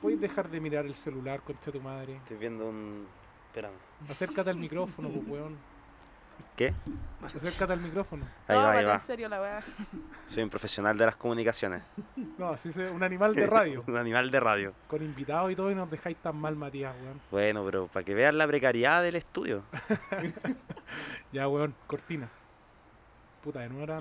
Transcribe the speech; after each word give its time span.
¿Puedes 0.00 0.20
dejar 0.20 0.48
de 0.48 0.60
mirar 0.60 0.86
el 0.86 0.94
celular, 0.94 1.40
concha 1.42 1.72
tu 1.72 1.80
madre? 1.80 2.16
Estoy 2.16 2.36
viendo 2.36 2.68
un. 2.68 3.06
Espérame. 3.48 3.74
Acércate 4.08 4.50
al 4.50 4.56
micrófono, 4.56 5.08
pues, 5.08 5.26
weón. 5.26 5.56
¿Qué? 6.54 6.72
Acércate 7.22 7.72
al 7.72 7.80
micrófono. 7.80 8.24
Ahí 8.46 8.56
no, 8.56 8.62
va, 8.62 8.72
ahí 8.72 8.84
va. 8.84 8.94
en 8.94 9.00
serio 9.00 9.28
la 9.28 9.40
weá. 9.40 9.60
Soy 10.26 10.44
un 10.44 10.50
profesional 10.50 10.96
de 10.96 11.06
las 11.06 11.16
comunicaciones. 11.16 11.82
No, 12.36 12.50
así 12.50 12.70
se 12.70 12.88
un 12.90 13.02
animal 13.02 13.34
de 13.34 13.46
radio. 13.46 13.82
un 13.88 13.96
animal 13.96 14.30
de 14.30 14.38
radio. 14.38 14.72
con 14.86 15.02
invitados 15.02 15.50
y 15.50 15.56
todo 15.56 15.70
y 15.70 15.74
nos 15.74 15.90
dejáis 15.90 16.16
tan 16.18 16.36
mal, 16.36 16.54
Matías, 16.54 16.94
weón. 17.02 17.20
Bueno, 17.30 17.64
pero 17.64 17.88
para 17.88 18.04
que 18.04 18.14
vean 18.14 18.38
la 18.38 18.46
precariedad 18.46 19.02
del 19.02 19.16
estudio. 19.16 19.64
Ya, 21.30 21.46
weón, 21.46 21.74
cortina. 21.86 22.30
Puta, 23.42 23.60
de 23.60 23.68
nuevo 23.68 23.84
era 23.84 24.00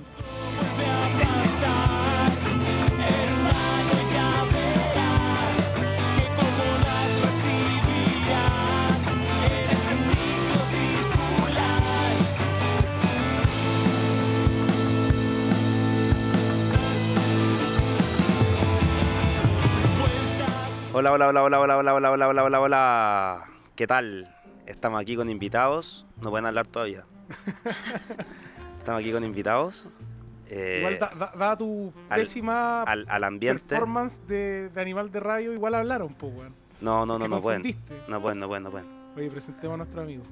Hola, 20.99 21.11
hola, 21.11 21.27
hola, 21.27 21.43
hola, 21.43 21.59
hola, 21.59 21.77
hola, 21.77 21.93
hola, 21.93 22.09
hola, 22.11 22.27
hola, 22.27 22.43
hola, 22.43 22.59
hola. 22.59 23.45
¿Qué 23.75 23.85
tal? 23.85 24.33
Estamos 24.65 24.99
aquí 24.99 25.15
con 25.15 25.29
invitados. 25.29 26.07
No 26.23 26.31
pueden 26.31 26.47
hablar 26.47 26.65
todavía. 26.65 27.05
Estamos 28.79 29.01
aquí 29.01 29.11
con 29.11 29.23
invitados. 29.23 29.85
Eh, 30.49 30.77
igual, 30.79 30.97
da, 30.97 31.11
da- 31.13 31.33
da 31.37 31.55
tu 31.55 31.93
al- 32.09 32.19
pésima 32.19 32.81
al, 32.81 33.05
al 33.09 33.23
ambiente. 33.25 33.63
performance 33.67 34.25
de, 34.27 34.69
de 34.69 34.81
animal 34.81 35.11
de 35.11 35.19
radio, 35.19 35.53
igual 35.53 35.75
hablaron, 35.75 36.15
pues, 36.15 36.33
weón. 36.33 36.55
No, 36.81 37.05
no, 37.05 37.19
no, 37.19 37.27
no 37.27 37.41
pueden. 37.41 37.61
No 38.07 38.19
pueden, 38.19 38.39
no 38.39 38.47
pueden, 38.47 38.63
no 38.63 38.71
pueden. 38.71 38.87
Oye, 39.15 39.29
presentemos 39.29 39.75
a 39.75 39.77
nuestro 39.77 40.01
amigo. 40.01 40.23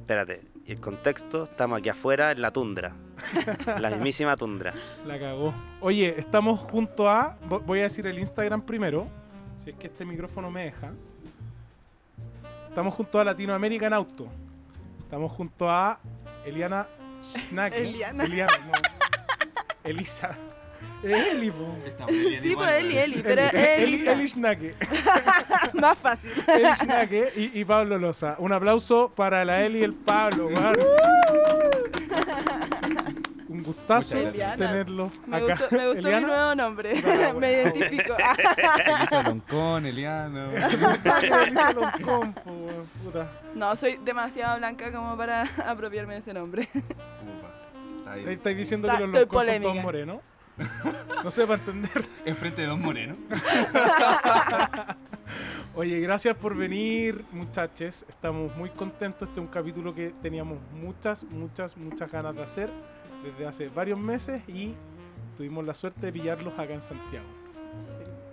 Espérate, 0.00 0.42
el 0.66 0.78
contexto, 0.78 1.44
estamos 1.44 1.78
aquí 1.78 1.88
afuera 1.88 2.32
en 2.32 2.42
la 2.42 2.50
tundra. 2.50 2.92
la 3.78 3.88
mismísima 3.88 4.36
tundra. 4.36 4.74
La 5.06 5.18
cagó. 5.18 5.54
Oye, 5.80 6.14
estamos 6.18 6.60
junto 6.60 7.08
a. 7.08 7.38
vo- 7.48 7.62
Voy 7.64 7.78
a 7.78 7.84
decir 7.84 8.06
el 8.06 8.18
Instagram 8.18 8.60
primero. 8.62 9.06
Si 9.62 9.70
es 9.70 9.76
que 9.76 9.86
este 9.86 10.04
micrófono 10.04 10.50
me 10.50 10.64
deja. 10.64 10.90
Estamos 12.68 12.94
junto 12.94 13.20
a 13.20 13.24
Latinoamérica 13.24 13.86
en 13.86 13.92
Auto. 13.92 14.26
Estamos 14.98 15.30
junto 15.30 15.70
a 15.70 16.00
Eliana 16.44 16.88
Schnake. 17.22 17.80
Eliana. 17.80 18.24
Eliana, 18.24 18.58
no. 18.58 18.72
Elisa. 19.84 20.36
Es 21.04 21.32
Eli, 21.32 21.52
po. 21.52 21.76
Sí, 22.08 22.54
pues 22.56 22.70
Eli, 22.72 22.98
Eli, 22.98 23.22
pero 23.22 23.42
es 23.42 23.54
Eli, 23.54 23.94
Elisa. 23.94 24.12
Eli 24.12 24.28
Schnake. 24.28 24.74
Más 25.74 25.96
fácil. 25.96 26.32
Eli 26.48 26.74
Schnake 26.74 27.32
y, 27.36 27.60
y 27.60 27.64
Pablo 27.64 27.98
Loza. 27.98 28.34
Un 28.38 28.52
aplauso 28.52 29.12
para 29.14 29.44
la 29.44 29.64
Eli 29.64 29.78
y 29.78 29.84
el 29.84 29.94
Pablo, 29.94 30.48
weón. 30.48 30.76
Un 33.62 33.74
gustazo 33.74 34.16
tenerlos 34.56 35.12
Me 35.26 35.36
acá. 35.36 35.46
gustó, 35.46 35.76
me 35.76 35.86
gustó 35.86 35.92
mi 35.94 35.98
Eliana. 36.08 36.26
nuevo 36.26 36.54
nombre. 36.56 37.00
Bravo. 37.00 37.38
me 37.40 37.52
identifico. 37.52 38.16
Elisa 38.98 39.22
Loncón, 39.22 39.86
Eliano. 39.86 40.50
Elisa 41.22 41.72
Loncón, 41.72 42.34
puta. 43.04 43.30
no, 43.54 43.76
soy 43.76 43.98
demasiado 44.04 44.58
blanca 44.58 44.90
como 44.90 45.16
para 45.16 45.42
apropiarme 45.66 46.14
de 46.14 46.20
ese 46.20 46.34
nombre. 46.34 46.68
Upa. 46.74 48.16
Está 48.18 48.30
estáis 48.32 48.56
diciendo 48.56 48.88
Está- 48.88 48.98
que 48.98 49.06
los 49.06 49.16
loncos 49.16 49.46
son 49.46 49.62
todos 49.62 49.76
morenos. 49.76 50.18
No 51.24 51.30
sé, 51.30 51.46
para 51.46 51.60
entender. 51.60 52.04
Enfrente 52.26 52.62
de 52.62 52.66
dos 52.68 52.78
morenos. 52.78 53.16
Oye, 55.74 56.00
gracias 56.00 56.36
por 56.36 56.54
venir, 56.54 57.24
muchachos. 57.32 58.04
Estamos 58.08 58.54
muy 58.56 58.68
contentos. 58.70 59.28
Este 59.28 59.40
es 59.40 59.46
un 59.46 59.50
capítulo 59.50 59.94
que 59.94 60.10
teníamos 60.20 60.58
muchas, 60.72 61.24
muchas, 61.24 61.76
muchas 61.76 62.10
ganas 62.10 62.34
de 62.34 62.42
hacer 62.42 62.70
desde 63.22 63.46
hace 63.46 63.68
varios 63.68 63.98
meses 63.98 64.40
y 64.48 64.74
tuvimos 65.36 65.64
la 65.66 65.74
suerte 65.74 66.06
de 66.06 66.12
pillarlos 66.12 66.58
acá 66.58 66.74
en 66.74 66.82
Santiago. 66.82 67.26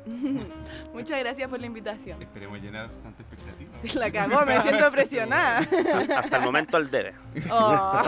Muchas 0.94 1.20
gracias 1.20 1.48
por 1.50 1.60
la 1.60 1.68
invitación. 1.68 2.20
Esperemos 2.22 2.60
llenar 2.60 2.90
tanta 3.04 3.22
expectativa. 3.22 3.72
Se 3.76 4.00
la 4.00 4.12
cagó, 4.12 4.44
me 4.46 4.60
siento 4.62 4.90
presionada. 4.92 5.60
Hasta 6.18 6.38
el 6.38 6.44
momento 6.44 6.78
al 6.78 6.90
debe. 6.90 7.14
Oh. 7.52 8.02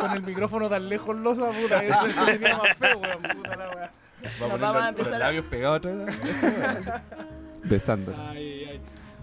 Con 0.00 0.12
el 0.12 0.22
micrófono 0.22 0.68
tan 0.70 0.88
lejos, 0.88 1.14
losa, 1.16 1.50
puta, 1.50 1.80
que 1.80 1.88
es 1.88 1.96
el 2.04 2.14
que 2.14 2.32
tenía 2.38 2.56
más 2.56 2.76
feo, 2.76 2.98
weón, 2.98 3.22
puta 3.22 3.56
la 3.56 4.56
vamos 4.58 4.82
a 4.82 4.88
empezar 4.88 5.12
los 5.12 5.20
a- 5.20 5.24
labios 5.24 5.44
pegados 5.46 5.76
otra. 5.78 5.92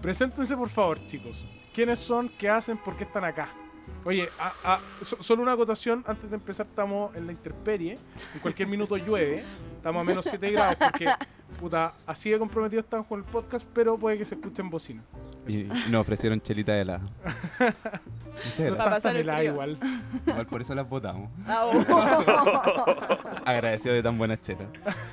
Preséntense, 0.00 0.56
por 0.56 0.68
favor, 0.68 1.04
chicos. 1.06 1.46
¿Quiénes 1.72 1.98
son? 1.98 2.28
¿Qué 2.28 2.48
hacen? 2.48 2.76
¿Por 2.78 2.96
qué 2.96 3.04
están 3.04 3.24
acá? 3.24 3.48
Oye, 4.04 4.28
a- 4.38 4.52
a- 4.74 4.80
so- 5.04 5.22
solo 5.22 5.42
una 5.42 5.52
acotación. 5.52 6.04
Antes 6.06 6.28
de 6.30 6.36
empezar, 6.36 6.66
estamos 6.66 7.14
en 7.16 7.26
la 7.26 7.32
intemperie. 7.32 7.98
En 8.34 8.40
cualquier 8.40 8.68
minuto 8.68 8.96
llueve. 8.96 9.44
Estamos 9.76 10.02
a 10.02 10.04
menos 10.04 10.24
7 10.24 10.50
grados 10.50 10.76
porque, 10.76 11.06
puta, 11.58 11.94
así 12.06 12.30
de 12.30 12.38
comprometidos 12.38 12.84
estamos 12.84 13.06
con 13.06 13.18
el 13.20 13.24
podcast, 13.24 13.68
pero 13.74 13.96
puede 13.98 14.18
que 14.18 14.24
se 14.24 14.34
escuche 14.34 14.62
en 14.62 14.70
bocina. 14.70 15.02
Y 15.46 15.64
nos 15.90 16.00
ofrecieron 16.00 16.40
chelita 16.40 16.72
de 16.72 16.80
helada. 16.82 17.00
Muchas 18.34 18.70
Para 18.76 18.84
gracias. 18.90 19.04
el 19.12 19.16
helada 19.20 19.44
igual. 19.44 19.78
Igual 20.26 20.46
por 20.46 20.60
eso 20.62 20.74
las 20.74 20.88
votamos. 20.88 21.30
Ah, 21.46 21.64
oh. 21.66 22.84
Agradecido 23.44 23.94
de 23.94 24.02
tan 24.02 24.18
buenas 24.18 24.40
chelas. 24.42 24.66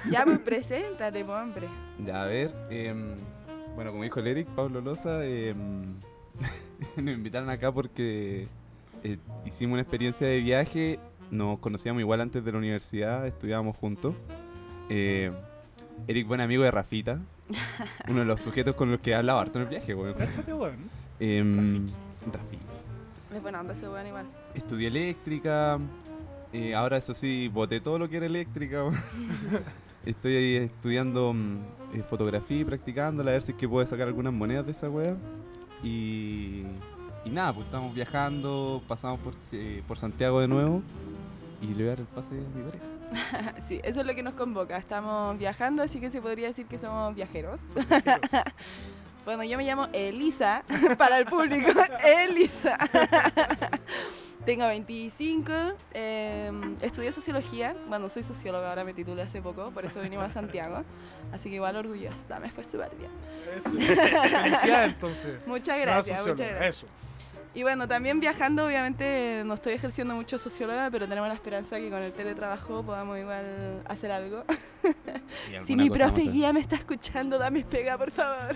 ya, 0.09 0.24
pues 0.25 0.40
preséntate, 0.40 1.24
po, 1.24 1.34
hombre. 1.34 1.68
Ya, 2.06 2.24
a 2.24 2.25
ver. 2.25 2.53
em, 2.69 3.16
bueno, 3.75 3.91
como 3.91 4.03
dijo 4.03 4.19
el 4.19 4.28
Eric, 4.28 4.47
Pablo 4.50 4.81
Loza, 4.81 5.24
em, 5.25 5.96
nos 6.97 7.13
invitaron 7.13 7.50
acá 7.50 7.72
porque 7.72 8.47
eh, 9.03 9.17
hicimos 9.45 9.73
una 9.73 9.81
experiencia 9.81 10.28
de 10.28 10.39
viaje. 10.39 11.00
Nos 11.29 11.59
conocíamos 11.59 12.01
igual 12.01 12.22
antes 12.22 12.44
de 12.44 12.51
la 12.51 12.57
universidad, 12.57 13.25
estudiábamos 13.25 13.78
juntos. 13.78 14.16
Eh, 14.89 15.31
Eric, 16.07 16.28
buen 16.28 16.41
amigo 16.41 16.63
de 16.63 16.72
Rafita, 16.72 17.19
uno 18.09 18.19
de 18.19 18.25
los 18.25 18.41
sujetos 18.41 18.75
con 18.75 18.91
los 18.91 19.00
que 19.00 19.12
he 19.12 19.16
hablado 19.16 19.39
harto 19.39 19.59
en 19.59 19.63
el 19.63 19.69
viaje, 19.69 19.95
weón. 19.95 20.13
Cáchate, 20.13 20.53
weón. 20.53 20.89
Em, 21.19 21.88
Rafiki. 22.31 22.66
Es 23.34 23.41
buena 23.41 23.62
onda 23.62 23.73
ese 23.73 23.88
buen 23.88 24.01
animal. 24.01 24.25
Estudié 24.53 24.88
eléctrica. 24.88 25.79
eh, 26.51 26.75
ahora, 26.75 26.97
eso 26.97 27.13
sí, 27.13 27.47
boté 27.47 27.79
todo 27.79 27.97
lo 27.97 28.09
que 28.09 28.18
era 28.18 28.25
eléctrica. 28.25 28.83
weón. 28.83 29.00
Estoy 30.06 30.35
ahí 30.35 30.56
estudiando 30.56 31.31
mm, 31.31 31.57
eh, 31.94 32.03
fotografía 32.09 32.59
y 32.59 32.66
practicándola, 32.66 33.31
a 33.31 33.33
ver 33.33 33.41
si 33.44 33.51
es 33.51 33.57
que 33.57 33.69
puedo 33.69 33.85
sacar 33.85 34.07
algunas 34.07 34.33
monedas 34.33 34.66
de 34.66 34.72
esa 34.72 34.89
wea. 34.89 35.16
Y, 35.83 36.63
y 37.25 37.29
nada, 37.29 37.53
pues 37.53 37.65
estamos 37.65 37.93
viajando, 37.93 38.81
pasamos 38.87 39.19
por, 39.19 39.33
eh, 39.51 39.83
por 39.87 39.97
Santiago 39.97 40.39
de 40.39 40.47
nuevo. 40.47 40.81
Y 41.61 41.67
le 41.67 41.73
voy 41.75 41.83
a 41.83 41.89
dar 41.89 41.99
el 41.99 42.05
pase 42.07 42.35
a 42.35 42.57
mi 42.57 42.63
pareja. 42.63 42.85
Sí, 43.67 43.79
eso 43.83 44.01
es 44.01 44.05
lo 44.05 44.15
que 44.15 44.23
nos 44.23 44.33
convoca. 44.33 44.77
Estamos 44.77 45.37
viajando, 45.37 45.83
así 45.83 45.99
que 45.99 46.09
se 46.09 46.21
podría 46.21 46.47
decir 46.47 46.65
que 46.65 46.79
somos 46.79 47.13
viajeros. 47.15 47.59
Bueno, 49.23 49.43
yo 49.43 49.55
me 49.55 49.63
llamo 49.63 49.87
Elisa, 49.93 50.63
para 50.97 51.19
el 51.19 51.25
público, 51.25 51.69
Elisa. 52.03 52.75
Tengo 54.45 54.65
25, 54.65 55.51
eh, 55.93 56.51
estudié 56.81 57.11
sociología, 57.11 57.75
bueno, 57.88 58.09
soy 58.09 58.23
socióloga, 58.23 58.69
ahora 58.69 58.83
me 58.83 58.95
titulé 58.95 59.21
hace 59.21 59.39
poco, 59.39 59.69
por 59.69 59.85
eso 59.85 60.01
vinimos 60.01 60.25
a 60.25 60.29
Santiago, 60.31 60.83
así 61.31 61.49
que 61.49 61.57
igual 61.57 61.75
orgullosa, 61.75 62.39
me 62.39 62.49
fue 62.49 62.63
súper 62.63 62.89
bien. 62.95 63.11
Eso. 63.55 63.69
Felicidades, 63.69 64.93
entonces. 64.93 65.39
Muchas 65.45 65.79
gracias, 65.79 66.25
muchas 66.25 66.49
gracias. 66.49 66.77
Eso. 66.77 66.88
Y 67.53 67.63
bueno, 67.63 67.85
también 67.85 68.22
viajando, 68.22 68.66
obviamente 68.66 69.44
no 69.45 69.56
estoy 69.56 69.73
ejerciendo 69.73 70.16
mucho 70.16 70.38
socióloga, 70.38 70.89
pero 70.89 71.07
tenemos 71.07 71.28
la 71.28 71.34
esperanza 71.34 71.78
que 71.78 71.89
con 71.89 72.01
el 72.01 72.13
teletrabajo 72.13 72.81
podamos 72.81 73.17
igual 73.19 73.81
hacer 73.88 74.12
algo. 74.12 74.44
Si 75.66 75.75
mi 75.75 75.89
profe 75.89 76.22
guía 76.22 76.51
me 76.51 76.59
está 76.59 76.75
escuchando, 76.75 77.38
dame 77.38 77.63
pega, 77.63 77.97
por 77.97 78.12
favor. 78.12 78.56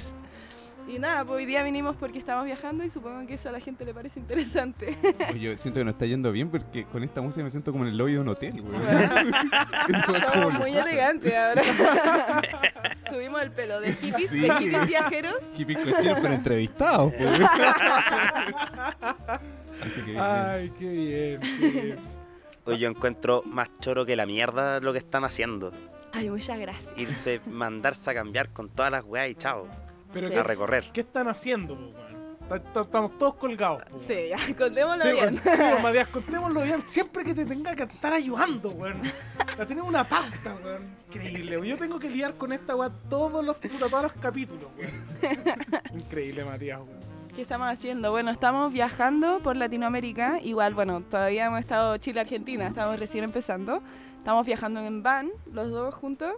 Y 0.88 1.00
nada, 1.00 1.26
pues 1.26 1.38
hoy 1.38 1.46
día 1.48 1.64
vinimos 1.64 1.96
porque 1.96 2.20
estamos 2.20 2.46
viajando 2.46 2.84
y 2.84 2.90
supongo 2.92 3.26
que 3.26 3.34
eso 3.34 3.50
a 3.50 3.52
la 3.52 3.60
gente 3.60 3.84
le 3.86 3.94
parece 3.94 4.20
interesante. 4.20 4.96
Oye, 5.32 5.40
yo 5.40 5.58
siento 5.58 5.80
que 5.80 5.84
nos 5.84 5.96
está 5.96 6.06
yendo 6.06 6.32
bien 6.32 6.48
porque 6.50 6.86
con 6.86 7.04
esta 7.04 7.22
música 7.22 7.44
me 7.44 7.50
siento 7.50 7.72
como 7.72 7.86
en 7.86 7.90
el 7.92 7.98
lobby 7.98 8.14
de 8.14 8.20
un 8.20 8.28
hotel, 8.28 8.62
weón. 8.62 8.82
Somos 10.34 10.54
muy 10.54 10.76
elegantes 10.78 11.34
ahora. 11.36 11.62
Subimos 13.10 13.42
el 13.42 13.52
pelo 13.52 13.80
de 13.80 13.94
hippies, 13.94 14.30
Sí. 14.30 14.40
de 14.42 14.54
hippies 14.54 14.88
viajeros. 14.88 15.36
Hippie 15.58 15.76
cochinos 15.76 16.20
pero 16.22 16.34
entrevistados. 16.36 17.14
Así 19.82 20.02
que. 20.06 20.20
Ay, 20.20 20.72
qué 20.78 20.90
bien, 20.90 21.42
qué 21.60 21.70
bien. 21.82 22.00
Hoy 22.66 22.78
yo 22.80 22.90
encuentro 22.90 23.42
más 23.46 23.70
choro 23.80 24.06
que 24.06 24.16
la 24.16 24.26
mierda 24.26 24.80
lo 24.82 24.92
que 24.94 25.00
están 25.00 25.24
haciendo. 25.24 25.72
Ay, 26.14 26.30
muchas 26.30 26.60
gracias. 26.60 26.94
Irse, 26.96 27.42
mandarse 27.48 28.10
a 28.10 28.14
cambiar 28.14 28.50
con 28.54 28.70
todas 28.70 28.92
las 28.92 29.04
weas 29.04 29.30
y 29.30 29.36
chao. 29.36 29.68
Pero 30.16 30.28
Sí. 30.30 30.34
¿qué, 30.34 30.40
A 30.40 30.44
recorrer. 30.44 30.90
qué 30.92 31.02
están 31.02 31.28
haciendo, 31.28 31.76
po, 31.76 31.82
weón? 31.90 32.16
Estamos 32.76 33.18
todos 33.18 33.36
colgados, 33.36 33.84
po, 33.84 33.98
weón. 33.98 34.08
Sí, 34.08 34.16
ya, 34.30 34.38
contémoslo 34.58 35.04
Sí, 35.04 35.12
bien. 35.12 35.24
weón. 35.26 35.42
Sí, 35.44 35.50
weón, 35.62 35.82
Matías, 35.84 36.08
contémoslo 36.08 36.62
bien. 36.64 36.82
Siempre 36.88 37.24
que 37.24 37.34
te 37.36 37.46
tenga 37.46 37.76
que 37.76 37.84
estar 37.84 38.14
ayudando, 38.14 38.70
weón. 38.72 39.02
La 39.58 39.66
tenemos 39.68 39.88
una 39.90 40.08
pasta, 40.08 40.56
weón. 40.64 40.96
Increíble, 41.10 41.56
weón. 41.58 41.68
Yo 41.68 41.78
tengo 41.78 42.00
que 42.00 42.10
lidiar 42.10 42.34
con 42.36 42.52
esta 42.54 42.76
weá 42.76 42.90
todos 43.10 43.46
los, 43.46 43.60
todos 43.60 44.02
los 44.04 44.14
capítulos, 44.14 44.66
weón. 44.78 44.92
Increíble, 45.96 46.44
Matías, 46.46 46.80
weón. 46.80 47.06
¿Qué 47.36 47.42
estamos 47.42 47.68
haciendo? 47.68 48.12
Bueno, 48.12 48.32
estamos 48.32 48.72
viajando 48.72 49.40
por 49.44 49.58
Latinoamérica. 49.58 50.40
Igual, 50.42 50.74
bueno, 50.74 51.02
todavía 51.02 51.48
hemos 51.48 51.60
estado 51.60 51.98
Chile-Argentina, 51.98 52.68
estamos 52.68 52.98
recién 52.98 53.26
empezando. 53.26 53.84
Estamos 54.18 54.48
viajando 54.48 54.80
en 54.80 55.04
van, 55.04 55.30
los 55.52 55.70
dos 55.70 55.94
juntos, 55.94 56.32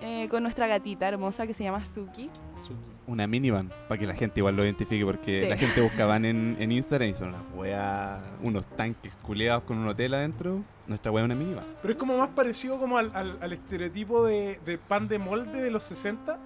eh, 0.00 0.28
con 0.28 0.42
nuestra 0.42 0.66
gatita 0.66 1.08
hermosa 1.08 1.46
que 1.46 1.54
se 1.54 1.64
llama 1.64 1.84
Suki. 1.84 2.30
Suki. 2.56 2.76
Una 3.06 3.26
minivan, 3.26 3.70
para 3.88 3.98
que 3.98 4.06
la 4.06 4.14
gente 4.14 4.40
igual 4.40 4.56
lo 4.56 4.64
identifique, 4.64 5.04
porque 5.04 5.42
Sí. 5.42 5.48
la 5.48 5.56
gente 5.56 5.80
busca 5.80 6.06
van 6.06 6.24
en, 6.24 6.56
en 6.60 6.70
Instagram 6.72 7.08
y 7.10 7.14
son 7.14 7.28
unas 7.30 7.42
weas, 7.54 8.22
unos 8.42 8.66
tanques 8.66 9.14
culeados 9.22 9.64
con 9.64 9.78
un 9.78 9.88
hotel 9.88 10.14
adentro. 10.14 10.62
Nuestra 10.86 11.10
wea 11.12 11.22
es 11.22 11.26
una 11.26 11.34
minivan. 11.34 11.64
Pero 11.80 11.92
es 11.94 11.98
como 11.98 12.16
más 12.18 12.28
parecido 12.30 12.78
como 12.78 12.98
al, 12.98 13.10
al- 13.14 13.38
al 13.40 13.52
estereotipo 13.52 14.24
de, 14.24 14.58
de 14.64 14.78
pan 14.78 15.08
de 15.08 15.18
molde 15.18 15.60
de 15.62 15.70
los 15.70 15.84
60. 15.84 16.38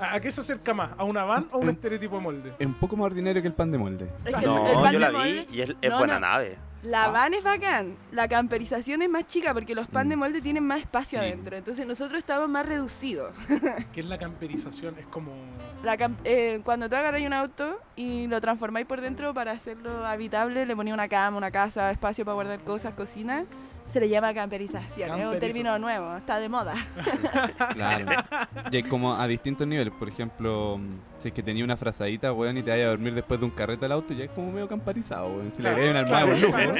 ¿A, 0.00 0.14
a 0.14 0.20
qué 0.20 0.30
se 0.30 0.40
acerca 0.40 0.74
más? 0.74 0.90
¿A 0.98 1.04
una 1.04 1.24
van 1.24 1.46
o 1.52 1.56
a 1.56 1.58
un 1.58 1.68
estereotipo 1.68 2.16
de 2.16 2.22
molde? 2.22 2.52
Es 2.58 2.66
un 2.66 2.74
poco 2.74 2.96
más 2.96 3.06
ordinario 3.06 3.40
que 3.42 3.48
el 3.48 3.54
pan 3.54 3.70
de 3.70 3.78
molde. 3.78 4.10
Es 4.24 4.34
que 4.34 4.40
el- 4.40 4.46
No, 4.46 4.66
el 4.66 4.74
pan 4.74 4.92
yo 4.92 4.98
de 4.98 4.98
la 4.98 5.08
vi 5.10 5.16
molde- 5.16 5.46
y 5.52 5.60
es, 5.60 5.74
es 5.80 5.90
No, 5.90 5.98
buena 5.98 6.14
no. 6.14 6.20
nave. 6.20 6.58
La 6.82 7.04
Ah. 7.04 7.10
van 7.12 7.32
es 7.32 7.44
bacán, 7.44 7.96
la 8.10 8.26
camperización 8.26 9.02
es 9.02 9.08
más 9.08 9.24
chica 9.26 9.54
porque 9.54 9.72
los 9.74 9.86
pan 9.86 10.06
Mm. 10.06 10.10
de 10.10 10.16
molde 10.16 10.40
tienen 10.42 10.64
más 10.64 10.80
espacio 10.80 11.20
Sí. 11.20 11.24
adentro, 11.24 11.56
entonces 11.56 11.86
nosotros 11.86 12.18
estamos 12.18 12.48
más 12.48 12.66
reducidos. 12.66 13.32
¿Qué 13.92 14.00
es 14.00 14.06
la 14.06 14.18
camperización? 14.18 14.98
Es 14.98 15.06
como... 15.06 15.32
La 15.84 15.96
cam- 15.96 16.16
eh, 16.24 16.60
cuando 16.64 16.88
tú 16.88 16.96
agarráis 16.96 17.24
un 17.26 17.32
auto 17.34 17.78
y 17.94 18.26
lo 18.26 18.40
transformáis 18.40 18.86
por 18.86 19.00
dentro 19.00 19.32
para 19.32 19.52
hacerlo 19.52 20.04
habitable, 20.04 20.66
le 20.66 20.74
ponía 20.74 20.92
una 20.94 21.08
cama, 21.08 21.36
una 21.36 21.52
casa, 21.52 21.90
espacio 21.92 22.24
para 22.24 22.34
guardar 22.34 22.64
cosas, 22.64 22.94
cocina, 22.94 23.44
se 23.92 24.00
le 24.00 24.08
llama 24.08 24.32
camperización. 24.32 25.20
Es 25.20 25.26
un 25.26 25.38
término 25.38 25.78
nuevo, 25.78 26.16
está 26.16 26.40
de 26.40 26.48
moda. 26.48 26.74
Claro. 27.72 28.06
y 28.70 28.82
como 28.82 29.14
a 29.14 29.26
distintos 29.26 29.66
niveles. 29.66 29.92
Por 29.94 30.08
ejemplo, 30.08 30.80
si 31.18 31.28
es 31.28 31.34
que 31.34 31.42
tenía 31.42 31.64
una 31.64 31.76
frazadita, 31.76 32.32
weón, 32.32 32.56
y 32.56 32.62
te 32.62 32.70
vayas 32.70 32.86
a 32.86 32.90
dormir 32.90 33.14
después 33.14 33.38
de 33.40 33.46
un 33.46 33.52
carrete 33.52 33.86
al 33.86 33.92
auto, 33.92 34.14
ya 34.14 34.24
es 34.24 34.30
como 34.30 34.50
medio 34.50 34.68
camparizado, 34.68 35.26
weón. 35.28 35.50
Si 35.50 35.62
le 35.62 35.68
agregas 35.68 35.90
una 36.06 36.18
almohada 36.18 36.50
Claro. 36.50 36.74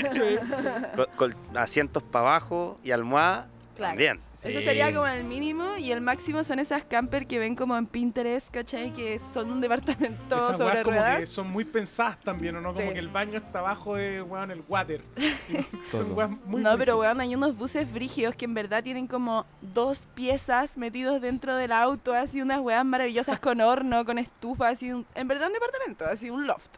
Con, 1.17 1.33
con 1.33 1.57
asientos 1.57 2.03
para 2.03 2.27
abajo 2.27 2.77
y 2.83 2.91
almohada 2.91 3.49
Claro. 3.75 3.91
también. 3.93 4.21
Eso 4.35 4.59
Sí. 4.59 4.65
sería 4.65 4.93
como 4.93 5.07
el 5.07 5.23
mínimo 5.25 5.77
y 5.79 5.93
el 5.93 6.01
máximo 6.01 6.43
son 6.45 6.59
esas 6.59 6.85
camper 6.85 7.27
que 7.29 7.39
ven 7.39 7.55
como 7.55 7.77
en 7.77 7.87
Pinterest, 7.87 8.51
¿cachai? 8.53 8.93
Que 8.93 9.19
son 9.21 9.51
un 9.53 9.61
departamento 9.61 10.37
Esas 10.37 10.59
sobre 10.59 10.65
weas 10.75 10.85
como 10.85 10.97
ruedas. 10.97 11.21
que 11.21 11.27
son 11.27 11.47
muy 11.49 11.65
pensadas 11.65 12.19
también, 12.21 12.57
¿o 12.57 12.61
no? 12.61 12.75
Como 12.75 12.89
Sí. 12.89 12.93
que 12.93 12.99
el 12.99 13.09
baño 13.09 13.39
está 13.39 13.61
abajo 13.61 13.95
de, 13.95 14.21
weón, 14.21 14.51
el 14.51 14.63
water. 14.69 15.05
Son 15.93 16.13
weas 16.17 16.31
muy 16.45 16.63
no, 16.63 16.77
pero 16.77 16.99
weón, 16.99 17.21
hay 17.21 17.35
unos 17.35 17.57
buses 17.57 17.89
frígidos 17.89 18.35
que 18.35 18.45
en 18.47 18.55
verdad 18.55 18.83
tienen 18.83 19.07
como 19.07 19.47
dos 19.61 20.07
piezas 20.15 20.77
metidos 20.77 21.21
dentro 21.21 21.55
del 21.57 21.73
auto, 21.73 22.13
así 22.15 22.41
unas 22.43 22.61
weas 22.61 22.85
maravillosas 22.85 23.39
con 23.39 23.61
horno, 23.61 24.05
con 24.05 24.19
estufa, 24.19 24.69
así 24.71 24.93
un- 24.93 25.07
en 25.15 25.29
verdad 25.29 25.47
un 25.49 25.53
departamento, 25.55 26.05
así 26.07 26.31
un 26.31 26.47
loft. 26.47 26.71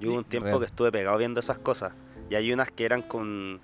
Yo 0.00 0.10
hubo 0.10 0.18
un 0.18 0.24
tiempo 0.24 0.46
Real. 0.48 0.58
que 0.60 0.66
estuve 0.66 0.92
pegado 0.92 1.16
viendo 1.18 1.40
esas 1.40 1.58
cosas. 1.58 1.92
Y 2.30 2.34
hay 2.34 2.52
unas 2.52 2.70
que 2.70 2.84
eran 2.84 3.02
con, 3.02 3.60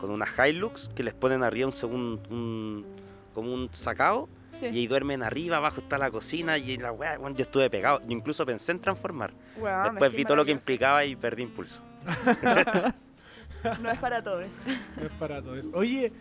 con 0.00 0.10
unas 0.10 0.30
Hilux 0.38 0.88
que 0.94 1.02
les 1.02 1.14
ponen 1.14 1.42
arriba 1.42 1.66
un 1.66 1.72
segundo, 1.72 2.22
un, 2.30 2.86
como 3.34 3.52
un 3.52 3.68
sacado. 3.72 4.28
Sí. 4.58 4.66
Y 4.66 4.78
ahí 4.78 4.86
duermen 4.86 5.22
arriba, 5.22 5.58
abajo 5.58 5.80
está 5.80 5.96
la 5.96 6.10
cocina 6.10 6.58
y 6.58 6.76
la 6.76 6.92
weá, 6.92 7.18
bueno, 7.18 7.36
yo 7.36 7.42
estuve 7.42 7.70
pegado. 7.70 8.00
Yo 8.02 8.10
incluso 8.10 8.44
pensé 8.44 8.72
en 8.72 8.80
transformar. 8.80 9.32
Después 9.54 10.12
vi 10.12 10.24
todo 10.24 10.36
lo 10.36 10.44
que 10.44 10.52
implicaba 10.52 11.04
y 11.04 11.16
perdí 11.16 11.42
impulso. 11.42 11.82
No 13.82 13.90
es 13.90 13.98
para 13.98 14.22
todos. 14.22 14.50
No 14.96 15.02
es 15.02 15.12
para 15.18 15.42
todo 15.42 15.54
eso. 15.54 15.70
Oye, 15.74 16.14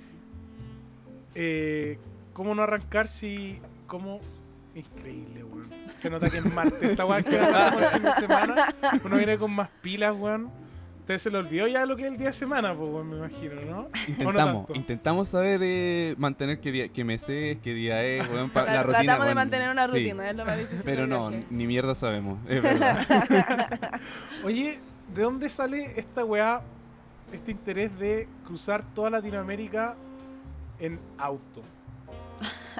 eh, 1.35 1.97
¿cómo 2.33 2.53
no 2.53 2.63
arrancar 2.63 3.07
si... 3.07 3.61
¿Cómo...? 3.87 4.19
Increíble, 4.75 5.45
weón. 5.45 5.69
Se 5.95 6.09
nota 6.09 6.29
que 6.29 6.39
es 6.39 6.53
martes. 6.53 6.81
Esta 6.81 7.05
weá 7.05 7.21
que 7.21 7.37
el 7.37 7.45
fin 7.45 8.03
de 8.03 8.11
semana, 8.13 8.75
uno 9.05 9.15
viene 9.15 9.37
con 9.37 9.51
más 9.51 9.69
pilas, 9.81 10.13
weón. 10.17 10.51
Ustedes 11.09 11.23
se 11.23 11.31
le 11.31 11.39
olvidó 11.39 11.65
ya 11.65 11.87
lo 11.87 11.95
que 11.95 12.03
es 12.03 12.11
el 12.11 12.17
día 12.17 12.27
de 12.27 12.33
semana, 12.33 12.75
pues, 12.75 13.03
me 13.03 13.17
imagino, 13.17 13.55
¿no? 13.61 13.79
¿O 13.79 13.87
no 13.87 13.89
Intentamos, 14.29 14.67
intentamos 14.75 15.27
saber 15.27 15.59
eh, 15.63 16.13
mantener 16.19 16.59
qué, 16.61 16.71
día, 16.71 16.87
qué 16.89 17.03
mes 17.03 17.27
es, 17.29 17.57
qué 17.63 17.73
día 17.73 18.03
es, 18.03 18.29
weón, 18.29 18.51
pa- 18.51 18.65
la 18.65 18.83
rutina. 18.83 19.01
Tratamos 19.01 19.25
de 19.27 19.33
mantener 19.33 19.71
una 19.71 19.87
Sí, 19.87 19.91
rutina, 19.93 20.29
es 20.29 20.35
lo 20.35 20.45
más 20.45 20.55
difícil. 20.59 20.81
Pero 20.85 21.07
no, 21.07 21.29
viaje. 21.31 21.45
ni 21.49 21.65
mierda 21.65 21.95
sabemos, 21.95 22.37
es 22.47 22.61
verdad. 22.61 23.99
Oye, 24.43 24.77
¿de 25.15 25.21
dónde 25.23 25.49
sale 25.49 25.93
esta 25.99 26.23
weá, 26.23 26.61
este 27.33 27.49
interés 27.49 27.97
de 27.97 28.27
cruzar 28.45 28.83
toda 28.93 29.09
Latinoamérica 29.09 29.95
en 30.79 30.99
auto? 31.17 31.63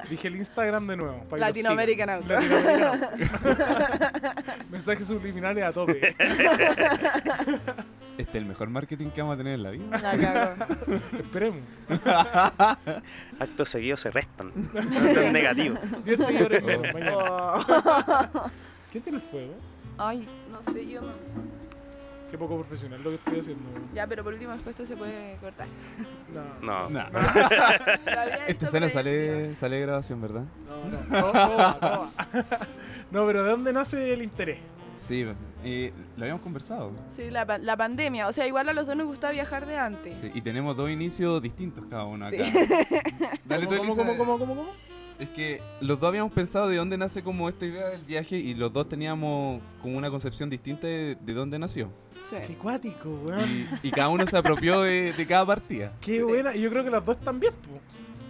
Dije 0.08 0.28
el 0.28 0.36
Instagram 0.36 0.86
de 0.86 0.96
nuevo. 0.96 1.14
para. 1.28 1.46
Auto. 1.46 1.58
Latinoamerican 1.58 2.10
Auto. 2.10 2.34
Mensajes 4.70 5.04
subliminales 5.08 5.64
a 5.64 5.72
tope. 5.72 6.14
Este 8.18 8.30
es 8.38 8.42
el 8.42 8.46
mejor 8.46 8.68
marketing 8.68 9.08
que 9.10 9.22
vamos 9.22 9.34
a 9.34 9.38
tener 9.38 9.54
en 9.54 9.62
la 9.62 9.70
vida. 9.70 9.84
La 9.98 10.16
cagó. 10.18 11.00
Esperemos. 11.18 11.62
Actos 13.40 13.68
seguidos 13.68 14.00
se 14.00 14.10
restan. 14.10 14.52
No 14.54 15.20
es 15.20 15.32
negativo. 15.32 15.76
10 16.04 16.18
seguidores 16.18 16.62
Oh. 16.62 16.66
menos 16.66 16.92
mañana. 16.94 17.16
Oh. 17.16 18.50
¿Quién 18.90 19.02
tiene 19.04 19.18
el 19.18 19.24
fuego? 19.24 19.54
Ay, 19.96 20.28
no 20.50 20.62
sé, 20.72 20.86
yo 20.86 21.00
no. 21.00 21.12
Qué 22.30 22.38
poco 22.38 22.56
profesional 22.58 23.02
lo 23.02 23.10
que 23.10 23.16
estoy 23.16 23.40
haciendo. 23.40 23.64
Ya, 23.92 24.06
pero 24.06 24.22
por 24.22 24.32
último 24.34 24.52
después 24.52 24.74
esto 24.78 24.86
se 24.86 24.96
puede 24.96 25.36
cortar. 25.40 25.66
No. 26.62 26.88
No. 26.88 27.04
Todavía 27.10 28.46
Esta 28.46 28.66
escena 28.66 28.88
sale, 28.88 29.54
sale 29.56 29.76
de 29.76 29.82
grabación, 29.82 30.20
¿verdad? 30.20 30.44
No, 30.68 30.84
no. 31.08 31.20
Todo 31.20 31.32
va. 31.56 32.10
No, 33.10 33.26
pero 33.26 33.42
¿de 33.42 33.50
dónde 33.50 33.72
nace 33.72 34.12
el 34.12 34.22
interés? 34.22 34.58
Sí, 35.00 35.24
eh, 35.64 35.92
lo 36.16 36.22
habíamos 36.24 36.42
conversado. 36.42 36.92
Sí, 37.16 37.30
la, 37.30 37.46
pa- 37.46 37.58
la 37.58 37.76
pandemia. 37.76 38.28
O 38.28 38.32
sea, 38.32 38.46
igual 38.46 38.68
a 38.68 38.72
los 38.74 38.86
dos 38.86 38.96
nos 38.96 39.06
gustaba 39.06 39.32
viajar 39.32 39.66
de 39.66 39.76
antes. 39.76 40.18
Sí, 40.20 40.30
y 40.34 40.40
tenemos 40.42 40.76
dos 40.76 40.90
inicios 40.90 41.40
distintos 41.40 41.88
cada 41.88 42.04
uno 42.04 42.26
acá. 42.26 42.36
Sí. 42.44 42.52
Dale 43.46 43.66
tú, 43.66 43.76
¿Cómo, 43.76 43.82
Elisa. 43.84 43.96
cómo, 44.02 44.16
cómo, 44.18 44.38
cómo, 44.38 44.54
cómo? 44.56 44.70
Es 45.18 45.28
que 45.30 45.60
los 45.80 45.98
dos 46.00 46.08
habíamos 46.08 46.32
pensado 46.32 46.68
de 46.68 46.76
dónde 46.76 46.96
nace 46.98 47.22
como 47.22 47.48
esta 47.48 47.66
idea 47.66 47.88
del 47.88 48.02
viaje 48.02 48.36
y 48.36 48.54
los 48.54 48.72
dos 48.72 48.88
teníamos 48.88 49.60
como 49.82 49.96
una 49.98 50.10
concepción 50.10 50.48
distinta 50.50 50.86
de, 50.86 51.16
de 51.20 51.32
dónde 51.34 51.58
nació. 51.58 51.88
Sí. 52.28 52.36
Qué 52.46 52.54
cuático, 52.54 53.08
weón. 53.24 53.68
Y, 53.82 53.88
y 53.88 53.90
cada 53.90 54.08
uno 54.10 54.26
se 54.26 54.36
apropió 54.36 54.82
de, 54.82 55.12
de 55.14 55.26
cada 55.26 55.44
partida. 55.46 55.92
Qué 56.00 56.22
buena. 56.22 56.54
Y 56.54 56.60
yo 56.62 56.70
creo 56.70 56.84
que 56.84 56.90
las 56.90 57.04
dos 57.04 57.16
están 57.16 57.40
bien, 57.40 57.52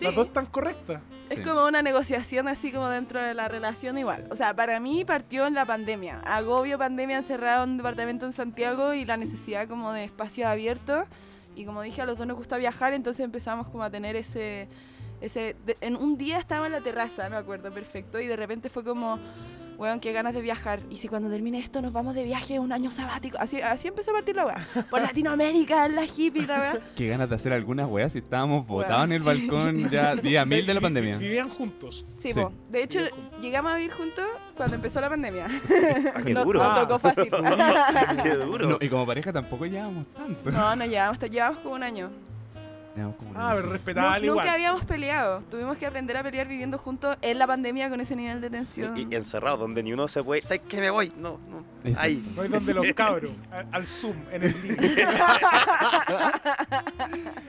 po. 0.01 0.05
Las 0.05 0.11
Sí. 0.13 0.17
dos 0.17 0.27
están 0.27 0.47
correctas. 0.47 1.01
Es 1.29 1.37
Sí. 1.37 1.43
como 1.45 1.65
una 1.65 1.81
negociación 1.83 2.49
así 2.49 2.73
como 2.73 2.89
dentro 2.89 3.21
de 3.21 3.35
la 3.35 3.47
relación 3.49 3.97
igual. 3.99 4.27
O 4.31 4.37
sea, 4.37 4.55
para 4.55 4.81
mí 4.81 5.05
partió 5.05 5.47
en 5.47 5.55
la 5.55 5.65
pandemia. 5.65 6.21
Agobio 6.25 6.77
pandemia 6.79 7.19
encerrado 7.19 7.63
en 7.65 7.71
un 7.71 7.77
departamento 7.77 8.27
en 8.27 8.33
Santiago 8.33 8.95
y 8.95 9.05
la 9.05 9.17
necesidad 9.17 9.69
como 9.69 9.93
de 9.93 10.03
espacios 10.05 10.49
abiertos. 10.49 11.07
Y 11.55 11.65
como 11.65 11.83
dije, 11.83 12.03
a 12.03 12.07
los 12.07 12.19
dos 12.19 12.27
nos 12.27 12.37
gusta 12.37 12.57
viajar, 12.57 12.95
entonces 12.95 13.25
empezamos 13.25 13.69
como 13.69 13.85
a 13.85 13.91
tener 13.91 14.17
ese... 14.17 14.69
ese 15.21 15.55
de- 15.67 15.77
en 15.83 15.97
un 15.97 16.17
día 16.17 16.39
estaba 16.39 16.67
en 16.67 16.73
la 16.73 16.81
terraza, 16.81 17.29
me 17.29 17.37
acuerdo 17.37 17.71
perfecto, 17.73 18.19
y 18.19 18.27
de 18.27 18.37
repente 18.37 18.71
fue 18.71 18.83
como, 18.85 19.19
weón, 19.81 19.99
qué 19.99 20.13
ganas 20.13 20.35
de 20.35 20.43
viajar. 20.43 20.81
Y 20.91 20.97
si 20.97 21.09
cuando 21.09 21.31
termine 21.31 21.59
esto 21.59 21.81
nos 21.81 21.93
vamos 21.93 22.15
de 22.15 22.23
viaje 22.23 22.59
un 22.61 22.71
año 22.71 22.91
sabático. 22.91 23.39
Así, 23.41 23.63
así 23.63 23.89
empezó 23.89 24.11
a 24.11 24.15
partir 24.15 24.37
la 24.37 24.45
weá. 24.47 24.67
Por 24.91 25.01
Latinoamérica, 25.01 25.87
en 25.87 25.97
la 25.97 26.05
hippie, 26.05 26.47
la 26.47 26.59
weá. 26.61 26.79
Qué 26.95 27.09
ganas 27.09 27.31
de 27.31 27.35
hacer 27.37 27.53
algunas 27.55 27.89
weas 27.89 28.13
si 28.13 28.19
estábamos 28.19 28.67
botados 28.67 29.07
en 29.07 29.13
el 29.13 29.21
sí. 29.21 29.27
balcón 29.27 29.91
ya 29.91 30.15
día 30.17 30.45
mil 30.45 30.67
de 30.67 30.75
la 30.75 30.81
pandemia. 30.83 31.17
Vivían 31.17 31.49
juntos. 31.49 32.05
Sí, 32.19 32.33
Sí. 32.33 32.41
po. 32.41 32.53
de 32.69 32.83
hecho, 32.83 33.01
llegamos 33.41 33.73
a 33.73 33.77
vivir 33.77 33.93
juntos 33.93 34.27
cuando 34.55 34.77
empezó 34.77 35.01
la 35.01 35.09
pandemia. 35.09 35.49
Ah, 36.15 36.23
qué 36.25 36.35
no, 36.35 36.45
duro. 36.45 36.63
no 36.63 36.75
tocó 36.75 36.99
fácil. 36.99 37.31
Qué 38.23 38.35
duro. 38.35 38.69
No, 38.69 38.79
y 38.81 38.89
como 38.89 39.07
pareja 39.07 39.33
tampoco 39.33 39.65
llevábamos 39.65 40.07
tanto. 40.09 40.51
no, 40.51 40.77
no 40.77 40.85
llevamos, 40.85 41.19
llevamos 41.21 41.59
como 41.61 41.75
un 41.77 41.83
año. 41.83 42.11
Ah, 43.37 43.55
pero 43.85 44.01
igual. 44.21 44.27
nunca 44.27 44.53
habíamos 44.53 44.85
peleado. 44.85 45.43
Tuvimos 45.51 45.79
que 45.79 45.87
aprender 45.87 46.17
a 46.17 46.23
pelear 46.23 46.49
viviendo 46.49 46.77
juntos 46.77 47.17
en 47.23 47.39
la 47.39 47.47
pandemia 47.47 47.89
con 47.89 48.01
ese 48.01 48.17
nivel 48.17 48.41
de 48.41 48.51
tensión. 48.51 48.97
Y, 48.97 49.07
y 49.11 49.17
encerrado, 49.17 49.59
donde 49.59 49.83
ni 49.83 49.93
uno 49.93 50.09
se 50.09 50.23
puede. 50.23 50.43
¿Sabes 50.43 50.63
qué 50.69 50.81
me 50.81 50.91
voy? 50.91 51.13
No, 51.17 51.39
no. 51.49 51.65
Ahí. 51.99 52.25
No 52.35 52.43
es 52.43 52.51
donde 52.51 52.75
los 52.75 52.87
cabros, 52.93 53.31
al, 53.51 53.69
al 53.73 53.87
Zoom, 53.87 54.17
en 54.33 54.43
el 54.43 54.63
link. 54.63 54.81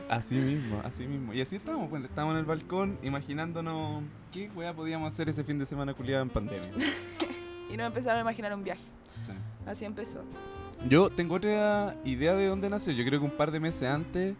Así 0.09 0.35
mismo, 0.35 0.81
así 0.83 1.07
mismo. 1.07 1.33
Y 1.33 1.41
así 1.41 1.55
estábamos, 1.55 1.89
pues, 1.89 2.03
estábamos 2.03 2.33
en 2.33 2.39
el 2.39 2.45
balcón 2.45 2.97
imaginándonos 3.01 4.03
qué 4.33 4.49
wea 4.53 4.73
podíamos 4.73 5.11
hacer 5.13 5.29
ese 5.29 5.43
fin 5.43 5.57
de 5.57 5.65
semana 5.65 5.93
culiado 5.93 6.23
en 6.23 6.29
pandemia. 6.29 6.69
Y 7.71 7.77
nos 7.77 7.87
empezamos 7.87 8.17
a 8.17 8.19
imaginar 8.19 8.53
un 8.53 8.65
viaje. 8.65 8.81
Sí. 9.25 9.31
Así 9.65 9.85
empezó. 9.85 10.25
Yo 10.89 11.09
tengo 11.09 11.35
otra 11.35 11.95
idea 12.03 12.33
de 12.33 12.47
dónde 12.47 12.69
nació. 12.69 12.91
Yo 12.91 13.05
creo 13.05 13.21
que 13.21 13.25
un 13.25 13.31
par 13.31 13.49
de 13.49 13.61
meses 13.61 13.83
antes. 13.83 14.35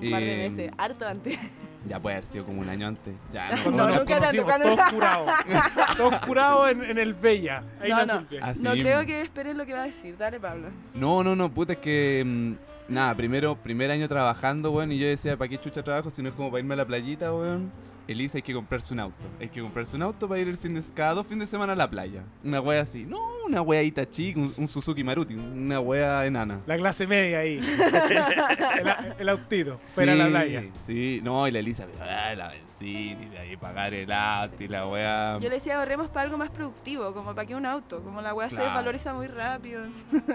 Un 0.00 0.10
par 0.10 0.20
de 0.20 0.32
Eh, 0.46 0.48
meses, 0.50 0.70
harto 0.78 1.06
antes. 1.06 1.38
Ya 1.88 1.98
puede 1.98 2.16
haber 2.16 2.26
sido 2.28 2.44
como 2.44 2.60
un 2.60 2.68
año 2.68 2.88
antes. 2.88 3.14
Ya, 3.32 3.56
no. 3.56 3.62
Cuando 3.62 3.70
No, 3.84 3.88
nos 3.88 3.98
nunca 4.00 4.20
tanto, 4.20 4.44
conocimos, 4.44 4.44
cuando- 4.44 4.76
todos 4.76 4.92
curados. 4.92 5.30
todos 5.96 6.16
curados 6.26 6.70
en, 6.72 6.84
en 6.84 6.98
el 6.98 7.14
Bella. 7.14 7.62
Ahí 7.80 7.88
No, 7.90 8.04
no. 8.04 8.18
el 8.18 8.24
viaje. 8.26 8.50
Así 8.50 8.60
no 8.60 8.70
mismo. 8.74 8.84
creo 8.84 9.06
que 9.06 9.20
esperen 9.22 9.56
lo 9.56 9.64
que 9.64 9.72
va 9.72 9.82
a 9.84 9.86
decir. 9.86 10.14
Dale, 10.18 10.38
Pablo. 10.38 10.68
No, 10.92 11.24
no, 11.24 11.34
no, 11.34 11.50
puta, 11.50 11.72
es 11.72 11.78
que 11.78 12.22
mm, 12.26 12.92
nada, 12.92 13.14
primero, 13.14 13.56
primer 13.56 13.90
año 13.90 14.06
trabajando, 14.08 14.70
weón, 14.72 14.92
y 14.92 14.98
yo 14.98 15.06
decía, 15.06 15.38
¿para 15.38 15.48
qué 15.48 15.56
chucha 15.56 15.82
trabajo 15.82 16.10
si 16.10 16.22
no 16.22 16.28
es 16.28 16.34
como 16.34 16.50
para 16.50 16.60
irme 16.60 16.74
a 16.74 16.76
la 16.76 16.84
playita, 16.84 17.32
weón? 17.32 17.72
Elisa, 18.12 18.38
hay 18.38 18.42
que 18.42 18.52
comprarse 18.54 18.92
un 18.94 19.00
auto. 19.00 19.16
Hay 19.40 19.48
que 19.48 19.60
comprarse 19.60 19.96
un 19.96 20.02
auto 20.02 20.28
para 20.28 20.40
ir 20.40 20.48
el 20.48 20.58
fin 20.58 20.74
de, 20.74 20.82
cada 20.94 21.14
dos 21.14 21.26
fines 21.26 21.48
de 21.48 21.50
semana 21.50 21.72
a 21.74 21.76
la 21.76 21.88
playa. 21.88 22.22
Una 22.44 22.60
wea 22.60 22.82
así. 22.82 23.04
No, 23.04 23.18
una 23.46 23.62
weadita 23.62 24.08
chica, 24.08 24.38
un, 24.40 24.52
un 24.56 24.68
Suzuki 24.68 25.02
Maruti, 25.04 25.34
una 25.34 25.80
wea 25.80 26.24
enana. 26.26 26.60
La 26.66 26.76
clase 26.76 27.06
media 27.06 27.38
ahí. 27.40 27.60
el, 29.18 29.28
autito, 29.28 29.78
fuera 29.92 30.12
a 30.12 30.14
la 30.16 30.24
Sí, 30.24 30.30
playa. 30.30 30.64
Sí, 30.80 31.20
no, 31.22 31.46
y 31.46 31.50
la 31.50 31.58
Elisa, 31.58 31.86
ah, 32.00 32.34
la 32.34 32.48
benzina, 32.48 33.22
y 33.22 33.28
de 33.28 33.38
ahí 33.38 33.56
pagar 33.56 33.94
el 33.94 34.10
auto 34.12 34.62
y 34.62 34.68
la 34.68 34.86
wea. 34.86 35.38
Yo 35.40 35.48
le 35.48 35.56
decía, 35.56 35.78
ahorremos 35.78 36.08
para 36.08 36.22
algo 36.22 36.38
más 36.38 36.50
productivo, 36.50 37.12
como 37.14 37.34
para 37.34 37.46
que 37.46 37.54
un 37.54 37.66
auto, 37.66 38.02
como 38.02 38.20
la 38.20 38.34
weá 38.34 38.48
se 38.50 38.56
Claro. 38.56 38.74
valoriza 38.74 39.14
muy 39.14 39.26
rápido. 39.26 39.82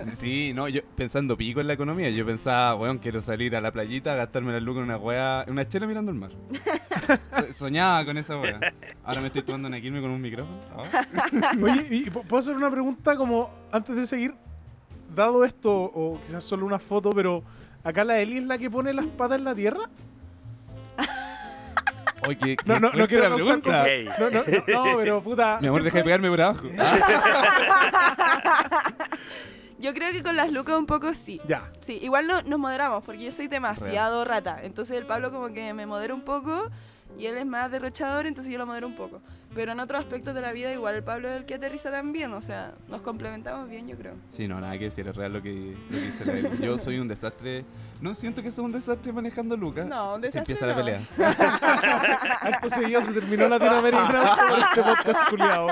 Sí, 0.04 0.16
Sí, 0.26 0.54
no, 0.54 0.68
yo 0.68 0.82
pensando 0.96 1.38
pico 1.38 1.62
en 1.62 1.68
la 1.68 1.74
economía, 1.74 2.10
yo 2.10 2.26
pensaba, 2.26 2.76
weón, 2.76 2.98
quiero 2.98 3.22
salir 3.22 3.56
a 3.56 3.62
la 3.62 3.72
playita, 3.72 4.16
gastarme 4.16 4.52
la 4.52 4.60
luz 4.60 4.78
en 4.78 4.84
una 4.84 4.98
wea, 4.98 5.44
en 5.46 5.52
una 5.54 5.68
chela 5.68 5.86
mirando 5.88 6.12
el 6.12 6.18
mar. 6.18 6.32
So- 7.54 7.65
soñaba 7.66 8.06
con 8.06 8.18
esa 8.18 8.38
wea. 8.38 8.60
Ahora 9.04 9.22
me 9.22 9.28
estoy 9.28 9.42
tomando 9.42 9.68
una 9.68 9.82
quilme 9.82 10.00
con 10.00 10.12
un 10.12 10.22
micrófono. 10.22 10.60
Oye, 11.64 11.88
¿y 11.90 12.10
¿puedo 12.12 12.38
hacer 12.38 12.56
una 12.56 12.70
pregunta 12.70 13.18
como 13.18 13.50
antes 13.72 13.96
de 13.96 14.06
seguir? 14.06 14.36
Dado 15.16 15.44
esto, 15.44 15.72
o 15.72 16.20
quizás 16.24 16.44
solo 16.44 16.66
una 16.66 16.78
foto, 16.78 17.10
pero 17.10 17.42
acá 17.84 18.04
la 18.04 18.20
Eli 18.20 18.38
es 18.38 18.44
la 18.44 18.58
que 18.60 18.70
pone 18.70 18.94
las 18.94 19.06
patas 19.08 19.40
en 19.40 19.46
la 19.46 19.56
tierra. 19.56 19.90
Oye, 22.28 22.38
qué, 22.38 22.58
No, 22.66 22.76
qué 22.76 22.80
no, 22.80 22.92
no 22.92 23.08
quiero 23.08 23.36
pregunta. 23.36 23.86
No, 24.20 24.30
no, 24.30 24.44
no, 24.44 24.86
no, 24.86 24.98
pero 24.98 25.22
puta. 25.22 25.58
Mi 25.62 25.68
amor, 25.68 25.84
deja 25.84 25.98
de 26.00 26.04
pegarme 26.04 26.30
por 26.30 26.42
abajo. 26.42 26.68
Yo 29.80 29.94
creo 29.94 30.12
que 30.12 30.24
con 30.24 30.36
las 30.36 30.52
lucas 30.52 30.78
un 30.78 30.86
poco 30.86 31.14
sí. 31.14 31.42
Ya. 31.48 31.72
Sí, 31.80 32.00
igual 32.02 32.28
no, 32.28 32.42
nos 32.44 32.60
moderamos, 32.60 33.04
porque 33.04 33.24
yo 33.26 33.32
soy 33.32 33.48
demasiado 33.48 34.24
rata. 34.24 34.60
Entonces 34.64 34.98
el 34.98 35.06
Pablo 35.06 35.32
como 35.32 35.54
que 35.54 35.74
me 35.74 35.86
modera 35.86 36.14
un 36.14 36.22
poco 36.22 36.72
y 37.18 37.26
él 37.26 37.38
es 37.38 37.46
más 37.46 37.72
derrochador, 37.72 38.28
entonces 38.28 38.52
yo 38.52 38.60
lo 38.60 38.66
modero 38.66 38.88
un 38.88 38.96
poco. 38.96 39.22
Pero 39.54 39.72
en 39.72 39.80
otros 39.80 40.02
aspectos 40.02 40.36
de 40.36 40.42
la 40.42 40.52
vida 40.52 40.74
igual 40.74 41.02
Pablo 41.04 41.30
es 41.30 41.38
el 41.38 41.46
que 41.46 41.56
aterriza 41.56 41.90
también, 41.90 42.34
o 42.34 42.42
sea, 42.42 42.74
nos 42.90 43.02
complementamos 43.02 43.70
bien 43.70 43.88
yo 43.88 43.96
creo. 43.96 44.14
Sí, 44.28 44.50
no, 44.50 44.60
nada 44.60 44.78
que 44.78 44.86
decir, 44.86 45.08
es 45.08 45.16
real 45.16 45.32
lo 45.32 45.42
que, 45.42 45.76
lo 45.90 45.98
que 45.98 46.06
dice 46.06 46.26
la 46.26 46.34
Eli. 46.34 46.50
Yo 46.62 46.78
soy 46.78 47.00
un 47.00 47.08
desastre. 47.08 47.64
No 48.02 48.14
siento 48.14 48.44
que 48.44 48.52
sea 48.52 48.64
un 48.66 48.74
desastre 48.74 49.14
manejando 49.14 49.56
Lucas. 49.56 49.88
No, 49.88 50.16
un 50.16 50.22
Se 50.22 50.28
desastre 50.28 50.40
empieza 50.54 50.66
la 50.68 50.74
no. 50.74 50.80
pelea. 50.80 51.02
Acto 52.42 52.70
seguido 52.70 53.02
se 53.02 53.14
terminó 53.14 53.48
Latinoamérica 53.48 54.36
por 54.50 54.60
este 54.60 54.84
podcast 54.84 55.30
culiado. 55.30 55.68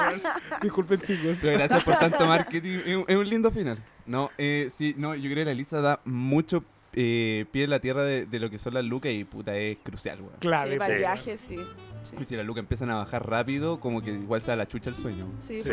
Disculpen, 0.61 1.01
chicos. 1.01 1.37
Pero 1.41 1.57
gracias 1.57 1.83
por 1.83 1.97
tanto 1.97 2.25
marketing. 2.25 2.79
Es 2.85 2.95
un, 2.95 3.05
es 3.07 3.15
un 3.17 3.29
lindo 3.29 3.51
final. 3.51 3.77
No, 4.05 4.31
eh, 4.37 4.71
sí, 4.75 4.95
no, 4.97 5.15
yo 5.15 5.23
creo 5.23 5.35
que 5.37 5.45
la 5.45 5.51
Elisa 5.51 5.81
da 5.81 5.99
mucho 6.05 6.63
eh, 6.93 7.45
pie 7.51 7.63
en 7.65 7.69
la 7.69 7.79
tierra 7.79 8.03
de, 8.03 8.25
de 8.25 8.39
lo 8.39 8.49
que 8.49 8.57
son 8.57 8.73
las 8.73 8.83
lucas 8.83 9.11
y 9.11 9.23
puta, 9.23 9.55
es 9.55 9.77
crucial, 9.79 10.21
weón. 10.21 10.33
Claro, 10.39 10.71
sí, 10.71 10.77
para 10.77 10.93
el 10.93 10.97
sí. 10.97 10.99
viaje 10.99 11.37
sí. 11.37 11.57
Sí, 12.03 12.17
Y 12.21 12.25
si 12.25 12.35
las 12.35 12.45
lucas 12.45 12.59
empiezan 12.61 12.89
a 12.91 12.95
bajar 12.95 13.27
rápido, 13.29 13.79
como 13.79 14.01
que 14.01 14.11
igual 14.11 14.41
se 14.41 14.51
da 14.51 14.57
la 14.57 14.67
chucha 14.67 14.89
el 14.89 14.95
sueño. 14.95 15.27
sí, 15.39 15.57
Sí. 15.57 15.71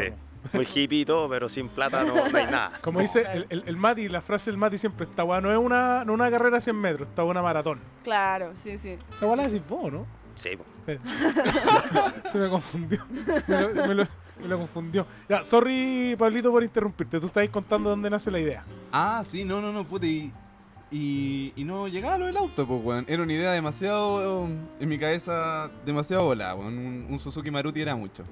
Muy 0.55 0.67
hippie 0.75 1.01
y 1.01 1.05
todo, 1.05 1.29
pero 1.29 1.51
sin 1.51 1.69
plata 1.69 2.03
no, 2.03 2.15
no 2.15 2.39
hay 2.39 2.45
nada. 2.47 2.73
Como 2.81 3.01
dice 3.01 3.27
el, 3.35 3.47
el, 3.51 3.63
el 3.67 3.77
Mati, 3.77 4.09
la 4.09 4.23
frase 4.23 4.51
del 4.51 4.57
Mati 4.57 4.79
siempre, 4.79 5.05
esta 5.05 5.23
weá 5.23 5.39
no 5.43 5.53
es 5.53 5.59
una, 5.59 6.03
no 6.07 6.15
una 6.15 6.31
carrera 6.31 6.57
a 6.57 6.61
100 6.63 6.77
metros, 6.77 7.09
esta 7.11 7.25
una 7.25 7.43
maratón. 7.43 7.79
Claro, 8.05 8.53
sí, 8.55 8.79
sí. 8.79 8.97
Esa 9.13 9.27
weá 9.27 9.37
la 9.37 9.49
decís 9.49 9.61
vos, 9.69 9.93
¿no? 9.93 10.07
Sí, 10.37 10.57
po. 10.57 10.65
Se 12.31 12.39
me 12.39 12.49
confundió. 12.49 13.01
Me 13.47 13.61
lo, 13.61 13.87
me 13.89 13.95
lo- 13.95 14.07
me 14.41 14.49
lo 14.49 14.57
confundió. 14.59 15.07
Ya, 15.29 15.45
sorry, 15.45 16.17
Pablito, 16.19 16.51
por 16.51 16.63
interrumpirte. 16.65 17.21
Tú 17.21 17.27
estabas 17.27 17.51
contando 17.51 17.91
dónde 17.91 18.09
nace 18.09 18.31
la 18.31 18.41
idea. 18.41 18.65
Ah, 18.91 19.23
sí, 19.27 19.45
no, 19.45 19.61
no, 19.61 19.71
no, 19.71 19.85
puta, 19.87 20.07
y, 20.07 20.33
y, 20.91 21.53
y 21.57 21.65
no 21.65 21.89
llegaba 21.89 22.19
lo 22.19 22.27
del 22.27 22.37
auto, 22.37 22.67
pues, 22.67 22.81
weón. 22.83 23.05
Era 23.09 23.23
una 23.23 23.33
idea 23.33 23.53
demasiado, 23.53 24.49
en 24.81 24.89
mi 24.89 24.99
cabeza, 24.99 25.71
demasiado 25.87 26.25
volada, 26.25 26.55
weón. 26.55 26.79
Un, 26.79 27.07
un 27.09 27.19
Suzuki 27.19 27.51
Maruti 27.51 27.81
era 27.81 27.95
mucho. 27.97 28.25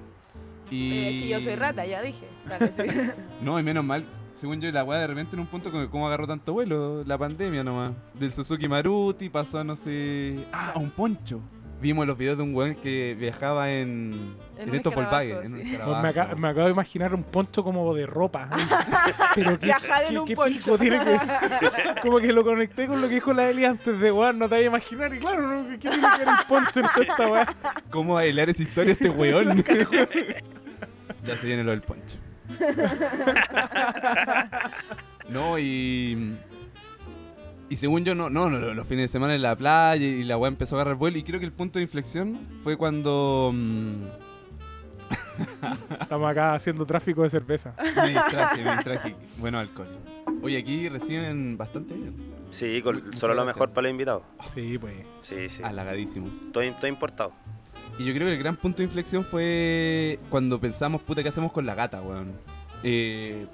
Y... 0.69 0.91
Eh, 0.91 1.09
Es 1.15 1.23
que 1.23 1.29
yo 1.29 1.41
soy 1.41 1.55
rata, 1.55 1.85
ya 1.85 2.01
dije. 2.01 2.27
Vale, 2.47 2.67
sí. 2.67 3.11
No, 3.41 3.59
y 3.59 3.63
menos 3.63 3.83
mal, 3.83 4.05
según 4.33 4.61
yo, 4.61 4.71
la 4.71 4.83
weá 4.83 4.99
de 4.99 5.07
repente 5.07 5.35
en 5.35 5.39
un 5.39 5.47
punto 5.47 5.71
como 5.71 5.89
cómo 5.89 6.07
agarró 6.07 6.27
tanto 6.27 6.53
vuelo, 6.53 7.03
la 7.05 7.17
pandemia 7.17 7.63
nomás. 7.63 7.91
Del 8.13 8.33
Suzuki 8.33 8.67
Maruti 8.67 9.29
pasó 9.29 9.59
a 9.59 9.63
no 9.63 9.75
sé... 9.75 10.45
Ah, 10.51 10.73
a 10.75 10.79
un 10.79 10.91
poncho. 10.91 11.39
Vimos 11.81 12.05
los 12.05 12.17
videos 12.17 12.37
de 12.37 12.43
un 12.43 12.53
weón 12.53 12.75
que 12.75 13.15
viajaba 13.17 13.71
en... 13.71 14.35
En 14.59 14.63
En, 14.63 14.69
un 14.71 14.75
estos 14.75 14.93
Volkswagen. 14.93 15.37
un 15.53 15.59
sí. 15.61 15.77
Pues 15.83 16.01
me, 16.01 16.07
aca- 16.09 16.35
me 16.35 16.47
acabo 16.49 16.65
de 16.65 16.71
imaginar 16.71 17.15
un 17.15 17.23
poncho 17.23 17.63
como 17.63 17.93
de 17.93 18.05
ropa. 18.05 18.49
Pero 19.35 19.57
qué, 19.59 19.67
Viajar 19.67 20.03
en 20.03 20.09
qué- 20.13 20.19
un 20.19 20.25
qué 20.27 20.35
poncho. 20.35 20.77
tiene 20.77 20.99
que... 20.99 21.17
Como 22.01 22.19
que 22.19 22.31
lo 22.33 22.43
conecté 22.43 22.87
con 22.87 23.01
lo 23.01 23.07
que 23.07 23.15
dijo 23.15 23.31
la 23.33 23.49
Eli 23.49 23.63
antes 23.65 23.99
de, 23.99 24.11
weón, 24.11 24.37
no 24.37 24.47
te 24.49 24.55
vas 24.55 24.61
a 24.63 24.65
imaginar. 24.67 25.13
Y 25.13 25.19
claro, 25.19 25.47
¿no? 25.63 25.69
¿qué 25.71 25.77
tiene 25.89 25.97
que 25.97 26.17
ver 26.25 26.27
el 26.27 26.45
poncho 26.47 26.79
en 26.81 26.85
toda 26.93 27.05
esta 27.05 27.27
weá? 27.27 27.55
¿Cómo 27.89 28.13
bailar 28.15 28.49
esa 28.49 28.63
historia 28.63 28.91
este 28.93 29.09
weón? 29.09 29.63
ya 31.23 31.35
se 31.35 31.47
viene 31.47 31.63
lo 31.63 31.71
del 31.71 31.81
poncho. 31.81 32.17
no, 35.29 35.57
y. 35.59 36.35
Y 37.71 37.75
según 37.77 38.03
yo, 38.03 38.15
no, 38.15 38.29
no, 38.31 38.49
no, 38.49 38.57
los 38.73 38.87
fines 38.87 39.03
de 39.03 39.07
semana 39.09 39.35
en 39.35 39.43
la 39.43 39.55
playa 39.55 40.03
y 40.03 40.23
la 40.23 40.37
weá 40.37 40.47
empezó 40.49 40.75
a 40.75 40.81
agarrar 40.81 40.97
vuelo. 40.97 41.17
Y 41.19 41.23
creo 41.23 41.39
que 41.39 41.45
el 41.45 41.51
punto 41.51 41.77
de 41.79 41.83
inflexión 41.83 42.39
fue 42.63 42.77
cuando. 42.77 43.51
mm, 43.53 44.05
Estamos 46.01 46.29
acá 46.31 46.53
haciendo 46.55 46.85
tráfico 46.85 47.23
de 47.23 47.29
cerveza. 47.29 47.73
me 47.95 48.09
distraje, 48.09 48.63
me 48.63 48.71
distraje. 48.75 49.15
Bueno, 49.37 49.59
alcohol. 49.59 49.87
Oye, 50.41 50.57
aquí 50.57 50.87
reciben 50.89 51.57
bastante 51.57 51.93
bien. 51.95 52.15
Sí, 52.49 52.81
con- 52.81 52.95
Muchas 53.03 53.19
solo 53.19 53.33
lo 53.33 53.43
gracias. 53.43 53.55
mejor 53.57 53.69
para 53.73 53.83
los 53.83 53.91
invitados. 53.91 54.23
Sí, 54.53 54.77
pues. 54.77 54.93
Sí, 55.21 55.49
sí. 55.49 55.63
Halagadísimos. 55.63 56.41
Todo, 56.51 56.63
todo 56.75 56.87
importado. 56.87 57.31
Y 57.97 58.05
yo 58.05 58.13
creo 58.13 58.27
que 58.27 58.33
el 58.33 58.39
gran 58.39 58.55
punto 58.55 58.77
de 58.77 58.85
inflexión 58.85 59.25
fue 59.25 60.19
cuando 60.29 60.59
pensamos, 60.59 61.01
puta, 61.01 61.21
¿qué 61.21 61.29
hacemos 61.29 61.51
con 61.51 61.65
la 61.65 61.75
gata, 61.75 62.01
weón? 62.01 62.31
Eh, 62.83 63.45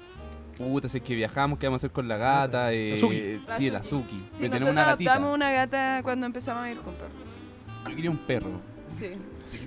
puta, 0.56 0.88
si 0.88 0.98
es 0.98 1.02
que 1.04 1.14
viajamos, 1.16 1.58
¿qué 1.58 1.66
vamos 1.66 1.78
a 1.78 1.80
hacer 1.80 1.90
con 1.90 2.06
la 2.06 2.16
gata? 2.16 2.72
Eh, 2.72 2.94
Azuki. 2.94 3.40
Sí, 3.56 3.66
el 3.66 3.72
La 3.72 3.80
Azuki. 3.80 4.16
Sí, 4.16 4.24
Me 4.42 4.48
tenemos 4.48 4.52
nosotros 4.52 4.72
una 4.72 4.84
gatita. 4.84 5.10
adoptamos 5.12 5.34
una 5.34 5.50
gata 5.50 6.00
cuando 6.04 6.26
empezamos 6.26 6.62
a 6.62 6.66
vivir 6.68 6.82
juntos. 6.82 7.08
Yo 7.88 7.94
quería 7.96 8.10
un 8.10 8.18
perro. 8.18 8.60
Sí. 8.98 9.10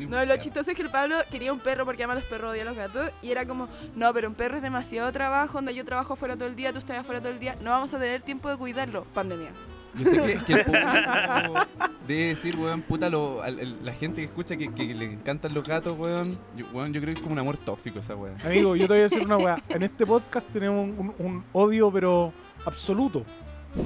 No, 0.09 0.23
lo 0.25 0.37
chistoso 0.37 0.71
es 0.71 0.75
que 0.77 0.83
el 0.83 0.89
Pablo 0.91 1.15
quería 1.31 1.51
un 1.53 1.59
perro 1.59 1.85
porque 1.85 2.03
ama 2.03 2.13
a 2.13 2.17
los 2.17 2.25
perros, 2.25 2.51
odia 2.51 2.61
a 2.63 2.65
los 2.65 2.75
gatos. 2.75 3.11
Y 3.21 3.31
era 3.31 3.45
como, 3.45 3.67
no, 3.95 4.13
pero 4.13 4.27
un 4.27 4.35
perro 4.35 4.57
es 4.57 4.61
demasiado 4.63 5.11
trabajo, 5.11 5.53
donde 5.53 5.73
yo 5.75 5.85
trabajo 5.85 6.13
afuera 6.13 6.35
todo 6.35 6.47
el 6.47 6.55
día, 6.55 6.71
tú 6.71 6.79
estás 6.79 6.97
afuera 6.97 7.19
todo 7.21 7.31
el 7.31 7.39
día, 7.39 7.55
no 7.61 7.71
vamos 7.71 7.93
a 7.93 7.99
tener 7.99 8.21
tiempo 8.21 8.49
de 8.49 8.57
cuidarlo. 8.57 9.03
Pandemia. 9.13 9.51
Yo 9.95 10.05
sé 10.05 10.17
que, 10.17 10.45
que 10.45 10.53
el 10.53 10.65
público 10.65 11.65
debe 12.07 12.27
decir, 12.27 12.55
weón, 12.57 12.81
puta, 12.83 13.09
lo- 13.09 13.41
al- 13.41 13.59
el- 13.59 13.83
la 13.83 13.91
gente 13.93 14.17
que 14.21 14.25
escucha 14.25 14.55
que, 14.55 14.71
que 14.73 14.83
le 14.93 15.05
encantan 15.05 15.53
los 15.53 15.63
gatos, 15.67 15.93
weón. 15.97 16.37
Yo, 16.55 16.65
weón, 16.73 16.93
yo 16.93 17.01
creo 17.01 17.13
que 17.13 17.19
es 17.19 17.23
como 17.23 17.33
un 17.33 17.39
amor 17.39 17.57
tóxico 17.57 17.99
esa 17.99 18.15
weón. 18.15 18.37
Amigo, 18.45 18.75
yo 18.75 18.83
te 18.87 18.93
voy 18.93 18.99
a 18.99 19.03
decir 19.03 19.21
una 19.23 19.37
weá. 19.37 19.57
En 19.69 19.81
este 19.83 20.05
podcast 20.05 20.47
tenemos 20.49 20.83
un, 20.89 21.13
un- 21.17 21.25
un 21.25 21.45
odio, 21.53 21.91
pero 21.91 22.31
absoluto, 22.65 23.25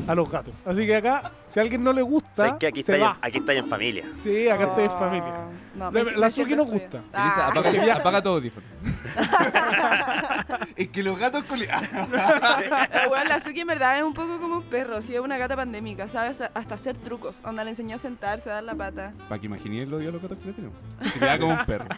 a 0.07 0.15
los 0.15 0.29
gatos. 0.29 0.53
Así 0.65 0.85
que 0.85 0.95
acá, 0.95 1.31
si 1.47 1.59
a 1.59 1.63
alguien 1.63 1.83
no 1.83 1.91
le 1.93 2.01
gusta, 2.01 2.29
¿Sabes 2.35 2.53
que 2.59 2.67
aquí 2.67 2.83
se 2.83 2.93
estáis 2.93 3.03
va. 3.11 3.17
aquí 3.21 3.37
estáis 3.39 3.59
en 3.59 3.67
familia? 3.67 4.05
Sí, 4.21 4.47
acá 4.49 4.63
estoy 4.65 4.85
en 4.85 4.91
familia. 4.97 5.33
No, 5.75 5.91
La- 5.91 6.03
me- 6.03 6.11
la 6.11 6.17
me 6.27 6.29
Suki 6.31 6.45
siento 6.45 6.55
nos 6.65 6.73
excluida. 6.75 7.01
gusta. 7.01 7.21
Elisa, 7.23 7.45
Ah. 7.45 7.47
apaga, 7.49 7.95
apaga 7.95 8.21
todo 8.21 8.33
audífono. 8.35 8.65
es 10.75 10.89
que 10.89 11.03
los 11.03 11.17
gatos 11.19 11.43
culi- 11.45 11.67
Eh, 12.93 13.07
bueno, 13.07 13.25
la 13.29 13.39
Suki 13.39 13.61
en 13.61 13.67
verdad 13.67 13.97
es 13.97 14.03
un 14.03 14.13
poco 14.13 14.39
como 14.39 14.57
un 14.57 14.63
perro, 14.63 15.01
sí, 15.01 15.15
es 15.15 15.21
una 15.21 15.37
gata 15.37 15.55
pandémica, 15.55 16.07
sabe 16.07 16.27
hasta, 16.29 16.51
hasta 16.53 16.75
hacer 16.75 16.97
trucos. 16.97 17.41
Onda, 17.43 17.63
le 17.63 17.71
enseñó 17.71 17.95
a 17.95 17.99
sentarse, 17.99 18.49
a 18.49 18.53
dar 18.55 18.63
la 18.63 18.75
pata. 18.75 19.13
Para 19.29 19.39
que 19.39 19.47
imaginéis 19.47 19.83
el 19.83 19.93
odio 19.93 20.09
a 20.09 20.11
los 20.13 20.21
gatos 20.21 20.39
que 20.39 20.47
le 20.47 20.53
tenemos. 20.53 20.77
Da 21.19 21.39
como 21.39 21.53
un 21.53 21.65
perro. 21.65 21.85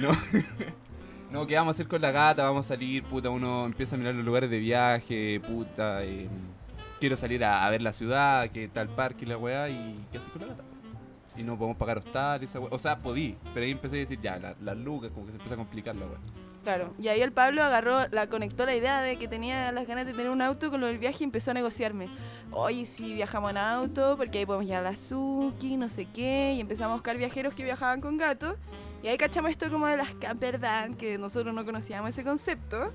No. 0.00 0.12
No, 1.30 1.46
¿qué 1.46 1.54
vamos 1.54 1.68
a 1.68 1.74
hacer 1.76 1.86
con 1.86 2.02
la 2.02 2.10
gata? 2.10 2.42
Vamos 2.42 2.66
a 2.66 2.68
salir, 2.70 3.04
puta, 3.04 3.30
uno 3.30 3.64
empieza 3.66 3.94
a 3.94 3.98
mirar 3.98 4.14
los 4.14 4.24
lugares 4.24 4.50
de 4.50 4.58
viaje, 4.58 5.40
puta, 5.40 6.02
eh, 6.02 6.28
quiero 6.98 7.14
salir 7.16 7.44
a, 7.44 7.68
ver 7.70 7.82
la 7.82 7.92
ciudad, 7.92 8.50
que 8.50 8.66
tal 8.66 8.88
parque 8.88 9.24
y 9.24 9.28
la 9.28 9.38
weá, 9.38 9.68
y 9.68 10.04
¿qué 10.10 10.18
haces 10.18 10.30
con 10.30 10.42
la 10.42 10.48
gata? 10.48 10.64
Y 11.36 11.44
no 11.44 11.56
podemos 11.56 11.76
pagar 11.76 11.98
hostal, 11.98 12.42
esa 12.42 12.58
weá. 12.58 12.70
O 12.72 12.78
sea, 12.78 12.98
podí, 12.98 13.36
pero 13.54 13.64
ahí 13.64 13.70
empecé 13.70 13.96
a 13.96 13.98
decir, 14.00 14.20
ya, 14.20 14.38
la- 14.40 14.56
las 14.60 14.76
lucas, 14.76 15.10
como 15.14 15.26
que 15.26 15.32
se 15.32 15.36
empieza 15.36 15.54
a 15.54 15.58
complicar 15.58 15.94
la 15.94 16.06
weá. 16.06 16.18
Claro, 16.64 16.92
y 16.98 17.08
ahí 17.08 17.22
el 17.22 17.32
Pablo 17.32 17.62
agarró, 17.62 18.08
la 18.08 18.26
conectó 18.26 18.66
la 18.66 18.74
idea 18.74 19.00
de 19.00 19.16
que 19.16 19.28
tenía 19.28 19.70
las 19.72 19.86
ganas 19.86 20.04
de 20.06 20.12
tener 20.12 20.30
un 20.30 20.42
auto 20.42 20.70
con 20.70 20.80
lo 20.80 20.88
del 20.88 20.98
viaje 20.98 21.18
y 21.20 21.24
empezó 21.24 21.52
a 21.52 21.54
negociarme. 21.54 22.08
Oye, 22.50 22.84
si 22.86 23.14
viajamos 23.14 23.52
en 23.52 23.56
auto, 23.56 24.16
porque 24.18 24.40
ahí 24.40 24.46
podemos 24.46 24.66
llegar 24.66 24.84
a 24.84 24.90
la 24.90 24.96
Suki, 24.96 25.76
no 25.76 25.88
sé 25.88 26.06
qué, 26.12 26.54
y 26.56 26.60
empezamos 26.60 26.90
a 26.90 26.94
buscar 26.94 27.16
viajeros 27.16 27.54
que 27.54 27.62
viajaban 27.62 28.00
con 28.00 28.18
gatos. 28.18 28.56
Y 29.02 29.08
ahí 29.08 29.16
cachamos 29.16 29.50
esto 29.50 29.70
como 29.70 29.86
de 29.86 29.96
las 29.96 30.14
campervan, 30.14 30.94
que 30.94 31.16
nosotros 31.18 31.54
no 31.54 31.64
conocíamos 31.64 32.10
ese 32.10 32.22
concepto. 32.24 32.92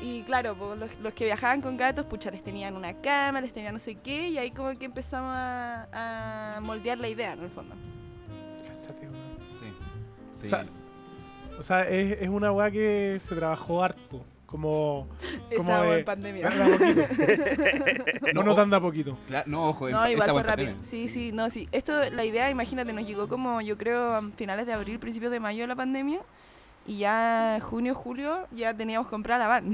Y 0.00 0.22
claro, 0.22 0.56
pues, 0.56 0.78
los, 0.78 0.90
los 1.00 1.12
que 1.12 1.26
viajaban 1.26 1.60
con 1.60 1.76
gatos, 1.76 2.06
pucha, 2.06 2.30
les 2.30 2.42
tenían 2.42 2.74
una 2.76 2.94
cama, 3.00 3.40
les 3.40 3.52
tenían 3.52 3.74
no 3.74 3.78
sé 3.78 3.94
qué, 3.96 4.30
y 4.30 4.38
ahí 4.38 4.50
como 4.50 4.76
que 4.78 4.86
empezamos 4.86 5.30
a, 5.34 6.56
a 6.56 6.60
moldear 6.60 6.98
la 6.98 7.08
idea, 7.08 7.34
en 7.34 7.40
el 7.40 7.50
fondo. 7.50 7.74
Sí. 9.58 9.66
O 10.44 10.46
sea, 10.46 10.66
O 11.58 11.62
sea, 11.62 11.88
es, 11.88 12.20
es 12.22 12.28
una 12.28 12.50
weá 12.50 12.70
que 12.70 13.18
se 13.20 13.34
trabajó 13.36 13.84
harto. 13.84 14.24
Como. 14.52 15.08
como 15.56 15.82
de- 15.82 15.98
en 16.00 16.04
pandemia. 16.04 16.50
no 18.34 18.42
nos 18.42 18.54
dan 18.56 18.70
da 18.70 18.80
poquito. 18.80 19.16
No, 19.46 19.70
ojo, 19.70 19.88
No, 19.88 20.06
igual 20.08 20.30
fue 20.30 20.42
rápido. 20.42 20.66
pandemia. 20.68 20.84
Sí, 20.84 21.08
sí, 21.08 21.32
no, 21.32 21.50
sí. 21.50 21.68
Esto, 21.72 22.08
la 22.10 22.24
idea, 22.24 22.50
imagínate, 22.50 22.92
nos 22.92 23.06
llegó 23.06 23.28
como, 23.28 23.60
yo 23.62 23.76
creo, 23.78 24.14
a 24.14 24.22
finales 24.36 24.66
de 24.66 24.74
abril, 24.74 24.98
principios 24.98 25.32
de 25.32 25.40
mayo 25.40 25.66
la 25.66 25.74
pandemia. 25.74 26.20
Y 26.86 26.98
ya 26.98 27.58
junio, 27.62 27.94
julio, 27.94 28.46
ya 28.50 28.74
teníamos 28.74 29.08
comprada 29.08 29.38
la 29.40 29.48
van. 29.48 29.72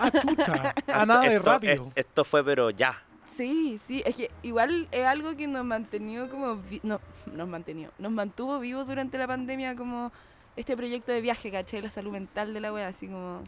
Ah, 0.00 0.10
chucha. 0.10 0.74
A 0.88 1.06
nada 1.06 1.20
de 1.28 1.36
Esto- 1.36 1.50
rápido. 1.52 1.72
es- 1.94 2.06
esto 2.06 2.24
fue, 2.24 2.42
pero 2.44 2.70
ya. 2.70 3.00
Sí, 3.30 3.80
sí, 3.86 4.02
es 4.06 4.14
que 4.16 4.30
igual 4.42 4.86
es 4.92 5.04
algo 5.06 5.36
que 5.36 5.46
nos 5.46 5.64
mantenió 5.64 6.28
como, 6.30 6.60
no, 6.82 7.00
nos 7.32 7.48
mantenió, 7.48 7.90
nos 7.98 8.12
mantuvo 8.12 8.58
vivos 8.60 8.86
durante 8.86 9.18
la 9.18 9.26
pandemia 9.26 9.74
como 9.76 10.12
este 10.56 10.76
proyecto 10.76 11.10
de 11.10 11.20
viaje, 11.20 11.50
¿cachai? 11.50 11.82
La 11.82 11.90
salud 11.90 12.12
mental 12.12 12.54
de 12.54 12.60
la 12.60 12.72
wea, 12.72 12.86
así 12.86 13.06
como, 13.08 13.42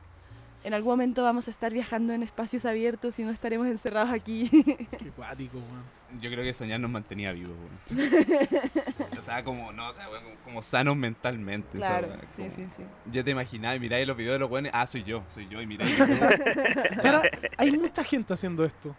en 0.64 0.74
algún 0.74 0.92
momento 0.92 1.22
vamos 1.22 1.46
a 1.48 1.50
estar 1.50 1.72
viajando 1.72 2.12
en 2.12 2.22
espacios 2.22 2.64
abiertos 2.64 3.18
y 3.18 3.24
no 3.24 3.30
estaremos 3.30 3.66
encerrados 3.68 4.10
aquí. 4.10 4.48
Qué 4.98 5.10
cuático, 5.14 5.58
weón. 5.58 5.84
Yo 6.20 6.30
creo 6.30 6.42
que 6.42 6.52
soñar 6.52 6.80
nos 6.80 6.90
mantenía 6.90 7.32
vivos, 7.32 7.54
weón. 7.56 8.10
o 9.18 9.22
sea, 9.22 9.44
como, 9.44 9.72
no, 9.72 9.88
o 9.88 9.92
sea, 9.92 10.08
weón, 10.08 10.24
como, 10.24 10.36
como 10.44 10.62
sanos 10.62 10.96
mentalmente. 10.96 11.78
claro, 11.78 12.08
sí, 12.26 12.42
como- 12.42 12.50
sí, 12.54 12.66
sí. 12.68 12.82
Ya 13.12 13.22
te 13.22 13.30
imaginás, 13.30 13.78
miráis 13.78 14.06
los 14.06 14.16
videos 14.16 14.34
de 14.34 14.38
los 14.40 14.50
weones, 14.50 14.72
ah, 14.74 14.86
soy 14.86 15.04
yo, 15.04 15.22
soy 15.32 15.46
yo, 15.48 15.60
y 15.60 15.66
miráis. 15.66 15.98
Ahora, 17.04 17.22
hay 17.58 17.70
mucha 17.78 18.02
gente 18.02 18.32
haciendo 18.34 18.64
esto. 18.64 18.94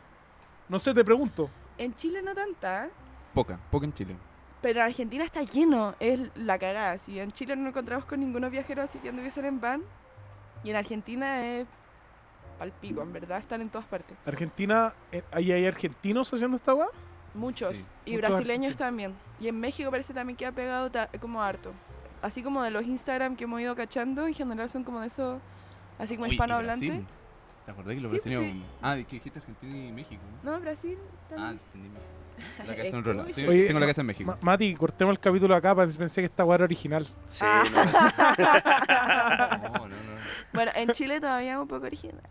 No 0.70 0.80
sé, 0.80 0.94
te 0.94 1.04
pregunto. 1.04 1.50
En 1.78 1.94
Chile 1.96 2.22
no 2.22 2.34
tanta, 2.34 2.90
poca, 3.34 3.60
poca 3.70 3.86
en 3.86 3.94
Chile. 3.94 4.16
pero 4.62 4.80
en 4.80 4.86
Argentina 4.88 5.24
está 5.24 5.42
lleno, 5.44 5.96
es 6.00 6.20
la 6.36 6.58
cagada. 6.58 6.92
así. 6.94 7.20
en 7.20 7.30
Chile 7.32 7.56
no 7.56 7.64
nos 7.64 7.70
encontramos 7.72 8.06
con 8.06 8.20
ninguno 8.20 8.50
viajero 8.50 8.82
así 8.82 8.98
que 9.00 9.10
anduviesen 9.10 9.46
en 9.46 9.62
van. 9.62 9.82
Y 10.64 10.70
en 10.70 10.76
Argentina 10.76 11.46
es 11.46 11.68
palpico, 12.60 13.02
en 13.02 13.14
verdad, 13.14 13.38
están 13.40 13.62
en 13.62 13.70
todas 13.70 13.88
partes. 13.88 14.18
Argentina, 14.26 14.94
eh, 15.12 15.24
¿ahí 15.32 15.52
hay 15.52 15.66
argentinos 15.66 16.34
haciendo 16.34 16.58
esta 16.58 16.74
weá? 16.74 16.88
Muchos. 17.34 17.78
Sí. 17.78 17.88
Y 18.06 18.12
Muchos 18.16 18.30
brasileños 18.30 18.74
argentinos. 18.74 18.78
también. 18.78 19.16
Y 19.40 19.48
en 19.48 19.60
México 19.60 19.92
parece 19.92 20.14
también 20.14 20.36
que 20.36 20.46
ha 20.46 20.52
pegado 20.52 20.90
como 21.20 21.42
harto. 21.44 21.72
Así 22.22 22.42
como 22.42 22.64
de 22.64 22.72
los 22.72 22.84
Instagram 22.84 23.36
que 23.36 23.44
hemos 23.44 23.62
ido 23.62 23.76
cachando, 23.76 24.26
en 24.26 24.34
general 24.34 24.68
son 24.70 24.84
como 24.84 25.02
de 25.02 25.08
esos, 25.08 25.40
así 26.00 26.16
como 26.16 26.24
Oye, 26.26 26.32
y 26.32 26.36
hispanohablantes. 26.36 27.02
¿Te 27.66 27.72
acordás 27.72 27.94
que 27.96 28.02
los 28.02 28.12
Sí, 28.12 28.18
brasileños... 28.30 28.54
sí. 28.54 28.64
Ah, 28.82 28.96
que 28.96 29.16
dijiste 29.18 29.38
Argentina 29.40 29.78
y 29.78 29.92
México, 29.92 30.22
¿no? 30.44 30.54
No, 30.54 30.60
Brasil 30.62 30.98
Ah, 30.98 31.30
también. 31.30 31.60
entendí. 31.76 31.90
La 32.66 32.76
casa 32.76 32.88
en 32.90 32.96
otro 32.96 33.14
lado. 33.14 33.28
Escucha. 33.30 33.36
Tengo, 33.42 33.52
Oye, 33.52 33.66
tengo 33.68 33.80
la 33.80 33.88
casa 33.88 34.02
en 34.02 34.08
México. 34.08 34.32
Ma- 34.32 34.38
Mati, 34.42 34.74
cortemos 34.76 35.12
el 35.14 35.20
capítulo 35.20 35.56
acá, 35.56 35.76
pensé 35.76 35.98
pensé 35.98 36.22
que 36.22 36.26
esta 36.26 36.46
weá 36.46 36.56
era 36.56 36.64
original. 36.66 37.08
Sí, 37.28 37.44
Ah. 37.46 37.64
no. 37.72 39.68
No, 39.80 39.88
no, 39.88 39.88
no. 39.88 40.18
Bueno, 40.54 40.72
en 40.76 40.90
Chile 40.92 41.20
todavía 41.20 41.54
es 41.54 41.58
un 41.60 41.68
poco 41.68 41.86
original. 41.86 42.22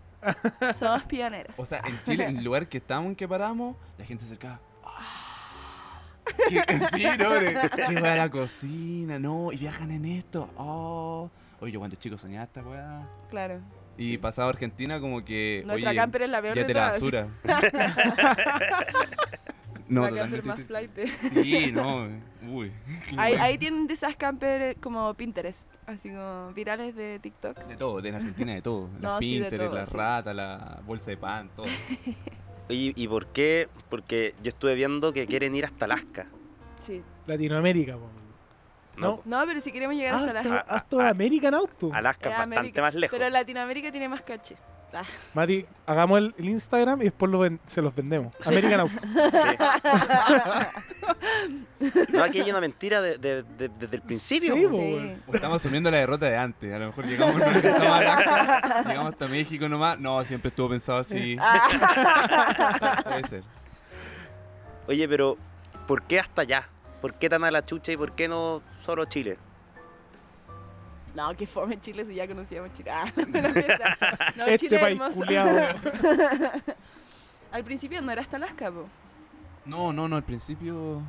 Somos 0.76 1.02
pioneros. 1.04 1.54
O 1.58 1.66
sea, 1.66 1.80
en 1.84 2.02
Chile, 2.04 2.25
en 2.25 2.38
el 2.38 2.44
lugar 2.44 2.68
que 2.68 2.78
estábamos, 2.78 3.10
en 3.10 3.16
que 3.16 3.28
paramos, 3.28 3.76
la 3.98 4.04
gente 4.04 4.25
se 4.25 4.30
acercaba. 4.30 4.60
"Ah". 4.84 6.02
¿Qué? 6.48 6.56
Sí, 6.94 7.04
no, 7.18 7.28
qué 7.86 7.94
weá 8.02 8.16
la 8.16 8.30
cocina, 8.30 9.18
no, 9.18 9.52
y 9.52 9.56
viajan 9.58 9.90
en 9.92 10.04
esto. 10.06 10.50
Oh. 10.56 11.30
Oye, 11.60 11.72
yo 11.72 11.78
cuando 11.78 11.96
chico 11.96 12.18
soñaba 12.18 12.44
esta 12.44 12.62
weá. 12.62 13.06
Claro. 13.30 13.60
Y 13.98 14.18
pasado 14.18 14.48
a 14.48 14.50
Argentina, 14.50 15.00
como 15.00 15.25
que. 15.25 15.62
Nuestra 15.64 15.90
oye, 15.90 15.98
camper 15.98 16.22
es 16.22 16.30
la 16.30 16.42
peor 16.42 16.54
ya 16.56 16.62
de 16.62 16.66
te 16.66 16.75
la 16.75 16.92
todas. 16.98 17.00
basura. 17.00 17.28
No, 19.88 20.02
la 20.10 20.22
camper 20.22 20.44
más 20.44 20.60
flight. 20.64 20.90
Sí, 21.32 21.70
no. 21.74 22.08
Uy. 22.48 22.72
Ahí, 23.16 23.34
ahí 23.34 23.58
tienen 23.58 23.86
de 23.86 23.94
esas 23.94 24.16
camper 24.16 24.62
eh, 24.62 24.76
como 24.80 25.12
Pinterest, 25.14 25.68
así 25.86 26.10
como 26.10 26.52
virales 26.54 26.94
de 26.96 27.18
TikTok. 27.18 27.56
De 27.66 27.76
todo, 27.76 28.00
de 28.00 28.08
en 28.10 28.14
Argentina 28.16 28.54
de 28.54 28.62
todo. 28.62 28.88
Las 28.94 29.02
No, 29.02 29.18
sí, 29.18 29.38
de 29.38 29.50
Pinterest, 29.50 29.70
todo, 29.70 29.74
la 29.78 29.86
sí. 29.86 29.96
rata, 29.96 30.34
la 30.34 30.80
bolsa 30.86 31.10
de 31.10 31.16
pan, 31.16 31.50
todo. 31.56 31.66
Oye, 32.68 32.92
¿y 32.96 33.08
por 33.08 33.26
qué? 33.28 33.68
Porque 33.88 34.34
yo 34.42 34.48
estuve 34.48 34.74
viendo 34.74 35.12
que 35.12 35.26
quieren 35.26 35.54
ir 35.54 35.64
hasta 35.64 35.84
Alaska. 35.84 36.26
Sí. 36.82 37.02
Latinoamérica, 37.26 37.94
po. 37.96 38.08
No, 38.96 39.20
No, 39.24 39.44
pero 39.46 39.60
si 39.60 39.70
queremos 39.72 39.94
llegar 39.94 40.14
hasta 40.14 40.30
Ah, 40.30 40.32
la... 40.32 40.40
esto- 40.60 40.76
esto 40.76 41.00
es 41.02 41.06
American 41.10 41.54
Auto. 41.54 41.90
Alaska 41.92 42.28
es 42.30 42.34
bastante 42.36 42.56
América. 42.58 42.82
más 42.82 42.94
lejos. 42.94 43.18
Pero 43.18 43.30
Latinoamérica 43.30 43.90
tiene 43.92 44.08
más 44.08 44.22
caché. 44.22 44.56
Ah, 44.98 45.02
Mati, 45.34 45.66
hagamos 45.86 46.18
el, 46.18 46.34
el 46.38 46.49
Instagram 46.49 47.00
y 47.02 47.04
después 47.04 47.30
lo 47.30 47.38
ven- 47.40 47.60
se 47.66 47.82
los 47.82 47.94
vendemos. 47.94 48.32
American 48.47 48.80
Auto. 48.80 48.94
Sí. 49.30 49.38
no, 52.12 52.23
aquí 52.25 52.40
hay 52.40 52.50
una 52.50 52.60
mentira 52.60 53.00
de- 53.02 53.18
de- 53.18 53.42
de- 53.42 53.68
desde 53.68 53.97
el 53.97 54.02
principio. 54.02 54.54
Sí, 54.54 54.62
po. 54.64 54.71
po, 54.71 54.76
sí. 54.78 54.94
weón. 54.94 55.23
O 55.26 55.34
estamos 55.34 55.56
asumiendo 55.62 55.90
la 55.90 55.99
derrota 55.99 56.26
de 56.26 56.36
antes. 56.36 56.73
A 56.73 56.78
lo 56.78 56.86
mejor 56.86 57.06
llegamos, 57.06 57.36
no 57.36 57.44
alcanzamos 57.47 57.88
a 57.88 57.99
Alaska, 57.99 58.84
llegamos 58.88 59.12
hasta 59.12 59.28
México 59.28 59.68
nomás. 59.68 59.99
No, 60.00 60.25
siempre 60.25 60.49
estuvo 60.49 60.71
pensado 60.71 60.99
así. 60.99 61.36
Ah. 61.40 63.02
Puede 63.04 63.28
ser. 63.28 63.42
Oye, 64.88 65.08
pero 65.08 65.36
¿por 65.86 66.02
qué 66.04 66.21
hasta 66.21 66.42
allá? 66.42 66.68
¿Por 67.00 67.14
qué 67.14 67.28
tan 67.28 67.44
a 67.44 67.50
la 67.50 67.64
chucha 67.64 67.92
y 67.92 67.97
por 67.97 68.12
qué 68.12 68.28
no 68.28 68.62
solo 68.82 69.04
Chile? 69.04 69.36
No, 71.16 71.34
que 71.34 71.46
fome 71.46 71.80
Chile 71.80 72.04
si 72.04 72.14
ya 72.14 72.28
conocíamos 72.28 72.72
Chile. 72.74 72.90
Ah, 72.92 73.10
no, 73.16 73.24
no. 73.24 73.48
No, 74.36 74.46
Este 74.46 74.58
Chile 74.58 74.76
es 74.76 74.82
país 74.82 75.00
hermoso. 75.00 75.14
culiado. 75.20 75.58
Al 77.52 77.64
principio 77.64 78.02
no 78.02 78.12
era 78.12 78.20
hasta 78.20 78.36
Alaska, 78.36 78.70
po. 78.70 78.86
No, 79.64 79.92
no, 79.92 80.06
no, 80.08 80.16
al 80.16 80.22
principio. 80.24 81.02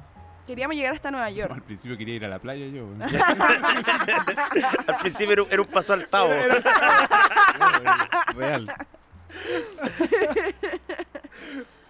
Queríamos 0.47 0.77
llegar 0.77 0.93
hasta 0.93 1.11
Nueva 1.11 1.29
no, 1.29 1.35
York. 1.35 1.51
al 1.51 1.61
principio 1.61 1.97
quería 1.97 2.15
ir 2.15 2.23
a 2.25 2.29
la 2.29 2.39
playa 2.39 2.65
yo. 2.67 2.87
Al 4.87 4.97
principio 5.01 5.33
era, 5.33 5.43
un- 5.43 5.51
era 5.51 5.61
un 5.61 5.67
paso 5.67 5.93
al 5.93 6.07
tabo. 6.07 6.29
Real. 8.33 8.73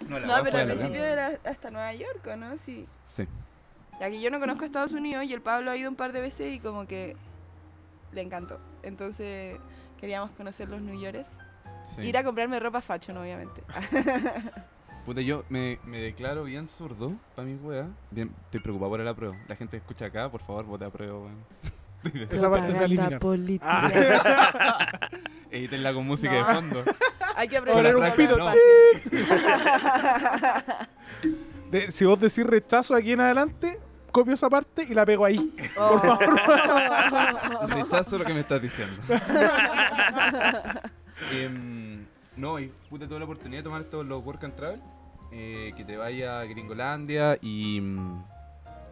No, 0.07 0.19
No, 0.19 0.43
pero 0.43 0.57
al 0.59 0.67
principio 0.69 1.03
era 1.03 1.37
hasta 1.43 1.69
Nueva 1.69 1.93
York, 1.93 2.25
¿o 2.31 2.35
¿no? 2.37 2.57
Sí. 2.57 2.87
Sí. 3.09 3.27
Ya 3.99 4.09
que 4.09 4.21
yo 4.21 4.29
no 4.31 4.39
conozco 4.39 4.63
Estados 4.63 4.93
Unidos 4.93 5.25
y 5.25 5.33
el 5.33 5.41
Pablo 5.41 5.69
ha 5.71 5.75
ido 5.75 5.89
un 5.89 5.95
par 5.95 6.13
de 6.13 6.21
veces 6.21 6.53
y 6.53 6.59
como 6.59 6.87
que 6.87 7.15
le 8.11 8.21
encantó. 8.21 8.59
Entonces 8.83 9.57
queríamos 9.99 10.31
conocer 10.31 10.69
los 10.69 10.81
New 10.81 10.99
Yorkers. 10.99 11.27
sí. 11.95 12.01
Ir 12.03 12.17
a 12.17 12.23
comprarme 12.23 12.59
ropa 12.59 12.81
fashion, 12.81 13.17
obviamente. 13.17 13.63
Puta, 15.05 15.21
yo 15.21 15.45
me, 15.47 15.79
me 15.85 15.99
declaro 16.01 16.43
bien 16.43 16.67
zurdo 16.67 17.13
para 17.35 17.47
mi 17.47 17.55
wea. 17.55 17.87
Bien, 18.11 18.29
estoy 18.43 18.59
preocupado 18.59 18.91
por 18.91 18.99
el 19.01 19.07
apruebo. 19.07 19.35
La 19.47 19.55
gente 19.55 19.77
que 19.77 19.81
escucha 19.81 20.05
acá, 20.07 20.29
por 20.29 20.41
favor, 20.41 20.65
vote 20.65 20.83
apruebo, 20.85 21.23
weón. 21.25 21.37
Esa 22.29 22.49
parte 22.49 22.73
se 22.73 22.83
elimina. 22.83 23.17
política. 23.19 23.89
Edítenla 25.51 25.93
con 25.93 26.05
música 26.05 26.33
No. 26.33 26.47
de 26.47 26.53
fondo. 26.53 26.83
Hay 27.37 27.47
que 27.47 27.57
aprender 27.57 27.95
un 27.95 28.11
pito. 28.11 28.37
De- 31.71 31.91
si 31.91 32.05
vos 32.05 32.19
decís 32.19 32.45
rechazo 32.45 32.95
aquí 32.95 33.11
en 33.13 33.21
adelante, 33.21 33.79
copio 34.17 34.33
esa 34.33 34.49
parte 34.49 34.83
y 34.89 34.95
la 34.95 35.05
pego 35.05 35.25
ahí. 35.25 35.53
Oh. 35.77 36.17
Rechazo 37.67 38.17
lo 38.17 38.25
que 38.25 38.33
me 38.33 38.39
estás 38.39 38.59
diciendo. 38.59 38.95
Em, 41.31 42.05
no, 42.35 42.59
y 42.59 42.71
puta, 42.89 43.07
tuve 43.07 43.19
la 43.19 43.25
oportunidad 43.25 43.59
de 43.59 43.63
tomar 43.63 43.81
estos 43.81 44.05
los 44.05 44.23
Work 44.25 44.43
and 44.43 44.55
Travel. 44.55 44.81
eh, 45.31 45.71
que 45.75 45.83
te 45.83 45.97
vaya 45.97 46.39
a 46.39 46.45
Gringolandia 46.45 47.37
y, 47.41 47.81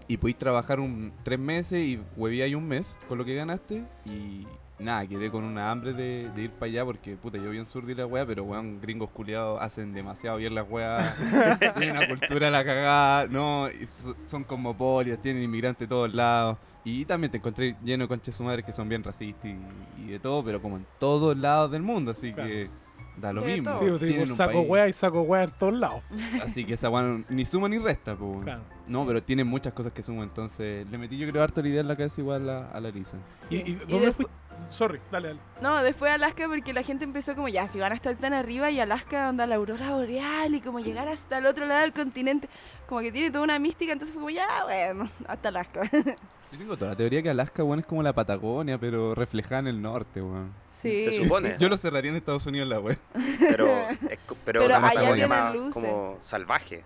y 0.08 0.18
podéis 0.18 0.38
trabajar 0.38 0.80
un, 0.80 1.12
tres 1.24 1.40
meses 1.40 1.80
y 1.80 2.00
huevíais 2.18 2.54
un 2.56 2.68
mes 2.68 2.98
con 3.08 3.18
lo 3.18 3.26
que 3.26 3.34
ganaste. 3.36 3.84
Y 4.06 4.46
nada, 4.80 5.08
quedé 5.08 5.32
con 5.32 5.44
una 5.44 5.72
hambre 5.72 5.94
de, 5.94 6.30
de 6.36 6.42
ir 6.44 6.52
para 6.52 6.70
allá 6.70 6.86
porque 6.86 7.16
puta, 7.16 7.38
yo 7.38 7.50
bien 7.50 7.66
surdi 7.66 7.94
la 7.96 8.06
wea, 8.06 8.26
pero 8.26 8.44
weón, 8.44 8.80
gringos 8.82 9.10
culiados 9.12 9.62
hacen 9.62 9.94
demasiado 9.94 10.38
bien 10.38 10.54
las 10.56 10.66
weas. 10.70 11.16
tienen 11.78 11.98
una 11.98 12.08
cultura 12.08 12.48
a 12.50 12.52
la 12.52 12.64
cagada, 12.66 13.28
no, 13.28 13.68
y 13.70 13.86
so- 13.86 14.16
son 14.28 14.44
cosmopolitas, 14.44 15.22
tienen 15.22 15.44
inmigrantes 15.44 15.88
de 15.88 15.88
todos 15.88 16.14
lados. 16.14 16.58
Y 16.84 17.04
también 17.06 17.32
te 17.32 17.38
encontré 17.38 17.76
lleno 17.84 18.04
de 18.04 18.08
conches 18.08 18.36
su 18.36 18.44
madre 18.44 18.62
que 18.64 18.72
son 18.72 18.88
bien 18.88 19.04
racistas 19.04 19.46
y, 19.46 19.58
y 20.04 20.12
de 20.12 20.20
todo, 20.20 20.44
pero 20.44 20.62
como 20.62 20.78
en 20.78 20.86
todos 21.00 21.36
lados 21.36 21.72
del 21.72 21.82
mundo, 21.82 22.12
así 22.12 22.32
Claro. 22.32 22.48
que 22.50 22.70
da 23.18 23.34
lo 23.34 23.42
De 23.42 23.48
mismo. 23.54 23.72
todo. 23.72 23.80
Sí, 23.80 23.86
yo 23.88 23.98
te 23.98 24.06
digo, 24.06 24.18
Tienen 24.18 24.32
un 24.32 24.38
saco 24.38 24.62
wea 24.62 24.88
y 24.88 24.94
saco 24.94 25.22
wea 25.22 25.46
en 25.46 25.52
todos 25.58 25.74
lados. 25.74 26.04
Así 26.44 26.64
que 26.64 26.74
esa 26.76 26.90
weá 26.92 27.02
no- 27.02 27.24
ni 27.30 27.44
suma 27.46 27.68
ni 27.70 27.80
resta, 27.80 28.16
pues. 28.16 28.44
Claro. 28.44 28.62
No, 28.88 29.04
pero 29.08 29.24
tiene 29.24 29.44
muchas 29.44 29.74
cosas 29.74 29.94
que 29.94 30.04
suman, 30.04 30.26
entonces 30.26 30.86
le 30.92 30.98
metí 31.00 31.18
yo 31.18 31.28
creo 31.32 31.42
harto 31.42 31.60
la 31.64 31.70
idea 31.70 31.82
en 31.82 31.88
la 31.88 31.96
cabeza 31.96 32.22
igual 32.22 32.48
a, 32.50 32.70
a 32.70 32.80
la 32.80 32.90
Lisa. 32.92 33.18
¿Y, 33.50 33.56
Sí. 33.56 33.64
y 33.66 33.72
Y 33.72 33.76
dónde 33.92 34.10
despu- 34.10 34.14
fuiste? 34.14 34.34
Sorry, 34.70 35.00
dale, 35.12 35.30
dale. 35.30 35.40
No, 35.62 35.82
después 35.84 36.12
Alaska 36.12 36.48
porque 36.48 36.74
la 36.74 36.84
gente 36.84 37.04
empezó 37.04 37.36
como 37.36 37.48
ya, 37.48 37.68
si 37.68 37.80
van 37.80 37.92
a 37.92 37.96
estar 37.96 38.16
tan 38.16 38.34
arriba 38.34 38.72
y 38.72 38.80
Alaska 38.80 39.30
onda 39.30 39.48
la 39.48 39.56
aurora 39.56 39.92
boreal 39.92 40.56
y 40.56 40.62
como 40.62 40.80
llegar 40.80 41.08
hasta 41.08 41.38
el 41.38 41.46
otro 41.46 41.66
lado 41.66 41.82
del 41.82 41.94
continente, 41.94 42.50
como 42.88 43.02
que 43.02 43.12
tiene 43.12 43.32
toda 43.32 43.44
una 43.44 43.60
mística, 43.60 43.94
entonces 43.94 44.14
fue 44.14 44.22
como 44.22 44.30
ya, 44.30 44.48
bueno, 44.66 45.10
hasta 45.28 45.50
Alaska. 45.50 45.84
Yo 46.52 46.60
tengo 46.60 46.78
toda 46.78 46.92
la 46.92 46.98
teoría 46.98 47.22
que 47.22 47.30
Alaska, 47.30 47.64
weón, 47.64 47.80
es 47.80 47.86
como 47.86 48.02
la 48.04 48.14
Patagonia, 48.14 48.78
pero 48.78 49.16
reflejada 49.16 49.60
en 49.60 49.68
el 49.68 49.82
norte, 49.82 50.22
weón. 50.22 50.54
Sí. 50.70 51.04
Se 51.04 51.12
supone. 51.12 51.56
Yo 51.60 51.70
lo 51.70 51.78
cerraría 51.78 52.12
en 52.12 52.18
Estados 52.18 52.46
Unidos 52.46 52.70
la 52.70 52.80
weón. 52.80 52.98
Pero, 53.40 53.68
es 54.10 54.20
pero, 54.46 54.62
Pero 54.62 54.78
una 54.78 54.88
allá 54.88 55.28
más 55.28 55.54
luces. 55.54 55.74
como 55.74 56.18
salvaje. 56.22 56.84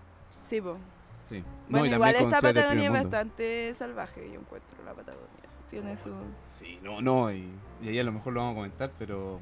Sí, 0.47 0.61
po. 0.61 0.77
Sí. 1.25 1.43
Bueno, 1.67 1.85
y 1.85 1.89
igual 1.91 2.15
esta 2.15 2.41
Patagonia 2.41 2.85
es 2.85 2.91
bastante 2.91 3.73
salvaje, 3.75 4.27
yo 4.33 4.39
encuentro 4.39 4.83
la 4.83 4.93
Patagonia. 4.93 5.28
Tiene 5.69 5.95
su... 5.97 6.13
Sí, 6.53 6.79
no, 6.83 7.01
no, 7.01 7.31
y, 7.31 7.47
y 7.81 7.89
ahí 7.89 7.99
a 7.99 8.03
lo 8.03 8.11
mejor 8.11 8.33
lo 8.33 8.39
vamos 8.41 8.53
a 8.53 8.55
comentar, 8.55 8.91
pero 8.97 9.39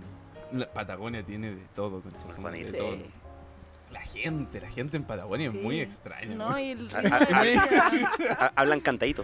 La 0.52 0.72
Patagonia 0.72 1.24
tiene 1.26 1.52
de 1.52 1.64
todo, 1.76 2.02
concha 2.02 2.28
de 2.52 2.64
Sí. 2.66 2.78
todo. 2.78 2.98
La 3.92 4.02
gente, 4.02 4.60
la 4.60 4.70
gente 4.70 4.98
en 4.98 5.04
Patagonia 5.04 5.50
Sí. 5.52 5.58
es 5.58 5.64
muy 5.64 5.80
extraña. 5.80 6.36
No, 6.36 6.60
y 6.60 6.72
el 6.72 6.90
Ah, 6.94 7.00
ritmo 7.02 7.18
ah, 7.36 7.44
de 7.44 7.58
ah, 8.32 8.52
Hablan 8.56 8.80
cantadito. 8.82 9.24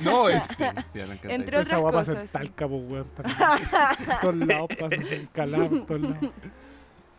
No, 0.00 0.28
es, 0.28 0.40
sí, 0.44 0.64
sí, 0.92 1.00
hablan 1.00 1.18
cantadito. 1.18 1.28
Entre 1.30 1.60
Esa 1.60 1.80
otras 1.80 2.08
en 2.08 2.14
cosas, 2.14 2.30
sí. 2.30 2.38
Talca, 2.38 2.68
pues, 2.68 2.82
weón. 2.90 3.06
En 3.18 4.20
todos 4.20 4.36
lados 4.36 4.68
pasa, 4.78 4.94
en 5.14 5.26
Calama, 5.32 5.64
en 5.66 5.86
todos 5.86 6.00
lados. 6.00 6.30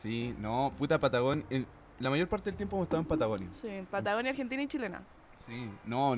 Sí, 0.01 0.33
no, 0.39 0.71
puta 0.77 0.97
Patagonia. 0.99 1.45
el- 1.49 1.67
la 1.99 2.09
mayor 2.09 2.29
parte 2.29 2.49
del 2.49 2.55
tiempo 2.55 2.77
hemos 2.77 2.85
estado 2.85 3.01
en 3.01 3.07
Patagonia. 3.09 3.49
Sí, 3.51 3.67
Patagonia, 3.91 4.31
Argentina 4.31 4.63
y 4.63 4.67
chilena. 4.67 5.01
Sí, 5.37 5.69
no, 5.85 6.15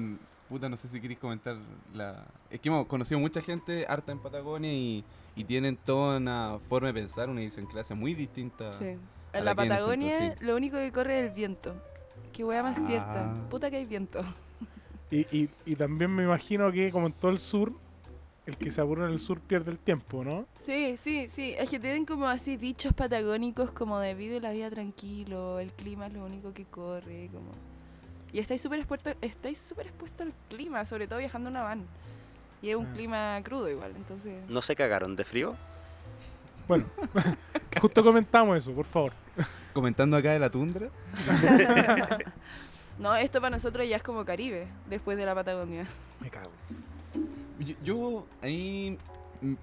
puta, 0.51 0.69
no 0.69 0.75
sé 0.75 0.89
si 0.89 0.99
queréis 0.99 1.19
comentar 1.19 1.55
la... 1.93 2.25
Es 2.49 2.59
que 2.59 2.67
hemos 2.67 2.85
conocido 2.85 3.19
mucha 3.19 3.39
gente 3.41 3.85
harta 3.87 4.11
en 4.11 4.19
Patagonia 4.19 4.71
y, 4.71 5.03
y 5.35 5.43
tienen 5.45 5.77
toda 5.77 6.17
una 6.17 6.59
forma 6.67 6.89
de 6.89 6.93
pensar, 6.93 7.29
una 7.29 7.39
idiosincrasia 7.39 7.95
muy 7.95 8.13
distinta. 8.13 8.73
Sí. 8.73 8.97
En 9.33 9.45
la 9.45 9.55
Patagonia 9.55 10.35
sí. 10.35 10.45
lo 10.45 10.55
único 10.57 10.77
que 10.77 10.91
corre 10.91 11.19
es 11.19 11.25
el 11.27 11.31
viento. 11.31 11.73
Qué 12.33 12.43
wea 12.43 12.61
más 12.61 12.77
cierta. 12.85 13.31
Ah. 13.31 13.49
Puta 13.49 13.71
que 13.71 13.77
hay 13.77 13.85
viento. 13.85 14.21
Y, 15.09 15.21
y, 15.35 15.49
y 15.65 15.75
también 15.75 16.13
me 16.13 16.23
imagino 16.23 16.71
que, 16.71 16.91
como 16.91 17.07
en 17.07 17.13
todo 17.13 17.31
el 17.31 17.39
sur, 17.39 17.73
el 18.45 18.57
que 18.57 18.71
se 18.71 18.81
apura 18.81 19.05
en 19.05 19.11
el 19.11 19.19
sur 19.21 19.39
pierde 19.39 19.71
el 19.71 19.79
tiempo, 19.79 20.23
¿no? 20.23 20.45
Sí, 20.59 20.97
sí, 21.01 21.29
sí. 21.31 21.55
Es 21.57 21.69
que 21.69 21.79
tienen 21.79 22.05
como 22.05 22.27
así 22.27 22.57
dichos 22.57 22.93
patagónicos 22.93 23.71
como 23.71 23.99
de 23.99 24.15
vive 24.15 24.41
la 24.41 24.51
vida 24.51 24.69
tranquilo, 24.69 25.59
el 25.59 25.71
clima 25.71 26.07
es 26.07 26.13
lo 26.13 26.25
único 26.25 26.53
que 26.53 26.65
corre, 26.65 27.29
como... 27.31 27.70
Y 28.33 28.39
estáis 28.39 28.61
súper 28.61 28.79
expuestos 28.79 29.15
estáis 29.21 29.59
súper 29.59 29.87
expuestos 29.87 30.27
al 30.27 30.33
clima, 30.49 30.85
sobre 30.85 31.07
todo 31.07 31.19
viajando 31.19 31.49
en 31.49 31.55
una 31.55 31.63
van. 31.63 31.85
Y 32.61 32.69
es 32.69 32.75
un 32.75 32.85
Ah. 32.87 32.93
clima 32.93 33.41
crudo 33.43 33.69
igual, 33.69 33.93
entonces... 33.95 34.33
¿No 34.49 34.61
se 34.61 34.75
cagaron 34.75 35.15
de 35.15 35.23
frío? 35.25 35.55
Bueno, 36.67 36.85
justo 37.81 38.03
comentamos 38.03 38.57
eso, 38.57 38.71
por 38.71 38.85
favor. 38.85 39.13
Comentando 39.73 40.15
acá 40.15 40.31
de 40.31 40.39
la 40.39 40.49
tundra. 40.49 40.89
No, 42.99 43.15
esto 43.15 43.41
para 43.41 43.49
nosotros 43.51 43.87
ya 43.89 43.95
es 43.95 44.03
como 44.03 44.23
Caribe, 44.25 44.67
después 44.87 45.17
de 45.17 45.25
la 45.25 45.33
Patagonia. 45.33 45.87
Me 46.19 46.29
cago. 46.29 46.51
Yo, 47.57 47.75
yo 47.83 48.27
ahí, 48.43 48.95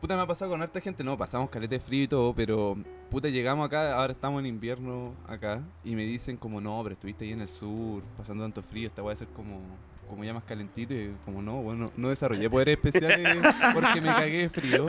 puta, 0.00 0.16
me 0.16 0.22
ha 0.22 0.26
pasado 0.26 0.50
con 0.50 0.60
harta 0.60 0.80
gente, 0.80 1.04
no, 1.04 1.16
pasamos 1.16 1.50
caleta 1.50 1.74
de 1.74 1.80
frío 1.80 2.04
y 2.04 2.08
todo, 2.08 2.34
pero 2.34 2.76
puta, 3.10 3.28
llegamos 3.28 3.66
acá, 3.66 3.94
ahora 3.94 4.12
estamos 4.12 4.40
en 4.40 4.46
invierno 4.46 5.14
acá, 5.26 5.62
y 5.84 5.94
me 5.94 6.04
dicen 6.04 6.36
como, 6.36 6.60
no, 6.60 6.80
pero 6.82 6.94
estuviste 6.94 7.24
ahí 7.24 7.32
en 7.32 7.40
el 7.40 7.48
sur, 7.48 8.02
pasando 8.16 8.44
tanto 8.44 8.62
frío, 8.62 8.88
esta 8.88 9.02
va 9.02 9.12
a 9.12 9.16
ser 9.16 9.28
como, 9.28 9.60
como 10.08 10.24
ya 10.24 10.34
más 10.34 10.44
calentito, 10.44 10.94
y 10.94 11.14
como, 11.24 11.42
no, 11.42 11.62
bueno, 11.62 11.92
no 11.96 12.08
desarrollé 12.08 12.50
poderes 12.50 12.76
especiales 12.76 13.38
porque 13.74 14.00
me 14.00 14.08
cagué 14.08 14.38
de 14.42 14.48
frío. 14.48 14.86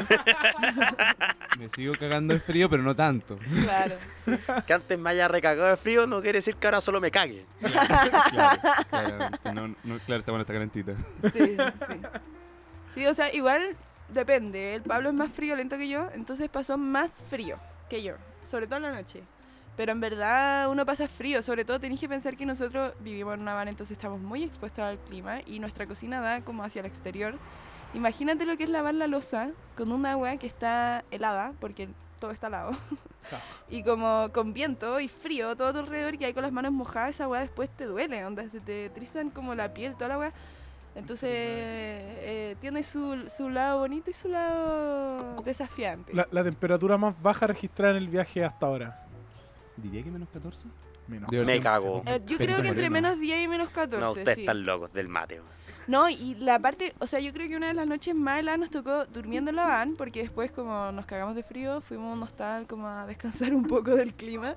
Me 1.60 1.70
sigo 1.70 1.94
cagando 2.00 2.34
de 2.34 2.40
frío, 2.40 2.70
pero 2.70 2.82
no 2.82 2.96
tanto. 2.96 3.38
Claro, 3.64 3.96
sí. 4.16 4.32
Que 4.66 4.74
antes 4.74 4.98
me 4.98 5.10
haya 5.10 5.28
recagado 5.28 5.70
de 5.70 5.78
frío 5.78 6.08
no 6.08 6.22
quiere 6.22 6.40
decir 6.40 6.56
que 6.56 6.68
ahora 6.68 6.82
solo 6.82 7.02
me 7.02 7.12
cague. 7.12 7.46
Claro, 7.60 8.60
claramente, 8.90 9.54
no, 9.54 9.68
no, 9.84 10.00
claro, 10.00 10.20
está 10.20 10.32
bueno, 10.32 10.42
está 10.42 10.54
calentita. 10.54 10.94
Sí, 11.34 11.58
sí. 11.58 12.02
Sí, 12.96 13.06
o 13.06 13.14
sea, 13.14 13.34
igual 13.34 13.78
depende. 14.14 14.76
El 14.76 14.84
Pablo 14.84 15.10
es 15.10 15.16
más 15.16 15.32
friolento 15.32 15.78
que 15.78 15.88
yo, 15.88 16.10
entonces 16.14 16.50
pasó 16.50 16.78
más 16.78 17.12
frío 17.12 17.58
que 17.90 18.04
yo, 18.04 18.16
sobre 18.46 18.68
todo 18.68 18.78
en 18.78 18.84
la 18.84 18.92
noche. 18.92 19.24
Pero 19.78 19.94
en 19.94 20.02
verdad 20.02 20.70
uno 20.70 20.86
pasa 20.86 21.08
frío, 21.08 21.42
sobre 21.42 21.64
todo 21.64 21.80
tenéis 21.80 22.02
que 22.02 22.10
pensar 22.10 22.36
que 22.36 22.46
nosotros 22.46 22.94
vivimos 23.00 23.36
en 23.36 23.42
una 23.42 23.54
van, 23.54 23.70
entonces 23.70 23.98
estamos 23.98 24.20
muy 24.20 24.44
expuestos 24.44 24.84
al 24.84 25.00
clima 25.00 25.40
y 25.46 25.60
nuestra 25.60 25.86
cocina 25.88 26.20
da 26.20 26.42
como 26.42 26.64
hacia 26.64 26.82
el 26.82 26.86
exterior. 26.86 27.36
Imagínate 27.94 28.46
lo 28.46 28.58
que 28.58 28.66
es 28.66 28.70
lavar 28.70 28.94
la 28.94 29.08
losa 29.08 29.52
con 29.78 29.92
un 29.92 30.06
agua 30.06 30.36
que 30.38 30.48
está 30.48 31.04
helada, 31.12 31.54
porque 31.60 31.88
todo 32.20 32.32
está 32.32 32.48
helado, 32.48 32.72
Claro. 33.30 33.44
y 33.70 33.84
como 33.84 34.28
con 34.34 34.54
viento 34.54 35.00
y 35.00 35.08
frío 35.08 35.56
todo 35.56 35.70
a 35.70 35.74
tu 35.74 35.80
alrededor 35.80 36.16
y 36.16 36.26
ahí 36.26 36.34
con 36.34 36.44
las 36.44 36.52
manos 36.52 36.72
mojadas, 36.74 37.12
esa 37.12 37.24
agua 37.24 37.40
después 37.40 37.70
te 37.70 37.86
duele, 37.86 38.26
onda, 38.26 38.50
se 38.50 38.60
te 38.60 38.90
trizan 38.90 39.30
como 39.30 39.56
la 39.56 39.74
piel, 39.74 39.94
toda 39.94 40.10
la 40.10 40.14
agua. 40.16 40.34
Entonces 40.96 41.30
eh, 41.32 42.56
tiene 42.60 42.84
su, 42.84 43.26
su 43.30 43.50
lado 43.50 43.80
bonito 43.80 44.10
y 44.10 44.14
su 44.14 44.28
lado 44.28 45.42
desafiante. 45.44 46.14
La, 46.14 46.28
la 46.32 46.44
temperatura 46.44 46.98
más 46.98 47.20
baja 47.22 47.48
registrada 47.48 47.92
en 47.92 47.98
el 47.98 48.10
viaje 48.10 48.44
hasta 48.44 48.66
ahora. 48.66 49.06
Diría 49.78 50.04
que 50.04 50.12
menos 50.12 50.28
14. 50.34 50.68
Menos. 51.08 51.30
Debe 51.32 51.46
Me 51.46 51.54
ser- 51.54 51.64
cago. 51.64 52.04
Eh, 52.06 52.22
yo 52.26 52.38
creo 52.38 52.62
que 52.62 52.68
entre 52.68 52.90
menos 52.90 53.20
10 53.20 53.44
y 53.44 53.48
menos 53.48 53.70
14. 53.70 54.02
No, 54.02 54.10
ustedes 54.12 54.36
sí. 54.36 54.42
están 54.42 54.66
locos 54.66 54.92
del 54.94 55.08
mate. 55.08 55.36
weón. 55.36 55.48
No, 55.88 56.08
y 56.10 56.36
la 56.36 56.60
parte, 56.60 56.94
o 57.00 57.08
sea, 57.08 57.20
yo 57.20 57.34
creo 57.34 57.48
que 57.50 57.56
una 57.58 57.68
de 57.70 57.74
las 57.74 57.88
noches 57.88 58.14
más 58.14 58.40
heladas 58.42 58.60
nos 58.60 58.70
tocó 58.70 59.06
durmiendo 59.08 59.50
en 59.50 59.56
la 59.56 59.66
van, 59.66 59.96
porque 59.96 60.22
después 60.22 60.52
como 60.52 60.92
nos 60.92 61.06
cagamos 61.08 61.34
de 61.36 61.42
frío, 61.42 61.82
fuimos 61.82 62.12
a 62.12 62.14
un 62.14 62.22
hostal 62.24 62.68
como 62.68 62.88
a 62.88 63.08
descansar 63.08 63.54
un 63.56 63.66
poco 63.66 63.96
del 63.96 64.14
clima. 64.14 64.56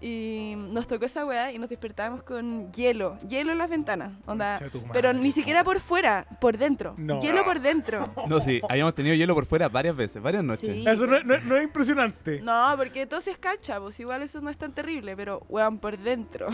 Y 0.00 0.54
nos 0.56 0.86
tocó 0.86 1.06
esa 1.06 1.24
weá 1.24 1.52
y 1.52 1.58
nos 1.58 1.70
despertábamos 1.70 2.22
con 2.22 2.70
hielo, 2.72 3.18
hielo 3.28 3.52
en 3.52 3.58
las 3.58 3.70
ventanas, 3.70 4.12
onda. 4.26 4.58
Pero 4.92 5.12
ni 5.14 5.32
siquiera 5.32 5.64
por 5.64 5.80
fuera, 5.80 6.26
por 6.40 6.58
dentro. 6.58 6.94
No. 6.98 7.18
Hielo 7.20 7.44
por 7.44 7.60
dentro. 7.60 8.12
No, 8.26 8.40
sí, 8.40 8.60
habíamos 8.68 8.94
tenido 8.94 9.14
hielo 9.14 9.34
por 9.34 9.46
fuera 9.46 9.68
varias 9.68 9.96
veces, 9.96 10.20
varias 10.20 10.42
noches. 10.42 10.68
Sí. 10.74 10.84
Eso 10.86 11.06
no, 11.06 11.20
no- 11.22 11.38
no 11.40 11.56
es 11.56 11.62
impresionante. 11.64 12.40
No, 12.42 12.74
porque 12.76 13.06
todo 13.06 13.20
se 13.20 13.30
escarcha, 13.30 13.80
pues 13.80 13.98
igual 14.00 14.22
eso 14.22 14.40
no 14.40 14.50
es 14.50 14.58
tan 14.58 14.72
terrible, 14.72 15.16
pero 15.16 15.42
weón, 15.48 15.78
por 15.78 15.96
dentro. 15.98 16.48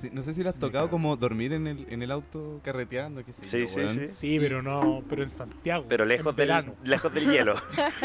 Sí, 0.00 0.08
no 0.12 0.22
sé 0.22 0.32
si 0.34 0.42
le 0.42 0.48
has 0.48 0.54
tocado 0.56 0.88
como 0.90 1.16
dormir 1.16 1.52
en 1.52 1.66
el, 1.66 1.86
en 1.90 2.02
el 2.02 2.10
auto 2.10 2.60
carreteando, 2.64 3.24
qué 3.24 3.32
sé 3.32 3.44
Sí, 3.44 3.80
yo, 3.80 3.88
sí, 3.90 3.98
sí. 4.00 4.08
Sí, 4.08 4.38
pero 4.40 4.62
no, 4.62 5.02
pero 5.08 5.22
en 5.22 5.30
Santiago. 5.30 5.84
Pero 5.88 6.04
lejos 6.04 6.34
del, 6.34 6.48
verano, 6.48 6.74
lejos 6.82 7.12
del 7.12 7.30
hielo. 7.30 7.54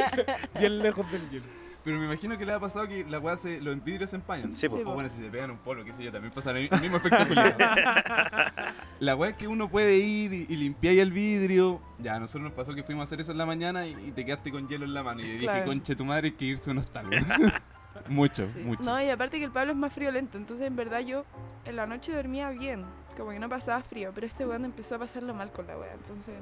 bien 0.59 0.79
lejos 0.79 1.09
del 1.11 1.29
hielo. 1.29 1.45
Pero 1.83 1.99
me 1.99 2.05
imagino 2.05 2.37
que 2.37 2.45
le 2.45 2.53
ha 2.53 2.59
pasado 2.59 2.87
que 2.87 3.03
la 3.03 3.19
weá 3.19 3.35
se, 3.35 3.59
los 3.59 3.83
vidrios 3.83 4.09
se 4.11 4.15
empañan. 4.15 4.53
Sí, 4.53 4.69
po. 4.69 4.75
O 4.77 4.93
bueno, 4.93 5.09
si 5.09 5.21
se 5.21 5.29
pegan 5.29 5.51
un 5.51 5.57
polo, 5.57 5.83
qué 5.83 5.91
sé 5.91 6.03
yo, 6.03 6.11
también 6.13 6.33
pasa 6.33 6.51
el 6.51 6.69
mismo 6.81 6.97
efecto. 6.97 7.17
La 8.99 9.15
weá 9.15 9.31
es 9.31 9.35
que 9.37 9.47
uno 9.47 9.67
puede 9.69 9.97
ir 9.97 10.33
y, 10.33 10.45
y 10.49 10.55
limpiar 10.55 10.95
el 10.95 11.11
vidrio. 11.11 11.81
Ya, 11.99 12.15
a 12.15 12.19
nosotros 12.19 12.43
nos 12.43 12.53
pasó 12.53 12.73
que 12.73 12.83
fuimos 12.83 13.01
a 13.01 13.03
hacer 13.05 13.19
eso 13.21 13.31
en 13.33 13.37
la 13.37 13.45
mañana 13.45 13.85
y, 13.85 13.91
y 14.07 14.11
te 14.11 14.23
quedaste 14.25 14.51
con 14.51 14.67
hielo 14.67 14.85
en 14.85 14.93
la 14.93 15.03
mano. 15.03 15.21
Y 15.21 15.37
dije, 15.39 15.63
conche 15.65 15.95
tu 15.95 16.05
madre, 16.05 16.27
hay 16.29 16.33
que 16.33 16.45
irse 16.45 16.69
a 16.69 16.73
un 16.73 16.77
hostal. 16.79 17.09
weón". 17.09 17.25
mucho, 18.09 18.45
Sí. 18.45 18.59
mucho. 18.59 18.83
No, 18.83 19.01
y 19.01 19.09
aparte 19.09 19.37
que 19.39 19.45
el 19.45 19.51
Pablo 19.51 19.73
es 19.73 19.77
más 19.77 19.93
friolento, 19.93 20.37
entonces 20.37 20.65
en 20.67 20.75
verdad 20.75 21.01
yo 21.01 21.25
en 21.65 21.75
la 21.75 21.85
noche 21.85 22.11
dormía 22.13 22.49
bien, 22.49 22.85
como 23.17 23.31
que 23.31 23.39
no 23.39 23.49
pasaba 23.49 23.83
frío, 23.83 24.11
pero 24.15 24.25
este 24.25 24.45
weón 24.45 24.65
empezó 24.65 24.95
a 24.95 24.99
pasarlo 24.99 25.33
mal 25.33 25.51
con 25.51 25.67
la 25.67 25.77
wea, 25.77 25.93
entonces... 25.93 26.33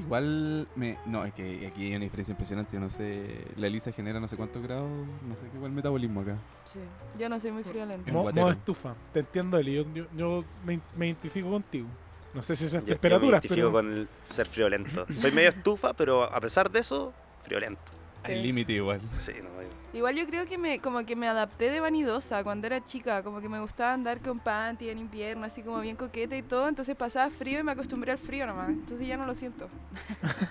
Igual 0.00 0.68
me. 0.76 0.98
No, 1.06 1.24
es 1.24 1.32
que 1.34 1.66
aquí 1.66 1.84
hay 1.86 1.94
una 1.94 2.04
diferencia 2.04 2.32
impresionante. 2.32 2.74
Yo 2.74 2.80
no 2.80 2.88
sé. 2.90 3.44
La 3.56 3.66
Elisa 3.68 3.92
genera 3.92 4.20
no 4.20 4.28
sé 4.28 4.36
cuántos 4.36 4.62
grados. 4.62 4.88
No 4.88 5.34
sé 5.36 5.42
qué 5.50 5.56
igual 5.56 5.72
metabolismo 5.72 6.20
acá. 6.22 6.36
Sí, 6.64 6.78
yo 7.18 7.28
no 7.28 7.38
soy 7.40 7.52
muy 7.52 7.62
friolento. 7.64 8.08
En 8.08 8.14
Mo- 8.14 8.30
modo 8.32 8.50
estufa. 8.50 8.94
Te 9.12 9.20
entiendo, 9.20 9.58
Eli. 9.58 9.74
Yo, 9.76 9.84
yo, 9.94 10.04
yo 10.16 10.44
me, 10.64 10.80
me 10.96 11.06
identifico 11.06 11.50
contigo. 11.50 11.86
No 12.34 12.42
sé 12.42 12.54
si 12.56 12.64
esas 12.66 12.82
Yo, 12.82 12.86
yo 12.86 12.92
me 12.94 12.98
temperaturas, 12.98 13.44
identifico 13.44 13.68
pero... 13.68 13.72
con 13.72 13.92
el 13.92 14.08
ser 14.28 14.46
friolento. 14.46 15.06
Soy 15.16 15.32
medio 15.32 15.48
estufa, 15.48 15.92
pero 15.94 16.24
a 16.24 16.40
pesar 16.40 16.70
de 16.70 16.78
eso, 16.80 17.12
friolento. 17.42 17.80
Sí. 18.24 18.32
Hay 18.32 18.42
límite 18.42 18.72
igual. 18.74 19.00
Sí, 19.16 19.32
no, 19.36 19.62
yo- 19.62 19.68
Igual 19.92 20.14
yo 20.14 20.24
creo 20.26 20.46
que 20.46 20.56
me 20.56 20.78
como 20.78 21.04
que 21.04 21.16
me 21.16 21.26
adapté 21.26 21.68
de 21.70 21.80
vanidosa 21.80 22.44
cuando 22.44 22.68
era 22.68 22.84
chica, 22.84 23.24
como 23.24 23.40
que 23.40 23.48
me 23.48 23.58
gustaba 23.60 23.92
andar 23.92 24.20
con 24.20 24.38
panty 24.38 24.88
en 24.88 24.98
invierno, 24.98 25.44
así 25.44 25.62
como 25.62 25.80
bien 25.80 25.96
coqueta 25.96 26.36
y 26.36 26.42
todo, 26.42 26.68
entonces 26.68 26.94
pasaba 26.94 27.28
frío 27.30 27.58
y 27.58 27.64
me 27.64 27.72
acostumbré 27.72 28.12
al 28.12 28.18
frío 28.18 28.46
nomás, 28.46 28.68
entonces 28.68 29.08
ya 29.08 29.16
no 29.16 29.26
lo 29.26 29.34
siento. 29.34 29.68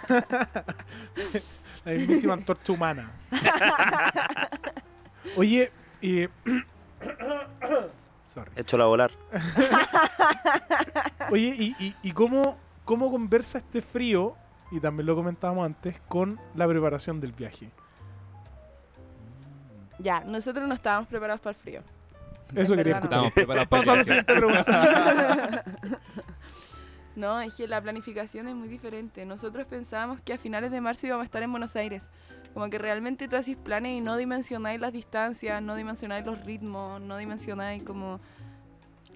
La 1.86 1.92
mismísima 1.94 2.34
antorcha 2.34 2.74
humana. 2.74 3.10
Oye, 5.38 5.72
y... 6.02 6.28
Sorry. 8.26 8.52
échalo 8.58 8.84
a 8.84 8.88
volar. 8.88 9.12
Oye, 11.32 11.56
¿y, 11.58 11.76
y, 11.80 11.96
y 12.04 12.12
cómo, 12.12 12.58
cómo 12.84 13.10
conversa 13.10 13.60
este 13.60 13.82
frío, 13.82 14.36
y 14.70 14.82
también 14.82 15.08
lo 15.08 15.16
comentábamos 15.16 15.66
antes, 15.66 16.02
con 16.10 16.42
la 16.56 16.68
preparación 16.68 17.22
del 17.22 17.32
viaje? 17.32 17.72
Ya, 20.00 20.22
nosotros 20.22 20.68
no 20.68 20.74
estábamos 20.74 21.08
preparados 21.08 21.42
para 21.42 21.52
el 21.52 21.62
frío. 21.62 21.82
Eso 22.56 22.76
quería 22.76 22.94
no. 22.94 23.00
escuchar. 23.00 23.26
Estamos 23.26 23.34
preparados 23.34 23.68
para 23.70 23.82
Paso 23.82 23.92
a 23.92 23.96
la 23.96 24.02
el 24.02 24.06
viaje. 24.06 24.22
siguiente 24.22 24.34
pregunta. 24.36 25.64
No, 27.16 27.42
es 27.42 27.54
que 27.56 27.68
la 27.68 27.82
planificación 27.82 28.48
es 28.48 28.56
muy 28.56 28.70
diferente. 28.70 29.26
Nosotros 29.26 29.66
pensábamos 29.68 30.22
que 30.22 30.32
a 30.32 30.38
finales 30.38 30.72
de 30.72 30.80
marzo 30.80 31.06
íbamos 31.06 31.24
a 31.24 31.26
estar 31.26 31.44
en 31.44 31.52
Buenos 31.52 31.76
Aires. 31.76 32.10
Como 32.54 32.70
que 32.70 32.78
realmente 32.78 33.28
tú 33.28 33.36
haces 33.36 33.58
planes 33.58 33.98
y 33.98 34.02
no 34.02 34.16
dimensionáis 34.16 34.80
las 34.80 34.94
distancias, 34.94 35.62
no 35.62 35.76
dimensionáis 35.76 36.26
los 36.26 36.40
ritmos, 36.46 37.02
no 37.02 37.18
dimensionáis 37.18 37.84
como 37.84 38.22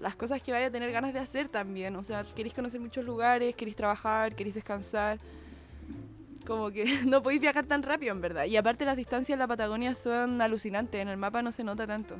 las 0.00 0.16
cosas 0.16 0.42
que 0.42 0.52
vaya 0.52 0.66
a 0.66 0.70
tener 0.70 0.92
ganas 0.92 1.14
de 1.14 1.20
hacer 1.20 1.48
también. 1.48 1.96
O 1.96 2.02
sea, 2.02 2.24
queréis 2.24 2.52
conocer 2.52 2.78
muchos 2.78 3.06
lugares, 3.06 3.54
queréis 3.56 3.76
trabajar, 3.76 4.34
queréis 4.34 4.54
descansar. 4.54 5.18
Como 6.46 6.70
que 6.70 6.84
no 7.06 7.22
podéis 7.22 7.40
viajar 7.40 7.66
tan 7.66 7.82
rápido, 7.82 8.12
en 8.12 8.20
verdad. 8.20 8.44
Y 8.44 8.56
aparte 8.56 8.84
las 8.84 8.96
distancias 8.96 9.34
en 9.34 9.40
la 9.40 9.46
Patagonia 9.46 9.94
son 9.94 10.40
alucinantes. 10.40 11.00
En 11.00 11.08
el 11.08 11.16
mapa 11.16 11.42
no 11.42 11.52
se 11.52 11.64
nota 11.64 11.86
tanto. 11.86 12.16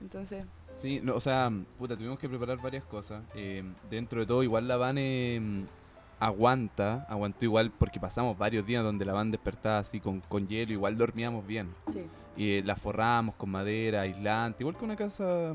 Entonces, 0.00 0.44
Sí, 0.72 1.00
no, 1.02 1.16
o 1.16 1.20
sea, 1.20 1.50
puta, 1.76 1.96
tuvimos 1.96 2.18
que 2.20 2.28
preparar 2.28 2.58
varias 2.58 2.84
cosas. 2.84 3.22
Eh, 3.34 3.64
dentro 3.90 4.20
de 4.20 4.26
todo, 4.26 4.44
igual 4.44 4.68
la 4.68 4.76
van, 4.76 4.96
eh, 4.98 5.40
aguanta, 6.20 7.04
aguantó 7.08 7.44
igual 7.44 7.72
porque 7.76 7.98
pasamos 7.98 8.38
varios 8.38 8.64
días 8.64 8.84
donde 8.84 9.04
la 9.04 9.12
van 9.12 9.32
despertada 9.32 9.80
así 9.80 9.98
con, 9.98 10.20
con 10.20 10.46
hielo, 10.46 10.72
igual 10.72 10.96
dormíamos 10.96 11.44
bien. 11.46 11.74
Sí. 11.92 12.06
Y 12.36 12.58
eh, 12.58 12.62
la 12.64 12.76
forramos 12.76 13.34
con 13.34 13.50
madera, 13.50 14.02
aislante, 14.02 14.62
igual 14.62 14.76
que 14.76 14.84
una 14.84 14.96
casa... 14.96 15.54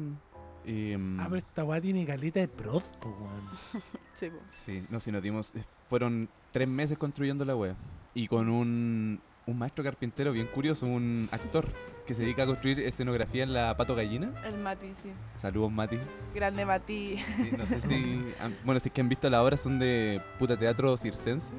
Ah, 1.19 1.25
pero 1.25 1.35
esta 1.37 1.63
weá 1.63 1.81
tiene 1.81 2.05
caleta 2.05 2.39
de 2.39 2.47
pros, 2.47 2.93
po, 3.01 3.09
weón. 3.09 3.83
Sí, 4.13 4.29
po. 4.29 4.37
Sí, 4.49 4.83
no, 4.89 4.99
si 4.99 5.11
nos 5.11 5.21
dimos... 5.23 5.53
eh, 5.55 5.63
Fueron 5.89 6.29
tres 6.51 6.67
meses 6.67 6.97
construyendo 6.97 7.43
la 7.45 7.55
wea. 7.55 7.75
Y 8.13 8.27
con 8.27 8.47
un, 8.49 9.19
un 9.47 9.57
maestro 9.57 9.83
carpintero 9.83 10.31
bien 10.31 10.47
curioso, 10.47 10.85
un 10.85 11.27
actor 11.31 11.67
que 12.05 12.13
se 12.13 12.21
dedica 12.21 12.43
a 12.43 12.45
construir 12.45 12.79
escenografía 12.81 13.43
en 13.43 13.53
la 13.53 13.75
Pato 13.75 13.95
Gallina. 13.95 14.31
El 14.45 14.57
Mati, 14.59 14.87
sí. 15.01 15.11
Saludos, 15.41 15.71
Mati. 15.71 15.97
Grande 16.35 16.65
Mati. 16.65 17.17
Sí, 17.17 17.49
no 17.57 17.65
sé 17.65 17.81
si... 17.87 18.23
han- 18.39 18.57
bueno, 18.63 18.79
si 18.79 18.89
es 18.89 18.93
que 18.93 19.01
han 19.01 19.09
visto 19.09 19.29
la 19.29 19.41
obra, 19.43 19.57
son 19.57 19.79
de 19.79 20.21
puta 20.37 20.57
teatro 20.57 20.95
circense. 20.97 21.53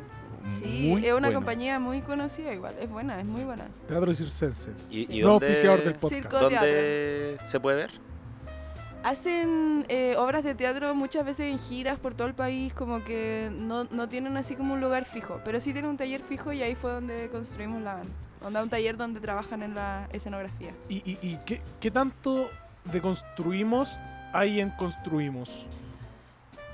Sí, 0.46 0.88
Muy 0.90 1.06
es 1.06 1.12
una 1.14 1.32
compañía 1.32 1.80
muy 1.80 2.02
conocida 2.02 2.52
igual. 2.52 2.76
Es 2.78 2.90
buena, 2.90 3.18
es 3.18 3.26
muy 3.26 3.44
buena. 3.44 3.64
Teatro 3.88 4.12
circense. 4.12 4.72
¿Y, 4.90 5.06
Sí. 5.06 5.12
y 5.18 5.20
No 5.22 5.28
dónde, 5.30 5.46
auspiciador 5.46 5.82
del 5.82 5.94
podcast. 5.94 6.12
Circo 6.22 6.38
dónde 6.38 7.38
se 7.46 7.60
puede 7.60 7.76
ver? 7.78 7.90
Hacen 9.04 9.84
eh, 9.88 10.16
obras 10.16 10.44
de 10.44 10.54
teatro 10.54 10.94
muchas 10.94 11.26
veces 11.26 11.52
en 11.52 11.58
giras 11.58 11.98
por 11.98 12.14
todo 12.14 12.26
el 12.26 12.32
país, 12.34 12.72
como 12.72 13.04
que 13.04 13.50
no, 13.52 13.84
no 13.84 14.08
tienen 14.08 14.38
así 14.38 14.56
como 14.56 14.72
un 14.72 14.80
lugar 14.80 15.04
fijo, 15.04 15.42
pero 15.44 15.60
sí 15.60 15.72
tienen 15.72 15.90
un 15.90 15.98
taller 15.98 16.22
fijo 16.22 16.54
y 16.54 16.62
ahí 16.62 16.74
fue 16.74 16.90
donde 16.90 17.28
construimos 17.28 17.82
la. 17.82 18.00
Onda 18.42 18.62
un 18.62 18.70
taller 18.70 18.96
donde 18.96 19.20
trabajan 19.20 19.62
en 19.62 19.74
la 19.74 20.08
escenografía. 20.12 20.74
¿Y, 20.88 20.96
y, 20.96 21.18
y 21.20 21.38
qué, 21.44 21.60
qué 21.80 21.90
tanto 21.90 22.50
de 22.84 23.00
construimos 23.02 23.98
hay 24.32 24.60
en 24.60 24.70
construimos? 24.70 25.66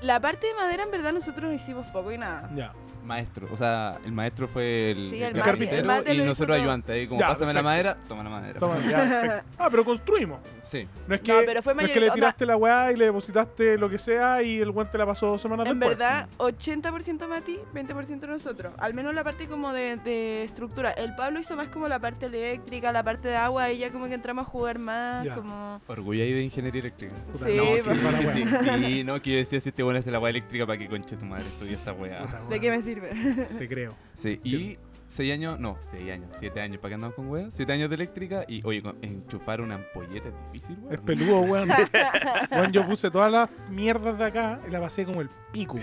La 0.01 0.19
parte 0.19 0.47
de 0.47 0.53
madera 0.53 0.83
en 0.83 0.91
verdad 0.91 1.13
nosotros 1.13 1.53
hicimos 1.53 1.85
poco 1.87 2.11
y 2.11 2.17
nada. 2.17 2.49
Ya. 2.55 2.73
Maestro, 3.03 3.47
o 3.51 3.57
sea, 3.57 3.97
el 4.05 4.11
maestro 4.11 4.47
fue 4.47 4.91
el, 4.91 5.07
Sí, 5.09 5.21
el 5.23 5.35
el 5.35 5.41
carpintero 5.41 5.91
el 6.05 6.19
y 6.19 6.23
nosotros 6.23 6.57
ayudantes. 6.57 6.95
Ahí 6.95 7.07
como, 7.07 7.19
Ya, 7.19 7.27
pásame 7.29 7.53
la 7.53 7.61
perfecto. 7.61 7.63
madera, 7.63 7.97
toma 8.07 8.23
la 8.23 8.29
madera. 8.29 8.59
Toma, 8.59 8.75
ya. 8.89 9.43
Ah, 9.57 9.67
pero 9.69 9.83
construimos. 9.85 10.39
Sí. 10.63 10.87
No 11.07 11.15
es 11.15 11.21
que, 11.21 11.31
No, 11.33 11.39
pero 11.45 11.61
fue 11.61 11.73
no 11.73 11.81
es 11.81 11.87
que 11.87 11.93
mayor- 11.95 12.01
le 12.03 12.07
onda- 12.09 12.15
tiraste 12.15 12.45
la 12.45 12.57
weá 12.57 12.91
y 12.91 12.95
le 12.97 13.05
depositaste 13.05 13.77
lo 13.77 13.89
que 13.89 13.97
sea 13.97 14.41
y 14.43 14.59
el 14.59 14.71
guante 14.71 14.97
la 14.97 15.05
pasó 15.05 15.27
dos 15.27 15.41
semanas 15.41 15.67
En 15.67 15.79
después. 15.79 15.97
verdad, 15.97 16.27
80% 16.37 17.27
Mati, 17.27 17.57
20% 17.73 18.27
nosotros. 18.27 18.73
Al 18.77 18.93
menos 18.93 19.13
la 19.15 19.23
parte 19.23 19.47
como 19.47 19.73
de, 19.73 19.97
de 19.97 20.43
estructura. 20.43 20.91
El 20.91 21.15
Pablo 21.15 21.39
hizo 21.39 21.55
más 21.55 21.69
como 21.69 21.87
la 21.87 21.99
parte 21.99 22.27
eléctrica, 22.27 22.91
la 22.91 23.03
parte 23.03 23.27
de 23.27 23.35
agua, 23.35 23.71
y 23.71 23.79
ya 23.79 23.91
como 23.91 24.07
que 24.07 24.13
entramos 24.13 24.47
a 24.47 24.49
jugar 24.49 24.79
más, 24.79 25.25
Ya. 25.25 25.35
como... 25.35 25.81
Orgullo 25.87 26.23
ahí 26.23 26.33
de 26.33 26.41
ingeniería 26.43 26.81
eléctrica. 26.81 27.13
Puta, 27.31 27.45
Sí, 27.45 27.57
no, 27.57 27.63
pues. 27.65 27.83
sí, 27.83 27.89
la 27.93 28.11
sí, 28.33 28.43
weá. 28.43 28.77
sí, 28.77 29.03
no, 29.03 29.21
que 29.21 29.31
yo 29.31 29.37
decía 29.37 29.59
si 29.59 29.69
este 29.69 29.83
bueno 29.83 29.99
hace 29.99 30.11
la 30.11 30.19
weá 30.19 30.29
eléctrica 30.29 30.65
para 30.65 30.77
que 30.77 30.87
conche 30.87 31.15
tu 31.17 31.25
madre 31.25 31.45
estudia 31.45 31.73
esta 31.75 31.93
weá. 31.93 32.25
¿De 32.49 32.59
qué 32.59 32.69
me 32.69 32.81
sirve? 32.93 33.45
Te 33.57 33.67
creo. 33.67 33.95
Sí, 34.13 34.39
y 34.43 34.77
seis 35.07 35.33
años, 35.33 35.59
no, 35.59 35.77
seis 35.81 36.09
años, 36.11 36.29
siete 36.39 36.61
años, 36.61 36.77
¿para 36.79 36.89
qué 36.89 36.93
andamos 36.95 37.15
con 37.15 37.27
weá? 37.29 37.47
Siete 37.51 37.73
años 37.73 37.89
de 37.89 37.95
eléctrica 37.95 38.45
y, 38.47 38.61
oye, 38.65 38.81
con- 38.81 38.97
enchufar 39.01 39.59
una 39.61 39.75
ampolleta 39.75 40.29
es 40.29 40.33
difícil, 40.51 40.77
weón. 40.81 40.93
Es 40.93 41.01
peludo, 41.01 41.41
weón. 41.41 41.69
Weón, 42.51 42.71
yo 42.71 42.85
puse 42.85 43.09
todas 43.11 43.31
las 43.31 43.49
mierdas 43.69 44.17
de 44.17 44.23
acá 44.25 44.59
y 44.67 44.71
la 44.71 44.79
pasé 44.79 45.05
como 45.05 45.21
el 45.21 45.29
pico. 45.51 45.75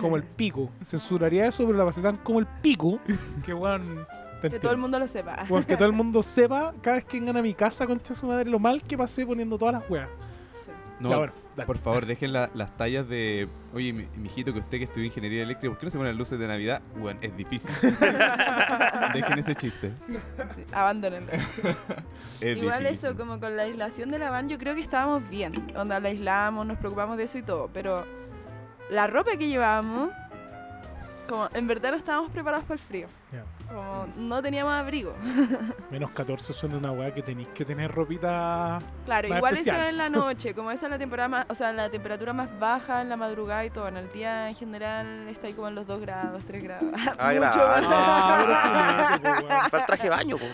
Como 0.00 0.16
el 0.16 0.22
pico. 0.24 0.70
Censuraría 0.82 1.46
eso, 1.46 1.64
pero 1.66 1.78
la 1.78 1.84
pasé 1.84 2.00
tan 2.02 2.16
como 2.18 2.38
el 2.40 2.46
pico 2.46 3.00
que, 3.44 3.52
weón. 3.54 4.06
te 4.40 4.50
que 4.50 4.58
todo 4.60 4.72
el 4.72 4.78
entiendo. 4.78 4.78
mundo 4.78 4.98
lo 5.00 5.08
sepa. 5.08 5.44
Weón, 5.48 5.64
que 5.64 5.74
todo 5.76 5.86
el 5.86 5.92
mundo 5.92 6.22
sepa 6.22 6.74
cada 6.82 6.96
vez 6.96 7.04
que 7.04 7.18
vengan 7.18 7.36
a 7.36 7.42
mi 7.42 7.54
casa, 7.54 7.86
concha 7.86 8.14
su 8.14 8.26
madre, 8.26 8.48
lo 8.50 8.58
mal 8.58 8.82
que 8.82 8.96
pasé 8.96 9.24
poniendo 9.26 9.58
todas 9.58 9.74
las 9.80 9.90
weas. 9.90 10.08
No, 11.00 11.10
Ya, 11.10 11.16
bueno, 11.18 11.32
dale. 11.54 11.66
por 11.66 11.78
favor, 11.78 12.06
dejen 12.06 12.32
la- 12.32 12.50
las 12.54 12.76
tallas 12.76 13.08
de, 13.08 13.48
oye, 13.72 13.92
mi, 13.92 14.06
mijito, 14.16 14.52
que 14.52 14.58
usted 14.58 14.78
que 14.78 14.84
estudió 14.84 15.06
ingeniería 15.06 15.44
eléctrica, 15.44 15.70
¿por 15.70 15.78
qué 15.78 15.86
no 15.86 15.90
se 15.90 15.98
ponen 15.98 16.12
las 16.12 16.18
luces 16.18 16.38
de 16.40 16.48
Navidad? 16.48 16.82
Weón, 16.96 17.18
es 17.20 17.36
difícil. 17.36 17.70
dejen 19.14 19.38
ese 19.38 19.54
chiste. 19.54 19.92
Sí, 20.56 20.64
abandónenlo. 20.72 21.30
Es 22.40 22.56
Igual 22.56 22.84
difícil. 22.84 23.08
eso, 23.08 23.16
como 23.16 23.40
con 23.40 23.56
la 23.56 23.62
aislación 23.64 24.10
de 24.12 24.18
la 24.20 24.30
van, 24.30 24.48
yo 24.48 24.58
creo 24.58 24.74
que 24.74 24.80
estábamos 24.80 25.28
bien. 25.28 25.52
Onda, 25.76 25.98
la 26.00 26.08
aislamos, 26.08 26.64
nos 26.66 26.78
preocupamos 26.78 27.16
de 27.16 27.24
eso 27.24 27.38
y 27.38 27.42
todo. 27.42 27.68
Pero 27.72 28.04
la 28.90 29.06
ropa 29.08 29.36
que 29.36 29.48
llevábamos, 29.48 30.10
como 31.28 31.48
en 31.54 31.66
verdad 31.66 31.90
no 31.90 31.96
estábamos 31.96 32.30
preparados 32.30 32.64
para 32.64 32.74
el 32.74 32.80
frío. 32.80 33.06
Como 33.68 34.06
no 34.16 34.42
teníamos 34.42 34.72
abrigo. 34.72 35.14
Menos 35.90 36.10
14 36.12 36.52
son 36.54 36.74
una 36.74 36.90
wea 36.90 37.12
que 37.12 37.22
tenéis 37.22 37.48
que 37.48 37.64
tener 37.64 37.90
ropita. 37.92 38.78
Claro, 39.04 39.28
Más 39.28 39.38
igual 39.38 39.52
especial. 39.54 39.76
eso 39.80 39.88
en 39.90 39.98
la 39.98 40.08
noche, 40.10 40.54
como 40.54 40.70
esa 40.70 40.86
es 40.86 40.90
la 40.90 40.98
temporada 40.98 41.28
más, 41.28 41.46
o 41.48 41.54
sea, 41.54 41.72
la 41.72 41.90
temperatura 41.90 42.32
más 42.32 42.48
baja 42.58 43.02
en 43.02 43.08
la 43.10 43.16
madrugada 43.16 43.64
y 43.64 43.70
todo. 43.70 43.88
En 43.88 43.96
el 43.98 44.10
día 44.12 44.48
en 44.48 44.54
general 44.54 45.28
está 45.28 45.48
ahí 45.48 45.52
como 45.52 45.68
en 45.68 45.74
los 45.74 45.86
2 45.86 46.00
grados, 46.00 46.42
3 46.46 46.62
grados. 46.62 46.84
Ah, 47.18 47.32
Mucho 47.32 47.40
grave. 47.40 47.40
más. 47.40 47.56
Ah, 47.90 48.38
pero 48.40 48.52
es 48.52 48.58
genético, 48.62 49.46
weón. 49.48 49.70
Para 49.70 49.80
el 49.82 49.86
traje 49.86 50.02
de 50.04 50.10
baño, 50.10 50.36
po. 50.38 50.44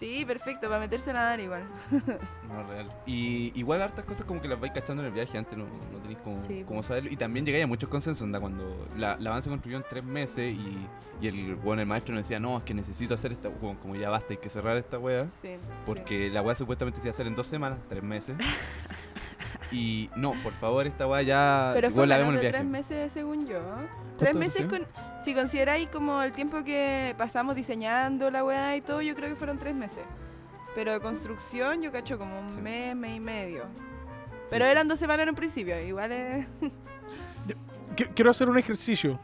Sí, 0.00 0.24
perfecto, 0.24 0.66
para 0.68 0.80
meterse 0.80 1.10
a 1.10 1.12
nadar 1.12 1.38
igual. 1.40 1.62
No, 2.50 2.64
real. 2.68 2.90
Y 3.06 3.52
igual 3.56 3.80
hartas 3.80 4.04
cosas 4.04 4.26
como 4.26 4.40
que 4.40 4.48
las 4.48 4.58
vais 4.58 4.72
cachando 4.72 5.02
en 5.02 5.06
el 5.06 5.12
viaje, 5.14 5.38
antes 5.38 5.56
no, 5.56 5.66
no 5.92 5.98
tenéis 6.00 6.18
como, 6.18 6.36
Sí. 6.36 6.64
como 6.66 6.82
saberlo. 6.82 7.08
Y 7.08 7.16
también 7.16 7.46
llegáis 7.46 7.62
a 7.62 7.68
muchos 7.68 7.88
consensos, 7.88 8.22
onda, 8.24 8.40
cuando 8.40 8.88
la, 8.96 9.16
la 9.20 9.30
van 9.30 9.40
se 9.40 9.48
construyó 9.50 9.76
en 9.76 9.84
tres 9.88 10.02
meses 10.02 10.52
y, 10.52 10.76
y 11.20 11.28
el, 11.28 11.54
bueno, 11.54 11.80
el 11.82 11.86
maestro 11.86 12.12
nos 12.12 12.24
decía, 12.24 12.40
no, 12.40 12.56
es 12.58 12.64
que 12.64 12.74
necesito 12.74 13.14
hacer 13.14 13.30
esta, 13.30 13.50
como, 13.50 13.78
como 13.78 13.94
ya 13.94 14.10
basta, 14.10 14.28
hay 14.32 14.38
que 14.38 14.48
cerrar 14.48 14.76
esta 14.78 14.98
wea. 14.98 15.28
Sí, 15.28 15.58
Porque 15.86 16.28
la 16.28 16.42
weá 16.42 16.56
supuestamente 16.56 16.98
se 16.98 17.06
iba 17.06 17.10
a 17.10 17.14
hacer 17.14 17.28
en 17.28 17.36
dos 17.36 17.46
semanas, 17.46 17.78
tres 17.88 18.02
meses. 18.02 18.36
y 19.72 20.10
no, 20.16 20.34
por 20.42 20.52
favor, 20.54 20.86
esta 20.86 21.06
weá 21.06 21.22
ya. 21.22 21.70
Pero 21.74 21.90
fue 21.90 22.06
la 22.06 22.18
vemos 22.18 22.34
en 22.42 22.50
tres 22.52 22.64
meses, 22.64 23.12
según 23.12 23.46
yo. 23.46 23.60
Tres 24.18 24.32
¿Cuánto 24.32 24.38
meses, 24.38 24.66
con, 24.66 24.86
si 25.24 25.34
consideráis 25.34 25.88
como 25.88 26.22
el 26.22 26.32
tiempo 26.32 26.62
que 26.64 27.14
pasamos 27.16 27.54
diseñando 27.56 28.30
la 28.30 28.44
weá 28.44 28.76
y 28.76 28.80
todo, 28.80 29.00
yo 29.00 29.14
creo 29.14 29.28
que 29.30 29.36
fueron 29.36 29.58
tres 29.58 29.74
meses. 29.74 30.04
Pero 30.74 30.92
de 30.92 31.00
construcción, 31.00 31.82
yo 31.82 31.90
cacho 31.92 32.18
como 32.18 32.38
un 32.40 32.50
Sí. 32.50 32.60
mes, 32.60 32.94
mes 32.94 33.16
y 33.16 33.20
medio. 33.20 33.64
Pero 34.50 34.64
sí. 34.64 34.70
eran 34.70 34.88
dos 34.88 34.98
semanas 34.98 35.24
en 35.24 35.30
un 35.30 35.34
principio, 35.36 35.80
igual 35.80 36.12
es... 36.12 36.46
Qu- 37.96 38.08
Quiero 38.14 38.30
hacer 38.30 38.48
un 38.48 38.58
ejercicio. 38.58 39.18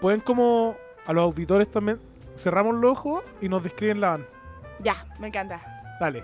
Pueden 0.00 0.20
como 0.20 0.76
a 1.06 1.12
los 1.12 1.24
auditores 1.24 1.70
también 1.70 2.00
cerramos 2.36 2.74
los 2.76 2.92
ojos 2.92 3.22
y 3.40 3.48
nos 3.48 3.62
describen 3.62 4.00
la 4.00 4.10
van. 4.10 4.26
Ya, 4.82 5.04
me 5.18 5.28
encanta. 5.28 5.60
Dale. 6.00 6.22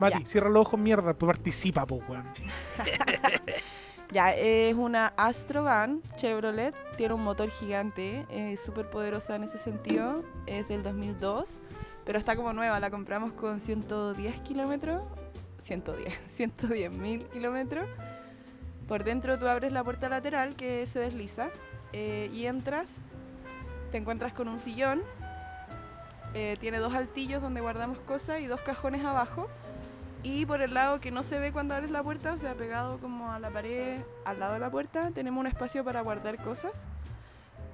Mati, 0.00 0.20
Ya. 0.20 0.26
cierra 0.26 0.50
los 0.50 0.62
ojos, 0.66 0.78
mierda, 0.80 1.14
pues 1.14 1.26
participa, 1.36 1.86
pues, 1.86 2.02
weón. 2.08 2.26
Ya, 4.10 4.32
es 4.32 4.74
una 4.76 5.08
Astrovan 5.16 6.00
Chevrolet, 6.16 6.72
tiene 6.96 7.14
un 7.14 7.24
motor 7.24 7.48
gigante, 7.50 8.24
es 8.30 8.62
súper 8.62 8.88
poderosa 8.88 9.34
en 9.34 9.42
ese 9.42 9.58
sentido, 9.58 10.22
es 10.46 10.68
del 10.68 10.84
2002, 10.84 11.60
pero 12.04 12.18
está 12.18 12.36
como 12.36 12.52
nueva, 12.52 12.78
la 12.78 12.90
compramos 12.90 13.32
con 13.32 13.58
110 13.58 14.40
kilómetros, 14.42 15.02
110, 15.58 16.22
110 16.34 16.92
mil 16.92 17.24
kilómetros. 17.28 17.88
Por 18.86 19.02
dentro 19.02 19.36
tú 19.38 19.48
abres 19.48 19.72
la 19.72 19.82
puerta 19.82 20.08
lateral 20.08 20.54
que 20.54 20.86
se 20.86 21.00
desliza 21.00 21.48
eh, 21.92 22.30
y 22.32 22.46
entras, 22.46 22.98
te 23.90 23.96
encuentras 23.98 24.32
con 24.32 24.46
un 24.46 24.60
sillón, 24.60 25.02
eh, 26.34 26.56
tiene 26.60 26.78
dos 26.78 26.94
altillos 26.94 27.42
donde 27.42 27.62
guardamos 27.62 27.98
cosas 28.00 28.40
y 28.40 28.46
dos 28.46 28.60
cajones 28.60 29.04
abajo. 29.04 29.48
Y 30.24 30.46
por 30.46 30.62
el 30.62 30.72
lado 30.72 31.00
que 31.00 31.10
no 31.10 31.22
se 31.22 31.38
ve 31.38 31.52
cuando 31.52 31.74
abres 31.74 31.90
la 31.90 32.02
puerta, 32.02 32.32
o 32.32 32.38
sea, 32.38 32.54
pegado 32.54 32.98
como 32.98 33.30
a 33.30 33.38
la 33.38 33.50
pared, 33.50 34.00
al 34.24 34.40
lado 34.40 34.54
de 34.54 34.58
la 34.58 34.70
puerta, 34.70 35.10
tenemos 35.10 35.38
un 35.38 35.46
espacio 35.46 35.84
para 35.84 36.00
guardar 36.00 36.42
cosas. 36.42 36.84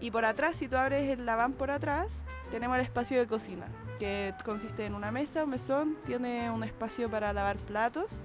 Y 0.00 0.10
por 0.10 0.24
atrás, 0.24 0.56
si 0.56 0.66
tú 0.66 0.76
abres 0.76 1.08
el 1.10 1.24
laván 1.24 1.52
por 1.52 1.70
atrás, 1.70 2.24
tenemos 2.50 2.76
el 2.76 2.82
espacio 2.82 3.20
de 3.20 3.28
cocina, 3.28 3.66
que 4.00 4.34
consiste 4.44 4.84
en 4.84 4.96
una 4.96 5.12
mesa, 5.12 5.44
un 5.44 5.50
mesón, 5.50 5.96
tiene 6.04 6.50
un 6.50 6.64
espacio 6.64 7.08
para 7.08 7.32
lavar 7.32 7.56
platos. 7.56 8.20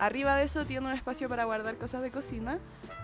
Arriba 0.00 0.34
de 0.34 0.42
eso 0.42 0.66
tiene 0.66 0.88
un 0.88 0.92
espacio 0.92 1.28
para 1.28 1.44
guardar 1.44 1.76
cosas 1.76 2.02
de 2.02 2.10
cocina. 2.10 2.58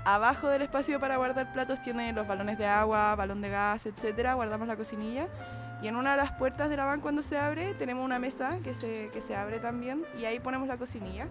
Abajo 0.04 0.48
del 0.48 0.62
espacio 0.62 0.98
para 0.98 1.18
guardar 1.18 1.52
platos 1.52 1.80
tiene 1.80 2.12
los 2.12 2.26
balones 2.26 2.58
de 2.58 2.66
agua, 2.66 3.14
balón 3.14 3.42
de 3.42 3.50
gas, 3.50 3.86
etcétera. 3.86 4.34
Guardamos 4.34 4.66
la 4.66 4.76
cocinilla. 4.76 5.28
Y 5.82 5.88
en 5.88 5.96
una 5.96 6.12
de 6.12 6.16
las 6.16 6.32
puertas 6.32 6.68
de 6.70 6.76
la 6.76 6.84
van 6.84 7.00
cuando 7.00 7.22
se 7.22 7.38
abre 7.38 7.74
tenemos 7.74 8.04
una 8.04 8.18
mesa 8.18 8.58
que 8.64 8.74
se, 8.74 9.10
que 9.12 9.20
se 9.20 9.36
abre 9.36 9.60
también 9.60 10.02
y 10.18 10.24
ahí 10.24 10.40
ponemos 10.40 10.66
la 10.68 10.76
cocinilla. 10.76 11.26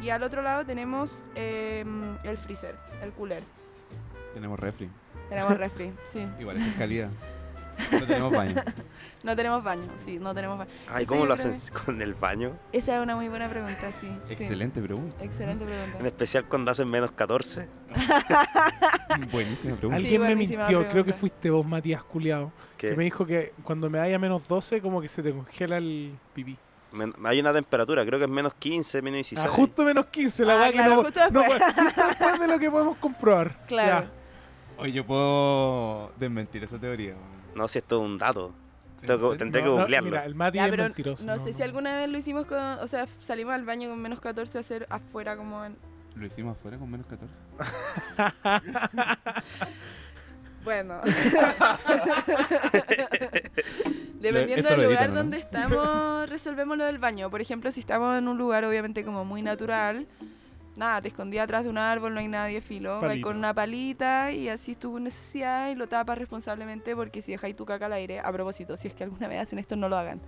Y 0.00 0.10
al 0.10 0.22
otro 0.22 0.42
lado 0.42 0.64
tenemos 0.64 1.22
eh, 1.34 1.84
el 2.24 2.36
freezer, 2.36 2.76
el 3.02 3.12
cooler. 3.12 3.42
Tenemos 4.34 4.58
refri. 4.58 4.90
Tenemos 5.28 5.56
refri, 5.56 5.92
sí. 6.06 6.26
Igual, 6.40 6.56
esa 6.56 6.68
es 6.68 6.74
calidad. 6.76 7.10
No 7.90 8.06
tenemos 8.06 8.32
baño. 8.32 8.54
No 9.22 9.36
tenemos 9.36 9.62
baño, 9.62 9.88
sí, 9.94 10.18
no 10.18 10.34
tenemos 10.34 10.58
baño. 10.58 10.70
Ay, 10.90 11.04
Eso 11.04 11.10
¿cómo 11.10 11.22
yo 11.22 11.28
lo 11.28 11.36
creo 11.36 11.54
hacen 11.54 11.74
con 11.84 12.02
el 12.02 12.14
baño? 12.14 12.58
Esa 12.72 12.96
es 12.96 13.02
una 13.04 13.14
muy 13.14 13.28
buena 13.28 13.48
pregunta, 13.48 13.92
sí. 13.92 14.08
sí. 14.26 14.32
Excelente 14.32 14.82
pregunta. 14.82 15.14
Excelente 15.22 15.62
En 15.62 15.70
pregunta. 15.70 16.06
especial 16.08 16.44
cuando 16.48 16.72
hacen 16.72 16.90
menos 16.90 17.12
14. 17.12 17.68
Buenísima 19.30 19.76
pregunta. 19.76 19.96
Alguien 19.96 20.20
me 20.20 20.26
buenísima 20.28 20.62
mintió, 20.62 20.78
creo 20.78 20.88
que 20.88 20.90
pregunta. 20.90 21.16
fuiste 21.18 21.50
vos, 21.50 21.64
Matías 21.64 22.02
Culeado, 22.02 22.50
que 22.76 22.90
Que 22.90 22.96
me 22.96 23.04
dijo 23.04 23.24
que 23.24 23.52
cuando 23.62 23.88
me 23.88 23.98
vaya 24.00 24.16
a 24.16 24.18
menos 24.18 24.46
12, 24.48 24.80
como 24.80 25.00
que 25.00 25.08
se 25.08 25.22
te 25.22 25.32
congela 25.32 25.76
el 25.76 26.14
pipí. 26.34 26.56
men- 26.92 27.14
hay 27.24 27.38
una 27.38 27.52
temperatura, 27.52 28.04
creo 28.04 28.18
que 28.18 28.24
es 28.24 28.30
menos 28.30 28.54
15, 28.54 29.02
menos 29.02 29.18
16. 29.18 29.40
Ah, 29.46 29.48
justo 29.48 29.84
menos 29.84 30.06
15, 30.06 30.44
la 30.44 30.54
Ah, 30.54 30.56
weá 30.62 30.72
claro, 30.72 30.90
que 30.90 30.96
no, 30.96 31.02
justo 31.04 31.20
no 31.30 31.40
después. 31.42 31.58
puede- 31.60 31.72
justo 31.86 32.02
después 32.08 32.40
de 32.40 32.48
lo 32.48 32.58
que 32.58 32.70
podemos 32.72 32.96
comprobar. 32.98 33.56
Claro. 33.68 34.06
Ya. 34.06 34.10
Oye, 34.82 34.92
yo 34.92 35.06
puedo 35.06 36.10
desmentir 36.18 36.64
esa 36.64 36.78
teoría. 36.78 37.12
weón. 37.14 37.41
No 37.54 37.68
sé 37.68 37.72
si 37.72 37.78
esto 37.78 38.00
es 38.00 38.06
un 38.06 38.18
dato. 38.18 38.52
Tendré 39.00 39.62
que 39.62 39.68
No, 39.68 39.88
no, 39.88 40.02
mira, 40.02 40.24
el 40.24 40.34
Mati 40.34 40.58
Ya, 40.58 40.66
es 40.66 40.70
pero 40.70 40.84
mentiroso. 40.84 41.24
no, 41.24 41.44
sé 41.44 41.52
si 41.52 41.62
alguna 41.62 41.96
vez 41.96 42.08
lo 42.08 42.18
hicimos 42.18 42.46
con. 42.46 42.58
O 42.58 42.86
sea, 42.86 43.06
salimos 43.18 43.54
al 43.54 43.64
baño 43.64 43.88
con 43.88 44.00
menos 44.00 44.20
14 44.20 44.58
a 44.58 44.60
hacer 44.60 44.86
afuera 44.90 45.36
como 45.36 45.64
en. 45.64 45.76
Lo 46.14 46.26
hicimos 46.26 46.56
afuera 46.56 46.78
con 46.78 46.90
menos 46.90 47.06
14. 47.06 47.38
Bueno. 50.64 51.00
Dependiendo 54.20 54.68
del 54.70 54.84
lugar 54.84 55.12
donde 55.12 55.38
estamos, 55.38 56.28
resolvemos 56.28 56.78
lo 56.78 56.84
del 56.84 56.98
baño. 56.98 57.30
Por 57.30 57.40
ejemplo, 57.40 57.72
si 57.72 57.80
estamos 57.80 58.16
en 58.16 58.28
un 58.28 58.38
lugar 58.38 58.64
obviamente 58.64 59.04
como 59.04 59.24
muy 59.24 59.42
natural, 59.42 60.06
nada, 60.76 61.02
te 61.02 61.08
escondí 61.08 61.38
atrás 61.38 61.64
de 61.64 61.70
un 61.70 61.78
árbol, 61.78 62.14
no 62.14 62.20
hay 62.20 62.28
nadie, 62.28 62.60
filo. 62.60 63.00
Palito. 63.00 63.26
con 63.28 63.36
una 63.36 63.52
palita 63.54 64.32
y 64.32 64.48
así 64.48 64.74
tu 64.74 64.98
necesidad 64.98 65.70
y 65.70 65.74
lo 65.74 65.88
tapas 65.88 66.18
responsablemente 66.18 66.94
porque 66.96 67.22
si 67.22 67.32
dejáis 67.32 67.54
tu 67.56 67.64
caca 67.66 67.86
al 67.86 67.92
aire, 67.94 68.20
a 68.20 68.32
propósito, 68.32 68.76
si 68.76 68.88
es 68.88 68.94
que 68.94 69.04
alguna 69.04 69.28
vez 69.28 69.40
hacen 69.40 69.58
esto, 69.58 69.76
no 69.76 69.88
lo 69.88 69.96
hagan. 69.96 70.20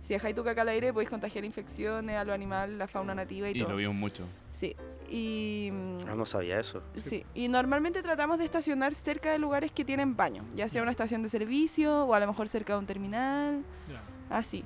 Si 0.00 0.12
dejáis 0.12 0.34
tu 0.34 0.44
caca 0.44 0.60
al 0.62 0.68
aire, 0.68 0.92
podéis 0.92 1.08
contagiar 1.08 1.44
infecciones 1.46 2.16
a 2.16 2.24
los 2.24 2.34
animales, 2.34 2.76
la 2.76 2.86
fauna 2.86 3.14
nativa 3.14 3.48
y, 3.48 3.52
Y 3.52 3.60
todo. 3.60 3.70
lo 3.70 3.76
vimos 3.76 3.94
mucho. 3.94 4.24
Sí. 4.50 4.76
Y. 5.08 5.70
mm, 5.72 6.08
Ah, 6.10 6.14
no 6.14 6.26
sabía 6.26 6.58
eso. 6.60 6.82
Sí, 6.92 7.24
y 7.34 7.48
normalmente 7.48 8.02
tratamos 8.02 8.38
de 8.38 8.44
estacionar 8.44 8.94
cerca 8.94 9.32
de 9.32 9.38
lugares 9.38 9.72
que 9.72 9.84
tienen 9.84 10.14
baño, 10.16 10.44
ya 10.54 10.68
sea 10.68 10.82
una 10.82 10.90
estación 10.90 11.22
de 11.22 11.28
servicio 11.30 12.04
o 12.04 12.12
a 12.14 12.20
lo 12.20 12.26
mejor 12.26 12.48
cerca 12.48 12.74
de 12.74 12.80
un 12.80 12.86
terminal, 12.86 13.62
Ya. 13.88 14.36
así. 14.36 14.62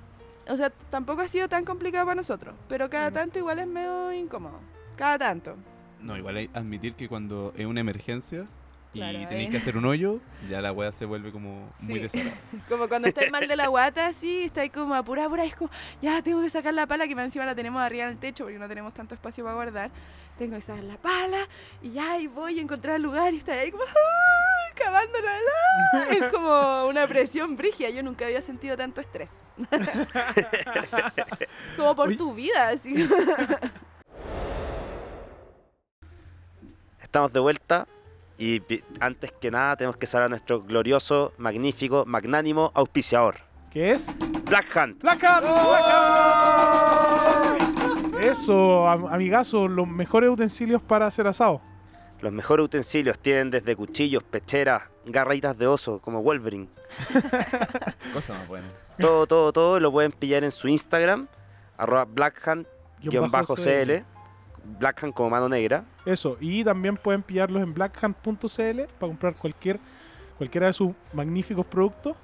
O 0.48 0.56
sea, 0.56 0.70
tampoco 0.70 1.20
ha 1.22 1.28
sido 1.28 1.48
tan 1.48 1.64
complicado 1.64 2.06
para 2.06 2.16
nosotros, 2.16 2.56
pero 2.68 2.88
cada 2.90 3.10
tanto 3.12 3.38
igual 3.38 3.58
es 3.60 3.66
medio 3.68 4.12
incómodo. 4.12 4.58
Cada 4.98 5.18
tanto. 5.18 5.56
No, 6.00 6.16
igual 6.16 6.36
hay 6.36 6.50
admitir 6.52 6.94
que 6.94 7.08
cuando 7.08 7.52
es 7.56 7.66
una 7.66 7.80
emergencia 7.80 8.46
y 8.94 8.98
Claro, 8.98 9.18
tenéis 9.28 9.46
ahí- 9.46 9.50
que 9.50 9.56
hacer 9.58 9.76
un 9.76 9.84
hoyo, 9.84 10.18
ya 10.48 10.60
la 10.60 10.72
weá 10.72 10.90
se 10.92 11.04
vuelve 11.04 11.30
como 11.30 11.70
muy 11.80 12.00
desagradable. 12.00 12.40
Como 12.68 12.88
cuando 12.88 13.08
estáis 13.08 13.30
mal 13.30 13.46
de 13.46 13.54
la 13.56 13.66
guata, 13.68 14.06
así, 14.06 14.44
estáis 14.44 14.72
como 14.72 14.94
apura, 14.94 15.24
apura, 15.26 15.44
es 15.44 15.54
como, 15.54 15.70
ya 16.00 16.22
tengo 16.22 16.40
que 16.40 16.50
sacar 16.50 16.72
la 16.74 16.86
pala, 16.86 17.06
que 17.06 17.12
encima 17.12 17.44
la 17.46 17.54
tenemos 17.54 17.80
arriba 17.82 18.06
del 18.06 18.18
techo 18.18 18.44
porque 18.44 18.58
no 18.58 18.68
tenemos 18.68 18.94
tanto 18.94 19.14
espacio 19.14 19.44
para 19.44 19.54
guardar. 19.56 19.90
Tengo 20.38 20.54
que 20.56 20.62
sacar 20.62 20.84
la 20.84 20.96
pala 20.96 21.46
y 21.82 21.92
ya 21.92 22.16
voy 22.34 22.58
a 22.58 22.62
encontrar 22.62 22.96
el 22.96 23.02
lugar 23.02 23.34
y 23.34 23.38
está 23.38 23.52
ahí 23.52 23.70
como, 23.70 23.84
¡ah! 23.84 24.74
cavándola. 24.74 25.32
Es 26.10 26.32
como 26.32 26.86
una 26.86 27.06
presión 27.06 27.56
brigia, 27.56 27.90
yo 27.90 28.02
nunca 28.02 28.24
había 28.24 28.40
sentido 28.40 28.76
tanto 28.76 29.00
estrés. 29.00 29.30
como 31.76 31.94
por 31.96 32.16
tu 32.16 32.34
vida, 32.34 32.70
así. 32.70 32.94
Estamos 37.08 37.32
de 37.32 37.40
vuelta 37.40 37.88
y 38.36 38.60
antes 39.00 39.32
que 39.32 39.50
nada 39.50 39.74
tenemos 39.78 39.96
que 39.96 40.06
saludar 40.06 40.26
a 40.26 40.28
nuestro 40.28 40.60
glorioso, 40.62 41.32
magnífico, 41.38 42.04
magnánimo 42.06 42.70
auspiciador, 42.74 43.36
¿Qué 43.70 43.92
es? 43.92 44.12
Black 44.44 44.76
Hand. 44.76 45.00
Black 45.00 45.24
Hand, 45.24 45.46
Black 45.46 45.84
Hand. 48.12 48.14
Eso, 48.22 48.86
am- 48.86 49.06
amigazo, 49.06 49.68
los 49.68 49.88
mejores 49.88 50.28
utensilios 50.28 50.82
para 50.82 51.06
hacer 51.06 51.26
asado. 51.26 51.62
Los 52.20 52.30
mejores 52.30 52.64
utensilios 52.66 53.18
tienen 53.18 53.48
desde 53.48 53.74
cuchillos, 53.74 54.22
pecheras, 54.22 54.82
garritas 55.06 55.56
de 55.56 55.66
oso 55.66 55.98
como 56.00 56.22
Wolverine. 56.22 56.68
Cosa 58.12 58.34
más 58.34 58.46
buena. 58.48 58.66
Todo, 59.00 59.26
todo, 59.26 59.50
todo 59.54 59.80
lo 59.80 59.90
pueden 59.90 60.12
pillar 60.12 60.44
en 60.44 60.52
su 60.52 60.68
Instagram, 60.68 61.26
arroba 61.78 62.04
blackhand-cl, 64.64 64.78
blackhand 64.78 65.14
como 65.14 65.30
mano 65.30 65.48
negra. 65.48 65.84
Eso, 66.04 66.36
y 66.40 66.64
también 66.64 66.96
pueden 66.96 67.22
pillarlos 67.22 67.62
en 67.62 67.74
blackhand.cl 67.74 68.80
para 68.98 69.10
comprar 69.10 69.34
cualquier, 69.36 69.78
cualquiera 70.36 70.66
de 70.68 70.72
sus 70.72 70.92
magníficos 71.12 71.66
productos. 71.66 72.16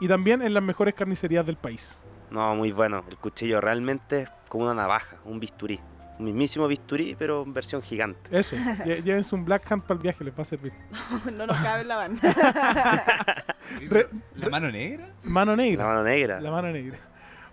Y 0.00 0.08
también 0.08 0.42
en 0.42 0.52
las 0.52 0.62
mejores 0.62 0.92
carnicerías 0.94 1.46
del 1.46 1.56
país. 1.56 2.00
No, 2.30 2.54
muy 2.56 2.72
bueno. 2.72 3.04
El 3.08 3.16
cuchillo 3.16 3.60
realmente 3.60 4.22
es 4.22 4.30
como 4.48 4.64
una 4.64 4.74
navaja, 4.74 5.16
un 5.24 5.38
bisturí. 5.38 5.80
Un 6.18 6.26
mismísimo 6.26 6.66
bisturí, 6.68 7.16
pero 7.18 7.42
en 7.42 7.52
versión 7.52 7.82
gigante. 7.82 8.36
Eso, 8.36 8.56
llévense 8.84 9.34
un 9.34 9.44
Black 9.44 9.70
Hand 9.70 9.82
para 9.82 9.94
el 9.94 10.00
viaje, 10.02 10.24
les 10.24 10.34
va 10.36 10.42
a 10.42 10.44
servir. 10.44 10.72
no 11.36 11.46
nos 11.46 11.56
cabe 11.58 11.82
en 11.82 11.88
la 11.88 11.96
van. 11.96 12.20
¿La 14.34 14.48
mano 14.48 14.70
negra? 14.70 15.12
Mano 15.22 15.52
La 15.52 15.56
negra. 15.56 15.86
mano 15.86 16.02
negra. 16.02 16.40
La 16.40 16.50
mano 16.50 16.68
negra. 16.70 16.98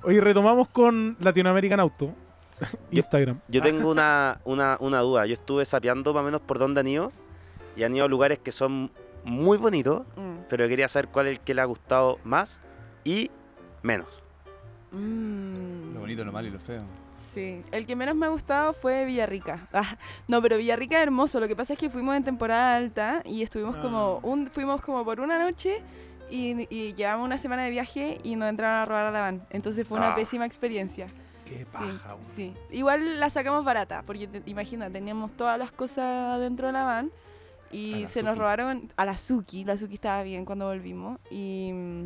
Hoy 0.04 0.20
retomamos 0.20 0.68
con 0.70 1.16
Latinoamerican 1.20 1.80
Auto. 1.80 2.14
Instagram. 2.92 3.40
Yo 3.48 3.62
tengo 3.62 3.90
una, 3.92 4.40
una, 4.46 4.78
una 4.80 5.00
duda. 5.00 5.26
Yo 5.26 5.34
estuve 5.34 5.66
sapeando 5.66 6.14
más 6.14 6.22
o 6.22 6.26
menos 6.26 6.42
por 6.42 6.60
dónde 6.60 6.80
han 6.82 6.88
ido. 6.88 7.12
Y 7.76 7.84
han 7.84 7.96
ido 7.96 8.06
a 8.06 8.08
lugares 8.08 8.40
que 8.40 8.52
son 8.52 8.92
muy 9.24 9.58
bonitos. 9.58 10.02
Mm. 10.16 10.44
Pero 10.50 10.68
quería 10.68 10.88
saber 10.88 11.08
cuál 11.10 11.28
es 11.28 11.34
el 11.34 11.40
que 11.40 11.54
le 11.54 11.62
ha 11.62 11.66
gustado 11.66 12.20
más 12.24 12.62
y 13.04 13.32
menos. 13.84 14.08
Mm. 14.92 15.94
Lo 15.94 16.00
bonito, 16.02 16.24
lo 16.26 16.32
malo 16.32 16.48
y 16.48 16.52
lo 16.52 16.60
feo. 16.60 16.84
Sí, 17.34 17.64
el 17.72 17.86
que 17.86 17.96
menos 17.96 18.14
me 18.16 18.26
ha 18.26 18.30
gustado 18.30 18.74
fue 18.74 19.06
Villarrica. 19.06 19.68
Ah, 19.74 19.98
no, 20.28 20.42
pero 20.42 20.58
Villarrica 20.58 20.98
es 20.98 21.04
hermoso. 21.04 21.40
Lo 21.40 21.48
que 21.48 21.56
pasa 21.56 21.74
es 21.74 21.80
que 21.80 21.90
fuimos 21.90 22.16
en 22.18 22.24
temporada 22.26 22.76
alta 22.76 23.22
y 23.26 23.42
estuvimos 23.42 23.78
como 23.78 24.20
Ah. 24.22 24.28
un, 24.28 24.48
fuimos 24.48 24.82
como 24.82 25.06
por 25.06 25.22
una 25.22 25.40
noche 25.40 25.82
y, 26.30 26.68
y 26.70 26.94
llevamos 26.94 27.26
una 27.26 27.38
semana 27.38 27.64
de 27.64 27.70
viaje 27.70 28.18
y 28.24 28.36
nos 28.36 28.50
entraron 28.50 28.82
a 28.82 28.86
robar 28.86 29.06
a 29.06 29.12
la 29.12 29.22
van. 29.22 29.46
Entonces 29.50 29.88
fue 29.88 29.98
una 29.98 30.12
Ah. 30.12 30.16
pésima 30.16 30.46
experiencia. 30.46 31.08
Qué 31.52 31.60
Sí, 31.60 31.66
paja, 31.72 32.16
weón. 32.16 32.26
sí. 32.36 32.54
Igual 32.72 33.20
la 33.20 33.30
sacamos 33.30 33.64
barata, 33.66 34.04
porque 34.06 34.28
te- 34.28 34.50
imagina, 34.50 34.90
teníamos 34.90 35.32
todas 35.38 35.58
las 35.60 35.72
cosas 35.72 36.40
dentro 36.40 36.68
de 36.68 36.74
la 36.74 36.84
van 36.84 37.12
y 37.72 38.04
la 38.04 38.08
se 38.08 38.24
nos 38.24 38.38
robaron 38.38 38.92
a 38.96 39.06
la 39.06 39.18
Suki. 39.18 39.64
La 39.66 39.78
Suki 39.78 39.96
estaba 39.96 40.24
bien 40.24 40.46
cuando 40.46 40.66
volvimos 40.68 41.20
y 41.30 41.72
mm, 41.74 42.06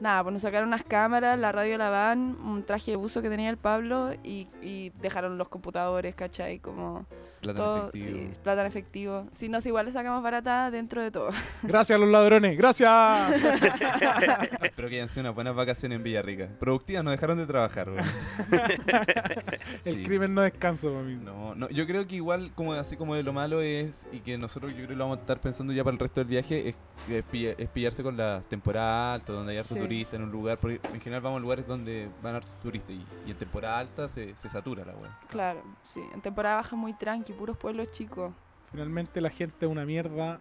nada, 0.00 0.22
pues 0.22 0.32
nos 0.34 0.42
sacaron 0.42 0.68
unas 0.68 0.82
cámaras, 0.82 1.38
la 1.38 1.52
radio 1.52 1.72
de 1.72 1.78
la 1.78 1.90
van, 1.90 2.36
un 2.44 2.62
traje 2.62 2.92
de 2.92 2.96
buzo 2.96 3.22
que 3.22 3.28
tenía 3.28 3.50
el 3.50 3.56
Pablo 3.58 4.12
y, 4.24 4.48
y 4.62 4.90
dejaron 5.00 5.36
los 5.38 5.48
computadores, 5.48 6.14
¿cachai? 6.14 6.58
Como 6.58 7.06
Plata 7.40 7.50
en 7.50 7.56
todo, 7.56 7.88
efectivo. 7.88 8.18
sí, 8.18 8.30
plata 8.42 8.60
en 8.60 8.66
efectivo. 8.66 9.26
Si 9.32 9.48
no, 9.48 9.60
si 9.60 9.68
igual 9.70 9.86
le 9.86 9.92
sacamos 9.92 10.22
barata 10.22 10.70
dentro 10.70 11.02
de 11.02 11.10
todo. 11.10 11.30
Gracias 11.62 11.96
a 11.96 11.98
los 11.98 12.08
ladrones, 12.10 12.56
gracias. 12.58 12.90
Espero 14.62 14.88
que 14.88 14.96
hayan 14.96 15.08
sido 15.08 15.22
unas 15.22 15.34
buenas 15.34 15.54
vacaciones 15.54 15.96
en 15.96 16.02
Villarrica. 16.02 16.48
Productivas, 16.58 17.02
no 17.04 17.10
dejaron 17.10 17.38
de 17.38 17.46
trabajar, 17.46 17.88
weón. 17.90 18.04
El 19.84 19.94
Sí. 19.96 20.02
crimen 20.02 20.34
no 20.34 20.42
descansa, 20.42 20.88
mami. 20.88 21.16
No, 21.16 21.54
no, 21.54 21.68
yo 21.70 21.86
creo 21.86 22.06
que 22.06 22.16
igual, 22.16 22.52
como 22.54 22.72
así 22.74 22.96
como 22.96 23.14
de 23.14 23.22
lo 23.22 23.32
malo 23.32 23.60
es, 23.60 24.06
y 24.12 24.20
que 24.20 24.36
nosotros 24.38 24.70
yo 24.72 24.76
creo 24.78 24.88
que 24.88 24.94
lo 24.96 25.04
vamos 25.04 25.18
a 25.18 25.20
estar 25.22 25.40
pensando 25.40 25.72
ya 25.72 25.82
para 25.84 25.94
el 25.94 25.98
resto 26.00 26.20
del 26.20 26.28
viaje, 26.28 26.68
es, 26.70 26.76
es 27.08 27.24
pilla- 27.24 27.54
es 27.56 27.68
pillarse 27.68 28.02
con 28.02 28.16
la 28.16 28.42
temporada 28.48 29.14
alta, 29.14 29.32
donde 29.32 29.52
hay 29.52 29.58
harto 29.58 29.74
Sí. 29.74 29.80
turista 29.80 30.16
en 30.16 30.22
un 30.24 30.30
lugar, 30.32 30.58
porque 30.58 30.80
en 30.92 31.00
general 31.00 31.22
vamos 31.22 31.38
a 31.38 31.40
lugares 31.40 31.66
donde 31.66 32.08
van 32.22 32.36
hartos 32.36 32.52
turistas, 32.62 32.90
y, 32.92 33.04
y 33.26 33.30
en 33.30 33.36
temporada 33.36 33.78
alta 33.78 34.08
se, 34.08 34.36
se 34.36 34.48
satura 34.48 34.84
la 34.84 34.92
weá. 34.94 35.18
Claro, 35.28 35.62
sí. 35.80 36.00
En 36.14 36.20
temporada 36.20 36.56
baja 36.56 36.76
muy 36.76 36.92
puros 37.32 37.56
pueblos 37.56 37.90
chicos. 37.92 38.32
Finalmente 38.70 39.20
la 39.20 39.30
gente 39.30 39.66
es 39.66 39.70
una 39.70 39.84
mierda 39.84 40.40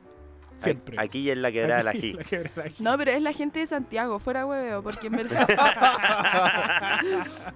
siempre. 0.60 0.98
Aquí 1.00 1.30
es 1.30 1.38
la 1.38 1.52
quebrada 1.52 1.78
de 1.78 1.84
la 1.84 1.90
Aquí, 1.92 2.14
G. 2.14 2.18
la 2.18 2.24
quebrada 2.24 2.56
de 2.56 2.70
la 2.70 2.76
G. 2.76 2.80
No, 2.80 2.98
pero 2.98 3.12
es 3.12 3.22
la 3.22 3.34
gente 3.34 3.60
de 3.60 3.68
Santiago, 3.68 4.20
fuera 4.20 4.46
hueveo, 4.46 4.84
porque 4.84 5.08
en 5.08 5.14
verdad. 5.14 5.48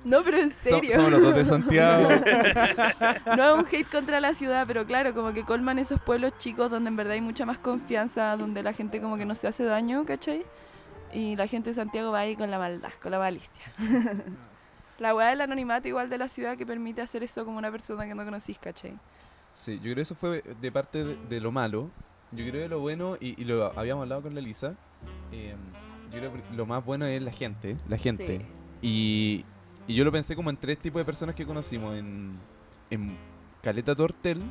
no, 0.03 0.23
pero 0.23 0.37
en 0.37 0.53
serio. 0.61 0.95
somos 0.95 1.11
los 1.11 1.21
dos 1.21 1.35
de 1.35 1.45
Santiago. 1.45 2.09
No 3.25 3.53
es 3.53 3.59
un 3.59 3.67
hate 3.71 3.89
contra 3.89 4.19
la 4.19 4.33
ciudad, 4.33 4.65
pero 4.67 4.85
claro, 4.85 5.13
como 5.13 5.33
que 5.33 5.43
colman 5.43 5.79
esos 5.79 5.99
pueblos 5.99 6.37
chicos 6.37 6.69
donde 6.69 6.89
en 6.89 6.95
verdad 6.95 7.13
hay 7.13 7.21
mucha 7.21 7.45
más 7.45 7.59
confianza, 7.59 8.35
donde 8.37 8.63
la 8.63 8.73
gente 8.73 9.01
como 9.01 9.17
que 9.17 9.25
no 9.25 9.35
se 9.35 9.47
hace 9.47 9.63
daño, 9.63 10.05
¿cachai? 10.05 10.45
Y 11.13 11.35
la 11.35 11.47
gente 11.47 11.69
de 11.69 11.75
Santiago 11.75 12.11
va 12.11 12.21
ahí 12.21 12.35
con 12.35 12.49
la 12.49 12.57
maldad, 12.57 12.91
con 13.01 13.11
la 13.11 13.19
malicia. 13.19 13.63
la 14.99 15.15
weá 15.15 15.29
del 15.29 15.41
anonimato 15.41 15.87
igual 15.87 16.09
de 16.09 16.17
la 16.17 16.27
ciudad 16.27 16.57
que 16.57 16.65
permite 16.65 17.01
hacer 17.01 17.23
eso 17.23 17.45
como 17.45 17.57
una 17.57 17.71
persona 17.71 18.07
que 18.07 18.15
no 18.15 18.23
conocís, 18.23 18.57
¿cachai? 18.57 18.97
Sí, 19.53 19.75
yo 19.75 19.83
creo 19.83 19.95
que 19.95 20.01
eso 20.01 20.15
fue 20.15 20.41
de 20.41 20.71
parte 20.71 21.03
de, 21.03 21.17
de 21.29 21.39
lo 21.39 21.51
malo. 21.51 21.89
Yo 22.31 22.43
creo 22.47 22.63
que 22.63 22.69
lo 22.69 22.79
bueno, 22.79 23.15
y, 23.19 23.39
y 23.39 23.45
lo 23.45 23.77
habíamos 23.77 24.03
hablado 24.03 24.23
con 24.23 24.33
la 24.33 24.41
Lisa, 24.41 24.75
eh, 25.31 25.55
yo 26.11 26.17
creo 26.17 26.33
que 26.33 26.41
lo 26.55 26.65
más 26.65 26.83
bueno 26.83 27.05
es 27.05 27.21
la 27.21 27.31
gente, 27.31 27.77
la 27.87 27.97
gente. 27.97 28.39
Sí. 28.39 28.45
Y, 28.81 29.45
y 29.87 29.95
yo 29.95 30.03
lo 30.03 30.11
pensé 30.11 30.35
como 30.35 30.49
en 30.49 30.57
tres 30.57 30.79
tipos 30.79 30.99
de 30.99 31.05
personas 31.05 31.35
que 31.35 31.45
conocimos, 31.45 31.95
en, 31.95 32.31
en 32.89 33.15
Caleta 33.61 33.93
Tortel, 33.95 34.41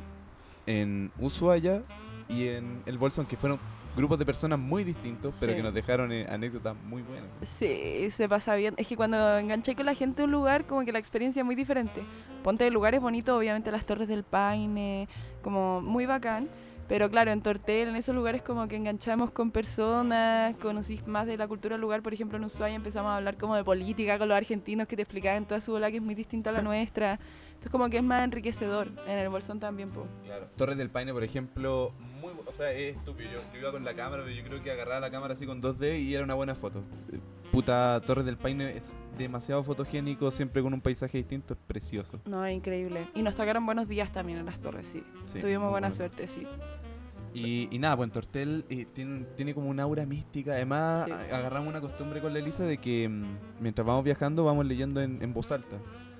en 0.65 1.11
Ushuaia 1.19 1.83
y 2.29 2.47
en 2.47 2.81
El 2.85 2.97
Bolsón, 2.97 3.25
que 3.25 3.35
fueron 3.35 3.59
grupos 3.95 4.17
de 4.19 4.25
personas 4.25 4.57
muy 4.59 4.83
distintos, 4.83 5.35
pero 5.39 5.51
Sí. 5.51 5.57
que 5.57 5.63
nos 5.63 5.73
dejaron 5.73 6.11
eh, 6.11 6.25
anécdotas 6.29 6.75
muy 6.85 7.01
buenas. 7.03 7.27
Sí, 7.43 8.09
se 8.11 8.27
pasa 8.27 8.55
bien. 8.55 8.73
Es 8.77 8.87
que 8.87 8.95
cuando 8.95 9.37
enganché 9.37 9.75
con 9.75 9.85
la 9.85 9.93
gente 9.93 10.21
a 10.23 10.25
un 10.25 10.31
lugar, 10.31 10.65
como 10.65 10.83
que 10.83 10.91
la 10.91 10.99
experiencia 10.99 11.41
es 11.41 11.45
muy 11.45 11.55
diferente. 11.55 12.03
Ponte 12.43 12.69
lugares 12.71 12.99
bonitos, 13.01 13.37
obviamente 13.37 13.71
las 13.71 13.85
Torres 13.85 14.07
del 14.07 14.23
Paine, 14.23 15.07
como 15.41 15.81
muy 15.81 16.05
bacán. 16.05 16.49
Pero 16.87 17.09
claro, 17.09 17.31
en 17.31 17.41
Tortel, 17.41 17.87
en 17.87 17.95
esos 17.95 18.13
lugares 18.13 18.41
como 18.41 18.67
que 18.67 18.75
enganchamos 18.75 19.31
con 19.31 19.51
personas, 19.51 20.53
conocí 20.57 20.99
más 21.07 21.25
de 21.25 21.37
la 21.37 21.47
cultura 21.47 21.75
del 21.75 21.81
lugar, 21.81 22.01
por 22.03 22.13
ejemplo 22.13 22.37
en 22.37 22.43
Ushuaia 22.43 22.75
empezamos 22.75 23.09
a 23.11 23.15
hablar 23.17 23.37
como 23.37 23.55
de 23.55 23.63
política 23.63 24.19
con 24.19 24.27
los 24.27 24.35
argentinos 24.35 24.85
que 24.87 24.97
te 24.97 25.03
explicaban 25.03 25.47
toda 25.47 25.61
su 25.61 25.71
bola 25.71 25.89
que 25.89 25.97
es 25.97 26.03
muy 26.03 26.13
distinta 26.13 26.49
a 26.49 26.53
la 26.53 26.61
nuestra. 26.61 27.19
Entonces 27.47 27.71
como 27.71 27.89
que 27.89 27.97
es 27.97 28.03
más 28.03 28.25
enriquecedor, 28.25 28.91
en 29.07 29.17
el 29.17 29.29
bolsón 29.29 29.61
también. 29.61 29.91
po. 29.91 30.05
Claro. 30.25 30.47
Torres 30.57 30.77
del 30.77 30.89
Paine, 30.89 31.13
por 31.13 31.23
ejemplo, 31.23 31.93
o 32.45 32.53
sea, 32.53 32.71
es 32.71 32.97
estúpido. 32.97 33.31
Yo, 33.31 33.39
yo 33.53 33.59
iba 33.59 33.71
con 33.71 33.83
la 33.83 33.93
cámara, 33.95 34.23
pero 34.23 34.35
yo 34.35 34.43
creo 34.43 34.61
que 34.63 34.71
agarraba 34.71 34.99
la 34.99 35.11
cámara 35.11 35.33
así 35.33 35.45
con 35.45 35.61
2D 35.61 36.01
y 36.01 36.13
era 36.13 36.23
una 36.23 36.33
buena 36.35 36.55
foto. 36.55 36.83
Puta, 37.51 38.01
Torres 38.05 38.25
del 38.25 38.37
Paine 38.37 38.77
es 38.77 38.95
demasiado 39.17 39.63
fotogénico, 39.63 40.31
siempre 40.31 40.61
con 40.63 40.73
un 40.73 40.81
paisaje 40.81 41.19
distinto, 41.19 41.53
es 41.53 41.59
precioso. 41.67 42.19
No, 42.25 42.43
es 42.45 42.55
increíble. 42.55 43.07
Y 43.13 43.21
nos 43.21 43.35
tocaron 43.35 43.65
buenos 43.65 43.87
días 43.87 44.11
también 44.11 44.39
en 44.39 44.45
las 44.45 44.59
torres, 44.59 44.87
sí. 44.87 45.03
Sí, 45.25 45.39
Tuvimos 45.39 45.69
buena 45.69 45.87
bueno. 45.89 45.95
suerte, 45.95 46.25
sí. 46.27 46.47
Y, 47.35 47.67
y 47.71 47.79
nada, 47.79 47.95
pues 47.97 48.07
en 48.07 48.11
Tortel 48.13 48.65
eh, 48.69 48.85
tiene, 48.93 49.25
tiene 49.35 49.53
como 49.55 49.69
una 49.69 49.83
aura 49.83 50.05
mística. 50.05 50.51
Además, 50.53 51.03
Sí. 51.05 51.11
agarramos 51.11 51.69
una 51.69 51.81
costumbre 51.81 52.21
con 52.21 52.31
la 52.33 52.39
Elisa 52.39 52.63
de 52.63 52.77
que 52.77 53.09
mm, 53.09 53.37
mientras 53.59 53.85
vamos 53.87 54.03
viajando 54.03 54.43
vamos 54.45 54.65
leyendo 54.67 55.01
en, 55.01 55.21
en 55.21 55.33
voz 55.33 55.51
alta. 55.51 55.77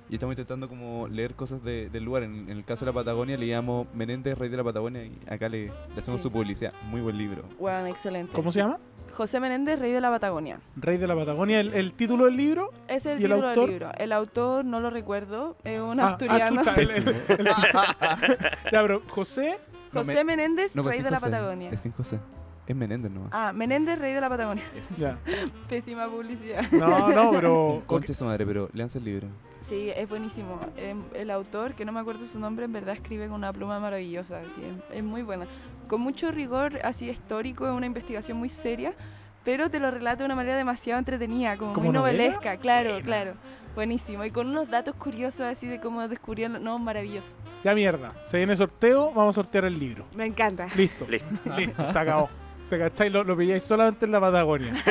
Y 0.09 0.15
estamos 0.15 0.33
intentando 0.33 0.67
como 0.69 1.07
leer 1.07 1.33
cosas 1.33 1.63
de- 1.63 1.89
del 1.89 2.03
lugar. 2.03 2.23
En, 2.23 2.49
en 2.49 2.57
el 2.57 2.65
caso 2.65 2.85
de 2.85 2.91
la 2.91 2.95
Patagonia 2.95 3.37
leíamos 3.37 3.87
Menéndez, 3.93 4.37
Rey 4.37 4.49
de 4.49 4.57
la 4.57 4.63
Patagonia, 4.63 5.03
y 5.05 5.17
acá 5.29 5.49
le, 5.49 5.67
le 5.67 5.99
hacemos 5.99 6.19
Sí. 6.19 6.23
su 6.23 6.31
publicidad. 6.31 6.73
Muy 6.83 7.01
buen 7.01 7.17
libro. 7.17 7.43
Bueno, 7.59 7.87
excelente. 7.87 8.33
¿Cómo 8.33 8.51
se 8.51 8.59
llama? 8.59 8.77
José 9.11 9.39
Menéndez, 9.39 9.79
Rey 9.79 9.91
de 9.91 10.01
la 10.01 10.09
Patagonia. 10.09 10.59
Rey 10.75 10.97
de 10.97 11.07
la 11.07 11.15
Patagonia. 11.15 11.59
El, 11.59 11.73
el 11.73 11.93
título 11.93 12.25
del 12.25 12.35
libro. 12.35 12.71
Es 12.87 13.05
el 13.05 13.19
¿Y 13.21 13.25
el 13.25 13.29
título 13.31 13.47
autor? 13.49 13.63
del 13.65 13.69
libro. 13.79 13.91
El 13.97 14.11
autor 14.11 14.65
no 14.65 14.79
lo 14.79 14.89
recuerdo, 14.89 15.55
es 15.63 15.79
un 15.81 15.99
Ah, 15.99 16.03
ah, 16.03 16.09
asturiano. 16.11 16.57
chucha, 16.63 16.75
el- 16.75 16.89
el- 16.89 17.07
el- 17.07 17.45
ya, 18.71 18.81
pero 18.81 19.01
José. 19.09 19.57
No, 19.91 19.99
José 19.99 20.15
me- 20.15 20.35
Menéndez, 20.35 20.75
No, 20.75 20.81
Rey 20.83 21.01
de 21.01 21.11
la 21.11 21.19
Patagonia. 21.19 21.69
Es 21.71 21.79
sin 21.81 21.91
José. 21.91 22.19
Es 22.65 22.75
Menéndez 22.75 23.11
nomás. 23.11 23.29
Ah, 23.33 23.51
Menéndez, 23.53 23.99
Rey 23.99 24.13
de 24.13 24.21
la 24.21 24.29
Patagonia. 24.29 24.63
Ya. 24.97 25.17
Pésima 25.69 26.07
publicidad. 26.07 26.63
No, 26.71 27.09
no, 27.09 27.31
pero. 27.31 27.83
Conche 27.87 28.13
su 28.13 28.23
madre, 28.25 28.45
pero 28.45 28.69
leanse 28.73 28.99
el 28.99 29.05
libro. 29.05 29.27
Sí, 29.59 29.91
es 29.95 30.07
buenísimo. 30.09 30.59
Em, 30.77 31.01
El 31.13 31.29
autor, 31.31 31.73
que 31.73 31.83
no 31.85 31.91
me 31.91 31.99
acuerdo 31.99 32.25
su 32.25 32.39
nombre, 32.39 32.65
en 32.65 32.73
verdad 32.73 32.95
escribe 32.95 33.27
con 33.27 33.35
una 33.35 33.51
pluma 33.53 33.79
maravillosa. 33.79 34.39
así, 34.39 34.61
es, 34.91 34.97
es 34.97 35.03
muy 35.03 35.23
buena. 35.23 35.45
Con 35.87 36.01
mucho 36.01 36.31
rigor 36.31 36.79
así 36.83 37.09
histórico, 37.09 37.65
es 37.67 37.73
una 37.73 37.85
investigación 37.85 38.37
muy 38.37 38.47
seria, 38.49 38.93
pero 39.43 39.69
te 39.69 39.79
lo 39.79 39.91
relata 39.91 40.17
de 40.19 40.25
una 40.25 40.35
manera 40.35 40.55
demasiado 40.55 40.99
entretenida, 40.99 41.57
como 41.57 41.73
¿Como 41.73 41.87
muy 41.87 41.93
novela? 41.93 42.17
novelesca. 42.23 42.57
Claro, 42.57 42.91
claro. 43.03 43.33
Buenísimo. 43.75 44.23
Y 44.23 44.31
con 44.31 44.47
unos 44.47 44.69
datos 44.69 44.95
curiosos 44.95 45.41
así 45.41 45.67
de 45.67 45.79
cómo 45.81 46.07
descubrieron. 46.07 46.63
No, 46.63 46.79
maravilloso. 46.79 47.33
Ya 47.63 47.73
mierda. 47.73 48.13
Se 48.23 48.37
viene 48.37 48.55
sorteo, 48.55 49.11
vamos 49.13 49.35
a 49.37 49.41
sortear 49.41 49.65
el 49.65 49.77
libro. 49.79 50.05
Me 50.15 50.25
encanta. 50.25 50.67
Listo. 50.77 51.05
Listo. 51.09 51.55
Listo, 51.57 51.89
se 51.89 51.99
acabó. 51.99 52.29
¿Te 52.69 52.79
cacháis? 52.79 53.11
Lo, 53.11 53.23
lo 53.23 53.37
pilláis 53.37 53.63
solamente 53.63 54.05
en 54.05 54.11
la 54.11 54.19
Patagonia. 54.19 54.73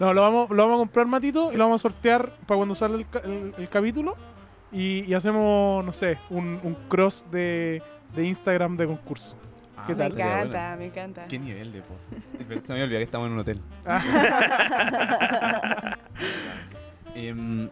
No, 0.00 0.14
lo 0.14 0.22
vamos, 0.22 0.48
lo 0.48 0.56
vamos 0.62 0.76
a 0.76 0.78
comprar, 0.78 1.04
Matito, 1.06 1.52
y 1.52 1.58
lo 1.58 1.64
vamos 1.64 1.82
a 1.82 1.90
sortear 1.90 2.34
para 2.46 2.56
cuando 2.56 2.74
sale 2.74 2.94
el, 2.96 3.06
ca- 3.06 3.20
el- 3.22 3.52
el 3.58 3.68
capítulo. 3.68 4.16
Y, 4.72 5.00
y 5.04 5.12
hacemos, 5.12 5.84
no 5.84 5.92
sé, 5.92 6.16
un, 6.30 6.58
un 6.62 6.74
cross 6.88 7.26
de, 7.30 7.82
de 8.16 8.24
Instagram 8.24 8.78
de 8.78 8.86
concurso. 8.86 9.36
¿Qué 9.86 9.92
Ah, 9.92 9.94
Me 9.94 9.94
bueno. 10.08 10.14
encanta, 10.14 10.76
me 10.78 10.86
encanta. 10.86 11.26
¿Qué 11.26 11.38
nivel 11.38 11.70
de 11.72 11.82
post? 11.82 12.66
Se 12.66 12.72
me 12.72 12.82
olvidó 12.82 12.98
que 12.98 13.04
estamos 13.04 13.26
en 13.26 13.32
un 13.34 13.38
hotel. 13.40 13.60
Em, 17.14 17.68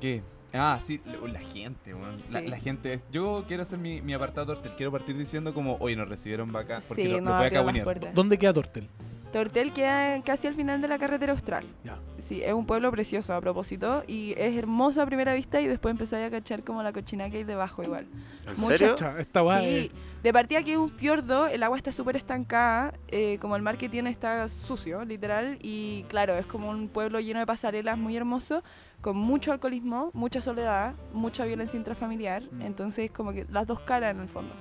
¿Qué? 0.00 0.22
Ah, 0.54 0.78
sí, 0.84 1.00
la, 1.04 1.38
gente, 1.40 1.94
weón. 1.94 2.16
La, 2.30 2.40
Sí. 2.40 2.46
la 2.48 2.58
gente. 2.58 3.00
Yo 3.10 3.44
quiero 3.48 3.62
hacer 3.62 3.78
mi, 3.78 4.02
mi 4.02 4.12
apartado 4.14 4.48
tortel. 4.48 4.72
Quiero 4.76 4.92
partir 4.92 5.16
diciendo 5.16 5.54
como, 5.54 5.76
oye, 5.80 5.96
nos 5.96 6.08
recibieron 6.08 6.52
bacán. 6.52 6.80
Porque 6.86 7.04
Sí, 7.04 7.08
lo, 7.08 7.20
nos 7.20 7.38
voy 7.38 7.46
a 7.56 7.62
las. 7.62 8.14
¿Dónde 8.14 8.38
queda 8.38 8.52
Tortel? 8.52 8.88
Tortel 9.32 9.72
queda 9.72 10.22
casi 10.22 10.46
al 10.46 10.54
final 10.54 10.82
de 10.82 10.88
la 10.88 10.98
carretera 10.98 11.32
austral. 11.32 11.64
Ya. 11.84 11.98
Sí, 12.18 12.42
es 12.42 12.52
un 12.52 12.66
pueblo 12.66 12.90
precioso 12.90 13.32
a 13.32 13.40
propósito 13.40 14.04
y 14.06 14.32
es 14.36 14.54
hermoso 14.58 15.00
a 15.00 15.06
primera 15.06 15.32
vista 15.32 15.58
y 15.62 15.66
después 15.66 15.90
empezáis 15.90 16.26
a 16.26 16.30
cachar 16.30 16.62
como 16.62 16.82
la 16.82 16.92
cochina 16.92 17.30
que 17.30 17.38
hay 17.38 17.44
debajo 17.44 17.82
igual. 17.82 18.06
¿En 18.46 18.60
Mucha 18.60 18.76
serio? 18.78 18.94
Esta 19.18 19.60
Sí, 19.60 19.90
de 20.22 20.32
partida 20.34 20.62
que 20.62 20.72
es 20.72 20.78
un 20.78 20.90
fiordo, 20.90 21.46
el 21.48 21.62
agua 21.62 21.78
está 21.78 21.90
súper 21.92 22.16
estancada, 22.16 22.92
eh, 23.08 23.38
como 23.40 23.56
el 23.56 23.62
mar 23.62 23.78
que 23.78 23.88
tiene 23.88 24.10
está 24.10 24.46
sucio, 24.48 25.02
literal, 25.06 25.58
y 25.62 26.04
claro, 26.08 26.36
es 26.36 26.44
como 26.44 26.68
un 26.68 26.88
pueblo 26.88 27.18
lleno 27.18 27.40
de 27.40 27.46
pasarelas 27.46 27.96
muy 27.96 28.14
hermoso, 28.16 28.62
con 29.02 29.16
mucho 29.18 29.52
alcoholismo, 29.52 30.10
mucha 30.14 30.40
soledad, 30.40 30.94
mucha 31.12 31.44
violencia 31.44 31.76
intrafamiliar, 31.76 32.44
Mm. 32.50 32.62
entonces 32.62 33.10
como 33.10 33.32
que 33.32 33.44
las 33.50 33.66
dos 33.66 33.80
caras 33.80 34.14
en 34.14 34.20
el 34.20 34.28
fondo. 34.28 34.54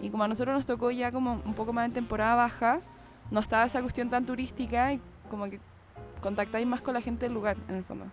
Y 0.00 0.10
como 0.10 0.24
a 0.24 0.28
nosotros 0.28 0.56
nos 0.56 0.66
tocó 0.66 0.90
ya 0.90 1.12
como 1.12 1.40
un 1.44 1.54
poco 1.54 1.72
más 1.72 1.86
en 1.86 1.92
temporada 1.92 2.34
baja, 2.34 2.80
no 3.30 3.38
estaba 3.38 3.64
esa 3.64 3.80
cuestión 3.80 4.08
tan 4.10 4.26
turística 4.26 4.92
y 4.92 5.00
como 5.30 5.44
que 5.48 5.60
contactáis 6.20 6.66
más 6.66 6.80
con 6.80 6.94
la 6.94 7.00
gente 7.00 7.26
del 7.26 7.34
lugar, 7.34 7.56
en 7.68 7.76
el 7.76 7.84
fondo. 7.84 8.06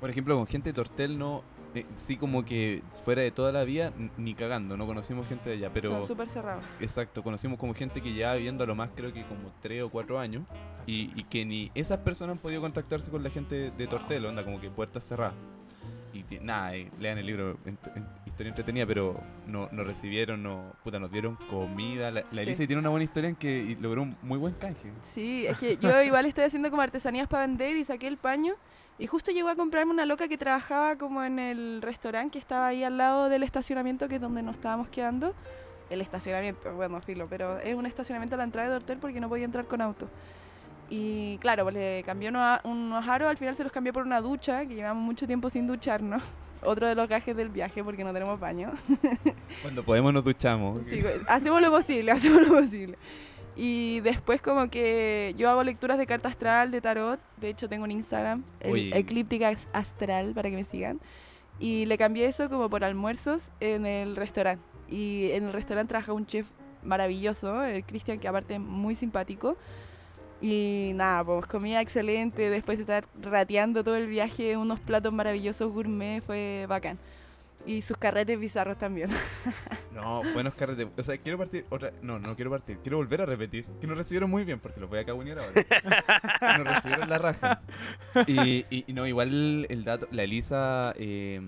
Por 0.00 0.10
ejemplo, 0.10 0.36
con 0.36 0.46
gente 0.46 0.70
de 0.70 0.72
Tortel 0.74 1.18
no. 1.18 1.42
Eh, 1.74 1.86
sí, 1.96 2.16
como 2.16 2.44
que 2.44 2.82
fuera 3.04 3.22
de 3.22 3.30
toda 3.30 3.52
la 3.52 3.64
vida, 3.64 3.92
ni 4.16 4.34
cagando. 4.34 4.76
No 4.76 4.86
conocimos 4.86 5.26
gente 5.28 5.50
de 5.50 5.56
allá. 5.56 5.70
Pero. 5.72 5.88
Son 5.90 6.02
súper 6.04 6.28
cerrados. 6.28 6.64
Exacto, 6.80 7.22
conocimos 7.22 7.58
como 7.58 7.74
gente 7.74 8.00
que 8.00 8.14
ya 8.14 8.34
viviendo 8.34 8.64
a 8.64 8.66
lo 8.66 8.74
más 8.74 8.90
creo 8.94 9.12
que 9.12 9.24
como 9.24 9.52
3 9.62 9.82
o 9.82 9.90
4 9.90 10.18
años 10.18 10.44
y, 10.86 11.10
y 11.14 11.24
que 11.24 11.44
ni 11.44 11.70
esas 11.74 11.98
personas 11.98 12.36
han 12.36 12.38
podido 12.42 12.60
contactarse 12.60 13.10
con 13.10 13.22
la 13.22 13.30
gente 13.30 13.70
de 13.70 13.86
Tortel, 13.86 14.24
onda 14.26 14.44
como 14.44 14.60
que 14.60 14.70
puertas 14.70 15.04
cerradas. 15.06 15.34
Y 16.12 16.22
nada, 16.40 16.76
eh, 16.76 16.88
lean 17.00 17.18
el 17.18 17.26
libro, 17.26 17.58
ent- 17.66 17.96
en- 17.96 18.06
historia 18.24 18.50
entretenida, 18.50 18.86
pero 18.86 19.20
no, 19.48 19.68
nos 19.72 19.84
recibieron, 19.84 20.44
no, 20.44 20.72
puta, 20.84 21.00
nos 21.00 21.10
dieron 21.10 21.34
comida. 21.50 22.12
La, 22.12 22.20
la 22.20 22.26
Sí. 22.30 22.38
Elisa 22.38 22.66
tiene 22.68 22.78
una 22.78 22.88
buena 22.90 23.02
historia 23.02 23.30
en 23.30 23.34
que 23.36 23.76
logró 23.80 24.02
un 24.02 24.16
muy 24.22 24.38
buen 24.38 24.54
canje. 24.54 24.92
Sí, 25.02 25.44
es 25.44 25.58
que 25.58 25.76
yo 25.76 26.02
igual 26.02 26.26
estoy 26.26 26.44
haciendo 26.44 26.70
como 26.70 26.82
artesanías 26.82 27.26
para 27.26 27.44
vender 27.48 27.74
y 27.76 27.84
saqué 27.84 28.06
el 28.06 28.16
paño. 28.16 28.54
Y 28.98 29.06
justo 29.06 29.32
llegó 29.32 29.48
a 29.48 29.56
comprarme 29.56 29.92
una 29.92 30.06
loca 30.06 30.28
que 30.28 30.38
trabajaba 30.38 30.96
como 30.96 31.24
en 31.24 31.38
el 31.38 31.82
restaurante 31.82 32.32
que 32.32 32.38
estaba 32.38 32.68
ahí 32.68 32.84
al 32.84 32.96
lado 32.96 33.28
del 33.28 33.42
estacionamiento, 33.42 34.06
que 34.08 34.16
es 34.16 34.20
donde 34.20 34.42
nos 34.42 34.56
estábamos 34.56 34.88
quedando. 34.88 35.34
El 35.90 36.00
estacionamiento, 36.00 36.72
bueno, 36.74 37.00
filo, 37.00 37.26
pero 37.28 37.58
es 37.58 37.74
un 37.74 37.86
estacionamiento 37.86 38.36
a 38.36 38.38
la 38.38 38.44
entrada 38.44 38.68
del 38.68 38.82
hotel 38.82 38.98
porque 38.98 39.20
no 39.20 39.28
podía 39.28 39.44
entrar 39.44 39.66
con 39.66 39.80
auto. 39.80 40.08
Y 40.88 41.38
claro, 41.38 41.64
pues 41.64 41.74
le 41.74 42.02
cambió 42.04 42.30
unos, 42.30 42.60
unos 42.64 43.08
aros, 43.08 43.28
al 43.28 43.36
final 43.36 43.56
se 43.56 43.64
los 43.64 43.72
cambió 43.72 43.92
por 43.92 44.04
una 44.04 44.20
ducha, 44.20 44.64
que 44.66 44.74
llevamos 44.74 45.02
mucho 45.02 45.26
tiempo 45.26 45.50
sin 45.50 45.66
ducharnos. 45.66 46.22
Otro 46.62 46.86
de 46.86 46.94
los 46.94 47.08
gajes 47.08 47.36
del 47.36 47.48
viaje 47.48 47.82
porque 47.82 48.04
no 48.04 48.12
tenemos 48.12 48.38
baño. 48.38 48.72
Cuando 49.62 49.82
podemos 49.82 50.14
nos 50.14 50.24
duchamos. 50.24 50.80
Sí, 50.88 51.02
hacemos 51.26 51.60
lo 51.60 51.70
posible, 51.70 52.12
hacemos 52.12 52.48
lo 52.48 52.54
posible. 52.54 52.96
Y 53.56 54.00
después 54.00 54.42
como 54.42 54.68
que 54.68 55.34
yo 55.36 55.48
hago 55.48 55.62
lecturas 55.62 55.98
de 55.98 56.06
carta 56.06 56.28
astral, 56.28 56.70
de 56.70 56.80
tarot. 56.80 57.20
De 57.36 57.48
hecho 57.50 57.68
tengo 57.68 57.84
un 57.84 57.90
Instagram, 57.90 58.44
el. 58.60 58.92
Eclíptica 58.92 59.54
Astral, 59.72 60.32
para 60.34 60.50
que 60.50 60.56
me 60.56 60.64
sigan. 60.64 61.00
Y 61.60 61.86
le 61.86 61.96
cambié 61.96 62.26
eso 62.26 62.48
como 62.48 62.68
por 62.68 62.84
almuerzos 62.84 63.52
en 63.60 63.86
el 63.86 64.16
restaurante. 64.16 64.64
Y 64.88 65.30
en 65.32 65.44
el 65.44 65.52
restaurante 65.52 65.90
trabaja 65.90 66.12
un 66.12 66.26
chef 66.26 66.48
maravilloso, 66.82 67.64
el 67.64 67.84
Cristian, 67.84 68.18
que 68.18 68.28
aparte 68.28 68.54
es 68.54 68.60
muy 68.60 68.94
simpático. 68.94 69.56
Y 70.42 70.92
nada, 70.94 71.24
pues 71.24 71.46
comida 71.46 71.80
excelente, 71.80 72.50
después 72.50 72.76
de 72.78 72.82
estar 72.82 73.04
rateando 73.22 73.84
todo 73.84 73.96
el 73.96 74.08
viaje, 74.08 74.56
unos 74.56 74.80
platos 74.80 75.12
maravillosos 75.12 75.72
gourmet, 75.72 76.20
fue 76.22 76.66
bacán. 76.68 76.98
Y 77.66 77.80
sus 77.82 77.96
carretes 77.96 78.38
bizarros 78.38 78.76
también. 78.78 79.10
No, 79.94 80.22
buenos 80.34 80.54
carretes. 80.54 80.88
O 80.98 81.02
sea, 81.04 81.16
quiero 81.16 81.38
partir 81.38 81.64
otra. 81.70 81.92
No, 82.02 82.18
no 82.18 82.34
quiero 82.34 82.50
partir. 82.50 82.78
Quiero 82.78 82.96
volver 82.98 83.20
a 83.22 83.26
repetir. 83.26 83.64
Que 83.80 83.86
nos 83.86 83.96
recibieron 83.96 84.28
muy 84.28 84.44
bien 84.44 84.58
porque 84.58 84.80
los 84.80 84.90
voy 84.90 84.98
a 84.98 85.04
cagonear 85.04 85.38
ahora. 85.38 86.58
nos 86.58 86.74
recibieron 86.74 87.08
la 87.08 87.18
raja. 87.18 87.62
Y, 88.26 88.66
y- 88.70 88.84
y 88.88 88.92
no, 88.92 89.06
igual 89.06 89.66
el 89.70 89.84
dato. 89.84 90.08
La 90.10 90.24
Elisa, 90.24 90.92
eh, 90.98 91.40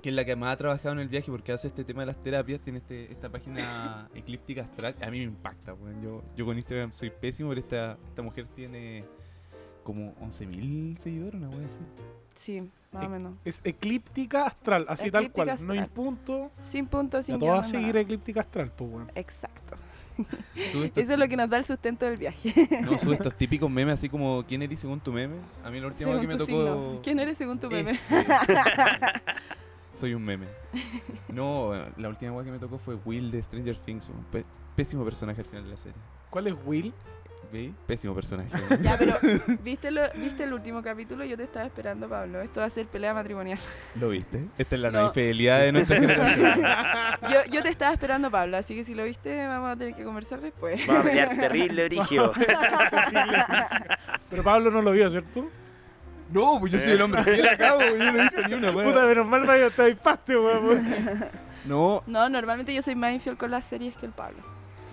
que 0.00 0.08
es 0.10 0.14
la 0.14 0.24
que 0.24 0.36
más 0.36 0.54
ha 0.54 0.56
trabajado 0.56 0.92
en 0.92 1.00
el 1.00 1.08
viaje 1.08 1.30
porque 1.30 1.50
hace 1.52 1.66
este 1.68 1.82
tema 1.84 2.00
de 2.02 2.06
las 2.06 2.22
terapias, 2.22 2.60
tiene 2.60 2.78
este, 2.78 3.10
esta 3.12 3.28
página 3.28 4.08
eclíptica 4.14 4.62
astral. 4.62 4.94
A 5.02 5.10
mí 5.10 5.18
me 5.18 5.24
impacta, 5.24 5.74
weón. 5.74 6.00
Yo, 6.02 6.22
yo 6.36 6.46
con 6.46 6.56
Instagram 6.56 6.92
soy 6.92 7.10
pésimo, 7.10 7.48
pero 7.50 7.60
esta, 7.60 7.98
esta 8.08 8.22
mujer 8.22 8.46
tiene 8.46 9.04
como 9.82 10.14
11.000 10.20 10.96
seguidores, 10.98 11.34
una 11.34 11.48
wea 11.50 11.66
así. 11.66 11.80
Sí, 12.34 12.70
más 12.92 13.04
o 13.06 13.08
menos. 13.08 13.34
Es 13.44 13.60
eclíptica 13.64 14.46
astral, 14.46 14.86
así 14.88 15.10
tal 15.10 15.30
cual. 15.30 15.52
No 15.64 15.72
hay 15.72 15.86
punto. 15.86 16.50
Sin 16.64 16.86
puntos, 16.86 17.26
Ya 17.26 17.32
sin 17.34 17.40
todo 17.40 17.50
va 17.50 17.58
a 17.58 17.60
guion, 17.60 17.70
seguir 17.70 17.86
nada. 17.88 18.00
eclíptica 18.00 18.40
astral, 18.40 18.72
pues, 18.76 18.90
weón. 18.90 19.12
Exacto. 19.14 19.76
Eso 20.54 21.12
es 21.12 21.18
lo 21.18 21.28
que 21.28 21.36
nos 21.36 21.48
da 21.48 21.56
el 21.56 21.64
sustento 21.64 22.04
del 22.04 22.16
viaje. 22.18 22.52
no, 22.82 22.98
sube 22.98 23.14
estos 23.14 23.34
típicos 23.34 23.70
memes 23.70 23.94
así 23.94 24.08
como 24.08 24.44
¿Quién 24.46 24.60
eres 24.62 24.80
según 24.80 25.00
tu 25.00 25.12
meme? 25.12 25.36
A 25.64 25.70
mí 25.70 25.80
la 25.80 25.86
última 25.86 26.10
vez 26.10 26.20
según 26.20 26.20
que 26.20 26.26
me 26.26 26.34
tocó... 26.34 26.46
signo. 26.46 27.00
¿Quién 27.02 27.20
eres 27.20 27.38
según 27.38 27.58
tu 27.58 27.70
meme? 27.70 27.98
Soy 29.94 30.14
un 30.14 30.22
meme. 30.24 30.46
No, 31.32 31.72
la 31.96 32.08
última 32.08 32.32
weá 32.32 32.44
que 32.44 32.50
me 32.50 32.58
tocó 32.58 32.78
fue 32.78 32.96
Will 33.04 33.30
de 33.30 33.42
Stranger 33.42 33.76
Things. 33.76 34.08
un 34.08 34.24
pésimo 34.74 35.04
personaje 35.04 35.40
al 35.40 35.46
final 35.46 35.64
de 35.64 35.70
la 35.70 35.76
serie. 35.76 35.98
¿Cuál 36.30 36.46
es 36.46 36.54
Will? 36.64 36.92
Pésimo 37.86 38.14
personaje. 38.14 38.50
Ya, 38.82 38.96
pero 38.98 39.14
¿viste, 39.64 39.90
lo- 39.90 40.10
¿viste 40.14 40.44
el 40.44 40.52
último 40.52 40.82
capítulo? 40.82 41.24
Yo 41.24 41.36
te 41.36 41.42
estaba 41.44 41.66
esperando, 41.66 42.08
Pablo. 42.08 42.40
Esto 42.40 42.60
va 42.60 42.66
a 42.66 42.70
ser 42.70 42.86
pelea 42.86 43.12
matrimonial. 43.12 43.58
¿Lo 43.98 44.08
viste? 44.10 44.44
Esta 44.56 44.74
es 44.76 44.80
la 44.80 44.90
No. 44.90 45.06
infidelidad 45.06 45.60
de 45.60 45.72
nuestra 45.72 45.96
generación. 46.00 46.50
Yo, 47.28 47.38
yo 47.50 47.62
te 47.62 47.68
estaba 47.68 47.92
esperando, 47.92 48.30
Pablo, 48.30 48.56
así 48.56 48.74
que 48.76 48.84
si 48.84 48.94
lo 48.94 49.04
viste, 49.04 49.46
vamos 49.46 49.72
a 49.72 49.76
tener 49.76 49.94
que 49.94 50.04
conversar 50.04 50.40
después. 50.40 50.80
Va 50.88 51.00
a 51.00 51.02
pelear 51.02 51.36
terrible, 51.36 51.84
Brigio. 51.86 52.32
Pero 54.30 54.42
Pablo 54.42 54.70
no 54.70 54.82
lo 54.82 54.92
vio, 54.92 55.10
¿cierto? 55.10 55.48
no, 56.32 56.58
pues 56.60 56.72
yo 56.72 56.78
soy 56.78 56.92
el 56.92 57.02
hombre 57.02 57.24
fiel 57.24 57.48
acá, 57.48 57.74
pues, 57.74 57.98
yo 57.98 58.12
no 58.12 58.18
he 58.18 58.22
visto 58.22 58.40
ni 58.46 58.54
una 58.54 58.70
Puta, 58.70 59.04
menos 59.06 59.26
mal 59.26 59.44
vaya 59.44 59.66
hasta 59.66 59.92
paste, 59.96 60.38
weón. 60.38 60.86
No, 61.64 62.04
No, 62.06 62.28
normalmente 62.28 62.72
yo 62.72 62.82
soy 62.82 62.94
más 62.94 63.12
infiel 63.12 63.36
con 63.36 63.50
las 63.50 63.64
series 63.64 63.96
que 63.96 64.06
el 64.06 64.12
Pablo. 64.12 64.38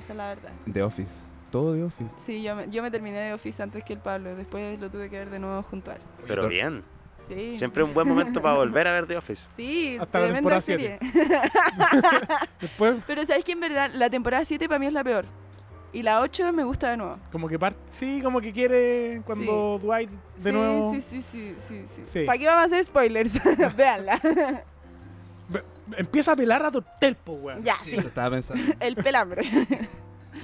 Esa 0.04 0.14
es 0.14 0.18
la 0.18 0.28
verdad. 0.30 0.50
The 0.74 0.82
Office. 0.82 1.14
Todo 1.58 1.74
The 1.76 1.84
Office. 1.84 2.16
Sí, 2.24 2.42
yo 2.44 2.56
me, 2.56 2.70
yo 2.70 2.82
me 2.84 2.92
terminé 2.92 3.18
de 3.20 3.34
Office 3.34 3.62
antes 3.64 3.84
que 3.84 3.94
el 3.94 4.00
Pablo. 4.00 4.36
Después 4.36 4.80
lo 4.80 4.90
tuve 4.90 5.10
que 5.10 5.20
ver 5.20 5.30
de 5.30 5.40
nuevo 5.40 5.62
junto 5.64 5.92
a 5.92 5.96
él. 5.96 6.02
Pero 6.28 6.48
bien. 6.48 6.84
Sí. 7.28 7.58
Siempre 7.58 7.84
un 7.84 7.94
buen 7.94 8.08
momento 8.08 8.42
para 8.42 8.56
volver 8.56 8.88
a 8.88 8.94
ver 8.94 9.06
The 9.06 9.18
Office. 9.18 9.46
Sí, 9.58 9.98
Hasta 10.00 10.20
la 10.20 10.26
tremenda 10.28 10.60
temporada 10.60 10.62
serie. 10.62 10.98
Después, 12.62 12.96
Pero 13.06 13.26
sabes 13.26 13.44
que 13.44 13.52
en 13.52 13.60
verdad 13.60 13.92
la 13.94 14.10
temporada 14.10 14.46
7 14.46 14.68
para 14.68 14.80
mí 14.80 14.86
es 14.86 14.94
la 14.94 15.04
peor. 15.04 15.26
Y 15.94 16.04
la 16.04 16.22
8 16.22 16.54
me 16.54 16.64
gusta 16.64 16.90
de 16.92 16.98
nuevo. 16.98 17.18
como 17.32 17.48
que 17.48 17.58
parte. 17.58 17.80
Sí, 17.90 18.22
como 18.24 18.40
que 18.42 18.52
quiere 18.54 19.22
cuando 19.26 19.80
Dwight 19.82 20.10
de 20.38 20.42
sí, 20.44 20.52
nuevo. 20.52 20.94
sí, 20.94 21.02
sí, 21.02 21.24
sí, 21.32 21.56
sí, 21.68 21.86
sí. 21.96 22.02
Sí. 22.06 22.24
¿Para 22.26 22.38
qué 22.38 22.46
vamos 22.46 22.64
a 22.64 22.66
hacer 22.66 22.86
spoilers? 22.86 23.40
Véanla. 23.78 24.20
Ve- 25.50 25.64
Empieza 25.98 26.34
a 26.34 26.36
pelar 26.36 26.66
a 26.66 26.72
Tortel, 26.72 27.16
po, 27.16 27.34
weón. 27.34 27.64
ya, 27.64 27.78
Sí, 27.80 27.92
sí. 27.92 27.96
eso 27.98 28.08
estaba 28.10 28.32
pensando. 28.36 28.62
El 28.82 28.96
pelambre. 28.96 29.42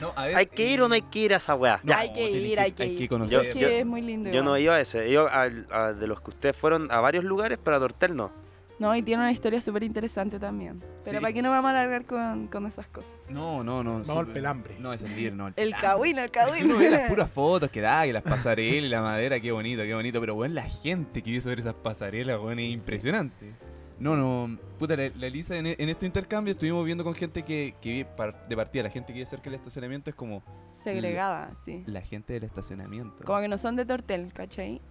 No, 0.01 0.11
a 0.15 0.25
ver, 0.25 0.35
¿Hay 0.35 0.45
que 0.47 0.67
ir 0.67 0.81
o 0.81 0.87
no 0.87 0.95
hay 0.95 1.01
que 1.01 1.19
ir 1.19 1.33
a 1.33 1.37
esa 1.37 1.55
weá? 1.55 1.81
Hay 1.95 2.11
que 2.13 2.29
ir, 2.31 2.59
hay 2.59 2.71
que 2.71 2.83
Hay 2.83 2.91
ir. 2.93 2.97
que 2.97 3.07
conocer. 3.09 3.45
es 3.47 3.53
que 3.53 3.59
yo- 3.59 3.67
es 3.69 3.85
muy 3.85 4.01
lindo. 4.01 4.29
Yo 4.31 4.41
no 4.43 4.49
igual. 4.57 4.61
iba 4.61 4.75
a 4.75 4.81
ese. 4.81 5.11
Yo 5.11 5.27
al- 5.29 5.67
a- 5.71 5.93
de 5.93 6.07
los 6.07 6.21
que 6.21 6.31
ustedes 6.31 6.55
fueron 6.55 6.91
a 6.91 6.99
varios 6.99 7.23
lugares, 7.23 7.59
pero 7.63 7.77
a 7.77 7.79
Tortel 7.79 8.15
no. 8.15 8.31
No, 8.79 8.93
y 8.95 9.03
tiene 9.03 9.21
una 9.21 9.31
historia 9.31 9.61
súper 9.61 9.83
interesante 9.83 10.39
también. 10.39 10.83
Pero 11.05 11.19
Sí. 11.19 11.21
¿para 11.21 11.31
qué 11.31 11.41
nos 11.43 11.51
vamos 11.51 11.69
a 11.69 11.71
alargar 11.71 12.05
con, 12.05 12.47
con 12.47 12.65
esas 12.65 12.87
cosas? 12.87 13.11
No, 13.29 13.63
no, 13.63 13.83
no. 13.83 13.91
Vamos 13.91 14.09
al 14.09 14.15
súper- 14.15 14.33
pelambre. 14.33 14.75
No, 14.79 14.91
es 14.91 15.01
el 15.03 15.15
líder, 15.15 15.33
no. 15.33 15.47
El 15.49 15.53
el 15.57 15.75
cagüín. 15.75 16.17
Uno 16.65 16.77
ve 16.79 16.89
las 16.89 17.07
puras 17.07 17.29
fotos 17.29 17.69
que 17.69 17.81
da, 17.81 18.03
que 18.03 18.11
las 18.11 18.23
pasarelas 18.23 18.85
y 18.85 18.89
la 18.89 19.01
madera, 19.03 19.39
qué 19.39 19.51
bonito, 19.51 19.83
qué 19.83 19.93
bonito. 19.93 20.19
Pero 20.19 20.33
bueno, 20.35 20.55
la 20.55 20.63
gente 20.63 21.21
que 21.21 21.31
quiso 21.31 21.49
ver 21.49 21.59
esas 21.59 21.75
pasarelas, 21.75 22.39
bueno, 22.39 22.61
es 22.61 22.71
impresionante. 22.71 23.53
No, 23.99 24.15
no, 24.15 24.57
puta, 24.79 24.95
la, 24.97 25.09
la 25.15 25.27
Elisa 25.27 25.55
en, 25.55 25.67
en 25.67 25.89
este 25.89 26.05
intercambio 26.05 26.51
estuvimos 26.51 26.83
viendo 26.85 27.03
con 27.03 27.13
gente 27.13 27.43
que, 27.43 27.75
que 27.79 28.05
par- 28.05 28.47
de 28.47 28.55
partida, 28.55 28.83
la 28.83 28.89
gente 28.89 29.07
que 29.07 29.13
vive 29.13 29.25
cerca 29.25 29.45
del 29.45 29.55
estacionamiento 29.55 30.09
es 30.09 30.15
como 30.15 30.43
Segregada, 30.73 31.51
sí. 31.63 31.83
la 31.85 32.01
gente 32.01 32.33
del 32.33 32.43
estacionamiento. 32.43 33.23
Como 33.23 33.39
que 33.39 33.47
no 33.47 33.57
son 33.57 33.75
de 33.75 33.85
Tortel, 33.85 34.33
¿cachai? 34.33 34.81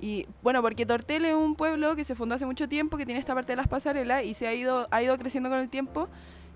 Y 0.00 0.26
bueno, 0.42 0.62
porque 0.62 0.86
Tortel 0.86 1.26
es 1.26 1.34
un 1.34 1.54
pueblo 1.54 1.94
que 1.94 2.04
se 2.04 2.14
fundó 2.14 2.34
hace 2.34 2.46
mucho 2.46 2.68
tiempo, 2.68 2.96
que 2.96 3.04
tiene 3.04 3.20
esta 3.20 3.34
parte 3.34 3.52
de 3.52 3.56
las 3.56 3.68
pasarelas 3.68 4.24
y 4.24 4.32
se 4.34 4.48
ha 4.48 4.54
ido, 4.54 4.88
ha 4.90 5.02
ido 5.02 5.16
creciendo 5.18 5.50
con 5.50 5.58
el 5.58 5.68
tiempo. 5.68 6.08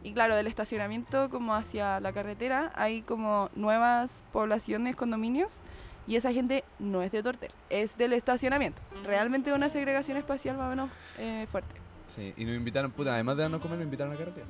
Y 0.03 0.13
claro, 0.15 0.35
del 0.35 0.47
estacionamiento 0.47 1.31
como 1.31 1.55
hacia 1.55 2.01
la 2.01 2.13
carretera 2.13 2.73
hay 2.75 3.03
como 3.03 3.51
nuevas 3.55 4.25
poblaciones, 4.33 4.97
condominios. 4.97 5.61
Y 6.07 6.17
esa 6.17 6.33
gente 6.33 6.65
no 6.79 7.03
es 7.03 7.13
de 7.13 7.23
Tortel, 7.23 7.51
es 7.71 7.97
del 7.97 8.13
estacionamiento. 8.13 8.83
Realmente 9.05 9.53
una 9.53 9.69
segregación 9.69 10.17
espacial 10.17 10.57
más 10.57 10.67
o 10.67 10.71
menos 10.71 10.91
eh, 11.19 11.47
fuerte. 11.51 11.75
Sí, 12.07 12.35
y 12.37 12.45
nos 12.45 12.55
invitaron, 12.55 12.91
puta, 12.91 13.15
además 13.15 13.37
de 13.37 13.43
darnos 13.43 13.63
comer, 13.63 13.79
nos 13.79 13.87
invitaron 13.87 14.13
a 14.13 14.17
carretera. 14.17 14.47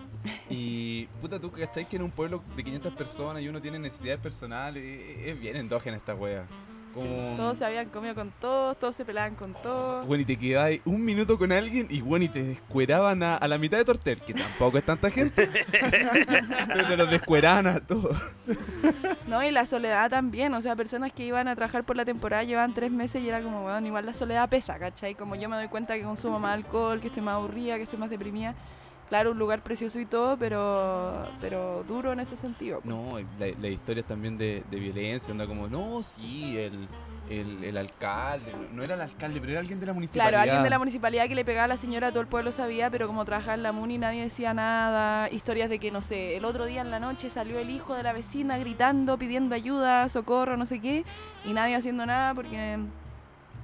Y, 0.50 1.07
puta, 1.20 1.38
tú 1.38 1.52
cachai 1.52 1.88
que 1.88 1.96
en 1.96 2.02
un 2.02 2.11
pueblo 2.11 2.42
de 2.57 2.64
500 2.64 2.94
personas 2.94 3.42
y 3.42 3.48
uno 3.48 3.61
tiene 3.61 3.78
necesidades 3.78 4.20
personales, 4.20 4.82
es, 4.82 5.28
es 5.28 5.40
bien 5.40 5.57
endógena 5.57 5.96
esta 5.96 6.14
wea. 6.14 6.46
Como... 6.95 7.36
Todos 7.36 7.59
se 7.59 7.64
habían 7.64 7.88
comido 7.88 8.14
con 8.14 8.32
todos, 8.40 8.78
todos 8.78 8.95
se 8.95 9.05
pelaban 9.05 9.34
con 9.34 9.53
todos. 9.55 10.07
Bueno, 10.07 10.22
y 10.22 10.24
te 10.24 10.36
quedabas 10.38 10.72
un 10.84 11.05
minuto 11.05 11.36
con 11.38 11.53
alguien 11.53 11.86
y 11.90 12.01
bueno, 12.01 12.24
y 12.24 12.28
te 12.28 12.42
descueraban 12.42 13.22
a, 13.22 13.36
a 13.36 13.49
la 13.49 13.59
mitad 13.59 13.78
de 13.78 13.84
Tortel, 13.84 14.20
que 14.22 14.34
tampoco 14.34 14.78
es 14.78 14.84
tanta 14.84 15.11
gente. 15.11 15.49
pero 16.68 16.86
te 16.86 16.97
los 16.97 17.11
descueraban 17.11 17.66
a 17.66 17.80
todos. 17.80 18.16
No, 19.26 19.42
y 19.42 19.51
la 19.51 19.66
soledad 19.66 20.11
también, 20.11 20.53
o 20.55 20.61
sea, 20.61 20.76
personas 20.76 21.12
que 21.12 21.24
iban 21.24 21.49
a 21.49 21.57
trabajar 21.57 21.84
por 21.84 21.97
la 21.97 22.05
temporada 22.05 22.45
llevaban 22.45 22.74
tres 22.74 22.90
meses 22.90 23.22
y 23.22 23.28
era 23.28 23.40
como, 23.40 23.62
bueno, 23.62 23.86
igual 23.86 24.07
la 24.07 24.14
soledad 24.14 24.49
pesa, 24.49 24.78
¿cachai? 24.78 25.14
Como 25.14 25.34
yo 25.34 25.49
me 25.49 25.57
doy 25.57 25.68
cuenta 25.68 25.95
que 25.95 26.03
consumo 26.03 26.38
más 26.38 26.55
alcohol, 26.55 27.01
que 27.01 27.09
estoy 27.09 27.22
más 27.22 27.34
aburrida, 27.34 27.76
que 27.76 27.82
estoy 27.82 27.99
más 27.99 28.11
deprimida. 28.11 28.55
Claro, 29.09 29.32
un 29.32 29.38
lugar 29.38 29.62
precioso 29.62 30.00
y 30.00 30.07
todo, 30.07 30.36
pero, 30.36 31.28
pero 31.40 31.84
duro 31.86 32.12
en 32.12 32.20
ese 32.20 32.36
sentido. 32.36 32.80
pues. 32.80 32.94
No, 32.94 33.18
la- 33.38 33.46
las 33.61 33.70
historias 33.70 34.07
también 34.07 34.38
de, 34.38 34.64
de 34.70 34.78
violencia, 34.80 35.30
onda 35.30 35.46
como, 35.46 35.68
no, 35.68 36.02
sí, 36.02 36.57
el, 36.57 36.88
el, 37.28 37.62
el 37.64 37.76
alcalde, 37.76 38.52
no, 38.52 38.76
no 38.76 38.82
era 38.82 38.94
el 38.94 39.02
alcalde, 39.02 39.40
pero 39.40 39.52
era 39.52 39.61
alguien 39.61 39.78
de 39.78 39.86
la 39.86 39.92
municipalidad. 39.92 40.30
Claro, 40.30 40.42
alguien 40.42 40.62
de 40.62 40.70
la 40.70 40.78
municipalidad 40.78 41.28
que 41.28 41.34
le 41.34 41.44
pegaba 41.44 41.64
a 41.66 41.68
la 41.68 41.76
señora, 41.76 42.11
todo 42.11 42.22
el 42.22 42.26
pueblo 42.28 42.50
sabía, 42.50 42.90
pero 42.90 43.07
como 43.07 43.24
trabajaba 43.24 43.55
en 43.55 43.62
la 43.62 43.72
MUNI 43.72 43.98
nadie 43.98 44.22
decía 44.22 44.55
nada. 44.55 45.28
Historias 45.30 45.68
de 45.68 45.78
que, 45.78 45.90
no 45.90 46.00
sé, 46.00 46.36
el 46.36 46.44
otro 46.46 46.64
día 46.64 46.80
en 46.80 46.90
la 46.90 46.98
noche 46.98 47.28
salió 47.30 47.59
el 47.59 47.70
hijo 47.70 47.94
de 47.94 48.02
la 48.02 48.12
vecina 48.14 48.57
gritando, 48.59 49.18
pidiendo 49.18 49.55
ayuda, 49.55 50.09
socorro, 50.09 50.57
no 50.57 50.66
sé 50.66 50.80
qué, 50.80 51.05
y 51.44 51.52
nadie 51.52 51.76
haciendo 51.76 52.05
nada 52.07 52.34
porque 52.34 52.78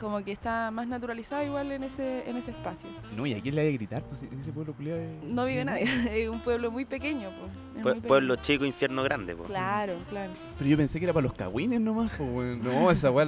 como 0.01 0.25
que 0.25 0.33
está 0.33 0.71
más 0.71 0.87
naturalizado 0.89 1.45
igual 1.45 1.71
en 1.73 1.85
ese, 1.85 2.29
en 2.29 2.37
ese 2.37 2.51
espacio. 2.53 2.89
No, 3.17 3.27
y 3.27 3.35
a 3.35 3.41
quién 3.41 3.55
le 3.55 3.61
hay 3.61 3.69
a 3.69 3.73
gritar, 3.73 4.03
pues 4.05 4.23
en 4.23 4.39
ese 4.41 4.53
pueblo 4.53 4.73
culiado. 4.73 5.01
No 5.25 5.45
vive 5.45 5.65
nadie, 5.65 5.85
es 6.25 6.29
un 6.29 6.41
pueblo 6.41 6.71
muy 6.71 6.85
pequeño. 6.85 7.31
Pues. 7.39 7.53
es 7.77 7.83
Pue- 7.85 7.93
muy 7.93 8.01
pueblo 8.09 8.35
pequeño. 8.35 8.43
chico, 8.47 8.65
infierno 8.65 9.03
grande, 9.03 9.37
po. 9.37 9.45
Claro, 9.45 9.97
claro, 10.09 10.33
Pero 10.59 10.71
yo 10.71 10.77
pensé 10.77 10.99
que 10.99 11.05
era 11.05 11.13
para 11.13 11.25
los 11.25 11.35
cagüines 11.35 11.81
nomás, 11.81 12.11
pues. 12.17 12.59
No, 12.59 12.91
esa 12.91 13.11
weá, 13.11 13.27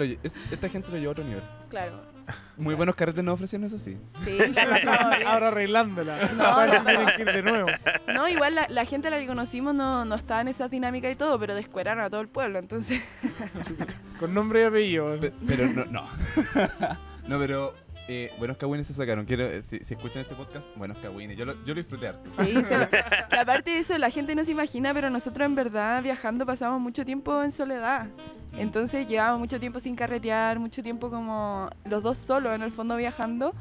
esta 0.51 0.69
gente 0.69 0.91
lo 0.91 0.97
llevó 0.97 1.09
a 1.09 1.13
otro 1.13 1.25
nivel. 1.25 1.43
claro. 1.69 2.12
Muy 2.57 2.75
buenos 2.75 2.95
carretes 2.95 3.25
nos 3.25 3.35
ofrecieron, 3.35 3.67
eso 3.67 3.79
sí. 3.79 3.97
Sí, 4.25 4.39
la 4.53 4.67
pasamos 4.69 5.11
bien. 5.17 5.29
Ahora 5.29 5.49
arreglándola. 5.49 6.31
No, 6.37 6.45
Ahora 6.45 6.79
no, 6.79 6.85
tienen 6.85 7.07
que 7.17 7.23
ir 7.23 7.33
de 7.33 7.43
nuevo. 7.43 7.69
No, 8.15 8.29
igual 8.29 8.55
la, 8.55 8.67
la 8.69 8.85
gente 8.85 9.09
a 9.09 9.11
la 9.11 9.19
que 9.19 9.27
conocimos 9.27 9.75
no, 9.75 10.05
no 10.05 10.15
estaba 10.15 10.41
en 10.43 10.49
esas 10.49 10.71
dinámicas 10.71 11.11
y 11.13 11.17
todo, 11.17 11.39
pero 11.39 11.55
descueraron 11.55 12.05
a 12.05 12.11
todo 12.11 12.21
el 12.21 12.29
pueblo, 12.29 12.59
entonces... 12.59 13.03
Con 14.21 14.35
nombre 14.35 14.61
y 14.61 14.65
apellido. 14.65 15.17
Pe- 15.21 15.33
pero 15.47 15.67
no, 15.69 15.85
no. 15.87 16.07
no, 17.29 17.39
pero 17.39 17.75
eh, 18.09 18.33
buenos 18.39 18.57
cagüines 18.57 18.87
se 18.87 18.93
sacaron. 18.93 19.25
Quiero, 19.25 19.45
eh, 19.45 19.63
si, 19.65 19.79
si 19.81 19.95
escuchan 19.95 20.23
este 20.23 20.35
podcast, 20.35 20.69
buenos 20.77 20.99
cagüines. 20.99 21.37
Yo 21.37 21.45
lo, 21.45 21.53
yo 21.65 21.75
lo 21.75 21.75
disfruté 21.75 22.09
harto. 22.09 22.31
Sí, 22.43 22.53
se 22.63 22.79
lo- 22.79 22.89
que 23.31 23.37
aparte 23.39 23.71
de 23.71 23.79
eso, 23.79 23.97
la 23.99 24.11
gente 24.11 24.35
no 24.35 24.45
se 24.45 24.51
imagina, 24.53 24.93
pero 24.95 25.11
nosotros 25.11 25.47
en 25.47 25.55
verdad 25.55 26.03
viajando 26.03 26.45
pasamos 26.47 26.81
mucho 26.81 27.05
tiempo 27.05 27.43
en 27.43 27.53
soledad. 27.53 28.09
Entonces 28.57 29.07
llevábamos 29.07 29.41
mucho 29.41 29.59
tiempo 29.61 29.81
sin 29.81 29.97
carretear, 29.97 30.59
mucho 30.59 30.83
tiempo 30.83 31.11
como 31.11 31.71
los 31.85 32.03
dos 32.03 32.19
solos 32.19 32.55
en 32.55 32.63
el 32.63 32.73
fondo 32.73 32.97
viajando. 32.97 33.55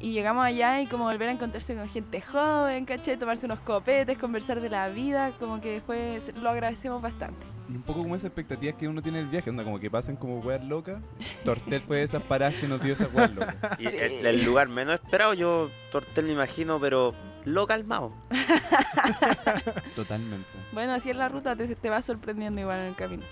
Y 0.00 0.10
llegamos 0.12 0.44
allá 0.44 0.80
y 0.80 0.88
como 0.88 1.04
volver 1.04 1.28
a 1.28 1.32
encontrarse 1.32 1.76
con 1.76 1.88
gente 1.88 2.20
joven, 2.20 2.84
caché, 2.86 3.16
tomarse 3.16 3.46
unos 3.46 3.60
copetes, 3.60 4.18
conversar 4.18 4.60
de 4.60 4.68
la 4.68 4.88
vida, 4.88 5.30
como 5.38 5.60
que 5.60 5.80
fue, 5.86 6.20
lo 6.40 6.50
agradecemos 6.50 7.00
bastante. 7.00 7.46
Un 7.74 7.82
poco 7.82 8.02
como 8.02 8.14
esas 8.14 8.26
expectativas 8.26 8.76
que 8.76 8.86
uno 8.88 9.02
tiene 9.02 9.18
en 9.18 9.24
el 9.24 9.30
viaje, 9.30 9.50
onda 9.50 9.64
como 9.64 9.80
que 9.80 9.90
pasen 9.90 10.16
como 10.16 10.38
weas 10.40 10.62
locas. 10.64 11.02
Tortel 11.44 11.80
fue 11.80 11.98
de 11.98 12.02
esas 12.04 12.22
paradas 12.22 12.54
que 12.54 12.68
nos 12.68 12.82
dio 12.82 12.92
esas 12.92 13.12
weas 13.14 13.34
locas. 13.34 13.56
Y 13.78 13.86
el, 13.86 14.26
el 14.26 14.44
lugar 14.44 14.68
menos 14.68 14.94
esperado, 14.94 15.34
yo 15.34 15.70
Tortel 15.90 16.26
me 16.26 16.32
imagino, 16.32 16.78
pero 16.80 17.14
lo 17.44 17.66
calmado. 17.66 18.12
Totalmente. 19.96 20.48
Bueno, 20.72 20.92
así 20.92 21.10
es 21.10 21.16
la 21.16 21.28
ruta, 21.28 21.56
te, 21.56 21.74
te 21.74 21.90
va 21.90 22.02
sorprendiendo 22.02 22.60
igual 22.60 22.78
en 22.80 22.86
el 22.86 22.94
camino. 22.94 23.24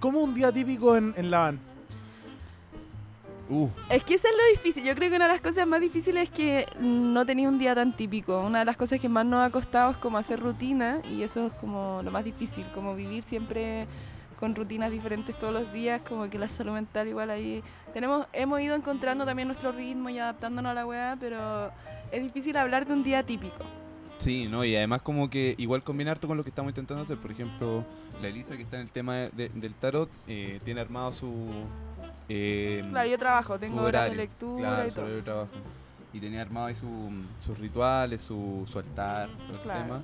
¿Cómo 0.00 0.20
un 0.20 0.34
día 0.34 0.52
típico 0.52 0.96
en, 0.96 1.14
en 1.16 1.30
la 1.30 1.38
van? 1.40 1.75
Uh, 3.48 3.68
Es 3.90 4.02
que 4.02 4.14
eso 4.14 4.26
es 4.28 4.34
lo 4.34 4.42
difícil. 4.60 4.82
Yo 4.84 4.94
creo 4.94 5.08
que 5.10 5.16
una 5.16 5.26
de 5.26 5.32
las 5.32 5.40
cosas 5.40 5.66
más 5.66 5.80
difíciles 5.80 6.24
es 6.24 6.30
que 6.30 6.66
no 6.80 7.24
tenía 7.24 7.48
un 7.48 7.58
día 7.58 7.74
tan 7.74 7.94
típico. 7.96 8.40
Una 8.40 8.60
de 8.60 8.64
las 8.64 8.76
cosas 8.76 8.98
que 9.00 9.08
más 9.08 9.24
nos 9.24 9.46
ha 9.46 9.50
costado 9.50 9.92
es 9.92 9.96
como 9.98 10.18
hacer 10.18 10.40
rutina 10.40 11.00
y 11.10 11.22
eso 11.22 11.46
es 11.46 11.52
como 11.54 12.00
lo 12.02 12.10
más 12.10 12.24
difícil, 12.24 12.66
como 12.74 12.94
vivir 12.96 13.22
siempre 13.22 13.86
con 14.38 14.54
rutinas 14.54 14.90
diferentes 14.90 15.38
todos 15.38 15.52
los 15.54 15.72
días, 15.72 16.02
como 16.02 16.28
que 16.28 16.38
la 16.38 16.48
salud 16.48 16.72
mental 16.74 17.08
igual 17.08 17.30
ahí 17.30 17.62
tenemos 17.94 18.26
hemos 18.34 18.60
ido 18.60 18.74
encontrando 18.74 19.24
también 19.24 19.48
nuestro 19.48 19.72
ritmo 19.72 20.10
y 20.10 20.18
adaptándonos 20.18 20.72
a 20.72 20.74
la 20.74 20.86
weá, 20.86 21.16
pero 21.18 21.70
es 22.12 22.22
difícil 22.22 22.54
hablar 22.58 22.84
de 22.86 22.92
un 22.92 23.02
día 23.02 23.22
típico. 23.22 23.64
sí, 24.18 24.46
¿no? 24.46 24.62
Y 24.64 24.76
además 24.76 25.00
como 25.02 25.30
que 25.30 25.54
igual 25.56 25.82
combinar 25.82 26.18
todo 26.18 26.28
con 26.28 26.36
lo 26.36 26.42
que 26.44 26.50
estamos 26.50 26.70
intentando 26.70 27.02
hacer. 27.02 27.16
Por 27.16 27.30
ejemplo, 27.30 27.82
la 28.20 28.28
Elisa 28.28 28.56
que 28.56 28.62
está 28.62 28.76
en 28.76 28.82
el 28.82 28.92
tema 28.92 29.14
de- 29.16 29.30
de- 29.30 29.48
del 29.54 29.72
tarot, 29.74 30.10
eh, 30.26 30.60
tiene 30.64 30.80
armado 30.82 31.12
su... 31.14 31.32
eh, 32.28 32.82
Claro, 32.90 33.08
yo 33.08 33.18
trabajo, 33.18 33.58
tengo 33.58 33.82
horas 33.82 34.10
de 34.10 34.16
lectura 34.16 34.68
claro, 34.68 34.88
y 34.88 34.90
todo. 34.90 35.00
horario 35.02 35.16
de 35.16 35.22
trabajo. 35.22 35.50
Y 36.12 36.20
tenía 36.20 36.42
armado 36.42 36.66
ahí 36.66 36.74
su- 36.74 37.10
sus 37.38 37.58
rituales, 37.58 38.22
su, 38.22 38.64
su 38.70 38.78
altar, 38.78 39.28
todo 39.46 39.56
el 39.58 39.62
Claro. 39.64 39.82
tema. 39.82 40.02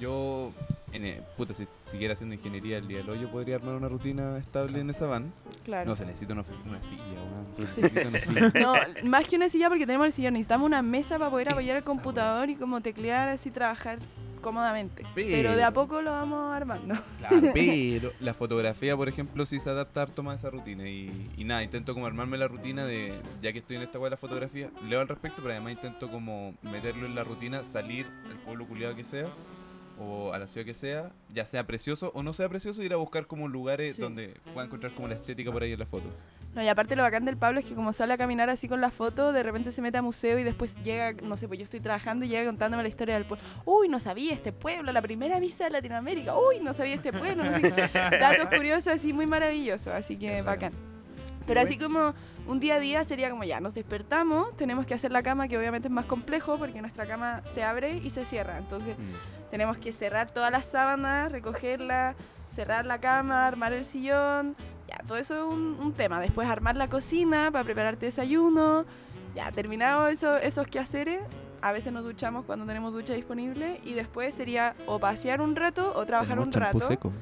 Yo, 0.00 0.50
en, 0.92 1.04
eh, 1.04 1.22
puta, 1.36 1.52
si 1.52 1.66
siguiera 1.84 2.14
haciendo 2.14 2.34
ingeniería 2.34 2.78
el 2.78 2.88
día 2.88 3.02
de 3.02 3.10
hoy, 3.10 3.20
yo 3.20 3.30
podría 3.30 3.56
armar 3.56 3.74
una 3.74 3.88
rutina 3.88 4.38
estable 4.38 4.80
en 4.80 4.88
esa 4.88 5.06
van. 5.06 5.30
Claro. 5.64 5.90
No 5.90 5.94
se 5.96 6.06
necesita 6.06 6.32
una, 6.32 6.44
una 6.66 6.82
silla, 6.82 7.02
se 7.52 7.62
necesita 7.62 8.08
una 8.08 8.20
silla. 8.20 8.52
No, 9.02 9.08
más 9.10 9.26
que 9.26 9.36
una 9.36 9.50
silla 9.50 9.68
porque 9.68 9.84
tenemos 9.84 10.06
el 10.06 10.12
sillón, 10.14 10.32
necesitamos 10.32 10.64
una 10.66 10.80
mesa 10.80 11.18
para 11.18 11.30
poder 11.30 11.50
apoyar 11.50 11.76
el 11.76 11.84
computador 11.84 12.48
y 12.48 12.56
como 12.56 12.80
teclear 12.80 13.28
así 13.28 13.50
trabajar 13.50 13.98
cómodamente. 14.42 15.04
Pero, 15.14 15.28
Pero- 15.30 15.56
de 15.56 15.62
a 15.64 15.70
poco 15.70 16.02
lo 16.02 16.10
vamos 16.10 16.52
armando. 16.54 16.94
Claro, 17.18 17.36
pero 17.54 18.12
la 18.20 18.34
fotografía, 18.34 18.94
por 18.96 19.08
ejemplo, 19.08 19.46
sí 19.46 19.58
se 19.58 19.70
adapta 19.70 20.02
harto 20.02 20.22
más 20.22 20.32
a 20.34 20.36
esa 20.36 20.50
rutina. 20.50 20.86
Y, 20.88 21.30
y 21.38 21.44
nada, 21.44 21.62
intento 21.62 21.94
como 21.94 22.06
armarme 22.06 22.36
la 22.36 22.48
rutina 22.48 22.84
de, 22.84 23.14
ya 23.40 23.52
que 23.52 23.60
estoy 23.60 23.76
en 23.76 23.82
esta 23.82 23.98
wea 23.98 24.06
de 24.06 24.10
la 24.10 24.16
fotografía, 24.18 24.70
leo 24.86 25.00
al 25.00 25.08
respecto, 25.08 25.40
pero 25.40 25.52
además 25.54 25.72
intento 25.72 26.10
como 26.10 26.54
meterlo 26.62 27.06
en 27.06 27.14
la 27.14 27.24
rutina, 27.24 27.64
salir 27.64 28.06
al 28.28 28.36
pueblo 28.40 28.66
culiado 28.66 28.94
que 28.94 29.04
sea, 29.04 29.28
o 29.98 30.32
a 30.32 30.38
la 30.38 30.46
ciudad 30.48 30.64
que 30.66 30.74
sea, 30.74 31.12
ya 31.32 31.46
sea 31.46 31.66
precioso 31.66 32.10
o 32.14 32.22
no 32.22 32.32
sea 32.32 32.48
precioso, 32.48 32.82
ir 32.82 32.92
a 32.92 32.96
buscar 32.96 33.26
como 33.26 33.46
lugares 33.46 33.96
Sí. 33.96 34.02
donde 34.02 34.34
pueda 34.52 34.66
encontrar 34.66 34.92
como 34.92 35.06
la 35.06 35.14
estética 35.14 35.52
por 35.52 35.62
ahí 35.62 35.72
en 35.72 35.78
la 35.78 35.86
foto. 35.86 36.08
No, 36.54 36.62
y 36.62 36.68
aparte 36.68 36.96
lo 36.96 37.02
bacán 37.02 37.24
del 37.24 37.38
Pablo 37.38 37.60
es 37.60 37.64
que 37.64 37.74
como 37.74 37.94
sale 37.94 38.12
a 38.12 38.18
caminar 38.18 38.50
así 38.50 38.68
con 38.68 38.82
la 38.82 38.90
foto, 38.90 39.32
de 39.32 39.42
repente 39.42 39.72
se 39.72 39.80
mete 39.80 39.96
a 39.98 40.02
museo 40.02 40.38
y 40.38 40.42
después 40.42 40.76
llega, 40.84 41.14
no 41.22 41.38
sé, 41.38 41.48
pues 41.48 41.58
yo 41.58 41.64
estoy 41.64 41.80
trabajando 41.80 42.26
y 42.26 42.28
llega 42.28 42.44
contándome 42.44 42.82
la 42.82 42.90
historia 42.90 43.14
del 43.14 43.24
pueblo. 43.24 43.44
Uy, 43.64 43.88
no 43.88 43.98
sabía 43.98 44.34
este 44.34 44.52
pueblo, 44.52 44.92
la 44.92 45.00
primera 45.00 45.40
misa 45.40 45.64
de 45.64 45.70
Latinoamérica. 45.70 46.34
Uy, 46.36 46.60
no 46.60 46.74
sabía 46.74 46.94
este 46.94 47.10
pueblo. 47.10 47.44
No 47.44 47.58
sé. 47.58 47.70
Datos 47.94 48.48
curiosos 48.54 48.88
así 48.88 49.14
muy 49.14 49.26
maravillosos, 49.26 49.88
así 49.88 50.16
que 50.16 50.42
bacán. 50.42 50.72
Pero 51.46 51.60
así 51.60 51.76
como 51.76 52.14
un 52.46 52.60
día 52.60 52.76
a 52.76 52.78
día 52.78 53.02
sería 53.04 53.30
como 53.30 53.44
ya, 53.44 53.60
nos 53.60 53.74
despertamos, 53.74 54.56
tenemos 54.56 54.86
que 54.86 54.94
hacer 54.94 55.10
la 55.10 55.22
cama, 55.22 55.48
que 55.48 55.58
obviamente 55.58 55.88
es 55.88 55.92
más 55.92 56.06
complejo 56.06 56.58
porque 56.58 56.80
nuestra 56.80 57.06
cama 57.06 57.42
se 57.46 57.64
abre 57.64 57.96
y 57.96 58.10
se 58.10 58.26
cierra. 58.26 58.58
Entonces 58.58 58.96
tenemos 59.50 59.78
que 59.78 59.92
cerrar 59.92 60.30
todas 60.30 60.50
las 60.50 60.66
sábanas, 60.66 61.32
recogerla, 61.32 62.14
cerrar 62.54 62.86
la 62.86 63.00
cama, 63.00 63.46
armar 63.46 63.72
el 63.72 63.84
sillón. 63.84 64.56
Ya, 64.92 65.06
todo 65.06 65.16
eso 65.16 65.34
es 65.36 65.54
un, 65.54 65.76
un 65.80 65.92
tema. 65.94 66.20
Después 66.20 66.48
armar 66.48 66.76
la 66.76 66.88
cocina 66.88 67.50
para 67.50 67.64
prepararte 67.64 68.06
desayuno. 68.06 68.84
Ya, 69.34 69.50
terminado 69.50 70.08
eso, 70.08 70.36
esos 70.36 70.66
quehaceres, 70.66 71.22
a 71.62 71.72
veces 71.72 71.92
nos 71.92 72.04
duchamos 72.04 72.44
cuando 72.44 72.66
tenemos 72.66 72.92
ducha 72.92 73.14
disponible 73.14 73.80
y 73.84 73.94
después 73.94 74.34
sería 74.34 74.74
o 74.86 74.98
pasear 74.98 75.40
un 75.40 75.56
rato 75.56 75.92
o 75.96 76.04
trabajar 76.04 76.36
Tenemos 76.36 76.54
un 76.56 76.60
rato. 76.60 76.80
seco. 76.80 77.12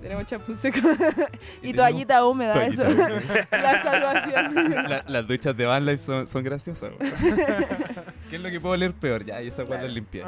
Tenemos 0.00 0.26
champú 0.26 0.54
seco. 0.56 0.78
y 1.62 1.70
Y 1.70 1.72
toallita 1.72 2.24
húmeda, 2.24 2.54
toallita 2.54 2.88
eso. 2.88 3.46
la 3.50 3.82
salvación. 3.82 4.74
La- 4.88 5.04
las 5.06 5.26
duchas 5.26 5.56
de 5.56 5.66
Van 5.66 5.84
Life 5.84 6.04
son, 6.04 6.26
son 6.26 6.44
graciosas. 6.44 6.92
¿Qué 8.30 8.36
es 8.36 8.42
lo 8.42 8.50
que 8.50 8.60
puedo 8.60 8.74
oler 8.74 8.92
peor? 8.92 9.24
Ya, 9.24 9.40
y 9.42 9.48
esa 9.48 9.62
weá 9.62 9.78
Claro. 9.78 9.88
la 9.88 9.92
limpié. 9.94 10.24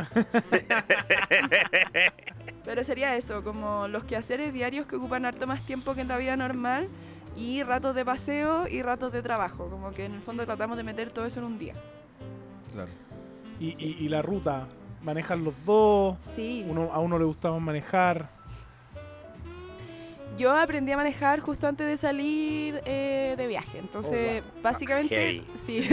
Pero 2.65 2.85
sería 2.85 3.17
eso, 3.17 3.43
como 3.43 3.89
los 3.89 4.05
quehaceres 4.05 4.53
diarios 4.53 4.87
que 4.87 4.97
ocupan 4.97 5.25
harto 5.25 5.47
más 5.47 5.63
tiempo 5.63 5.95
que 5.95 6.03
en 6.03 6.09
la 6.09 6.17
vida 6.19 6.37
normal 6.37 6.89
y 7.37 7.63
ratos 7.63 7.95
de 7.95 8.05
paseo 8.05 8.67
y 8.69 8.83
ratos 8.83 9.13
de 9.13 9.23
trabajo. 9.23 9.69
Como 9.71 9.93
que 9.93 10.05
en 10.05 10.15
el 10.15 10.21
fondo 10.21 10.45
tratamos 10.45 10.77
de 10.77 10.83
meter 10.83 11.11
todo 11.11 11.25
eso 11.27 11.41
en 11.41 11.47
un 11.47 11.59
día. 11.59 11.75
Claro. 12.73 12.91
Y, 13.59 13.69
y- 13.83 13.97
y 14.05 14.09
la 14.09 14.23
ruta, 14.23 14.67
manejan 15.03 15.45
los 15.45 15.55
dos. 15.65 16.17
Sí. 16.37 16.65
Uno, 16.69 16.91
a 16.93 16.99
uno 17.01 17.19
le 17.19 17.25
gustaba 17.25 17.59
manejar. 17.59 18.29
Yo 20.39 20.57
aprendí 20.57 20.93
a 20.93 20.97
manejar 20.97 21.41
justo 21.41 21.67
antes 21.67 21.87
de 21.87 21.99
salir 21.99 22.81
eh, 22.85 23.35
de 23.37 23.47
viaje. 23.47 23.79
Entonces, 23.79 24.43
básicamente, 24.63 25.15
Heavy. 25.15 25.47
sí. 25.67 25.89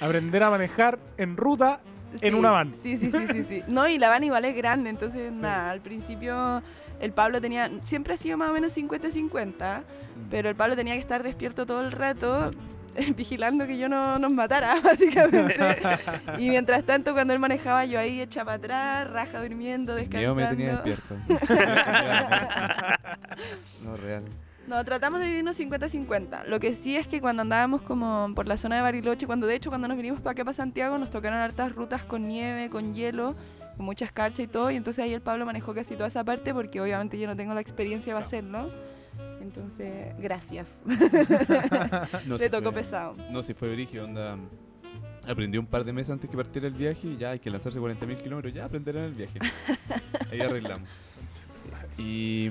Aprender 0.00 0.42
a 0.42 0.50
manejar 0.50 0.98
en 1.16 1.36
ruta 1.36 1.80
en 2.20 2.34
una 2.34 2.50
van. 2.50 2.74
Sí, 2.82 2.96
sí, 2.96 3.10
sí, 3.10 3.18
sí, 3.32 3.44
sí. 3.48 3.62
No, 3.66 3.88
y 3.88 3.98
la 3.98 4.08
van 4.08 4.24
igual 4.24 4.44
es 4.44 4.56
grande, 4.56 4.90
entonces 4.90 5.36
nada, 5.36 5.70
al 5.70 5.80
principio 5.80 6.62
el 7.00 7.12
Pablo 7.12 7.40
tenía, 7.40 7.70
siempre 7.82 8.14
ha 8.14 8.16
sido 8.16 8.36
más 8.36 8.50
o 8.50 8.52
menos 8.52 8.76
50-50, 8.76 9.82
pero 10.30 10.48
el 10.48 10.56
Pablo 10.56 10.74
tenía 10.74 10.94
que 10.94 11.00
estar 11.00 11.22
despierto 11.22 11.66
todo 11.66 11.80
el 11.82 11.92
rato 11.92 12.50
vigilando 13.16 13.66
que 13.66 13.78
yo 13.78 13.88
no 13.88 14.18
nos 14.18 14.30
matara, 14.30 14.76
básicamente. 14.82 15.56
y 16.38 16.48
mientras 16.48 16.84
tanto, 16.84 17.12
cuando 17.12 17.32
él 17.32 17.38
manejaba, 17.38 17.84
yo 17.84 17.98
ahí 17.98 18.20
hecha 18.20 18.44
para 18.44 18.56
atrás, 18.56 19.10
raja 19.10 19.42
durmiendo, 19.42 19.94
descansando. 19.94 20.34
miedo 20.34 20.50
me 20.50 20.56
tenía 20.56 20.76
despierto. 20.76 21.14
no, 23.84 23.96
real. 23.96 24.24
No, 24.66 24.84
tratamos 24.84 25.20
de 25.20 25.28
vivirnos 25.28 25.58
50-50. 25.58 26.44
Lo 26.44 26.60
que 26.60 26.74
sí 26.74 26.96
es 26.96 27.06
que 27.06 27.22
cuando 27.22 27.40
andábamos 27.40 27.80
como 27.80 28.32
por 28.34 28.46
la 28.46 28.58
zona 28.58 28.76
de 28.76 28.82
Bariloche, 28.82 29.26
cuando 29.26 29.46
de 29.46 29.54
hecho 29.54 29.70
cuando 29.70 29.88
nos 29.88 29.96
vinimos 29.96 30.20
para 30.20 30.32
acá, 30.32 30.44
para 30.44 30.54
Santiago, 30.54 30.98
nos 30.98 31.08
tocaron 31.08 31.38
hartas 31.38 31.74
rutas 31.74 32.04
con 32.04 32.28
nieve, 32.28 32.68
con 32.68 32.92
hielo, 32.92 33.34
con 33.78 33.86
mucha 33.86 34.04
escarcha 34.04 34.42
y 34.42 34.46
todo. 34.46 34.70
Y 34.70 34.76
entonces 34.76 35.02
ahí 35.02 35.14
el 35.14 35.22
Pablo 35.22 35.46
manejó 35.46 35.74
casi 35.74 35.94
toda 35.94 36.08
esa 36.08 36.22
parte 36.22 36.52
porque 36.52 36.82
obviamente 36.82 37.18
yo 37.18 37.26
no 37.26 37.34
tengo 37.34 37.54
la 37.54 37.62
experiencia 37.62 38.12
para 38.12 38.26
hacerlo. 38.26 38.70
Entonces, 39.48 40.14
gracias. 40.18 40.82
No, 42.26 42.36
Le 42.36 42.44
si 42.44 42.50
tocó 42.50 42.70
fue- 42.70 42.80
pesado. 42.82 43.16
No, 43.30 43.42
si 43.42 43.54
fue 43.54 43.72
brigio, 43.72 44.04
onda. 44.04 44.36
Aprendí 45.26 45.58
un 45.58 45.66
par 45.66 45.84
de 45.84 45.92
meses 45.92 46.10
antes 46.10 46.28
que 46.30 46.36
partiera 46.36 46.66
el 46.66 46.74
viaje 46.74 47.06
y 47.08 47.16
ya 47.16 47.30
hay 47.30 47.38
que 47.38 47.50
lanzarse 47.50 47.78
40.000 47.80 48.22
kilómetros, 48.22 48.52
ya 48.54 48.64
aprenderán 48.66 49.04
el 49.04 49.14
viaje. 49.14 49.38
Ahí 50.32 50.40
arreglamos. 50.40 50.88
Y, 51.98 52.50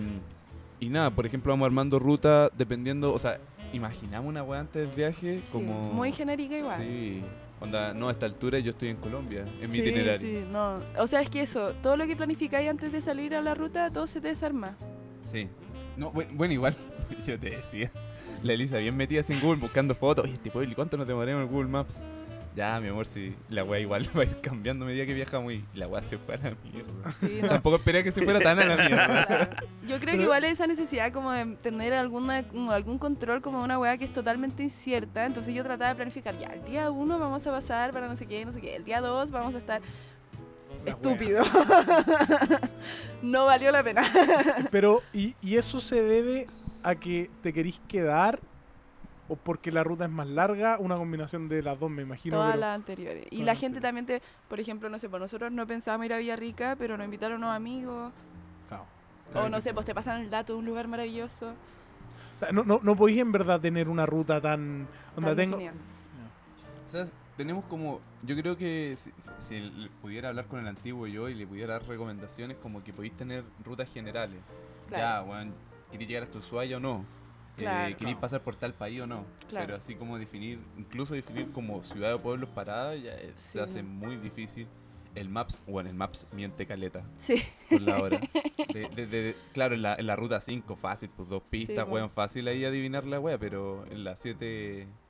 y 0.79 0.89
nada, 0.89 1.09
por 1.11 1.25
ejemplo, 1.25 1.51
vamos 1.53 1.65
armando 1.65 1.97
ruta 1.99 2.49
dependiendo, 2.55 3.13
o 3.13 3.19
sea, 3.19 3.39
imaginamos 3.73 4.29
una 4.29 4.43
weá 4.43 4.59
antes 4.59 4.87
del 4.87 4.95
viaje 4.95 5.39
Sí, 5.43 5.51
como... 5.53 5.81
muy 5.93 6.11
genérica 6.11 6.57
igual. 6.57 6.79
Sí, 6.81 7.23
onda, 7.59 7.93
no, 7.93 8.09
a 8.09 8.11
esta 8.11 8.25
altura 8.25 8.59
yo 8.59 8.71
estoy 8.71 8.89
en 8.89 8.97
Colombia, 8.97 9.41
en 9.41 9.61
mi 9.61 9.69
Sí, 9.69 9.79
itinerario. 9.81 10.19
sí, 10.19 10.45
no. 10.51 10.79
O 10.99 11.07
sea, 11.07 11.21
es 11.21 11.29
que 11.29 11.41
eso, 11.41 11.73
todo 11.81 11.97
lo 11.97 12.05
que 12.05 12.15
planificáis 12.15 12.69
antes 12.69 12.91
de 12.91 13.01
salir 13.01 13.33
a 13.35 13.41
la 13.41 13.55
ruta, 13.55 13.89
todo 13.91 14.05
se 14.07 14.21
te 14.21 14.27
desarma. 14.27 14.75
Sí. 15.23 15.49
No, 15.97 16.11
bueno, 16.11 16.31
bueno, 16.33 16.53
igual, 16.53 16.75
yo 17.25 17.39
te 17.39 17.49
decía. 17.49 17.91
La 18.43 18.53
Elisa 18.53 18.77
bien 18.77 18.95
metida 18.95 19.23
sin 19.23 19.39
Google 19.39 19.59
buscando 19.59 19.95
fotos. 19.95 20.25
Oye, 20.25 20.33
este 20.33 20.51
pueblo, 20.51 20.71
¿y 20.71 20.75
cuánto 20.75 20.95
nos 20.95 21.07
demoramos 21.07 21.43
en 21.43 21.49
Google 21.51 21.69
Maps? 21.69 21.99
Ya, 22.57 22.79
mi 22.79 22.87
amor, 22.87 23.05
si 23.05 23.35
la 23.49 23.63
weá 23.63 23.79
igual 23.79 24.09
va 24.17 24.21
a 24.21 24.25
ir 24.25 24.41
cambiando 24.41 24.83
a 24.83 24.87
medida 24.87 25.05
que 25.05 25.13
viajamos 25.13 25.53
y 25.53 25.63
la 25.75 25.87
weá 25.87 26.01
se 26.01 26.17
fue 26.17 26.33
a 26.33 26.37
la 26.37 26.55
mierda. 26.63 27.11
Sí, 27.19 27.39
no. 27.41 27.49
Tampoco 27.49 27.75
esperé 27.75 28.03
que 28.03 28.11
se 28.11 28.23
fuera 28.23 28.39
tan 28.39 28.57
a 28.57 28.65
la 28.65 28.75
mierda. 28.75 29.49
Yo 29.87 29.99
creo 29.99 30.15
que 30.15 30.23
igual 30.23 30.43
esa 30.43 30.65
necesidad 30.65 31.11
como 31.11 31.31
de 31.31 31.45
tener 31.57 31.93
alguna, 31.93 32.43
algún 32.71 32.97
control 32.97 33.41
como 33.41 33.63
una 33.63 33.77
weá 33.77 33.97
que 33.99 34.05
es 34.05 34.13
totalmente 34.13 34.63
incierta. 34.63 35.27
Entonces 35.27 35.53
yo 35.53 35.63
trataba 35.63 35.89
de 35.89 35.95
planificar, 35.95 36.37
ya, 36.39 36.47
el 36.47 36.63
día 36.65 36.89
uno 36.89 37.19
vamos 37.19 37.45
a 37.45 37.51
pasar 37.51 37.93
para 37.93 38.07
no 38.07 38.15
sé 38.15 38.25
qué, 38.25 38.43
no 38.43 38.51
sé 38.51 38.59
qué. 38.59 38.75
El 38.75 38.83
día 38.83 39.01
dos 39.01 39.31
vamos 39.31 39.53
a 39.53 39.59
estar 39.59 39.81
estúpido. 40.85 41.43
no 43.21 43.45
valió 43.45 43.71
la 43.71 43.83
pena. 43.83 44.03
Pero, 44.71 45.01
¿y, 45.13 45.35
y 45.41 45.57
eso 45.57 45.79
se 45.81 46.01
debe 46.03 46.47
a 46.83 46.95
que 46.95 47.29
te 47.41 47.53
querís 47.53 47.81
quedar? 47.87 48.39
¿O 49.29 49.35
porque 49.35 49.71
la 49.73 49.83
ruta 49.83 50.05
es 50.05 50.11
más 50.11 50.27
larga? 50.27 50.77
Una 50.79 50.95
combinación 50.95 51.49
de 51.49 51.61
las 51.61 51.77
dos, 51.77 51.89
me 51.89 52.01
imagino. 52.03 52.37
Todas 52.37 52.51
pero- 52.51 52.61
las 52.61 52.75
anteriores. 52.75 53.25
Y 53.25 53.29
Todas 53.37 53.45
la 53.45 53.55
gente 53.55 53.81
también 53.81 54.05
te, 54.05 54.21
por 54.47 54.59
ejemplo, 54.59 54.89
no 54.89 54.99
sé, 54.99 55.09
pues 55.09 55.21
nosotros 55.21 55.51
no 55.51 55.67
pensábamos 55.67 56.05
ir 56.05 56.13
a 56.13 56.17
Villarrica, 56.17 56.75
pero 56.77 56.95
nos 56.97 57.05
invitaron 57.05 57.39
unos 57.39 57.53
amigos. 57.55 58.13
Claro. 58.69 58.85
O 59.35 59.49
no 59.49 59.59
sé, 59.59 59.73
pues 59.73 59.85
te 59.85 59.93
pasan 59.93 60.21
el 60.21 60.29
dato 60.29 60.53
de 60.53 60.59
un 60.59 60.65
lugar 60.65 60.87
maravilloso. 60.87 61.49
O 62.35 62.39
sea, 62.39 62.51
no, 62.53 62.63
no, 62.63 62.79
no 62.81 62.95
podéis 62.95 63.19
en 63.19 63.31
verdad 63.33 63.59
tener 63.59 63.89
una 63.89 64.05
ruta 64.05 64.39
tan... 64.39 64.87
Onda, 65.17 65.29
tan 65.29 65.35
tengo... 65.35 65.57
definida. 65.57 65.81
O 66.87 66.89
sea, 66.89 67.05
tenemos 67.37 67.63
como. 67.65 68.01
Yo 68.23 68.35
creo 68.35 68.57
que 68.57 68.95
si, 68.97 69.11
si- 69.17 69.29
si 69.39 69.59
le 69.61 69.89
pudiera 70.01 70.29
hablar 70.29 70.47
con 70.47 70.59
el 70.59 70.67
antiguo 70.67 71.07
yo 71.07 71.29
y 71.29 71.35
le 71.35 71.47
pudiera 71.47 71.73
dar 71.73 71.87
recomendaciones, 71.87 72.57
como 72.57 72.83
que 72.83 72.91
podéis 72.91 73.15
tener 73.15 73.43
rutas 73.63 73.89
generales. 73.91 74.39
Claro. 74.89 75.25
Ya, 75.25 75.31
weón, 75.31 75.53
¿queréis 75.91 76.09
llegar 76.09 76.23
hasta 76.23 76.39
Ushuaia 76.39 76.77
o 76.77 76.79
no? 76.79 77.05
Eh, 77.57 77.61
Claro. 77.61 77.77
¿Queréis 77.85 77.97
Claro. 77.97 78.19
pasar 78.19 78.41
por 78.41 78.55
tal 78.55 78.73
país 78.73 79.01
o 79.01 79.07
no? 79.07 79.23
Claro. 79.49 79.65
Pero 79.65 79.77
así 79.77 79.95
como 79.95 80.17
definir, 80.17 80.59
incluso 80.77 81.13
definir 81.15 81.51
como 81.51 81.81
ciudad 81.83 82.13
o 82.15 82.19
pueblos 82.21 82.49
paradas, 82.49 83.01
ya 83.01 83.13
eh, 83.15 83.31
Sí, 83.35 83.53
se 83.53 83.61
hace 83.61 83.81
muy 83.83 84.15
difícil. 84.17 84.67
El 85.19 85.29
Maps, 85.29 85.57
bueno, 85.67 85.89
el 85.89 85.95
Maps 85.95 86.27
miente 86.31 86.65
caleta 86.65 87.03
Sí. 87.17 87.35
por 87.69 87.81
la 87.81 88.01
hora. 88.01 88.19
De- 88.73 88.89
de- 88.89 89.07
de- 89.07 89.35
claro, 89.53 89.75
en 89.75 89.81
la, 89.81 89.95
en 89.95 90.05
la 90.07 90.15
ruta 90.15 90.39
5 90.41 90.75
fácil, 90.75 91.09
pues 91.15 91.27
dos 91.29 91.41
pistas, 91.49 91.85
po. 91.85 91.91
weón, 91.91 92.09
fácil 92.09 92.47
ahí 92.47 92.63
adivinar 92.65 93.05
la 93.05 93.19
wea, 93.19 93.37
pero 93.37 93.85
en 93.89 94.03
la 94.03 94.15
7, 94.15 94.37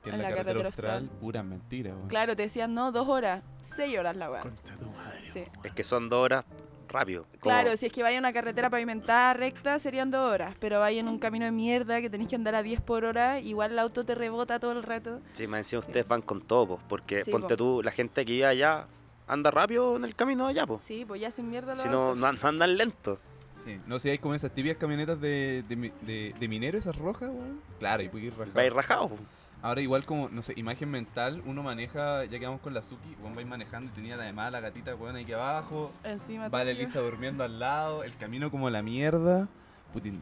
que 0.02 0.10
es 0.10 0.14
En 0.14 0.22
la, 0.22 0.30
la 0.30 0.36
carretera, 0.36 0.36
carretera 0.44 0.66
austral, 0.68 0.90
austral. 1.02 1.18
pura 1.20 1.42
mentira, 1.42 1.94
weón. 1.94 2.08
Claro, 2.08 2.36
te 2.36 2.42
decían, 2.42 2.72
no, 2.74 2.92
dos 2.92 3.08
horas, 3.08 3.42
seis 3.60 3.98
horas 3.98 4.16
la 4.16 4.30
weá. 4.30 4.40
Concha 4.40 4.76
tu 4.76 4.86
madre. 4.90 5.30
Sí. 5.32 5.44
Es 5.64 5.72
que 5.72 5.84
son 5.84 6.08
dos 6.08 6.24
horas 6.24 6.44
rápido. 6.88 7.26
Claro, 7.40 7.76
si 7.76 7.86
es 7.86 7.92
que 7.92 8.02
vaya 8.02 8.16
a 8.16 8.20
una 8.20 8.32
carretera 8.32 8.70
pavimentada 8.70 9.34
recta 9.34 9.78
serían 9.78 10.10
dos 10.10 10.32
horas, 10.32 10.54
pero 10.58 10.80
vaya 10.80 11.00
en 11.00 11.08
un 11.08 11.18
camino 11.18 11.44
de 11.44 11.50
mierda 11.52 12.00
que 12.00 12.08
tenéis 12.08 12.30
que 12.30 12.36
andar 12.36 12.54
a 12.54 12.62
10 12.62 12.80
por 12.80 13.04
hora, 13.04 13.40
igual 13.40 13.72
el 13.72 13.78
auto 13.78 14.04
te 14.04 14.14
rebota 14.14 14.58
todo 14.58 14.72
el 14.72 14.82
rato. 14.82 15.20
Sí, 15.34 15.46
más 15.46 15.58
encima 15.60 15.80
ustedes 15.80 16.08
van 16.08 16.22
con 16.22 16.40
todo, 16.40 16.66
po, 16.66 16.80
porque 16.88 17.24
Sí, 17.24 17.30
ponte 17.30 17.48
po. 17.48 17.56
tú, 17.56 17.82
la 17.82 17.90
gente 17.90 18.24
que 18.24 18.32
vive 18.32 18.46
allá 18.46 18.86
anda 19.28 19.50
rápido 19.50 19.96
en 19.96 20.04
el 20.04 20.14
camino 20.14 20.46
allá, 20.46 20.66
pues. 20.66 20.82
Sí, 20.82 21.04
pues 21.06 21.20
ya 21.20 21.28
hacen 21.28 21.48
mierda 21.50 21.74
los 21.74 21.82
Si 21.82 21.88
no, 21.88 22.14
no 22.14 22.26
an- 22.26 22.38
no 22.42 22.48
andan 22.48 22.76
lento. 22.76 23.18
Sí, 23.64 23.78
no 23.86 23.98
sé, 23.98 24.10
hay 24.12 24.18
como 24.18 24.34
esas 24.34 24.52
típicas 24.52 24.78
camionetas 24.78 25.20
de, 25.20 25.62
de, 25.68 25.92
de, 26.02 26.34
de 26.38 26.48
minero, 26.48 26.78
esas 26.78 26.96
rojas, 26.96 27.28
weón. 27.30 27.60
Claro, 27.78 28.02
y 28.02 28.08
puede 28.08 28.26
ir 28.26 28.34
rajado. 28.36 28.54
Va 28.56 28.62
a 28.62 28.66
ir 28.66 28.72
rajado. 28.74 29.08
po. 29.10 29.16
Ahora 29.60 29.80
igual 29.80 30.06
como, 30.06 30.28
no 30.28 30.40
sé, 30.42 30.52
imagen 30.56 30.88
mental, 30.90 31.42
uno 31.44 31.64
maneja, 31.64 32.24
ya 32.26 32.38
que 32.38 32.46
vamos 32.46 32.60
con 32.60 32.72
la 32.74 32.80
Suki, 32.82 33.16
weón 33.20 33.34
va 33.34 33.38
a 33.38 33.40
ir 33.40 33.46
manejando 33.48 33.90
y 33.90 33.94
tenía 33.94 34.14
además 34.14 34.52
la 34.52 34.60
gatita 34.60 34.94
weón 34.94 35.16
aquí 35.16 35.32
abajo, 35.32 35.90
Encima 36.04 36.48
va 36.48 36.64
la. 36.64 36.70
Elisa 36.70 37.00
durmiendo 37.00 37.42
al 37.42 37.58
lado, 37.58 38.04
el 38.04 38.16
camino 38.16 38.52
como 38.52 38.70
la 38.70 38.82
mierda, 38.82 39.48
Putin, 39.92 40.20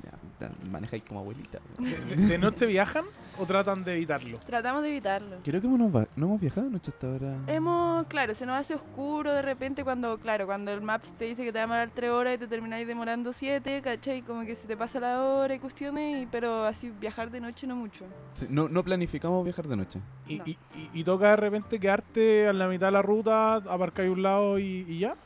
manejáis 0.70 1.02
como 1.02 1.20
abuelita. 1.20 1.58
¿De, 1.78 2.16
de- 2.16 2.26
de 2.26 2.38
noche 2.38 2.66
viajan 2.66 3.04
o 3.38 3.44
tratan 3.46 3.82
de 3.82 3.94
evitarlo? 3.94 4.38
Tratamos 4.46 4.82
de 4.82 4.88
evitarlo. 4.90 5.36
Creo 5.44 5.60
que 5.60 5.66
no, 5.68 5.76
no 5.88 6.26
hemos 6.26 6.40
viajado 6.40 6.70
noche 6.70 6.90
hasta 6.94 7.08
ahora. 7.08 7.36
Hemos, 7.48 8.06
claro, 8.06 8.34
se 8.34 8.46
nos 8.46 8.58
hace 8.58 8.74
oscuro 8.74 9.32
de 9.32 9.42
repente 9.42 9.82
cuando, 9.82 10.18
claro, 10.18 10.46
cuando 10.46 10.70
el 10.72 10.80
Maps 10.82 11.12
te 11.14 11.24
dice 11.24 11.44
que 11.44 11.52
te 11.52 11.58
va 11.58 11.64
a 11.64 11.66
demorar 11.66 11.90
3 11.92 12.10
horas 12.10 12.34
y 12.34 12.38
te 12.38 12.46
termináis 12.46 12.86
demorando 12.86 13.32
7, 13.32 13.82
¿cachai? 13.82 14.22
Como 14.22 14.42
que 14.46 14.54
se 14.54 14.66
te 14.68 14.76
pasa 14.76 15.00
la 15.00 15.20
hora 15.22 15.54
y 15.54 15.58
cuestiones, 15.58 16.22
y- 16.22 16.26
pero 16.26 16.64
así 16.64 16.90
viajar 16.90 17.30
de 17.30 17.40
noche 17.40 17.66
no 17.66 17.74
mucho. 17.76 18.04
Sí, 18.34 18.46
no, 18.48 18.68
no 18.68 18.84
planificamos 18.84 19.42
viajar 19.44 19.66
de 19.66 19.76
noche. 19.76 20.00
Y, 20.28 20.36
No. 20.38 20.44
y- 20.46 20.58
y- 20.76 20.90
y 21.00 21.04
toca 21.04 21.30
de 21.30 21.36
repente 21.36 21.80
quedarte 21.80 22.46
a 22.48 22.52
la 22.52 22.68
mitad 22.68 22.86
de 22.86 22.92
la 22.92 23.02
ruta, 23.02 23.56
aparcar 23.56 24.06
a 24.06 24.10
un 24.12 24.22
lado 24.22 24.58
y, 24.60 24.84
y 24.88 25.00
ya. 25.00 25.16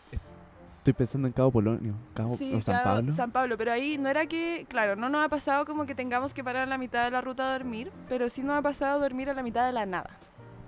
Estoy 0.81 0.95
pensando 0.95 1.29
en 1.29 1.35
Cabo 1.35 1.51
Polonio, 1.51 1.93
Cabo 2.15 2.39
Sí, 2.39 2.55
o 2.55 2.61
San 2.63 2.77
claro, 2.77 2.97
Pablo. 2.97 3.13
San 3.15 3.31
Pablo, 3.33 3.59
pero 3.59 3.71
ahí 3.71 3.99
no 3.99 4.09
era 4.09 4.25
que, 4.25 4.65
claro, 4.67 4.97
no 4.97 5.11
nos 5.11 5.27
ha 5.27 5.29
pasado 5.29 5.67
como 5.67 5.85
que 5.85 5.95
tengamos 5.95 6.33
que 6.33 6.43
parar 6.43 6.63
a 6.63 6.67
la 6.67 6.79
mitad 6.79 7.05
de 7.05 7.11
la 7.11 7.21
ruta 7.21 7.51
a 7.51 7.53
dormir, 7.53 7.93
pero 8.09 8.31
sí 8.31 8.43
nos 8.43 8.57
ha 8.57 8.63
pasado 8.63 8.99
dormir 8.99 9.29
a 9.29 9.35
la 9.35 9.43
mitad 9.43 9.67
de 9.67 9.73
la 9.73 9.85
nada. 9.85 10.09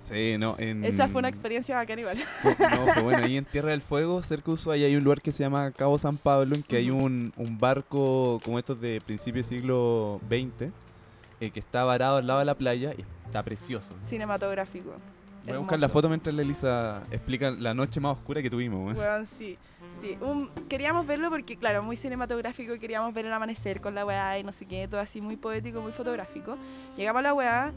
Sí, 0.01 0.37
no, 0.37 0.55
en... 0.59 0.83
Esa 0.83 1.07
fue 1.07 1.17
una 1.17 1.29
experiencia 1.29 1.75
bacán 1.77 1.97
igual. 1.97 2.17
No, 2.43 2.85
pero 2.93 3.03
bueno, 3.03 3.25
ahí 3.25 3.37
en 3.37 3.45
Tierra 3.45 3.71
del 3.71 3.81
Fuego, 3.81 4.21
cerca 4.21 4.45
de 4.45 4.51
Ushuaia, 4.51 4.85
hay 4.85 4.95
un 4.95 5.03
lugar 5.03 5.19
que 5.19 5.31
se 5.31 5.43
llama 5.43 5.71
Cabo 5.71 5.97
San 5.97 6.17
Pablo, 6.17 6.53
en 6.55 6.61
que 6.61 6.77
hay 6.77 6.91
un, 6.91 7.33
un 7.35 7.57
barco 7.57 8.39
como 8.45 8.59
estos 8.59 8.79
de 8.79 9.01
principio 9.01 9.41
del 9.41 9.45
siglo 9.49 10.21
XX, 10.27 10.69
eh, 11.39 11.49
que 11.49 11.59
está 11.59 11.85
varado 11.85 12.17
al 12.17 12.27
lado 12.27 12.37
de 12.37 12.45
la 12.45 12.53
playa 12.53 12.93
y 12.95 13.03
está 13.25 13.41
precioso. 13.41 13.95
Cinematográfico. 14.01 14.93
Voy 15.45 15.55
a 15.55 15.57
buscar 15.57 15.81
la 15.81 15.89
foto 15.89 16.07
mientras 16.07 16.33
la 16.35 16.41
Elisa 16.41 17.01
explica 17.11 17.51
la 17.51 17.73
noche 17.73 17.99
más 17.99 18.15
oscura 18.15 18.41
que 18.41 18.49
tuvimos. 18.49 18.85
weón. 18.85 18.97
Weón, 18.97 19.25
sí. 19.25 19.57
Sí. 20.03 20.17
Un- 20.21 20.49
queríamos 20.69 21.07
verlo 21.07 21.29
porque, 21.29 21.57
claro, 21.57 21.81
muy 21.83 21.95
cinematográfico, 21.95 22.77
queríamos 22.79 23.13
ver 23.13 23.25
el 23.25 23.33
amanecer 23.33 23.81
con 23.81 23.95
la 23.95 24.05
weá 24.05 24.37
y 24.39 24.43
no 24.43 24.51
sé 24.51 24.65
qué, 24.65 24.87
todo 24.87 24.99
así 25.01 25.21
muy 25.21 25.35
poético, 25.37 25.81
muy 25.81 25.91
fotográfico. 25.91 26.57
Llegamos 26.95 27.19
a 27.19 27.23
la 27.23 27.33
weá, 27.33 27.73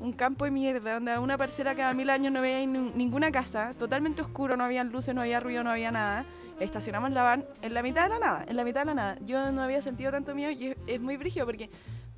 un 0.00 0.12
campo 0.12 0.44
de 0.44 0.50
mierda, 0.50 0.94
donde 0.94 1.18
una 1.18 1.36
parcela 1.36 1.74
cada 1.74 1.92
mil 1.94 2.08
años 2.10 2.32
no 2.32 2.40
veía 2.40 2.64
ni- 2.66 2.90
ninguna 2.94 3.30
casa, 3.32 3.74
totalmente 3.78 4.22
oscuro, 4.22 4.56
no 4.56 4.64
había 4.64 4.84
luces, 4.84 5.14
no 5.14 5.20
había 5.22 5.40
ruido, 5.40 5.62
no 5.64 5.70
había 5.70 5.90
nada. 5.90 6.24
Estacionamos 6.58 7.10
la 7.12 7.22
van 7.22 7.44
en 7.62 7.72
la 7.72 7.82
mitad 7.82 8.02
de 8.04 8.10
la 8.10 8.18
nada, 8.18 8.44
en 8.46 8.54
la 8.56 8.64
mitad 8.64 8.80
de 8.82 8.86
la 8.86 8.94
nada. 8.94 9.16
Yo 9.24 9.50
no 9.50 9.62
había 9.62 9.80
sentido 9.80 10.10
tanto 10.10 10.34
miedo 10.34 10.50
y 10.50 10.68
es, 10.68 10.76
es 10.86 11.00
muy 11.00 11.16
brígido 11.16 11.46
porque 11.46 11.70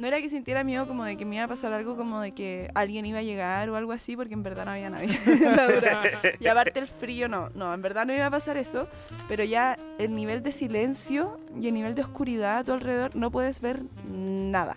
no 0.02 0.08
era 0.08 0.20
que 0.20 0.28
sintiera 0.28 0.64
miedo 0.64 0.88
como 0.88 1.04
de 1.04 1.16
que 1.16 1.24
me 1.24 1.36
iba 1.36 1.44
a 1.44 1.48
pasar 1.48 1.72
algo 1.72 1.96
como 1.96 2.20
de 2.20 2.32
que 2.32 2.68
alguien 2.74 3.06
iba 3.06 3.20
a 3.20 3.22
llegar 3.22 3.70
o 3.70 3.76
algo 3.76 3.92
así, 3.92 4.16
porque 4.16 4.34
en 4.34 4.42
verdad 4.42 4.64
no 4.64 4.72
había 4.72 4.90
nadie. 4.90 5.16
Y 6.40 6.48
aparte 6.48 6.80
el 6.80 6.88
frío, 6.88 7.28
no, 7.28 7.50
no, 7.54 7.72
en 7.72 7.80
verdad 7.82 8.04
no 8.04 8.12
iba 8.12 8.26
a 8.26 8.30
pasar 8.30 8.56
eso, 8.56 8.88
pero 9.28 9.44
ya 9.44 9.78
el 10.00 10.12
nivel 10.12 10.42
de 10.42 10.50
silencio 10.50 11.38
y 11.54 11.68
el 11.68 11.74
nivel 11.74 11.94
de 11.94 12.02
oscuridad 12.02 12.58
a 12.58 12.64
tu 12.64 12.72
alrededor 12.72 13.14
no 13.14 13.30
puedes 13.30 13.60
ver 13.60 13.82
nada. 14.04 14.76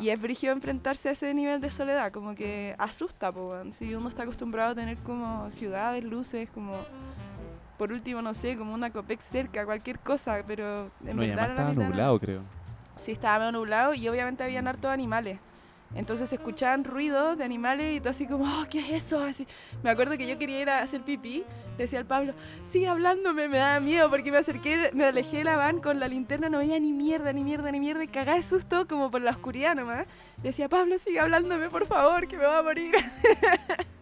Y 0.00 0.10
es 0.10 0.20
brígido 0.20 0.52
enfrentarse 0.52 1.08
a 1.08 1.12
ese 1.12 1.32
nivel 1.32 1.62
de 1.62 1.70
soledad, 1.70 2.12
como 2.12 2.34
que 2.34 2.74
asusta, 2.76 3.32
po, 3.32 3.54
si 3.70 3.94
uno 3.94 4.10
está 4.10 4.24
acostumbrado 4.24 4.72
a 4.72 4.74
tener 4.74 4.98
como 4.98 5.50
ciudades, 5.50 6.04
luces, 6.04 6.50
como 6.50 6.74
por 7.78 7.90
último, 7.90 8.20
no 8.20 8.34
sé, 8.34 8.58
como 8.58 8.74
una 8.74 8.90
Copec 8.90 9.20
cerca, 9.20 9.64
cualquier 9.64 9.98
cosa, 9.98 10.42
pero 10.46 10.90
en 11.06 11.16
No, 11.16 11.22
verdad 11.22 11.52
además 11.52 11.70
estaba 11.70 11.88
nublado, 11.88 12.20
creo. 12.20 12.57
Sí, 12.98 13.12
estaba 13.12 13.38
medio 13.38 13.52
nublado 13.52 13.94
y 13.94 14.08
obviamente 14.08 14.44
habían 14.44 14.68
hartos 14.68 14.90
animales. 14.90 15.38
Entonces 15.94 16.30
escuchaban 16.32 16.84
ruidos 16.84 17.38
de 17.38 17.44
animales 17.44 17.96
y 17.96 18.00
todo 18.00 18.10
así 18.10 18.26
como, 18.26 18.44
oh, 18.44 18.66
¿qué 18.70 18.80
es 18.80 19.06
eso? 19.06 19.22
Así. 19.22 19.46
Me 19.82 19.90
acuerdo 19.90 20.18
que 20.18 20.26
yo 20.26 20.38
quería 20.38 20.60
ir 20.60 20.68
a 20.68 20.80
hacer 20.80 21.02
pipí. 21.02 21.44
Le 21.78 21.84
decía 21.84 22.00
al 22.00 22.06
Pablo, 22.06 22.34
sigue 22.66 22.88
hablándome, 22.88 23.48
me 23.48 23.58
da 23.58 23.80
miedo 23.80 24.10
porque 24.10 24.30
me 24.30 24.38
acerqué, 24.38 24.90
me 24.92 25.04
alejé 25.04 25.38
de 25.38 25.44
la 25.44 25.56
van 25.56 25.80
con 25.80 25.98
la 25.98 26.08
linterna, 26.08 26.48
no 26.48 26.58
veía 26.58 26.78
ni 26.78 26.92
mierda, 26.92 27.32
ni 27.32 27.44
mierda, 27.44 27.70
ni 27.70 27.80
mierda, 27.80 28.02
y 28.02 28.08
cagá 28.08 28.34
de 28.34 28.42
susto 28.42 28.86
como 28.86 29.10
por 29.10 29.22
la 29.22 29.30
oscuridad 29.30 29.76
nomás. 29.76 30.06
Le 30.42 30.50
decía, 30.50 30.68
Pablo, 30.68 30.98
sigue 30.98 31.20
hablándome, 31.20 31.70
por 31.70 31.86
favor, 31.86 32.26
que 32.26 32.36
me 32.36 32.44
va 32.44 32.58
a 32.58 32.62
morir. 32.62 32.94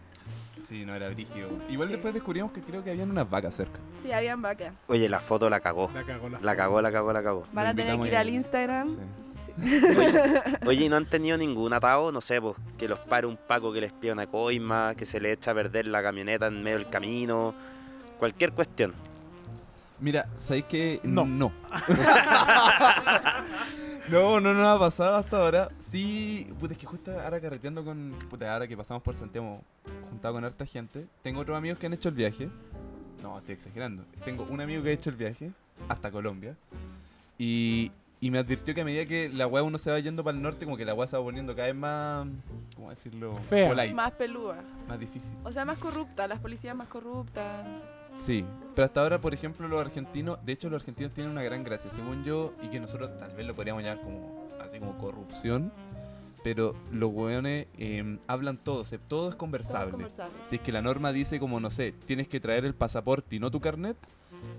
Sí, 0.67 0.85
no 0.85 0.93
era 0.95 1.07
brígido. 1.09 1.47
Igual 1.69 1.87
Sí. 1.87 1.93
después 1.93 2.13
descubrimos 2.13 2.51
que 2.51 2.59
creo 2.61 2.83
que 2.83 2.91
habían 2.91 3.09
unas 3.09 3.29
vacas 3.29 3.55
cerca. 3.55 3.79
Sí, 4.03 4.11
habían 4.11 4.41
vacas. 4.41 4.73
Oye, 4.87 5.07
la 5.07 5.19
foto 5.19 5.49
la 5.49 5.61
cagó. 5.61 5.89
La 5.93 6.03
cagó 6.03 6.27
la 6.29 6.39
La 6.41 6.55
cagó, 6.57 6.81
la 6.81 6.91
cagó, 6.91 7.13
la 7.13 7.23
cagó. 7.23 7.43
Van 7.53 7.67
a 7.67 7.73
tener 7.73 7.97
que 7.99 8.07
ir 8.07 8.15
al. 8.17 8.29
Instagram. 8.29 8.87
Sí. 8.89 8.99
Oye, 10.67 10.85
¿y 10.85 10.89
no 10.89 10.97
han 10.97 11.05
tenido 11.05 11.37
ningún 11.37 11.73
atado? 11.73 12.11
No 12.11 12.21
sé, 12.21 12.39
pues 12.41 12.55
que 12.77 12.87
los 12.87 12.99
pare 12.99 13.25
un 13.27 13.37
paco 13.37 13.71
que 13.73 13.81
les 13.81 13.93
pida 13.93 14.13
una 14.13 14.27
coima, 14.27 14.93
que 14.95 15.05
se 15.05 15.19
le 15.19 15.31
echa 15.31 15.51
a 15.51 15.53
perder 15.55 15.87
la 15.87 16.03
camioneta 16.03 16.47
en 16.47 16.61
medio 16.61 16.77
del 16.79 16.89
camino. 16.89 17.55
Cualquier 18.19 18.51
cuestión. 18.51 18.93
Mira, 19.99 20.27
¿sabéis 20.35 20.65
que 20.65 20.99
No. 21.03 21.25
No. 21.25 21.51
no, 24.11 24.39
no 24.39 24.53
nos 24.53 24.67
ha 24.67 24.79
pasado 24.79 25.15
hasta 25.15 25.37
ahora. 25.37 25.69
Sí, 25.79 26.51
puta, 26.59 26.73
es 26.73 26.77
que 26.79 26.85
justo 26.85 27.11
ahora 27.19 27.39
carreteando 27.39 27.83
con. 27.83 28.15
Puta, 28.29 28.51
ahora 28.53 28.67
que 28.67 28.75
pasamos 28.77 29.03
por 29.03 29.15
Santiago 29.15 29.61
juntado 30.09 30.33
con 30.35 30.43
harta 30.45 30.65
gente, 30.65 31.05
tengo 31.21 31.41
otros 31.41 31.57
amigos 31.57 31.79
que 31.79 31.85
han 31.87 31.93
hecho 31.93 32.09
el 32.09 32.15
viaje. 32.15 32.49
No, 33.21 33.37
estoy 33.39 33.55
exagerando. 33.55 34.03
Tengo 34.23 34.43
un 34.49 34.61
amigo 34.61 34.83
que 34.83 34.89
ha 34.89 34.93
hecho 34.93 35.09
el 35.09 35.15
viaje 35.15 35.51
hasta 35.89 36.11
Colombia. 36.11 36.55
Y, 37.37 37.91
y 38.21 38.31
me 38.31 38.37
advirtió 38.39 38.73
que 38.73 38.81
a 38.81 38.85
medida 38.85 39.05
que 39.05 39.29
la 39.29 39.47
weá 39.47 39.63
uno 39.63 39.77
se 39.77 39.91
va 39.91 39.99
yendo 39.99 40.23
para 40.23 40.35
el 40.37 40.41
norte, 40.43 40.65
como 40.65 40.77
que 40.77 40.85
la 40.85 40.93
weá 40.93 41.07
se 41.07 41.17
va 41.17 41.23
poniendo 41.23 41.55
cada 41.55 41.67
vez 41.67 41.75
más. 41.75 42.27
¿Cómo 42.75 42.89
decirlo? 42.89 43.35
Fea. 43.37 43.69
Polite, 43.69 43.93
Más 43.93 44.11
pelúa. 44.13 44.57
más 44.87 44.99
difícil. 44.99 45.35
O 45.43 45.51
sea, 45.51 45.65
más 45.65 45.77
corrupta, 45.79 46.27
las 46.27 46.39
policías 46.39 46.75
más 46.75 46.87
corruptas. 46.87 47.65
Sí, 48.17 48.43
pero 48.75 48.85
hasta 48.85 49.01
ahora, 49.01 49.19
por 49.21 49.33
ejemplo, 49.33 49.67
los 49.67 49.79
argentinos, 49.79 50.37
de 50.45 50.51
hecho 50.53 50.69
los 50.69 50.81
argentinos 50.81 51.13
tienen 51.13 51.31
una 51.31 51.43
gran 51.43 51.63
gracia, 51.63 51.89
según 51.89 52.23
yo, 52.23 52.53
y 52.61 52.67
que 52.67 52.79
nosotros 52.79 53.15
tal 53.17 53.31
vez 53.35 53.45
lo 53.45 53.55
podríamos 53.55 53.83
llamar 53.83 54.03
como, 54.03 54.47
así 54.61 54.79
como 54.79 54.97
corrupción, 54.97 55.71
pero 56.43 56.75
los 56.91 57.11
weones 57.13 57.67
eh, 57.77 58.17
hablan 58.27 58.57
todo, 58.57 58.85
se- 58.85 58.97
todo 58.97 59.29
es 59.29 59.31
Todo 59.31 59.37
conversable. 59.37 59.91
conversable. 59.91 60.35
Si 60.47 60.55
es 60.57 60.61
que 60.61 60.71
la 60.71 60.81
norma 60.81 61.11
dice 61.11 61.39
como, 61.39 61.59
no 61.59 61.69
sé, 61.69 61.93
tienes 62.05 62.27
que 62.27 62.39
traer 62.39 62.65
el 62.65 62.73
pasaporte 62.75 63.35
y 63.35 63.39
no 63.39 63.51
tu 63.51 63.59
carnet, 63.61 63.97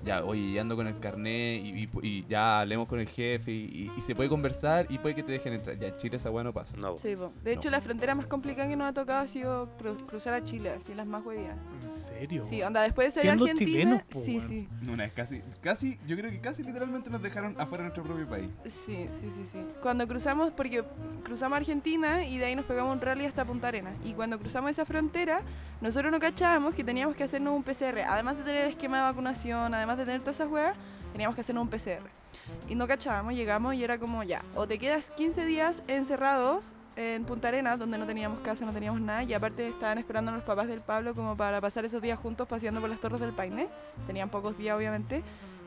ya, 0.04 0.24
oye, 0.24 0.52
ya 0.52 0.60
ando 0.62 0.76
con 0.76 0.86
el 0.86 0.98
carnet 1.00 1.62
y, 1.62 1.68
y- 1.84 1.88
y 2.02 2.24
ya 2.28 2.60
hablemos 2.60 2.88
con 2.88 3.00
el 3.00 3.08
jefe 3.08 3.50
y, 3.52 3.64
y- 3.64 3.92
y 3.96 4.00
se 4.02 4.14
puede 4.14 4.28
conversar 4.28 4.86
y 4.88 4.98
puede 4.98 5.14
que 5.14 5.22
te 5.22 5.32
dejen 5.32 5.52
entrar. 5.54 5.78
Ya, 5.78 5.88
en 5.88 5.96
Chile 5.96 6.16
esa 6.16 6.30
weá 6.30 6.44
no 6.44 6.52
pasa. 6.52 6.76
No. 6.76 6.96
Sí, 6.98 7.14
po. 7.16 7.32
de 7.42 7.52
hecho 7.52 7.68
No. 7.70 7.76
la 7.76 7.80
frontera 7.80 8.14
más 8.14 8.26
complicada 8.26 8.68
que 8.68 8.76
nos 8.76 8.88
ha 8.88 8.92
tocado 8.92 9.20
ha 9.20 9.28
sido 9.28 9.76
cru- 9.78 10.04
cruzar 10.06 10.34
a 10.34 10.44
Chile, 10.44 10.70
así 10.70 10.94
las 10.94 11.06
más 11.06 11.24
huevías. 11.24 11.56
¿En 11.82 11.90
serio? 11.90 12.44
Sí, 12.48 12.62
onda, 12.62 12.82
después 12.82 13.08
de 13.08 13.12
ser 13.12 13.22
Siendo 13.22 13.44
Argentina, 13.44 13.70
chilenos, 13.70 14.02
po, 14.04 14.20
sí, 14.20 14.36
weón. 14.38 14.48
sí, 14.48 14.68
Una 14.88 15.02
vez 15.04 15.12
casi, 15.12 15.42
casi, 15.60 15.98
yo 16.06 16.16
creo 16.16 16.30
que 16.30 16.40
casi 16.40 16.62
literalmente 16.62 17.10
nos 17.10 17.22
dejaron 17.22 17.54
afuera 17.60 17.84
de 17.84 17.90
nuestro 17.90 18.04
propio 18.04 18.26
país. 18.28 18.48
sí, 18.66 19.06
sí, 19.10 19.30
sí, 19.30 19.44
sí. 19.44 19.58
Cuando 19.82 20.06
cruzamos, 20.08 20.52
porque 20.52 20.84
cruzamos 21.24 21.56
Argentina 21.56 22.24
y 22.24 22.38
de 22.38 22.46
ahí 22.46 22.56
nos 22.56 22.64
pegamos 22.64 22.94
un 22.94 23.00
rally 23.00 23.24
hasta 23.26 23.44
Punta 23.44 23.68
Arenas. 23.68 23.94
Y 24.04 24.12
cuando 24.12 24.38
cruzamos 24.38 24.70
esa 24.70 24.84
frontera, 24.84 25.42
nosotros 25.80 26.10
no 26.12 26.18
cachábamos 26.18 26.74
que 26.74 26.82
teníamos 26.84 27.14
que 27.16 27.24
hacernos 27.24 27.54
un 27.54 27.62
PCR. 27.62 28.02
Además 28.08 28.36
de 28.36 28.42
tener 28.44 28.62
el 28.64 28.68
esquema 28.70 28.96
de 28.98 29.02
vacunación, 29.04 29.67
además 29.76 29.98
de 29.98 30.04
tener 30.04 30.20
todas 30.20 30.36
esas 30.36 30.50
huevas, 30.50 30.76
teníamos 31.12 31.34
que 31.34 31.40
hacernos 31.40 31.62
un 31.62 31.70
PCR. 31.70 32.08
Y 32.68 32.74
no 32.74 32.86
cachábamos, 32.86 33.34
llegamos 33.34 33.74
y 33.74 33.84
era 33.84 33.98
como 33.98 34.22
ya, 34.22 34.42
o 34.54 34.66
te 34.66 34.78
quedas 34.78 35.10
15 35.10 35.44
días 35.44 35.82
encerrados 35.86 36.74
en 36.96 37.24
Punta 37.24 37.48
Arenas, 37.48 37.78
donde 37.78 37.96
no 37.96 38.06
teníamos 38.06 38.40
casa, 38.40 38.64
no 38.64 38.72
teníamos 38.72 39.00
nada, 39.00 39.22
y 39.22 39.32
aparte 39.32 39.68
estaban 39.68 39.98
esperando 39.98 40.32
a 40.32 40.34
los 40.34 40.42
papás 40.42 40.66
del 40.66 40.80
Pablo 40.80 41.14
como 41.14 41.36
para 41.36 41.60
pasar 41.60 41.84
esos 41.84 42.02
días 42.02 42.18
juntos 42.18 42.48
paseando 42.48 42.80
por 42.80 42.90
las 42.90 42.98
torres 42.98 43.20
del 43.20 43.32
Paine. 43.32 43.68
Tenían 44.06 44.28
pocos 44.28 44.58
días, 44.58 44.76
obviamente. 44.76 45.22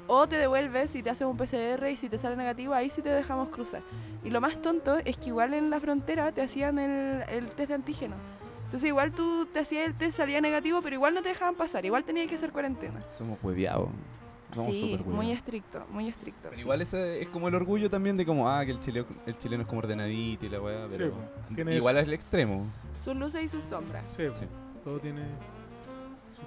O 0.07 0.27
te 0.27 0.37
devuelves 0.37 0.93
y 0.95 1.01
te 1.01 1.09
haces 1.09 1.25
un 1.25 1.37
PCR 1.37 1.87
y 1.89 1.95
si 1.95 2.09
te 2.09 2.17
sale 2.17 2.35
negativo, 2.35 2.73
ahí 2.73 2.89
sí 2.89 3.01
te 3.01 3.09
dejamos 3.09 3.47
cruzar. 3.47 3.81
Y 4.25 4.29
lo 4.29 4.41
más 4.41 4.61
tonto 4.61 4.97
es 5.05 5.15
que 5.15 5.29
igual 5.29 5.53
en 5.53 5.69
la 5.69 5.79
frontera 5.79 6.33
te 6.33 6.41
hacían 6.41 6.79
el, 6.79 7.23
el 7.29 7.47
test 7.47 7.69
de 7.69 7.75
antígeno. 7.75 8.15
Entonces 8.71 8.87
igual 8.87 9.11
tú 9.11 9.45
te 9.51 9.59
hacías 9.59 9.85
el 9.85 9.93
test, 9.95 10.15
salía 10.15 10.39
negativo, 10.39 10.81
pero 10.81 10.95
igual 10.95 11.13
no 11.13 11.21
te 11.21 11.27
dejaban 11.27 11.55
pasar, 11.55 11.83
igual 11.85 12.05
tenías 12.05 12.29
que 12.29 12.35
hacer 12.35 12.53
cuarentena. 12.53 13.01
Somos 13.01 13.37
hueveados. 13.43 13.89
Somos 14.53 14.77
sí, 14.77 14.97
muy 15.05 15.33
estricto, 15.33 15.85
muy 15.91 16.07
estricto. 16.07 16.43
Pero 16.43 16.55
sí. 16.55 16.61
igual 16.61 16.81
ese 16.81 17.21
es 17.21 17.27
como 17.27 17.49
el 17.49 17.55
orgullo 17.55 17.89
también 17.89 18.15
de 18.15 18.25
como, 18.25 18.49
ah, 18.49 18.63
que 18.65 18.71
el 18.71 18.79
chileno, 18.79 19.07
el 19.25 19.37
chileno 19.37 19.63
es 19.63 19.67
como 19.67 19.79
ordenadito 19.79 20.45
y 20.45 20.49
la 20.49 20.61
weá, 20.61 20.87
pero 20.89 21.13
igual 21.69 21.97
es 21.97 22.07
el 22.07 22.13
extremo. 22.13 22.65
Sus 23.03 23.13
luces 23.13 23.43
y 23.43 23.49
sus 23.49 23.63
sombras. 23.63 24.05
Sí, 24.07 24.23
Sí. 24.31 24.45
todo 24.85 24.99
tiene 25.01 25.23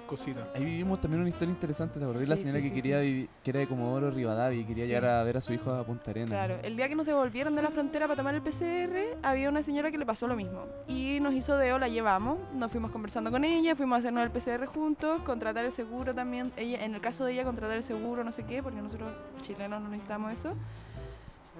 cositas. 0.03 0.47
Ahí 0.55 0.63
vivimos 0.65 1.01
también 1.01 1.21
una 1.21 1.29
historia 1.29 1.51
interesante, 1.51 1.97
¿te 1.99 2.05
acordás? 2.05 2.21
de 2.21 2.27
la 2.27 2.35
Sí, 2.35 2.43
señora 2.43 2.59
sí, 2.61 2.69
que 2.69 2.75
sí, 2.75 2.81
quería 2.81 2.99
sí. 2.99 3.05
vivir, 3.05 3.29
que 3.43 3.49
era 3.51 3.59
de 3.61 3.67
Comodoro 3.67 4.11
Rivadavia 4.11 4.59
y 4.59 4.63
quería 4.65 4.83
Sí. 4.85 4.89
llegar 4.89 5.05
a 5.05 5.23
ver 5.23 5.37
a 5.37 5.41
su 5.41 5.53
hijo 5.53 5.71
a 5.71 5.83
Punta 5.85 6.11
Arenas. 6.11 6.29
Claro, 6.29 6.57
el 6.63 6.75
día 6.77 6.87
que 6.89 6.95
nos 6.95 7.05
devolvieron 7.05 7.55
de 7.55 7.61
la 7.61 7.69
frontera 7.71 8.05
para 8.07 8.17
tomar 8.17 8.35
el 8.35 8.41
PCR, 8.41 9.17
había 9.23 9.49
una 9.49 9.61
señora 9.63 9.91
que 9.91 9.97
le 9.97 10.05
pasó 10.05 10.27
lo 10.27 10.35
mismo. 10.35 10.65
Y 10.87 11.19
nos 11.21 11.33
hizo 11.33 11.57
deo, 11.57 11.79
la 11.79 11.87
llevamos, 11.87 12.37
nos 12.53 12.71
fuimos 12.71 12.91
conversando 12.91 13.31
con 13.31 13.43
ella, 13.43 13.75
fuimos 13.75 13.95
a 13.95 13.99
hacernos 13.99 14.23
el 14.23 14.31
PCR 14.31 14.65
juntos, 14.67 15.21
contratar 15.23 15.65
el 15.65 15.71
seguro 15.71 16.13
también. 16.13 16.51
Ella, 16.57 16.83
en 16.83 16.93
el 16.95 17.01
caso 17.01 17.25
de 17.25 17.33
ella, 17.33 17.43
contratar 17.43 17.77
el 17.77 17.83
seguro, 17.83 18.23
no 18.23 18.31
sé 18.31 18.43
qué, 18.43 18.61
porque 18.61 18.81
nosotros 18.81 19.11
chilenos 19.41 19.81
no 19.81 19.89
necesitamos 19.89 20.31
eso. 20.33 20.55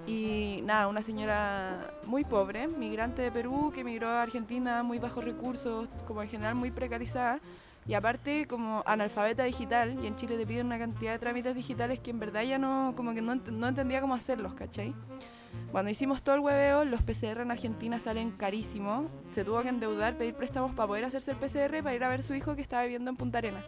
Y 0.06 0.60
nada, 0.64 0.86
una 0.88 1.02
señora 1.02 1.90
muy 2.04 2.22
pobre, 2.24 2.68
migrante 2.68 3.22
de 3.22 3.32
Perú, 3.32 3.72
que 3.74 3.80
emigró 3.80 4.08
a 4.08 4.22
Argentina, 4.22 4.82
muy 4.82 4.98
bajos 4.98 5.24
recursos, 5.24 5.88
como 6.06 6.22
en 6.22 6.28
general 6.28 6.54
muy 6.54 6.70
precarizada. 6.70 7.40
Y 7.88 7.94
aparte 7.94 8.46
como 8.46 8.82
analfabeta 8.86 9.44
digital, 9.44 9.96
y 10.02 10.06
en 10.06 10.16
Chile 10.16 10.36
te 10.36 10.46
piden 10.46 10.66
una 10.66 10.78
cantidad 10.78 11.12
de 11.12 11.18
trámites 11.18 11.54
digitales 11.54 12.00
que 12.00 12.10
en 12.10 12.18
verdad 12.18 12.42
ya 12.42 12.58
no, 12.58 12.94
como 12.96 13.14
que 13.14 13.22
no, 13.22 13.32
ent- 13.32 13.50
no 13.52 13.68
entendía 13.68 14.00
cómo 14.00 14.14
hacerlos, 14.14 14.54
¿cachai? 14.54 14.92
Cuando 15.70 15.90
hicimos 15.90 16.22
todo 16.22 16.34
el 16.34 16.40
hueveo, 16.40 16.84
los 16.84 17.02
PCR 17.02 17.42
en 17.42 17.50
Argentina 17.50 17.98
salen 18.00 18.30
carísimos. 18.32 19.06
Se 19.30 19.44
tuvo 19.44 19.62
que 19.62 19.68
endeudar, 19.68 20.16
pedir 20.16 20.34
préstamos 20.34 20.74
para 20.74 20.86
poder 20.88 21.04
hacerse 21.04 21.30
el 21.30 21.36
PCR 21.38 21.82
para 21.82 21.94
ir 21.94 22.04
a 22.04 22.08
ver 22.08 22.22
su 22.22 22.34
hijo 22.34 22.56
que 22.56 22.62
estaba 22.62 22.82
viviendo 22.82 23.10
en 23.10 23.16
Punta 23.16 23.38
Arenas. 23.38 23.64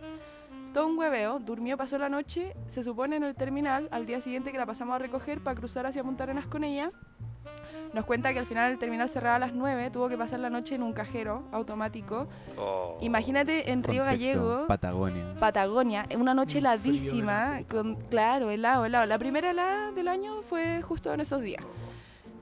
Todo 0.79 0.87
un 0.87 0.97
hueveo, 0.97 1.41
durmió, 1.41 1.76
pasó 1.76 1.99
la 1.99 2.09
noche, 2.09 2.55
se 2.68 2.85
supone 2.85 3.16
en 3.16 3.24
el 3.24 3.35
terminal, 3.35 3.89
al 3.91 4.07
día 4.07 4.20
siguiente 4.20 4.53
que 4.53 4.59
la 4.59 4.64
pasamos 4.64 4.95
a 4.95 5.01
recoger 5.01 5.41
para 5.41 5.57
cruzar 5.57 5.87
hacia 5.87 6.05
Punta 6.05 6.22
Arenas 6.22 6.47
con 6.47 6.62
ella. 6.62 6.93
Nos 7.93 8.05
cuenta 8.05 8.33
que 8.33 8.39
al 8.39 8.47
final 8.47 8.70
el 8.70 8.79
terminal 8.79 9.09
cerraba 9.09 9.35
a 9.35 9.39
las 9.41 9.53
9, 9.53 9.91
tuvo 9.91 10.09
que 10.09 10.16
pasar 10.16 10.39
la 10.39 10.51
noche 10.51 10.76
en 10.76 10.85
un 10.85 10.93
cajero 10.93 11.43
automático. 11.51 12.29
Oh. 12.57 12.97
Imagínate 13.01 13.72
en 13.72 13.83
Río 13.83 14.05
Gallego, 14.05 14.68
Patagonia. 14.68 15.35
Patagonia, 15.41 16.07
una 16.16 16.33
noche 16.33 16.59
heladísima, 16.59 17.62
con, 17.68 17.97
claro, 17.97 18.49
helado, 18.49 18.85
helado. 18.85 19.05
La 19.07 19.18
primera 19.18 19.51
helada 19.51 19.91
del 19.91 20.07
año 20.07 20.43
fue 20.43 20.81
justo 20.83 21.12
en 21.12 21.18
esos 21.18 21.43
días. 21.43 21.64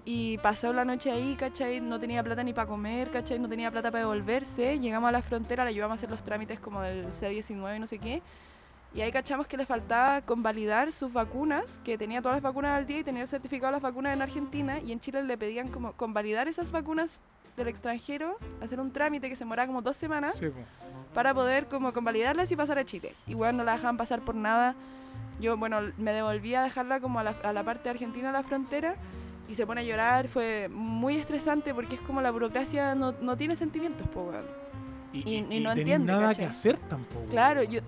Y 0.08 0.38
pasó 0.38 0.72
la 0.72 0.84
noche 0.84 1.10
ahí, 1.10 1.34
¿cachai? 1.34 1.80
No 1.80 1.98
tenía 1.98 2.22
plata 2.22 2.44
ni 2.44 2.52
para 2.52 2.68
comer, 2.68 3.10
¿cachai? 3.10 3.40
No 3.40 3.48
tenía 3.48 3.72
plata 3.72 3.90
para 3.90 4.04
devolverse. 4.04 4.78
Llegamos 4.78 5.08
a 5.08 5.10
la 5.12 5.20
frontera, 5.20 5.64
la 5.64 5.72
llevamos 5.72 5.94
a 5.94 5.96
hacer 5.96 6.10
los 6.10 6.22
trámites 6.22 6.60
como 6.60 6.80
del 6.80 7.06
C19 7.08 7.76
y 7.76 7.80
no 7.80 7.88
sé 7.88 7.98
qué. 7.98 8.22
Y 8.94 9.00
ahí 9.00 9.10
cachamos 9.10 9.48
que 9.48 9.56
le 9.56 9.66
faltaba 9.66 10.22
convalidar 10.22 10.92
sus 10.92 11.12
vacunas, 11.12 11.80
que 11.84 11.98
tenía 11.98 12.22
todas 12.22 12.36
las 12.36 12.42
vacunas 12.42 12.78
al 12.78 12.86
día 12.86 13.00
y 13.00 13.04
tenía 13.04 13.22
el 13.22 13.28
certificado 13.28 13.66
de 13.66 13.72
las 13.72 13.82
vacunas 13.82 14.12
en 14.12 14.22
Argentina. 14.22 14.78
Y 14.78 14.92
en 14.92 15.00
Chile 15.00 15.24
le 15.24 15.36
pedían 15.36 15.68
como 15.68 15.92
convalidar 15.94 16.46
esas 16.46 16.70
vacunas 16.70 17.20
del 17.56 17.66
extranjero, 17.66 18.38
hacer 18.62 18.78
un 18.78 18.92
trámite 18.92 19.28
que 19.28 19.34
se 19.34 19.40
demoraba 19.42 19.66
como 19.66 19.82
dos 19.82 19.96
semanas 19.96 20.36
Sí, 20.36 20.46
po. 20.50 20.60
para 21.14 21.34
poder 21.34 21.66
como 21.66 21.92
convalidarlas 21.92 22.52
y 22.52 22.54
pasar 22.54 22.78
a 22.78 22.84
Chile. 22.84 23.12
Igual 23.26 23.56
no 23.56 23.64
la 23.64 23.72
dejaban 23.72 23.96
pasar 23.96 24.20
por 24.20 24.36
nada. 24.36 24.76
Yo, 25.40 25.56
bueno, 25.56 25.80
me 25.98 26.12
devolví 26.12 26.54
a 26.54 26.62
dejarla 26.62 27.00
como 27.00 27.18
a 27.18 27.24
la, 27.24 27.34
a 27.42 27.52
la 27.52 27.64
parte 27.64 27.90
argentina, 27.90 28.28
a 28.28 28.32
la 28.32 28.44
frontera, 28.44 28.94
y 29.48 29.54
se 29.54 29.66
pone 29.66 29.80
a 29.80 29.84
llorar. 29.84 30.28
Fue 30.28 30.68
muy 30.70 31.16
estresante 31.16 31.72
porque 31.74 31.96
es 31.96 32.00
como 32.02 32.20
la 32.22 32.30
burocracia 32.30 32.94
no, 32.94 33.12
no 33.20 33.36
tiene 33.36 33.56
sentimientos, 33.56 34.06
po, 34.08 34.22
weón. 34.24 34.44
Y, 35.12 35.18
Y- 35.18 35.36
y 35.38 35.60
no 35.60 35.70
tenés 35.70 35.78
entiende, 35.78 36.12
nada 36.12 36.28
¿cachai? 36.28 36.44
que 36.44 36.50
hacer 36.50 36.78
tampoco. 36.78 37.26
Claro, 37.30 37.62
yo 37.62 37.80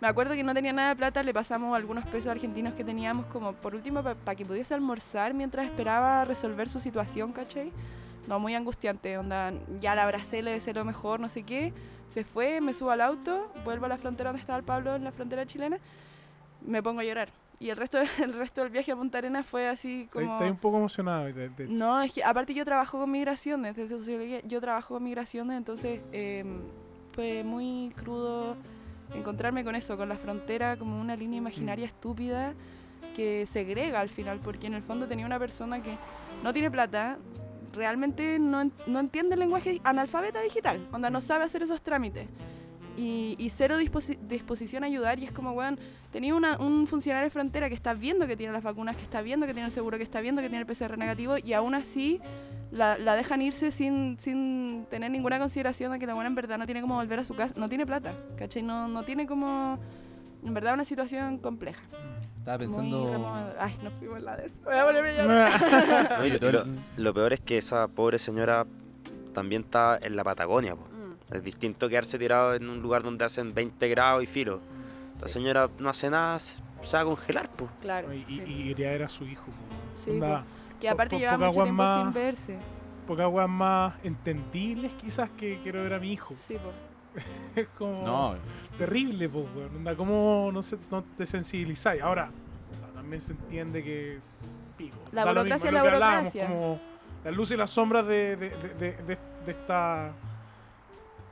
me 0.00 0.08
acuerdo 0.08 0.34
que 0.34 0.42
no 0.42 0.54
tenía 0.54 0.72
nada 0.72 0.90
de 0.90 0.96
plata, 0.96 1.22
le 1.22 1.34
pasamos 1.34 1.74
algunos 1.76 2.06
pesos 2.06 2.28
argentinos 2.30 2.74
que 2.74 2.84
teníamos 2.84 3.26
como 3.26 3.52
por 3.52 3.74
último 3.74 4.02
para 4.02 4.34
que 4.36 4.44
pudiese 4.46 4.74
almorzar 4.74 5.34
mientras 5.34 5.66
esperaba 5.66 6.24
resolver 6.24 6.68
su 6.68 6.80
situación, 6.80 7.32
¿cachai? 7.32 7.72
No, 8.28 8.38
muy 8.38 8.54
angustiante, 8.54 9.18
onda, 9.18 9.52
ya 9.80 9.94
la 9.94 10.04
abracé, 10.04 10.42
le 10.42 10.52
deseé 10.52 10.72
lo 10.74 10.84
mejor, 10.84 11.18
no 11.20 11.28
sé 11.28 11.42
qué. 11.42 11.72
Se 12.14 12.24
fue, 12.24 12.60
me 12.60 12.72
subo 12.72 12.90
al 12.90 13.00
auto, 13.00 13.52
vuelvo 13.64 13.86
a 13.86 13.88
la 13.88 13.98
frontera 13.98 14.30
donde 14.30 14.40
estaba 14.40 14.58
el 14.58 14.64
Pablo, 14.64 14.94
en 14.94 15.04
la 15.04 15.12
frontera 15.12 15.46
chilena, 15.46 15.78
me 16.66 16.82
pongo 16.82 17.00
a 17.00 17.04
llorar. 17.04 17.28
Y 17.60 17.68
el 17.68 17.76
resto, 17.76 17.98
el 18.24 18.32
resto 18.32 18.62
del 18.62 18.70
viaje 18.70 18.90
a 18.90 18.96
Punta 18.96 19.18
Arenas 19.18 19.46
fue 19.46 19.68
así 19.68 20.08
como... 20.10 20.32
estoy 20.32 20.48
un 20.48 20.56
poco 20.56 20.78
emocionado. 20.78 21.26
De, 21.26 21.50
de 21.50 21.64
hecho. 21.64 21.72
No, 21.72 22.00
es 22.00 22.12
que 22.12 22.24
aparte 22.24 22.54
yo 22.54 22.64
trabajo 22.64 22.98
con 22.98 23.10
migraciones, 23.10 23.76
desde 23.76 23.98
sociología, 23.98 24.40
yo 24.44 24.60
trabajo 24.60 24.94
con 24.94 25.04
migraciones, 25.04 25.58
entonces 25.58 26.00
eh, 26.10 26.42
fue 27.12 27.44
muy 27.44 27.92
crudo 27.94 28.56
encontrarme 29.14 29.62
con 29.62 29.74
eso, 29.74 29.96
con 29.98 30.08
la 30.08 30.16
frontera 30.16 30.78
como 30.78 30.98
una 30.98 31.16
línea 31.16 31.36
imaginaria 31.36 31.84
estúpida 31.84 32.54
que 33.14 33.44
segrega 33.46 34.00
al 34.00 34.08
final, 34.08 34.40
porque 34.42 34.66
en 34.66 34.74
el 34.74 34.82
fondo 34.82 35.06
tenía 35.06 35.26
una 35.26 35.38
persona 35.38 35.82
que 35.82 35.98
no 36.42 36.54
tiene 36.54 36.70
plata, 36.70 37.18
realmente 37.74 38.38
no, 38.38 38.70
no 38.86 39.00
entiende 39.00 39.34
el 39.34 39.40
lenguaje 39.40 39.82
analfabeta 39.84 40.40
digital, 40.40 40.88
onda 40.92 41.10
no 41.10 41.20
sabe 41.20 41.44
hacer 41.44 41.62
esos 41.62 41.82
trámites. 41.82 42.26
Y, 43.00 43.34
y 43.38 43.48
cero 43.48 43.76
disposi- 43.80 44.18
disposición 44.28 44.84
a 44.84 44.86
ayudar 44.88 45.18
y 45.20 45.24
es 45.24 45.32
como, 45.32 45.52
weón, 45.52 45.78
tenía 46.12 46.34
una- 46.34 46.58
un 46.58 46.86
funcionario 46.86 47.24
de 47.26 47.30
frontera 47.30 47.68
que 47.68 47.74
está 47.74 47.94
viendo 47.94 48.26
que 48.26 48.36
tiene 48.36 48.52
las 48.52 48.62
vacunas, 48.62 48.94
que 48.96 49.04
está 49.04 49.22
viendo 49.22 49.46
que 49.46 49.54
tiene 49.54 49.66
el 49.66 49.72
seguro, 49.72 49.96
que 49.96 50.02
está 50.04 50.20
viendo 50.20 50.42
que 50.42 50.48
tiene 50.50 50.60
el 50.62 50.66
PCR 50.66 50.98
negativo 50.98 51.36
y 51.38 51.52
aún 51.54 51.74
así 51.74 52.20
la, 52.72 52.98
la 52.98 53.14
dejan 53.16 53.40
irse 53.40 53.72
sin, 53.72 54.16
sin 54.20 54.84
tener 54.90 55.10
ninguna 55.10 55.38
consideración 55.38 55.92
de 55.92 55.98
que 55.98 56.06
la 56.06 56.12
buena 56.14 56.28
en 56.28 56.34
verdad 56.34 56.58
no 56.58 56.66
tiene 56.66 56.82
cómo 56.82 56.96
volver 56.96 57.18
a 57.20 57.24
su 57.24 57.34
casa, 57.34 57.54
no 57.56 57.68
tiene 57.70 57.86
plata, 57.86 58.12
¿cachai? 58.36 58.62
No, 58.62 58.86
no 58.86 59.02
tiene 59.02 59.26
como, 59.26 59.78
en 60.44 60.52
verdad, 60.52 60.74
una 60.74 60.84
situación 60.84 61.38
compleja. 61.38 61.82
Estaba 62.36 62.58
pensando. 62.58 63.34
Ay, 63.58 63.74
nos 63.82 63.92
fuimos 63.94 64.18
en 64.18 64.24
la 64.26 64.36
de 64.36 64.46
eso. 64.46 64.54
Voy 64.64 64.74
a 64.74 64.84
ponerme. 64.84 65.10
No, 66.64 66.64
lo 66.96 67.14
peor 67.14 67.32
es 67.32 67.40
que 67.40 67.56
esa 67.58 67.88
pobre 67.88 68.18
señora 68.18 68.66
también 69.32 69.62
está 69.62 69.98
en 70.02 70.16
la 70.16 70.24
Patagonia. 70.24 70.74
po. 70.76 70.84
Es 71.32 71.42
distinto 71.44 71.88
quedarse 71.88 72.18
tirado 72.18 72.54
en 72.54 72.68
un 72.68 72.80
lugar 72.82 73.02
donde 73.02 73.24
hacen 73.24 73.54
20 73.54 73.88
grados 73.88 74.22
y 74.22 74.26
filo. 74.26 74.60
La 75.20 75.28
Sí. 75.28 75.34
señora 75.34 75.68
no 75.78 75.88
hace 75.90 76.10
nada, 76.10 76.38
se 76.38 76.60
va 76.94 77.00
a 77.00 77.04
congelar. 77.04 77.48
pues. 77.56 77.70
Claro. 77.80 78.12
Y, 78.12 78.24
sí. 78.26 78.42
y, 78.46 78.52
y 78.52 78.68
quería 78.68 78.90
ver 78.90 79.02
a 79.04 79.08
su 79.08 79.24
hijo. 79.24 79.44
po. 79.46 79.52
Sí, 79.94 80.10
Onda, 80.10 80.44
que 80.80 80.88
aparte 80.88 81.16
po- 81.16 81.20
lleva 81.20 81.32
poca 81.34 81.46
mucho 81.48 81.62
tiempo 81.64 81.82
más- 81.82 82.02
sin 82.04 82.12
verse. 82.12 82.58
pocas 83.06 83.28
weas 83.28 83.48
más 83.48 83.94
entendibles 84.02 84.92
quizás 84.94 85.28
que 85.36 85.58
quiero 85.62 85.82
ver 85.82 85.94
a 85.94 85.98
mi 85.98 86.12
hijo. 86.12 86.34
Sí, 86.38 86.54
po. 86.54 86.72
Es 87.56 87.66
como 87.76 88.02
No, 88.04 88.34
terrible, 88.78 89.28
pues, 89.28 89.44
weón. 89.54 89.76
Onda, 89.76 89.96
¿Cómo 89.96 90.50
no, 90.52 90.62
se, 90.62 90.78
no 90.90 91.02
te 91.16 91.26
sensibilizáis? 91.26 92.00
Ahora, 92.02 92.30
también 92.94 93.20
se 93.20 93.32
entiende 93.32 93.82
que. 93.84 94.18
pico, 94.76 94.96
La 95.12 95.24
burocracia 95.26 95.68
es 95.68 95.74
la 95.74 95.82
burocracia. 95.82 96.46
Como 96.46 96.80
las 97.24 97.34
luces 97.36 97.54
y 97.54 97.58
las 97.58 97.70
sombras 97.70 98.06
de, 98.06 98.36
de, 98.36 98.48
de, 98.50 98.68
de- 98.78 98.92
de- 99.02 99.18
de 99.46 99.50
esta. 99.52 100.12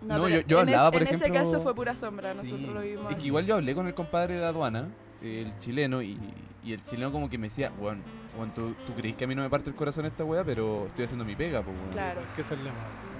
No, 0.00 0.28
yo- 0.28 0.40
yo 0.46 0.60
en, 0.60 0.68
hablaba, 0.68 0.90
por 0.92 1.02
en 1.02 1.08
ese 1.08 1.16
ejemplo- 1.16 1.40
caso 1.44 1.60
fue 1.60 1.74
pura 1.74 1.96
sombra, 1.96 2.32
Sí, 2.34 2.52
nosotros 2.52 2.74
lo 2.74 2.80
vimos. 2.82 3.10
Es 3.12 3.16
que 3.18 3.26
igual 3.26 3.46
yo 3.46 3.54
hablé 3.56 3.74
con 3.74 3.86
el 3.86 3.94
compadre 3.94 4.34
de 4.34 4.44
aduana, 4.44 4.88
el 5.22 5.58
chileno, 5.58 6.00
y, 6.02 6.16
y 6.64 6.72
el 6.72 6.84
chileno 6.84 7.10
como 7.10 7.28
que 7.28 7.38
me 7.38 7.48
decía, 7.48 7.72
bueno, 7.80 8.00
tú, 8.54 8.74
tú 8.86 8.92
crees 8.94 9.16
que 9.16 9.24
a 9.24 9.26
mí 9.26 9.34
no 9.34 9.42
me 9.42 9.50
parte 9.50 9.70
el 9.70 9.76
corazón 9.76 10.06
esta 10.06 10.24
wea, 10.24 10.44
pero 10.44 10.86
estoy 10.86 11.04
haciendo 11.06 11.24
mi 11.24 11.34
pega, 11.34 11.62
pues, 11.62 11.76
weón". 11.76 11.90
Claro. 11.92 12.20
que 12.36 12.42
se 12.42 12.56
le 12.56 12.62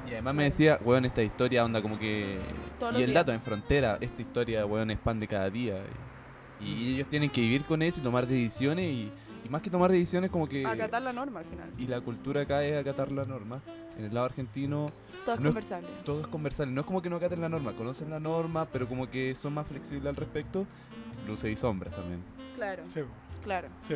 Y 0.09 0.13
además 0.13 0.35
me 0.35 0.45
decía, 0.45 0.79
weón, 0.85 1.05
esta 1.05 1.23
historia 1.23 1.65
onda 1.65 1.83
como 1.83 1.99
que... 1.99 2.39
Todos 2.79 2.95
y 2.95 3.03
el 3.03 3.07
días. 3.11 3.15
dato 3.15 3.33
en 3.33 3.41
frontera, 3.43 3.99
esta 4.01 4.23
historia, 4.23 4.65
weón, 4.65 4.91
es 4.91 4.99
pan 4.99 5.19
de 5.21 5.27
cada 5.27 5.51
día. 5.51 5.83
Y, 6.61 6.71
y 6.73 6.95
ellos 6.95 7.09
tienen 7.09 7.29
que 7.31 7.41
vivir 7.41 7.65
con 7.65 7.83
eso 7.83 8.01
y 8.01 8.05
tomar 8.05 8.27
decisiones 8.27 8.85
y, 8.87 9.11
y 9.49 9.53
más 9.53 9.63
que 9.63 9.71
tomar 9.71 9.91
decisiones 9.91 10.31
como 10.31 10.49
que... 10.49 10.67
Acatar 10.67 11.03
la 11.03 11.13
norma 11.13 11.41
al 11.41 11.47
final. 11.47 11.71
Y 11.79 11.87
la 11.87 12.01
cultura 12.01 12.43
acá 12.43 12.63
es 12.65 12.79
acatar 12.79 13.11
la 13.11 13.25
norma. 13.25 13.61
En 13.99 14.05
el 14.05 14.15
lado 14.15 14.27
argentino 14.27 14.93
Todo 15.25 15.35
es 15.35 15.41
no 15.41 15.49
es- 15.49 15.53
conversable. 15.55 15.89
todo 16.05 16.21
es 16.21 16.27
conversar. 16.29 16.69
No 16.69 16.81
es 16.83 16.87
como 16.87 17.03
que 17.03 17.11
no 17.11 17.17
acaten 17.17 17.41
la 17.41 17.49
norma, 17.49 17.73
conocen 17.73 18.11
la 18.11 18.21
norma, 18.21 18.67
pero 18.67 18.87
como 18.89 19.11
que 19.11 19.35
son 19.35 19.55
más 19.55 19.67
flexibles 19.67 20.07
al 20.07 20.17
respecto. 20.17 20.67
Luces 21.27 21.51
y 21.53 21.57
sombras 21.57 21.95
también. 21.95 22.21
Claro, 22.55 22.85
Sí, 22.89 23.01
claro. 23.43 23.69
sí. 23.87 23.95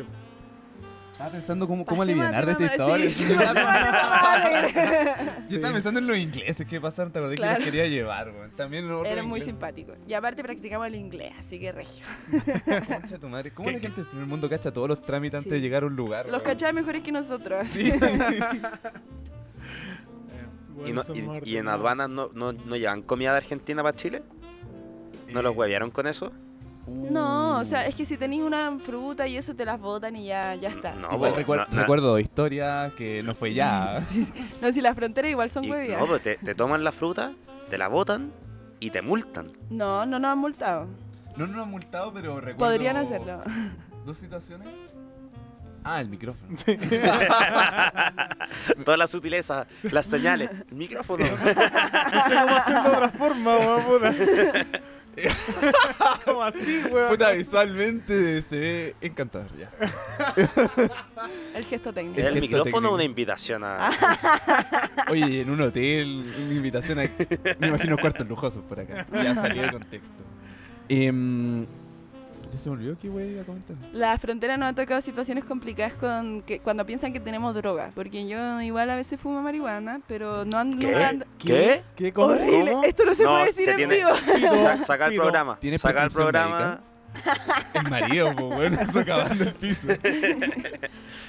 Estaba 1.13 1.29
pensando 1.29 1.67
cómo, 1.67 1.85
cómo 1.85 2.01
aliviar 2.01 2.43
de 2.45 2.51
esta 2.53 2.65
historia. 2.65 3.11
sí, 3.11 3.23
sí. 3.23 3.33
Yo 5.49 5.55
estaba 5.57 5.73
pensando 5.73 5.99
en 5.99 6.07
los 6.07 6.17
ingleses 6.17 6.65
que 6.67 6.81
pasaron, 6.81 7.13
te 7.13 7.19
acordé 7.19 7.35
que 7.35 7.41
Claro. 7.41 7.57
los 7.59 7.65
quería 7.65 7.87
llevar, 7.87 8.31
weón. 8.31 8.51
También 8.51 8.85
otro 8.89 9.05
Eres 9.05 9.23
muy 9.23 9.39
simpático. 9.41 9.93
Y 10.07 10.13
aparte 10.15 10.41
practicamos 10.43 10.87
el 10.87 10.95
inglés, 10.95 11.33
así 11.37 11.59
que 11.59 11.71
regio. 11.71 12.03
Concha 12.87 13.19
tu 13.19 13.29
madre. 13.29 13.51
¿Cómo 13.53 13.69
¿Qué- 13.69 13.75
la 13.75 13.79
gente 13.79 14.03
en 14.11 14.19
el 14.19 14.25
mundo 14.25 14.49
cacha 14.49 14.73
todos 14.73 14.87
los 14.89 15.01
trámites 15.03 15.37
antes 15.37 15.51
de 15.51 15.61
llegar 15.61 15.83
a 15.83 15.85
un 15.85 15.95
lugar? 15.95 16.27
Los 16.29 16.41
cachai 16.41 16.73
mejores 16.73 17.03
que 17.03 17.11
nosotros. 17.11 17.67
Sí. 17.67 17.93
Eh, 20.85 20.89
Y, 20.89 20.93
no- 20.93 21.03
son 21.03 21.15
y- 21.15 21.21
más 21.21 21.39
y 21.45 21.57
en 21.57 21.67
aduanas 21.67 22.09
no, 22.09 22.31
no, 22.33 22.51
no 22.51 22.75
llevan 22.75 23.03
comida 23.03 23.29
de 23.31 23.37
Argentina 23.37 23.83
para 23.83 23.95
Chile. 23.95 24.23
¿No 25.31 25.43
los 25.43 25.53
Eh, 25.53 25.55
huevearon 25.55 25.91
con 25.91 26.07
eso? 26.07 26.31
No, 26.87 27.59
o 27.59 27.63
sea, 27.63 27.87
es 27.87 27.95
que 27.95 28.03
si 28.05 28.17
tenéis 28.17 28.41
una 28.43 28.77
fruta 28.79 29.25
y 29.27 29.37
eso 29.37 29.55
te 29.55 29.63
las 29.63 29.79
botan 29.79 30.15
y 30.17 30.25
ya, 30.25 30.53
ya 30.55 30.67
está. 30.69 30.93
No, 30.95 31.13
Igual 31.13 31.33
no- 31.47 31.55
no- 31.71 31.79
recuerdo 31.81 32.19
historias 32.19 32.91
que 32.93 33.23
no 33.23 33.35
fue 33.35 33.53
ya. 33.53 34.01
No, 34.61 34.71
si 34.71 34.81
las 34.81 34.95
fronteras 34.95 35.31
igual 35.31 35.49
son 35.49 35.69
huevías. 35.69 35.97
no, 35.99 36.07
pues 36.07 36.21
te, 36.21 36.35
te 36.35 36.53
toman 36.55 36.83
la 36.83 36.91
fruta, 36.91 37.31
te 37.69 37.77
la 37.77 37.87
botan 37.87 38.31
y 38.81 38.89
te 38.89 39.01
multan. 39.01 39.49
No, 39.69 40.05
no 40.05 40.19
nos 40.19 40.31
han 40.31 40.37
multado. 40.39 40.87
No 41.37 41.47
nos 41.47 41.63
han 41.63 41.71
multado, 41.71 42.11
pero 42.13 42.41
recuerdo... 42.41 42.73
Podrían 42.73 42.97
hacerlo. 42.97 43.41
¿Dos 44.05 44.17
situaciones? 44.17 44.67
Ah, 45.85 45.99
el 46.01 46.07
micrófono. 46.09 46.55
Todas 48.85 48.97
las 48.97 49.11
sutilezas, 49.11 49.67
las 49.91 50.05
señales, 50.05 50.49
el 50.69 50.75
micrófono. 50.77 51.25
No 51.25 51.37
sé 51.37 51.55
cómo 52.35 52.55
hacerlo 52.55 52.83
de 52.83 52.89
otra 52.89 53.09
forma. 53.09 53.57
como 56.25 56.43
así, 56.43 56.81
weón. 56.91 57.09
Puta, 57.09 57.31
visualmente 57.31 58.41
se 58.43 58.57
ve 58.59 58.95
encantador 59.01 59.49
ya. 59.57 59.69
El 61.55 61.65
gesto 61.65 61.89
¿Es 61.89 61.95
técnico. 61.95 62.19
el 62.19 62.25
gesto 62.25 62.41
micrófono 62.41 62.63
técnico. 62.71 62.91
o 62.91 62.95
una 62.95 63.03
invitación 63.03 63.63
a.? 63.63 63.91
Oye, 65.09 65.41
en 65.41 65.49
un 65.49 65.61
hotel, 65.61 66.33
una 66.45 66.53
invitación 66.53 66.99
a. 66.99 67.03
Me 67.59 67.67
imagino 67.67 67.97
cuartos 67.97 68.27
lujosos 68.27 68.63
por 68.63 68.79
acá. 68.79 69.05
Ya 69.13 69.35
salió 69.35 69.61
de 69.63 69.71
contexto. 69.71 70.23
Em, 70.89 71.65
ya 72.53 72.59
se 72.59 72.69
me 72.69 72.75
olvidó 72.75 72.97
que 72.97 73.09
wey 73.09 73.31
iba 73.31 73.41
a 73.41 73.45
comentar. 73.45 73.75
La 73.91 74.17
frontera 74.17 74.55
nos 74.57 74.69
ha 74.69 74.73
tocado 74.73 75.01
situaciones 75.01 75.43
complicadas 75.43 75.93
con 75.95 76.41
que 76.43 76.59
cuando 76.59 76.85
piensan 76.85 77.11
que 77.11 77.19
tenemos 77.19 77.53
droga. 77.55 77.89
Porque 77.95 78.27
yo 78.27 78.61
igual 78.61 78.89
a 78.89 78.95
veces 78.95 79.19
fumo 79.19 79.41
marihuana, 79.41 79.99
pero 80.07 80.45
no 80.45 80.57
ando. 80.57 80.79
¿Qué? 80.79 80.95
ando- 80.95 81.25
¿Qué? 81.39 81.83
¿Qué? 81.95 82.13
¿Cómo? 82.13 82.27
Horrible. 82.27 82.71
¿Cómo? 82.71 82.83
Esto 82.83 83.05
no 83.05 83.15
se 83.15 83.23
No, 83.23 83.31
puede 83.31 83.45
decir 83.47 83.65
se 83.65 83.71
en 83.71 83.77
tiene- 83.77 83.95
vivo. 83.97 84.09
Saca 84.81 85.07
el 85.07 85.15
programa. 85.15 85.57
¿Tienes 85.59 85.81
Saca 85.81 86.03
el 86.03 86.11
programa. 86.11 86.59
médica? 86.59 86.83
El 87.73 87.89
marido, 87.89 88.33
pues, 88.35 88.47
bueno, 88.55 88.77
socavando 88.91 89.43
el 89.43 89.53
piso. 89.53 89.87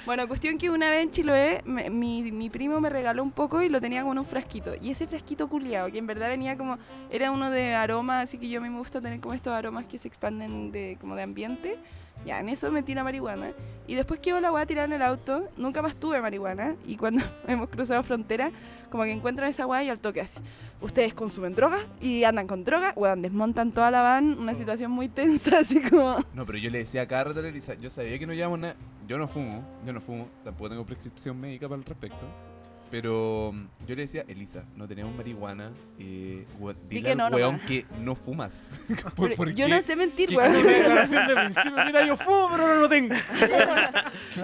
Bueno, 0.05 0.27
cuestión 0.27 0.59
que 0.59 0.69
una 0.69 0.87
vez 0.91 1.01
en 1.01 1.09
Chiloé, 1.09 1.63
mi, 1.65 2.31
mi 2.31 2.51
primo 2.51 2.79
me 2.79 2.91
regaló 2.91 3.23
un 3.23 3.31
poco 3.31 3.63
y 3.63 3.69
lo 3.69 3.81
tenía 3.81 4.01
como 4.01 4.13
en 4.13 4.19
un 4.19 4.25
frasquito. 4.25 4.73
Y 4.79 4.91
ese 4.91 5.07
frasquito 5.07 5.47
culiado, 5.47 5.91
que 5.91 5.97
en 5.97 6.05
verdad 6.05 6.29
venía 6.29 6.55
como, 6.55 6.77
era 7.09 7.31
uno 7.31 7.49
de 7.49 7.73
aroma, 7.73 8.21
así 8.21 8.37
que 8.37 8.47
yo 8.47 8.59
a 8.59 8.63
mí 8.63 8.69
me 8.69 8.77
gusta 8.77 9.01
tener 9.01 9.19
como 9.19 9.33
estos 9.33 9.53
aromas 9.53 9.87
que 9.87 9.97
se 9.97 10.07
expanden 10.07 10.71
de, 10.71 10.97
como 11.01 11.15
de 11.15 11.23
ambiente. 11.23 11.79
Ya, 12.25 12.39
en 12.39 12.49
eso 12.49 12.71
metí 12.71 12.93
la 12.93 13.03
marihuana. 13.03 13.51
Y 13.87 13.95
después 13.95 14.19
que 14.19 14.31
yo 14.31 14.41
la 14.41 14.49
voy 14.49 14.61
a 14.61 14.65
tirar 14.65 14.85
en 14.85 14.93
el 14.93 15.01
auto, 15.01 15.47
nunca 15.57 15.81
más 15.81 15.95
tuve 15.95 16.21
marihuana. 16.21 16.75
Y 16.87 16.97
cuando 16.97 17.23
hemos 17.47 17.69
cruzado 17.69 18.01
frontera, 18.03 18.51
como 18.89 19.03
que 19.03 19.11
encuentran 19.11 19.49
esa 19.49 19.67
weá 19.67 19.83
y 19.83 19.89
al 19.89 19.99
toque 19.99 20.21
así. 20.21 20.39
Ustedes 20.81 21.13
consumen 21.13 21.55
droga 21.55 21.77
y 22.01 22.23
andan 22.23 22.47
con 22.47 22.63
droga, 22.63 22.93
weón, 22.95 23.21
desmontan 23.21 23.71
toda 23.71 23.91
la 23.91 24.01
van, 24.01 24.37
una 24.37 24.55
situación 24.55 24.91
muy 24.91 25.07
tensa, 25.07 25.59
así 25.61 25.81
como... 25.81 26.17
No, 26.33 26.45
pero 26.45 26.57
yo 26.57 26.69
le 26.69 26.79
decía 26.79 27.03
a 27.03 27.07
cada 27.07 27.25
rato 27.25 27.41
yo 27.81 27.89
sabía 27.89 28.19
que 28.19 28.27
no 28.27 28.33
llevamos 28.33 28.59
nada. 28.59 28.75
Yo 29.07 29.17
no 29.17 29.27
fumo, 29.27 29.63
yo 29.85 29.93
no 29.93 30.01
fumo, 30.01 30.27
tampoco 30.43 30.69
tengo 30.69 30.85
prescripción 30.85 31.39
médica 31.39 31.67
para 31.69 31.79
el 31.79 31.85
respecto. 31.85 32.54
Pero 32.91 33.51
mm, 33.53 33.85
yo 33.87 33.95
le 33.95 34.03
decía, 34.03 34.23
Elisa, 34.27 34.63
no 34.75 34.87
tenemos 34.87 35.15
marihuana. 35.15 35.71
Eh, 35.99 36.45
dile 36.89 37.03
que 37.03 37.11
al 37.11 37.17
no 37.17 37.27
weón 37.27 37.51
nomás. 37.53 37.67
que 37.67 37.85
no 38.01 38.15
fumas. 38.15 38.67
¿Por- 39.15 39.29
Pero 39.29 39.35
por 39.35 39.49
yo 39.53 39.65
qué? 39.65 39.71
no 39.75 39.81
sé 39.81 39.95
mentir, 39.95 40.29
¿Qué 40.29 40.37
weón. 40.37 40.51
Mi 40.53 40.61
declaración 40.61 41.27
de 41.27 41.35
principio, 41.35 41.85
mira, 41.85 42.05
yo 42.05 42.15
fumo, 42.15 42.47
pero 42.51 42.67
no 42.67 42.75
lo 42.75 42.89
tengo. 42.89 43.15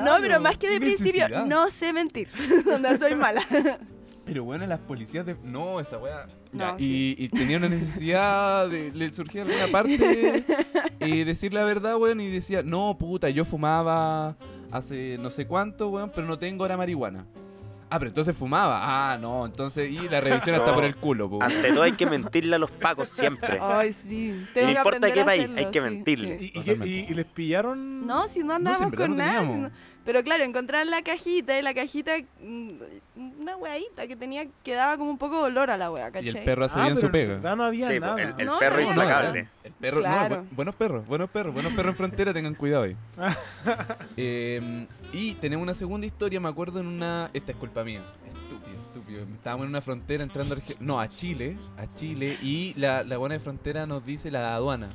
No, 0.03 0.17
pero 0.21 0.39
más 0.39 0.57
que 0.57 0.69
de 0.69 0.79
principio, 0.79 1.27
necesidad. 1.27 1.45
no 1.45 1.69
sé 1.69 1.91
mentir. 1.93 2.27
Donde 2.65 2.97
soy 2.97 3.13
mala. 3.15 3.41
Pero 4.25 4.43
bueno, 4.45 4.65
las 4.65 4.79
policías 4.79 5.25
de... 5.25 5.35
No, 5.43 5.79
esa 5.79 5.97
weá... 5.97 6.27
No, 6.53 6.75
y, 6.77 7.15
y 7.17 7.27
tenía 7.29 7.57
una 7.57 7.67
necesidad 7.69 8.69
de... 8.69 8.91
Le 8.91 9.13
surgía 9.13 9.41
alguna 9.43 9.67
parte 9.71 10.43
y 10.99 11.23
decir 11.23 11.53
la 11.53 11.63
verdad, 11.65 11.97
weón, 11.97 12.21
y 12.21 12.29
decía, 12.29 12.63
no, 12.63 12.97
puta, 12.97 13.29
yo 13.29 13.43
fumaba 13.45 14.37
hace 14.71 15.17
no 15.19 15.29
sé 15.29 15.45
cuánto, 15.45 15.89
weón, 15.89 16.11
pero 16.15 16.25
no 16.27 16.37
tengo 16.39 16.63
ahora 16.63 16.77
marihuana. 16.77 17.25
Ah, 17.93 17.99
pero 17.99 18.07
entonces 18.09 18.35
fumaba. 18.35 18.79
Ah, 18.81 19.17
no, 19.19 19.45
entonces... 19.45 19.91
Y 19.91 20.07
la 20.09 20.21
revisión 20.21 20.55
está 20.55 20.67
No. 20.71 20.75
por 20.75 20.85
el 20.85 20.95
culo, 20.95 21.29
po. 21.29 21.43
Ante 21.43 21.73
todo 21.73 21.83
hay 21.83 21.91
que 21.91 22.05
mentirle 22.05 22.55
a 22.55 22.59
los 22.59 22.71
pacos 22.71 23.09
siempre. 23.09 23.59
Ay, 23.61 23.91
sí. 23.93 24.29
No 24.31 24.53
que 24.53 24.71
importa 24.71 25.11
qué 25.11 25.23
país, 25.25 25.43
hacerlo, 25.43 25.59
hay 25.59 25.71
que 25.71 25.81
mentirle. 25.81 26.39
sí. 26.39 26.45
¿Y, 26.45 26.47
y, 26.47 26.51
Totalmente. 26.53 26.87
y- 26.87 27.05
y 27.09 27.13
les 27.13 27.25
pillaron? 27.25 28.07
No, 28.07 28.27
si 28.29 28.39
no 28.39 28.45
No, 28.45 28.53
andábamos 28.55 28.91
verdad 28.91 29.05
con 29.07 29.17
no 29.17 29.23
nada. 29.23 29.71
Pero 30.03 30.23
claro, 30.23 30.43
encontraron 30.43 30.89
la 30.89 31.03
cajita 31.03 31.59
y 31.59 31.61
la 31.61 31.73
cajita, 31.75 32.13
mm, 32.41 32.71
una 33.39 33.55
weadita 33.55 34.07
que 34.07 34.15
tenía, 34.15 34.47
que 34.63 34.73
daba 34.73 34.97
como 34.97 35.11
un 35.11 35.17
poco 35.19 35.37
de 35.37 35.43
olor 35.43 35.69
a 35.69 35.77
la 35.77 35.91
wea, 35.91 36.09
Y 36.09 36.11
¿cachai? 36.11 36.29
el 36.29 36.43
perro 36.43 36.65
hace 36.65 36.79
Ah, 36.79 36.85
bien 36.85 36.97
su 36.97 37.11
pega. 37.11 37.55
no 37.55 37.63
había 37.63 37.87
Sí, 37.87 37.99
nada. 37.99 38.19
el, 38.21 38.33
el 38.37 38.45
No, 38.47 38.57
perro 38.57 38.77
no, 38.77 38.87
implacable. 38.89 39.47
El 39.63 39.71
perro, 39.73 39.99
Claro. 39.99 40.35
no, 40.37 40.41
bu- 40.43 40.47
buenos 40.55 40.75
perros, 40.75 41.05
buenos 41.07 41.29
perros, 41.29 41.53
buenos 41.53 41.73
perros 41.73 41.91
en 41.91 41.97
frontera, 41.97 42.33
tengan 42.33 42.55
cuidado 42.55 42.83
ahí. 42.85 42.95
Eh, 44.17 44.87
y 45.13 45.35
tenemos 45.35 45.63
una 45.63 45.73
segunda 45.73 46.05
historia, 46.07 46.39
me 46.39 46.49
acuerdo 46.49 46.79
en 46.79 46.87
una. 46.87 47.29
Esta 47.33 47.51
es 47.51 47.57
culpa 47.57 47.83
mía. 47.83 48.01
Estúpido, 48.27 48.81
estúpido. 48.81 49.23
Estábamos 49.35 49.65
en 49.65 49.69
una 49.69 49.81
frontera 49.81 50.23
entrando 50.23 50.55
a 50.55 50.59
No, 50.79 50.99
a 50.99 51.07
Chile. 51.07 51.57
A 51.77 51.87
Chile. 51.95 52.37
Y 52.41 52.73
la, 52.77 53.03
la 53.03 53.17
buena 53.17 53.33
de 53.33 53.39
frontera 53.39 53.85
nos 53.85 54.05
dice 54.05 54.31
la 54.31 54.55
aduana. 54.55 54.89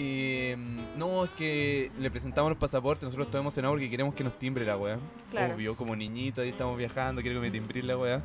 Eh, 0.00 0.56
no, 0.96 1.24
es 1.24 1.30
que 1.30 1.90
le 1.98 2.08
presentamos 2.10 2.50
los 2.50 2.58
pasaportes, 2.58 3.02
nosotros 3.02 3.26
estamos 3.26 3.42
emocionados 3.42 3.74
porque 3.74 3.90
queremos 3.90 4.14
que 4.14 4.22
nos 4.22 4.38
timbre 4.38 4.64
la 4.64 4.76
weá. 4.76 4.98
Claro. 5.30 5.54
Obvio, 5.54 5.76
como 5.76 5.96
niñito, 5.96 6.40
ahí 6.40 6.50
estamos 6.50 6.78
viajando, 6.78 7.20
quiero 7.20 7.40
que 7.40 7.46
me 7.46 7.50
timbre 7.50 7.82
la 7.82 7.98
weá. 7.98 8.22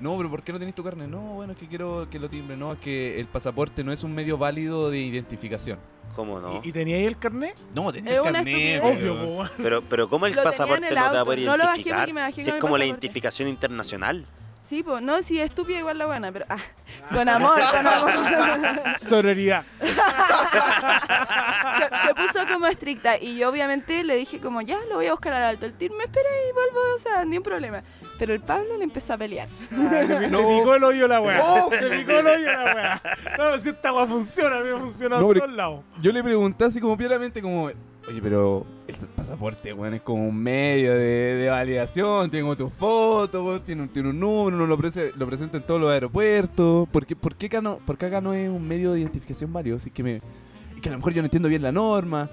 No, 0.00 0.16
pero 0.16 0.30
¿por 0.30 0.42
qué 0.42 0.52
no 0.52 0.58
tenés 0.58 0.74
tu 0.74 0.82
carne? 0.82 1.06
No, 1.06 1.20
bueno, 1.20 1.52
es 1.52 1.58
que 1.58 1.66
quiero 1.66 2.08
que 2.10 2.18
lo 2.18 2.28
timbre. 2.28 2.56
No, 2.56 2.72
es 2.72 2.78
que 2.78 3.20
el 3.20 3.26
pasaporte 3.26 3.84
no 3.84 3.92
es 3.92 4.02
un 4.02 4.14
medio 4.14 4.38
válido 4.38 4.88
de 4.88 4.98
identificación. 4.98 5.78
¿Cómo 6.14 6.40
no? 6.40 6.60
¿Y, 6.64 6.68
y 6.68 6.72
tenía 6.72 6.96
ahí 6.96 7.04
el 7.04 7.18
carnet? 7.18 7.60
No, 7.74 7.90
Es 7.90 7.96
el 7.96 8.22
carnet. 8.22 8.82
Obvio. 8.82 9.44
Pero, 9.58 9.82
pero 9.82 10.08
¿cómo 10.08 10.26
el 10.26 10.32
Lo 10.32 10.36
tenía 10.36 10.50
pasaporte 10.50 10.88
el 10.88 10.94
no 10.94 11.10
te 11.10 11.16
va 11.16 11.20
a 11.20 11.24
poder 11.24 11.40
No 11.40 11.56
lo 11.56 11.64
bajé 11.64 11.80
identificar? 11.80 11.98
porque 12.00 12.14
me 12.14 12.20
bajé 12.22 12.32
si 12.32 12.40
con 12.42 12.48
es 12.48 12.54
el 12.54 12.60
como 12.60 12.78
la 12.78 12.86
identificación 12.86 13.48
internacional. 13.48 14.26
Sí, 14.60 14.82
pues, 14.82 15.02
no, 15.02 15.22
sí, 15.22 15.40
estúpida 15.40 15.78
igual 15.78 15.98
la 15.98 16.06
buena, 16.06 16.30
pero 16.30 16.44
ah, 16.48 16.58
con 17.12 17.28
amor, 17.28 17.58
con 17.72 17.86
amor. 17.86 18.10
Sororidad. 18.98 19.64
se, 19.80 19.86
se 22.06 22.14
puso 22.14 22.46
como 22.52 22.66
estricta 22.66 23.16
y 23.18 23.36
yo 23.36 23.48
obviamente 23.48 24.04
le 24.04 24.16
dije 24.16 24.40
como, 24.40 24.60
ya, 24.60 24.78
lo 24.88 24.96
voy 24.96 25.06
a 25.06 25.12
buscar 25.12 25.32
al 25.32 25.42
alto. 25.44 25.66
El 25.66 25.72
tir 25.74 25.90
me 25.92 26.04
espera 26.04 26.28
y 26.48 26.52
vuelvo, 26.52 26.78
o 26.94 26.98
sea, 26.98 27.24
ni 27.24 27.38
un 27.38 27.42
problema. 27.42 27.82
Pero 28.18 28.34
el 28.34 28.40
Pablo 28.40 28.76
le 28.76 28.84
empezó 28.84 29.14
a 29.14 29.18
pelear. 29.18 29.48
Le, 29.70 29.78
No. 30.28 30.40
le 30.42 30.58
picó 30.58 30.74
el 30.74 30.84
hoyo 30.84 31.08
la 31.08 31.20
weá. 31.20 31.40
Oh. 31.42 31.70
Le 31.70 31.98
picó 31.98 32.12
el 32.12 32.26
hoyo 32.26 32.52
la 32.52 32.64
weá. 32.74 33.02
No, 33.38 33.58
si 33.58 33.70
esta 33.70 33.92
weá 33.92 34.06
funciona, 34.06 34.58
a 34.58 34.60
mí 34.60 34.68
me 34.70 34.78
funciona 34.78 35.18
No, 35.18 35.30
a 35.30 35.34
todos 35.34 35.50
lados. 35.50 35.84
Yo 36.00 36.12
le 36.12 36.22
pregunté 36.22 36.66
así 36.66 36.80
como 36.80 36.96
piedamente 36.98 37.40
como, 37.40 37.70
oye, 38.10 38.20
pero 38.22 38.66
el 38.86 38.94
pasaporte, 39.08 39.72
weón, 39.72 39.94
es 39.94 40.02
como 40.02 40.26
un 40.28 40.36
medio 40.36 40.92
de, 40.94 41.34
de 41.36 41.48
validación, 41.48 42.28
como 42.30 42.56
tu 42.56 42.68
foto, 42.70 43.44
weón, 43.44 43.62
tiene, 43.62 43.88
tiene 43.88 44.10
un 44.10 44.20
número, 44.20 44.56
uno 44.56 44.66
lo, 44.66 44.76
prese- 44.78 45.12
lo 45.16 45.26
presenta 45.26 45.56
en 45.58 45.62
todos 45.64 45.80
los 45.80 45.90
aeropuertos. 45.90 46.88
¿Por 46.88 47.06
qué, 47.06 47.14
por, 47.16 47.36
qué 47.36 47.46
acá 47.46 47.60
no, 47.60 47.78
por 47.78 47.96
qué 47.96 48.06
acá 48.06 48.20
no 48.20 48.34
es 48.34 48.48
un 48.48 48.66
medio 48.66 48.92
de 48.92 49.00
identificación 49.00 49.52
válido? 49.52 49.76
Así 49.76 49.90
que 49.90 50.02
me... 50.02 50.16
Es 50.16 50.80
que 50.82 50.88
a 50.88 50.92
lo 50.92 50.98
mejor 50.98 51.12
yo 51.14 51.22
no 51.22 51.26
entiendo 51.26 51.48
bien 51.48 51.62
la 51.62 51.72
norma. 51.72 52.30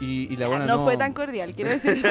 Y, 0.00 0.32
y 0.32 0.36
la 0.36 0.48
buena 0.48 0.64
no, 0.64 0.78
no, 0.78 0.84
fue 0.84 0.96
tan 0.96 1.12
cordial, 1.12 1.52
quiero 1.54 1.70
decir. 1.78 2.02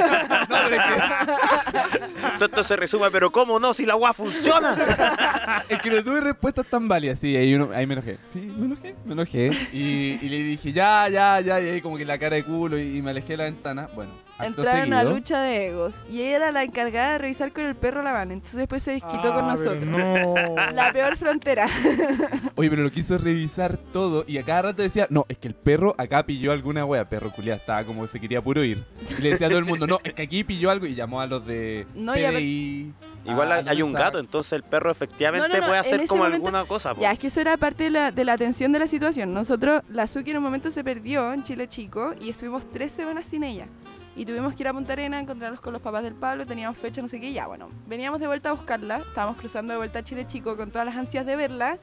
Todo 2.38 2.46
esto 2.46 2.64
se 2.64 2.76
resume, 2.76 3.10
pero 3.12 3.32
¿cómo 3.32 3.60
no? 3.60 3.74
Si 3.74 3.86
la 3.86 3.96
weá 3.96 4.14
funciona. 4.14 4.78
Es 5.70 5.80
que 5.82 5.90
no 5.90 6.04
tuve 6.04 6.22
respuestas 6.22 6.66
tan 6.68 6.88
válidas. 6.88 7.20
Sí, 7.20 7.36
ahí, 7.36 7.54
uno, 7.54 7.70
ahí 7.74 7.86
me 7.86 7.94
enojé. 7.94 8.18
Sí, 8.32 8.40
me 8.40 8.66
enojé, 8.66 8.96
me 9.06 9.14
enojé. 9.14 9.50
Y, 9.74 10.20
y 10.22 10.30
le 10.30 10.38
dije, 10.44 10.72
ya, 10.72 11.08
ya, 11.10 11.42
ya. 11.42 11.60
Y 11.62 11.68
ahí 11.70 11.82
como 11.82 11.98
que 11.98 12.06
la 12.06 12.18
cara 12.18 12.36
de 12.36 12.44
culo 12.44 12.78
y, 12.78 12.98
y 12.98 13.02
me 13.02 13.12
alejé 13.12 13.34
de 13.34 13.38
la 13.38 13.44
ventana. 13.46 13.90
Bueno, 13.94 14.12
acto 14.40 14.62
Entraron 14.62 14.94
a 14.94 15.00
seguido. 15.02 15.16
lucha 15.18 15.42
de 15.42 15.68
egos 15.68 16.04
y 16.10 16.22
ella 16.22 16.36
era 16.38 16.52
la 16.52 16.64
encargada 16.64 17.12
de 17.14 17.18
revisar 17.20 17.52
con 17.52 17.66
el 17.66 17.76
perro 17.76 18.02
la 18.02 18.12
van. 18.12 18.32
Entonces 18.32 18.58
después 18.58 18.82
se 18.82 18.92
desquitó 18.92 19.34
con 19.34 19.46
Ah, 19.50 19.56
pero 19.58 19.76
nosotros. 19.76 19.86
No. 19.86 20.72
La 20.74 20.92
peor 20.94 21.18
frontera. 21.18 21.68
Oye, 22.56 22.70
pero 22.70 22.84
lo 22.84 22.92
quiso 22.92 23.18
revisar 23.18 23.78
todo 23.78 24.24
y 24.28 24.38
a 24.38 24.44
cada 24.44 24.64
rato 24.64 24.82
decía, 24.82 25.06
no, 25.10 25.26
es 25.30 25.38
que 25.38 25.48
el 25.48 25.56
perro 25.56 25.94
acá 25.98 26.26
pilló 26.26 26.52
alguna 26.52 26.86
wea, 26.86 27.08
perro 27.10 27.32
culiado, 27.32 27.60
estaba 27.60 27.84
como 27.86 28.02
que 28.04 28.08
se 28.08 28.20
quería 28.20 28.42
puro 28.42 28.64
ir. 28.64 28.86
Y 29.18 29.22
le 29.22 29.30
decía 29.32 29.48
a 29.48 29.50
todo 29.50 29.60
el 29.60 29.66
mundo, 29.66 29.88
no, 29.88 30.00
es 30.04 30.14
que 30.14 30.22
aquí 30.24 30.44
pilló 30.44 30.70
algo 30.72 30.86
y 30.86 30.96
llamó 30.96 31.22
a 31.22 31.26
los 31.26 31.46
de 31.46 31.86
No, 31.96 32.16
ya, 32.16 32.32
PDI. 32.32 32.94
Igual 33.26 33.52
a 33.52 33.56
hay, 33.56 33.66
hay 33.68 33.82
un 33.82 33.92
gato, 33.94 34.18
entonces 34.18 34.54
el 34.54 34.64
perro 34.64 34.90
efectivamente 34.92 35.48
No, 35.48 35.54
no, 35.54 35.60
no, 35.60 35.68
puede 35.68 35.80
en 35.80 35.86
hacer 35.86 36.08
como 36.08 36.24
momento- 36.24 36.48
alguna 36.48 36.66
cosa. 36.66 36.96
po. 36.96 37.02
Ya, 37.02 37.12
es 37.12 37.20
que 37.20 37.28
eso 37.28 37.42
era 37.42 37.58
parte 37.58 37.84
de 37.86 37.90
la, 37.90 38.12
de 38.12 38.24
la 38.24 38.34
atención 38.34 38.72
de 38.72 38.80
la 38.80 38.88
situación. 38.88 39.34
Nosotros, 39.34 39.84
la 39.90 40.08
Suki 40.08 40.32
en 40.32 40.38
un 40.38 40.44
momento 40.44 40.72
se 40.72 40.84
perdió 40.84 41.34
en 41.34 41.44
Chile 41.44 41.68
Chico 41.68 42.14
y 42.22 42.30
estuvimos 42.30 42.70
tres 42.72 42.92
semanas 42.94 43.26
sin 43.30 43.44
ella. 43.44 43.68
Y 44.16 44.26
tuvimos 44.26 44.55
que 44.55 44.64
ir 44.64 44.68
a 44.68 44.74
Punta 44.74 44.93
Arena 44.93 45.18
a 45.18 45.20
encontrarnos 45.22 45.62
con 45.62 45.72
los 45.72 45.82
papás 45.82 46.03
del 46.03 46.16
Pablo, 46.16 46.45
teníamos 46.45 46.78
fecha, 46.78 47.01
no 47.01 47.07
sé 47.07 47.20
qué, 47.20 47.30
y 47.30 47.34
ya, 47.34 47.47
bueno. 47.47 47.70
Veníamos 47.88 48.20
de 48.20 48.28
vuelta 48.28 48.49
a 48.49 48.53
buscarla, 48.53 48.97
estábamos 49.07 49.38
cruzando 49.38 49.72
de 49.74 49.78
vuelta 49.78 49.99
a 49.99 50.03
Chile 50.03 50.26
Chico 50.28 50.57
con 50.57 50.72
todas 50.72 50.86
las 50.86 50.95
ansias 50.95 51.26
de 51.26 51.36
verla. 51.36 51.78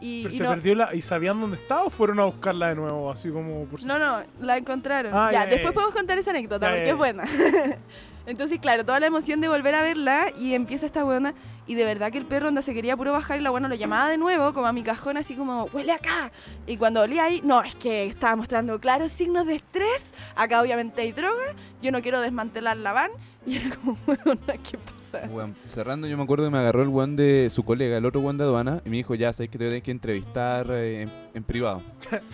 Y, 0.00 0.22
Pero 0.22 0.34
y 0.34 0.38
se 0.38 0.44
no, 0.44 0.50
perdió 0.50 0.74
la, 0.76 0.94
y 0.94 1.00
sabían 1.02 1.40
dónde 1.40 1.56
estaba 1.56 1.82
o 1.82 1.90
fueron 1.90 2.20
a 2.20 2.24
buscarla 2.24 2.68
de 2.68 2.76
nuevo, 2.76 3.10
así 3.10 3.30
como 3.30 3.64
por 3.64 3.82
no, 3.84 3.98
no, 3.98 4.22
la 4.40 4.56
encontraron. 4.56 5.12
Ah, 5.12 5.30
ya, 5.32 5.44
ya, 5.44 5.50
después 5.50 5.70
ya. 5.70 5.74
podemos 5.74 5.94
contar 5.94 6.16
esa 6.18 6.30
anécdota 6.30 6.68
Ya, 6.68 6.74
porque 6.74 6.90
es 6.90 6.96
buena. 6.96 7.24
Entonces, 8.28 8.58
claro, 8.60 8.84
toda 8.84 9.00
la 9.00 9.06
emoción 9.06 9.40
de 9.40 9.48
volver 9.48 9.74
a 9.74 9.80
verla 9.80 10.26
y 10.38 10.52
empieza 10.52 10.84
esta 10.84 11.02
buena 11.02 11.32
y 11.66 11.74
de 11.76 11.84
verdad 11.86 12.12
que 12.12 12.18
el 12.18 12.26
perro 12.26 12.48
onda 12.48 12.60
se 12.60 12.74
quería 12.74 12.94
puro 12.94 13.10
bajar 13.10 13.40
y 13.40 13.42
la 13.42 13.48
buena 13.48 13.68
lo 13.68 13.74
llamaba 13.74 14.10
de 14.10 14.18
nuevo 14.18 14.52
como 14.52 14.66
a 14.66 14.72
mi 14.74 14.82
cajón 14.82 15.16
así 15.16 15.34
como, 15.34 15.64
huele 15.72 15.92
acá. 15.92 16.30
Y 16.66 16.76
cuando 16.76 17.00
olía 17.00 17.24
ahí, 17.24 17.40
no, 17.42 17.62
es 17.62 17.74
que 17.74 18.04
estaba 18.04 18.36
mostrando 18.36 18.78
claros 18.80 19.12
signos 19.12 19.46
de 19.46 19.54
estrés, 19.54 20.12
acá 20.36 20.60
obviamente 20.60 21.00
hay 21.00 21.12
droga, 21.12 21.54
yo 21.80 21.90
no 21.90 22.02
quiero 22.02 22.20
desmantelar 22.20 22.76
la 22.76 22.92
van 22.92 23.10
y 23.46 23.56
era 23.56 23.74
como, 23.76 23.96
bueno, 24.06 24.38
¿qué 24.46 24.76
pasa? 24.76 25.26
Cerrando, 25.70 26.06
yo 26.06 26.18
me 26.18 26.22
acuerdo 26.22 26.44
que 26.44 26.50
me 26.50 26.58
agarró 26.58 26.82
el 26.82 26.88
weón 26.88 27.16
de 27.16 27.48
su 27.48 27.64
colega, 27.64 27.96
el 27.96 28.04
otro 28.04 28.20
weón 28.20 28.36
de 28.36 28.44
aduana, 28.44 28.82
y 28.84 28.90
me 28.90 28.98
dijo, 28.98 29.14
ya 29.14 29.32
sabes 29.32 29.48
que 29.48 29.56
te 29.56 29.64
voy 29.64 29.68
a 29.68 29.70
tener 29.70 29.82
que 29.82 29.90
entrevistar 29.90 30.66
eh, 30.70 31.02
en, 31.02 31.12
en 31.32 31.44
privado. 31.44 31.82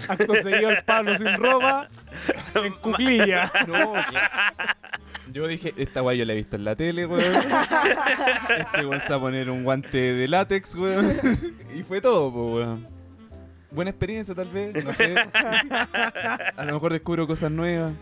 Acto 0.09 0.34
seguido 0.42 0.70
el 0.70 0.82
Pablo 0.84 1.16
sin 1.16 1.36
ropa, 1.36 1.88
en 2.57 2.72
cuclilla. 2.74 3.49
No, 3.68 3.92
Yo 5.32 5.46
dije, 5.48 5.74
esta 5.76 6.02
weá 6.02 6.14
yo 6.14 6.24
la 6.24 6.32
he 6.32 6.36
visto 6.36 6.56
en 6.56 6.64
la 6.64 6.76
tele, 6.76 7.06
weón. 7.06 7.24
Este 8.58 8.86
weón 8.86 9.00
se 9.00 9.08
va 9.08 9.16
a 9.16 9.20
poner 9.20 9.50
un 9.50 9.64
guante 9.64 9.98
de 9.98 10.28
látex, 10.28 10.74
weón. 10.76 11.16
Y 11.74 11.82
fue 11.82 12.00
todo, 12.00 12.32
pues, 12.32 12.66
weón. 12.66 12.86
Buena 13.70 13.90
experiencia, 13.90 14.34
tal 14.34 14.48
vez, 14.50 14.84
no 14.84 14.92
sé. 14.92 15.14
A 16.56 16.64
lo 16.64 16.74
mejor 16.74 16.92
descubro 16.92 17.26
cosas 17.26 17.50
nuevas. 17.50 17.92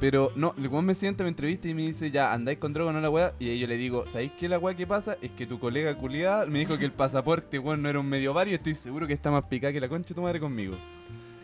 Pero 0.00 0.32
no, 0.34 0.54
el 0.56 0.66
weón 0.68 0.86
me 0.86 0.94
sienta, 0.94 1.24
me 1.24 1.28
entrevista 1.28 1.68
y 1.68 1.74
me 1.74 1.82
dice, 1.82 2.10
ya, 2.10 2.32
andáis 2.32 2.58
con 2.58 2.72
droga 2.72 2.90
o 2.90 2.92
no 2.94 3.00
la 3.00 3.10
weá. 3.10 3.34
Y 3.38 3.50
ahí 3.50 3.58
yo 3.58 3.66
le 3.66 3.76
digo, 3.76 4.06
¿sabéis 4.06 4.32
qué 4.38 4.48
la 4.48 4.58
weá 4.58 4.74
que 4.74 4.86
pasa? 4.86 5.18
Es 5.20 5.30
que 5.32 5.46
tu 5.46 5.60
colega 5.60 5.94
culiada 5.94 6.46
me 6.46 6.60
dijo 6.60 6.78
que 6.78 6.86
el 6.86 6.92
pasaporte, 6.92 7.58
weón, 7.58 7.82
no 7.82 7.90
era 7.90 8.00
un 8.00 8.08
medio 8.08 8.32
vario. 8.32 8.54
Estoy 8.54 8.74
seguro 8.74 9.06
que 9.06 9.12
está 9.12 9.30
más 9.30 9.44
picada 9.44 9.74
que 9.74 9.80
la 9.80 9.88
concha 9.88 10.08
de 10.08 10.14
tu 10.14 10.22
madre 10.22 10.40
conmigo. 10.40 10.76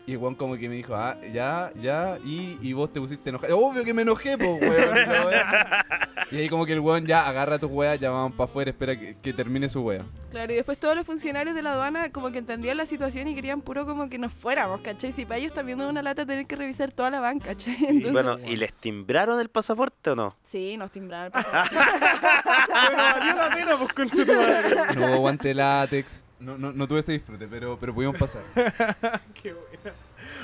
Y 0.07 0.13
el 0.13 0.17
weón 0.19 0.35
como 0.35 0.55
que 0.55 0.69
me 0.69 0.75
dijo, 0.75 0.95
ah, 0.95 1.17
ya, 1.33 1.69
ya, 1.81 2.17
y, 2.23 2.57
y 2.61 2.71
vos 2.71 2.91
te 2.93 2.99
pusiste 3.01 3.29
enojado. 3.29 3.57
Obvio 3.59 3.83
que 3.83 3.93
me 3.93 4.03
enojé, 4.03 4.37
pues, 4.37 4.49
weón. 4.61 5.27
wea. 5.27 5.85
y 6.31 6.37
ahí 6.37 6.47
como 6.47 6.65
que 6.65 6.71
el 6.71 6.79
weón 6.79 7.05
ya 7.05 7.27
agarra 7.27 7.59
tu 7.59 7.67
weá, 7.67 7.93
ya 7.95 8.09
vamos 8.09 8.31
para 8.31 8.45
afuera, 8.49 8.71
espera 8.71 8.97
que, 8.97 9.15
que 9.21 9.33
termine 9.33 9.67
su 9.67 9.81
wea. 9.81 10.05
Claro, 10.31 10.53
y 10.53 10.55
después 10.55 10.77
todos 10.77 10.95
los 10.95 11.05
funcionarios 11.05 11.53
de 11.55 11.61
la 11.61 11.73
aduana 11.73 12.09
como 12.13 12.31
que 12.31 12.37
entendían 12.37 12.77
la 12.77 12.85
situación 12.85 13.27
y 13.27 13.35
querían 13.35 13.59
puro 13.61 13.85
como 13.85 14.09
que 14.09 14.17
nos 14.17 14.31
fuéramos, 14.31 14.79
¿cachai? 14.79 15.11
Si 15.11 15.25
para 15.25 15.39
ellos 15.39 15.51
también 15.53 15.81
es 15.81 15.85
una 15.87 16.01
lata 16.01 16.25
tener 16.25 16.45
que 16.45 16.55
revisar 16.55 16.89
toda 16.93 17.09
la 17.09 17.19
banca, 17.19 17.47
¿cachai? 17.47 17.75
Entonces- 17.77 18.13
Bueno, 18.13 18.37
¿y 18.47 18.55
les 18.55 18.71
timbraron 18.73 19.41
el 19.41 19.49
pasaporte 19.49 20.11
o 20.11 20.15
no? 20.15 20.37
Sí, 20.47 20.77
nos 20.77 20.89
timbraron 20.89 21.25
el 21.25 21.31
pasaporte. 21.43 21.75
Pero 21.75 22.97
valió 22.97 23.35
la 23.35 23.49
pena, 23.53 23.77
pues, 23.77 23.93
concha 23.93 24.25
tu 24.25 24.33
madre. 24.33 24.95
No 24.95 25.05
hubo 25.07 25.17
guante 25.17 25.53
látex. 25.53 26.23
No, 26.39 26.57
no, 26.57 26.71
no 26.71 26.87
tuve 26.87 26.99
ese 26.99 27.13
disfrute, 27.13 27.47
pero, 27.47 27.77
pero 27.79 27.93
pudimos 27.93 28.15
pasar. 28.17 28.43
Qué 29.41 29.53
buena. 29.53 29.95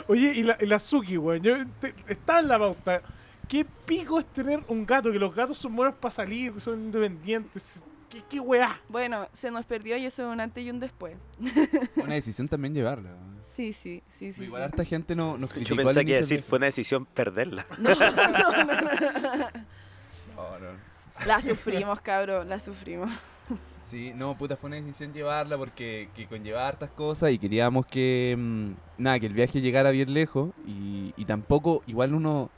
Oye, 0.07 0.33
y 0.35 0.43
la, 0.43 0.57
y 0.59 0.65
la 0.65 0.79
Suki, 0.79 1.17
weón. 1.17 1.41
Yo 1.43 1.55
te- 1.79 1.93
estaba 2.07 2.39
en 2.39 2.47
la 2.47 2.57
pauta. 2.59 3.01
¿Qué 3.47 3.65
pico 3.85 4.17
es 4.19 4.25
tener 4.25 4.61
un 4.67 4.85
gato? 4.85 5.11
Que 5.11 5.19
los 5.19 5.33
gatos 5.35 5.57
son 5.57 5.75
buenos 5.75 5.95
para 5.95 6.11
salir, 6.11 6.59
son 6.59 6.79
independientes. 6.85 7.83
¿Qué, 8.09 8.23
qué 8.29 8.39
weá? 8.39 8.79
Bueno, 8.89 9.27
se 9.33 9.51
nos 9.51 9.65
perdió 9.65 9.97
y 9.97 10.05
eso 10.05 10.23
es 10.27 10.33
un 10.33 10.39
antes 10.39 10.63
y 10.63 10.69
un 10.69 10.79
después. 10.79 11.15
Fue 11.93 12.03
una 12.03 12.13
decisión 12.15 12.47
también 12.47 12.73
llevarla. 12.73 13.09
Sí, 13.55 13.71
sí, 13.73 14.01
sí, 14.09 14.33
sí. 14.33 14.45
Igual 14.45 14.61
sí. 14.61 14.65
harta 14.65 14.85
gente 14.85 15.15
no, 15.15 15.37
nos 15.37 15.49
Yo 15.51 15.55
criticó 15.55 15.73
al 15.81 15.85
pensé 15.85 15.99
que 15.99 16.01
inicio 16.11 16.17
decir 16.21 16.37
del 16.39 16.43
fue 16.49 16.57
una 16.57 16.65
decisión 16.65 17.05
perderla. 17.05 17.65
No, 17.77 17.89
no, 17.93 18.11
no. 18.11 19.47
Oh, 20.37 20.57
no. 20.59 21.25
La 21.27 21.41
sufrimos, 21.41 22.01
cabrón, 22.01 22.49
la 22.49 22.59
sufrimos. 22.59 23.11
Sí, 23.83 24.13
no, 24.15 24.35
puta, 24.37 24.55
fue 24.55 24.69
una 24.69 24.77
decisión 24.77 25.13
llevarla 25.13 25.57
porque 25.57 26.09
que 26.15 26.25
conllevaba 26.25 26.67
hartas 26.67 26.89
cosas 26.91 27.31
y 27.31 27.37
queríamos 27.37 27.85
que, 27.85 28.35
mm, 28.37 28.71
nada, 28.97 29.19
que 29.19 29.25
el 29.25 29.33
viaje 29.33 29.61
llegara 29.61 29.91
bien 29.91 30.13
lejos 30.13 30.51
y, 30.65 31.13
y 31.17 31.25
tampoco, 31.25 31.83
igual 31.85 32.13
uno 32.13 32.49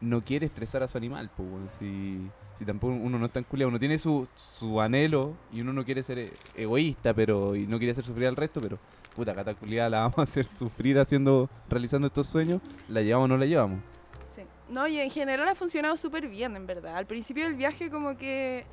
no 0.00 0.20
quiere 0.22 0.46
estresar 0.46 0.82
a 0.82 0.88
su 0.88 0.98
animal, 0.98 1.30
pues, 1.36 1.74
si, 1.78 2.28
si 2.54 2.64
tampoco 2.64 2.94
uno 2.94 3.18
no 3.18 3.26
está 3.26 3.38
en 3.38 3.44
culiado, 3.44 3.68
uno 3.68 3.78
tiene 3.78 3.96
su, 3.96 4.28
su 4.34 4.80
anhelo 4.80 5.34
y 5.52 5.60
uno 5.60 5.72
no 5.72 5.84
quiere 5.84 6.02
ser 6.02 6.18
e- 6.18 6.32
egoísta, 6.56 7.14
pero, 7.14 7.54
y 7.54 7.68
no 7.68 7.78
quiere 7.78 7.92
hacer 7.92 8.04
sufrir 8.04 8.26
al 8.26 8.34
resto, 8.34 8.60
pero, 8.60 8.76
puta, 9.14 9.32
cata 9.34 9.54
culiada 9.54 9.88
la 9.88 10.00
vamos 10.00 10.18
a 10.18 10.22
hacer 10.22 10.46
sufrir 10.48 10.98
haciendo, 10.98 11.48
realizando 11.70 12.08
estos 12.08 12.26
sueños, 12.26 12.60
la 12.88 13.02
llevamos 13.02 13.26
o 13.26 13.28
no 13.28 13.38
la 13.38 13.46
llevamos. 13.46 13.78
Sí. 14.28 14.42
No, 14.68 14.88
y 14.88 14.98
en 14.98 15.10
general 15.10 15.48
ha 15.48 15.54
funcionado 15.54 15.96
súper 15.96 16.28
bien, 16.28 16.56
en 16.56 16.66
verdad. 16.66 16.96
Al 16.96 17.06
principio 17.06 17.44
del 17.44 17.54
viaje 17.54 17.88
como 17.88 18.16
que 18.16 18.64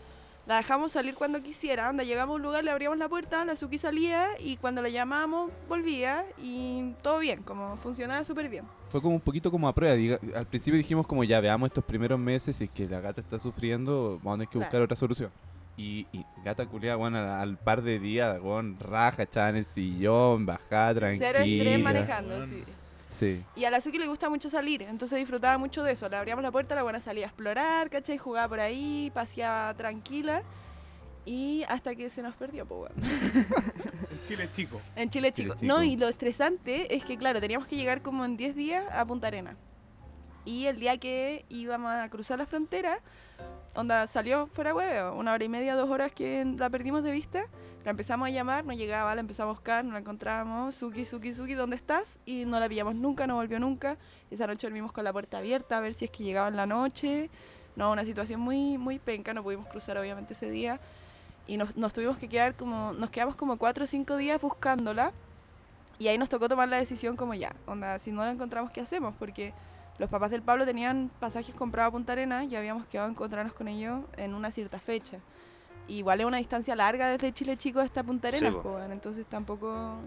la 0.50 0.58
dejamos 0.58 0.92
salir 0.92 1.14
cuando 1.14 1.44
quisiera. 1.44 1.88
Anda, 1.88 2.04
llegamos 2.04 2.34
a 2.34 2.36
un 2.38 2.42
lugar, 2.42 2.64
le 2.64 2.72
abríamos 2.72 2.98
la 2.98 3.08
puerta, 3.08 3.46
la 3.46 3.56
Suki 3.56 3.78
salía 3.78 4.26
y 4.40 4.58
cuando 4.58 4.82
la 4.82 4.90
llamamos 4.90 5.52
volvía 5.68 6.26
y 6.42 6.94
todo 7.04 7.20
bien, 7.20 7.44
como 7.44 7.78
funcionaba 7.78 8.24
súper 8.24 8.50
bien. 8.50 8.66
Fue 8.90 9.00
como 9.00 9.14
un 9.14 9.22
poquito 9.22 9.52
como 9.52 9.68
a 9.68 9.76
prueba. 9.76 9.96
diga- 9.96 10.20
al 10.36 10.48
principio 10.48 10.80
dijimos 10.80 11.06
como 11.06 11.24
ya 11.24 11.40
veamos 11.40 11.68
estos 11.68 11.84
primeros 11.84 12.18
meses, 12.20 12.58
si 12.58 12.64
es 12.64 12.70
que 12.72 12.88
la 12.90 13.00
gata 13.00 13.22
está 13.22 13.38
sufriendo, 13.38 14.18
vamos 14.24 14.34
a 14.34 14.38
tener 14.38 14.48
que 14.50 14.58
buscar 14.58 14.72
Claro. 14.72 14.86
otra 14.86 14.98
solución. 14.98 15.30
Y, 15.78 16.08
y 16.12 16.26
gata 16.44 16.66
culiada, 16.66 16.96
bueno, 16.98 17.20
al, 17.20 17.30
al 17.30 17.58
par 17.58 17.84
de 17.84 18.00
días, 18.00 18.40
bueno, 18.42 18.76
raja, 18.82 19.24
echada 19.24 19.50
en 19.50 19.58
el 19.58 19.66
sillón, 19.66 20.48
bajada, 20.48 20.96
tranquila. 20.96 21.28
Cero 21.32 21.40
estrés 21.46 21.80
manejando, 21.84 22.38
Bueno. 22.38 22.54
sí. 22.54 22.64
Sí. 23.10 23.44
Y 23.56 23.66
a 23.66 23.72
la 23.72 23.82
Suki 23.82 23.98
le 23.98 24.08
gusta 24.08 24.30
mucho 24.30 24.50
salir, 24.50 24.84
entonces 24.84 25.18
disfrutaba 25.18 25.58
mucho 25.58 25.84
de 25.84 25.94
eso. 25.94 26.08
Le 26.10 26.18
abríamos 26.18 26.44
la 26.44 26.52
puerta, 26.52 26.76
la 26.76 26.84
buena 26.84 27.00
salía 27.00 27.26
a 27.26 27.28
explorar, 27.28 27.90
¿cachai? 27.90 28.18
Jugaba 28.18 28.48
por 28.48 28.60
ahí, 28.60 29.12
paseaba 29.14 29.74
tranquila. 29.74 30.44
Y 31.26 31.64
hasta 31.68 31.96
que 31.96 32.10
se 32.10 32.22
nos 32.22 32.36
perdió, 32.36 32.66
pues 32.66 32.94
bueno. 32.94 32.96
En 34.20 34.26
Chile, 34.26 34.50
chico. 34.52 34.82
En 34.96 35.10
Chile, 35.10 35.32
chico. 35.32 35.56
No, 35.62 35.82
y 35.82 35.96
lo 35.98 36.08
estresante 36.08 36.94
es 36.96 37.04
que, 37.04 37.18
claro, 37.18 37.42
teníamos 37.42 37.68
que 37.68 37.76
llegar 37.76 38.02
como 38.02 38.26
en 38.26 38.38
10 38.38 38.56
días 38.56 38.86
a 38.92 39.04
Punta 39.06 39.28
Arena. 39.28 39.58
Y 40.46 40.66
el 40.66 40.80
día 40.80 40.98
que 40.98 41.46
íbamos 41.50 41.92
a 41.92 42.08
cruzar 42.10 42.38
la 42.38 42.46
frontera, 42.46 43.00
onda 43.76 44.08
salió 44.08 44.48
fuera 44.48 44.74
huevo, 44.76 45.18
una 45.18 45.34
hora 45.34 45.44
y 45.44 45.50
media, 45.50 45.76
dos 45.76 45.90
horas 45.90 46.12
que 46.12 46.46
la 46.58 46.70
perdimos 46.70 47.04
de 47.04 47.12
vista. 47.12 47.46
La 47.86 47.92
empezamos 47.92 48.28
a 48.28 48.32
llamar, 48.32 48.66
no 48.66 48.74
llegaba, 48.74 49.16
la 49.16 49.22
empezamos 49.22 49.52
a 49.52 49.54
buscar, 49.54 49.86
no 49.86 49.94
la 49.94 50.00
encontrábamos. 50.00 50.76
Suki, 50.76 51.06
Suki, 51.06 51.34
Suki, 51.34 51.54
¿dónde 51.54 51.78
estás? 51.78 52.20
Y 52.26 52.44
no 52.46 52.60
la 52.60 52.68
pillamos 52.68 52.96
nunca, 52.96 53.26
no 53.26 53.36
volvió 53.36 53.60
nunca. 53.60 53.98
Esa 54.30 54.48
noche 54.48 54.68
dormimos 54.68 54.92
con 54.92 55.06
la 55.06 55.14
puerta 55.14 55.38
abierta 55.38 55.78
a 55.78 55.80
ver 55.80 55.94
si 55.94 56.06
es 56.06 56.12
que 56.12 56.24
llegaba 56.24 56.50
en 56.50 56.58
la 56.58 56.66
noche. 56.66 57.30
No, 57.78 57.92
una 57.92 58.04
situación 58.04 58.42
muy, 58.42 58.78
muy 58.78 59.00
penca, 59.00 59.34
no 59.34 59.44
pudimos 59.44 59.68
cruzar 59.68 59.98
obviamente 59.98 60.34
ese 60.34 60.50
día. 60.50 60.80
Y 61.48 61.56
nos, 61.56 61.78
nos 61.78 61.94
tuvimos 61.94 62.18
que 62.18 62.28
quedar 62.28 62.56
como, 62.56 62.92
nos 62.94 63.10
quedamos 63.10 63.38
como 63.38 63.58
cuatro 63.58 63.86
o 63.86 63.88
cinco 63.88 64.18
días 64.18 64.42
buscándola. 64.42 65.14
Y 66.00 66.10
ahí 66.10 66.18
nos 66.18 66.30
tocó 66.30 66.50
tomar 66.50 66.68
la 66.68 66.78
decisión 66.78 67.16
como 67.16 67.34
ya, 67.34 67.54
onda, 67.66 67.98
si 68.00 68.12
no 68.12 68.24
la 68.24 68.32
encontramos, 68.32 68.72
¿qué 68.72 68.82
hacemos? 68.82 69.14
Porque 69.18 69.54
los 69.98 70.10
papás 70.10 70.32
del 70.32 70.42
Pablo 70.42 70.66
tenían 70.66 71.12
pasajes 71.20 71.54
comprados 71.54 71.90
a 71.90 71.92
Punta 71.92 72.14
Arena 72.14 72.46
y 72.46 72.56
habíamos 72.56 72.88
quedado 72.88 73.08
a 73.08 73.12
encontrarnos 73.12 73.54
con 73.54 73.68
ellos 73.68 74.02
en 74.16 74.34
una 74.34 74.50
cierta 74.52 74.80
fecha. 74.80 75.20
Igual 75.90 76.22
es 76.22 76.26
una 76.28 76.38
distancia 76.38 76.76
larga 76.76 77.10
desde 77.10 77.34
Chile 77.34 77.58
Chico 77.58 77.80
hasta 77.80 78.04
Punta 78.04 78.32
Sí, 78.32 78.38
Arenas, 78.38 78.64
weón, 78.64 78.92
entonces 78.92 79.28
tampoco... 79.28 79.98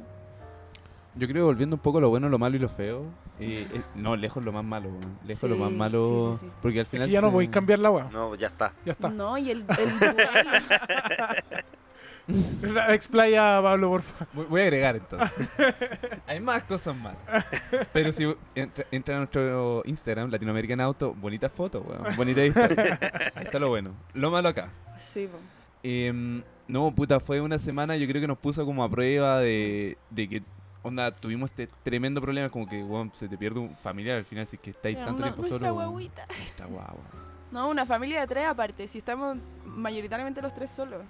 Yo 1.14 1.26
creo 1.28 1.34
que 1.34 1.42
volviendo 1.42 1.76
un 1.76 1.82
poco 1.82 1.98
a 1.98 2.00
lo 2.00 2.08
bueno, 2.08 2.28
lo 2.30 2.38
malo 2.38 2.56
y 2.56 2.58
lo 2.58 2.70
feo. 2.70 3.04
eh, 3.38 3.66
eh, 3.70 3.82
no, 3.96 4.16
lejos 4.16 4.42
lo 4.42 4.50
más 4.52 4.64
malo. 4.64 4.88
weón. 4.88 5.18
Lejos 5.26 5.50
lo 5.50 5.56
más 5.56 5.68
Sí, 5.68 5.74
malo. 5.76 6.32
sí, 6.32 6.38
sí, 6.40 6.46
sí. 6.46 6.52
Porque 6.62 6.78
al 6.80 6.84
Es 6.84 6.88
final. 6.88 7.06
que 7.08 7.12
ya 7.12 7.20
no 7.20 7.26
se- 7.28 7.32
podéis 7.32 7.50
cambiar 7.50 7.78
la 7.80 7.90
weá. 7.90 8.04
No, 8.10 8.34
ya 8.34 8.46
está. 8.46 8.72
Ya 8.86 8.92
está. 8.92 9.10
No, 9.10 9.36
y 9.36 9.50
el, 9.50 9.64
el. 9.68 10.16
Explaya, 12.88 13.60
Pablo, 13.62 13.90
por 13.90 14.02
favor. 14.02 14.28
Voy, 14.32 14.46
voy 14.48 14.60
a 14.60 14.64
agregar 14.64 14.96
entonces. 14.96 15.50
Hay 16.26 16.40
más 16.40 16.62
cosas 16.62 16.96
malas. 16.96 17.18
Pero 17.92 18.12
si 18.12 18.34
entra, 18.54 18.86
entra 18.90 19.16
a 19.16 19.18
nuestro 19.18 19.82
Instagram, 19.84 20.30
Latinoamerican 20.30 20.80
Auto, 20.80 21.12
bonita 21.14 21.48
foto, 21.50 21.80
weón. 21.80 22.16
Bonita 22.16 22.44
historia. 22.44 22.98
Ahí 23.34 23.44
está 23.44 23.58
lo 23.58 23.68
bueno. 23.68 23.90
Lo 24.14 24.30
malo 24.30 24.48
acá. 24.48 24.70
Sí, 25.12 25.26
po. 25.30 25.36
Em, 25.82 26.42
no, 26.68 26.90
puta, 26.94 27.18
fue 27.20 27.40
una 27.40 27.58
semana, 27.58 27.96
yo 27.96 28.06
creo 28.06 28.20
que 28.20 28.28
nos 28.28 28.38
puso 28.38 28.64
como 28.64 28.84
a 28.84 28.88
prueba 28.88 29.40
de, 29.40 29.96
de 30.10 30.28
que, 30.28 30.42
onda, 30.82 31.10
tuvimos 31.14 31.50
este 31.50 31.68
tremendo 31.82 32.20
problema, 32.20 32.48
como 32.50 32.68
que, 32.68 32.82
weón, 32.82 33.10
se 33.14 33.28
te 33.28 33.36
pierde 33.36 33.60
un 33.60 33.76
familiar 33.76 34.16
al 34.18 34.24
final, 34.24 34.46
si 34.46 34.56
es 34.56 34.62
que 34.62 34.70
estáis 34.70 34.96
Era 34.96 35.06
tanto 35.06 35.18
una- 35.22 35.26
tiempo 35.32 35.42
nuestra 35.42 35.58
solo. 35.58 35.74
weón. 35.78 35.90
guagüita. 35.90 36.26
Nuestra 36.26 36.66
guagua. 36.66 37.04
No, 37.50 37.68
una 37.68 37.84
familia 37.84 38.20
de 38.20 38.26
tres 38.26 38.46
aparte, 38.46 38.86
si 38.86 38.98
estamos 38.98 39.36
mayoritariamente 39.66 40.40
los 40.40 40.54
tres 40.54 40.70
solos. 40.70 41.02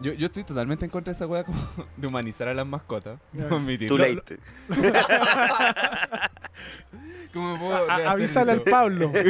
Yo, 0.00 0.12
yo 0.14 0.26
estoy 0.26 0.42
totalmente 0.42 0.84
en 0.84 0.90
contra 0.90 1.12
de 1.12 1.16
esa 1.16 1.26
weá 1.26 1.44
como 1.44 1.58
de 1.96 2.06
humanizar 2.06 2.48
a 2.48 2.54
las 2.54 2.66
mascotas. 2.66 3.20
Admitirlo. 3.50 3.96
Too 3.96 3.98
late. 4.04 4.38
¿Cómo 7.32 7.58
puedo 7.58 7.90
A- 7.90 8.10
avísale 8.10 8.52
al? 8.52 8.62
Pablo. 8.62 9.12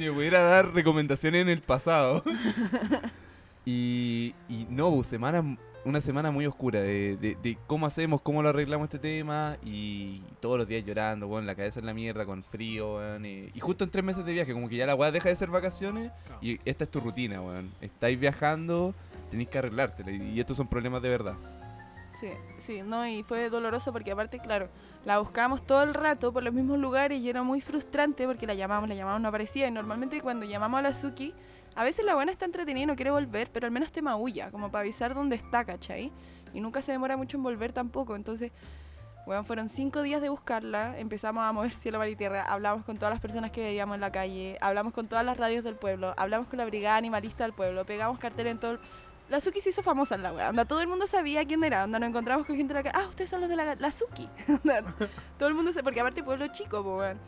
Si 0.00 0.06
me 0.06 0.12
pudiera 0.12 0.40
dar 0.40 0.72
recomendaciones 0.72 1.42
en 1.42 1.50
el 1.50 1.60
pasado. 1.60 2.24
y, 3.66 4.34
y 4.48 4.66
no, 4.70 4.90
pues, 4.94 5.08
semana, 5.08 5.58
una 5.84 6.00
semana 6.00 6.30
muy 6.30 6.46
oscura 6.46 6.80
de, 6.80 7.18
de- 7.18 7.36
de 7.42 7.58
cómo 7.66 7.84
hacemos, 7.86 8.22
cómo 8.22 8.42
lo 8.42 8.48
arreglamos 8.48 8.86
este 8.86 8.98
tema. 8.98 9.58
Y 9.62 10.22
todos 10.40 10.56
los 10.56 10.66
días 10.66 10.86
llorando, 10.86 11.26
weón, 11.26 11.44
la 11.46 11.54
cabeza 11.54 11.80
en 11.80 11.86
la 11.86 11.92
mierda, 11.92 12.24
con 12.24 12.42
frío, 12.44 12.94
weón. 12.96 13.26
Y, 13.26 13.50
y 13.54 13.60
justo 13.60 13.84
en 13.84 13.90
tres 13.90 14.02
meses 14.02 14.24
de 14.24 14.32
viaje, 14.32 14.54
como 14.54 14.70
que 14.70 14.76
ya 14.76 14.86
la 14.86 14.94
weá 14.94 15.10
deja 15.10 15.28
de 15.28 15.36
ser 15.36 15.50
vacaciones. 15.50 16.10
Y 16.40 16.58
esta 16.64 16.84
es 16.84 16.90
tu 16.90 17.00
rutina, 17.00 17.42
weón. 17.42 17.70
Estáis 17.82 18.18
viajando, 18.18 18.94
tenéis 19.30 19.50
que 19.50 19.58
arreglártela. 19.58 20.10
Y 20.12 20.40
estos 20.40 20.56
son 20.56 20.66
problemas 20.66 21.02
de 21.02 21.10
verdad. 21.10 21.34
Sí, 22.20 22.28
sí, 22.58 22.82
no, 22.82 23.06
y 23.06 23.22
fue 23.22 23.48
doloroso 23.48 23.92
porque 23.92 24.10
aparte, 24.12 24.40
claro, 24.40 24.68
la 25.06 25.18
buscábamos 25.18 25.64
todo 25.64 25.82
el 25.82 25.94
rato 25.94 26.32
por 26.32 26.42
los 26.42 26.52
mismos 26.52 26.78
lugares 26.78 27.18
y 27.18 27.30
era 27.30 27.42
muy 27.42 27.62
frustrante 27.62 28.26
porque 28.26 28.46
la 28.46 28.52
llamamos, 28.52 28.90
la 28.90 28.94
llamamos, 28.94 29.22
no 29.22 29.28
aparecía. 29.28 29.68
Y 29.68 29.70
normalmente 29.70 30.20
cuando 30.20 30.44
llamamos 30.44 30.78
a 30.80 30.82
la 30.82 30.94
Suki, 30.94 31.32
a 31.74 31.82
veces 31.82 32.04
la 32.04 32.14
buena 32.14 32.30
está 32.30 32.44
entretenida 32.44 32.82
y 32.82 32.86
no 32.86 32.96
quiere 32.96 33.10
volver, 33.10 33.50
pero 33.50 33.66
al 33.66 33.72
menos 33.72 33.90
te 33.90 34.02
maulla, 34.02 34.50
como 34.50 34.70
para 34.70 34.82
avisar 34.82 35.14
dónde 35.14 35.36
está, 35.36 35.64
¿cachai? 35.64 36.12
Y 36.52 36.60
nunca 36.60 36.82
se 36.82 36.92
demora 36.92 37.16
mucho 37.16 37.38
en 37.38 37.42
volver 37.42 37.72
tampoco. 37.72 38.16
Entonces, 38.16 38.52
bueno, 39.24 39.42
fueron 39.44 39.70
cinco 39.70 40.02
días 40.02 40.20
de 40.20 40.28
buscarla, 40.28 40.98
empezamos 40.98 41.42
a 41.44 41.52
mover 41.52 41.72
cielo, 41.72 41.98
mar 41.98 42.08
y 42.08 42.16
tierra, 42.16 42.42
hablamos 42.42 42.84
con 42.84 42.98
todas 42.98 43.14
las 43.14 43.20
personas 43.20 43.50
que 43.50 43.62
veíamos 43.62 43.94
en 43.94 44.00
la 44.02 44.12
calle, 44.12 44.58
hablamos 44.60 44.92
con 44.92 45.06
todas 45.06 45.24
las 45.24 45.38
radios 45.38 45.64
del 45.64 45.76
pueblo, 45.76 46.12
hablamos 46.18 46.48
con 46.48 46.58
la 46.58 46.66
brigada 46.66 46.96
animalista 46.96 47.44
del 47.44 47.54
pueblo, 47.54 47.86
pegamos 47.86 48.18
cartel 48.18 48.48
en 48.48 48.58
todo... 48.58 48.72
el- 48.72 48.80
La 49.30 49.40
Suki 49.40 49.60
se 49.60 49.70
hizo 49.70 49.82
famosa 49.84 50.16
en 50.16 50.24
la 50.24 50.32
wea, 50.32 50.50
onda, 50.50 50.64
todo 50.64 50.80
el 50.80 50.88
mundo 50.88 51.06
sabía 51.06 51.44
quién 51.44 51.62
era, 51.62 51.84
onda, 51.84 52.00
nos 52.00 52.08
encontramos 52.08 52.48
con 52.48 52.56
gente 52.56 52.74
de 52.74 52.82
la 52.82 52.90
calle, 52.90 53.04
ah, 53.04 53.08
ustedes 53.08 53.30
son 53.30 53.40
los 53.40 53.48
de 53.48 53.54
la, 53.54 53.76
la 53.76 53.92
Suki. 53.92 54.28
Onda, 54.48 54.82
todo 55.38 55.48
el 55.48 55.54
mundo 55.54 55.72
se... 55.72 55.84
Porque 55.84 56.00
aparte 56.00 56.24
pueblo 56.24 56.48
chico, 56.48 56.82
pues, 56.82 56.98
weón. 56.98 57.20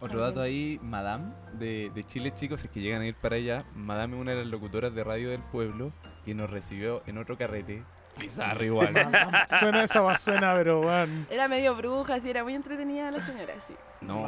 Otro 0.00 0.20
dato 0.20 0.40
ahí, 0.40 0.80
Madame, 0.82 1.34
de, 1.52 1.90
de 1.94 2.04
Chile, 2.04 2.32
chicos, 2.34 2.64
es 2.64 2.70
que 2.70 2.80
llegan 2.80 3.02
a 3.02 3.06
ir 3.06 3.14
para 3.14 3.36
allá. 3.36 3.64
Madame 3.74 4.16
es 4.16 4.22
una 4.22 4.30
de 4.30 4.38
las 4.38 4.46
locutoras 4.46 4.94
de 4.94 5.04
radio 5.04 5.28
del 5.28 5.42
pueblo 5.42 5.92
que 6.24 6.34
nos 6.34 6.48
recibió 6.48 7.02
en 7.06 7.18
otro 7.18 7.36
carrete. 7.36 7.82
Bizarro 8.18 8.64
igual. 8.64 8.94
Suena 9.60 9.84
esa 9.84 10.00
basura, 10.00 10.54
pero 10.54 10.80
weón. 10.80 11.26
Era 11.30 11.46
medio 11.46 11.74
bruja, 11.74 12.14
así, 12.14 12.30
era 12.30 12.42
muy 12.42 12.54
entretenida 12.54 13.10
la 13.10 13.20
señora, 13.20 13.54
sí. 13.66 13.74
No, 14.00 14.24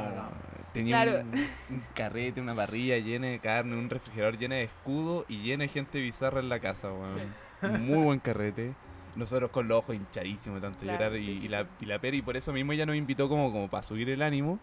tenía 0.73 1.03
Claro. 1.03 1.21
un, 1.21 1.35
un 1.77 1.83
carrete, 1.95 2.41
una 2.41 2.55
parrilla 2.55 2.99
llena 2.99 3.29
de 3.29 3.39
carne, 3.39 3.77
un 3.77 3.89
refrigerador 3.91 4.39
lleno 4.39 4.55
de 4.55 4.65
escudo 4.65 5.25
y 5.29 5.43
llena 5.43 5.63
de 5.63 5.69
gente 5.69 6.01
bizarra 6.01 6.41
en 6.41 6.49
la 6.49 6.61
casa, 6.61 6.91
weón. 6.93 7.85
Muy 7.87 8.05
buen 8.05 8.19
carrete. 8.21 8.73
nosotros 9.17 9.51
con 9.51 9.67
los 9.69 9.79
ojos 9.79 9.97
hinchadísimos 9.97 10.61
de 10.61 10.69
tanto 10.69 10.81
Claro, 10.81 10.99
llorar 11.05 11.17
y, 11.19 11.25
sí, 11.25 11.37
sí, 11.41 11.47
y 11.47 11.49
la, 11.49 11.67
y 11.81 11.87
la 11.87 11.99
Peri 11.99 12.23
por 12.23 12.37
eso 12.37 12.53
mismo 12.53 12.73
ella 12.73 12.87
nos 12.87 12.97
invitó 12.97 13.29
como, 13.29 13.51
como 13.53 13.69
para 13.69 13.83
subir 13.83 14.09
el 14.11 14.23
ánimo. 14.23 14.59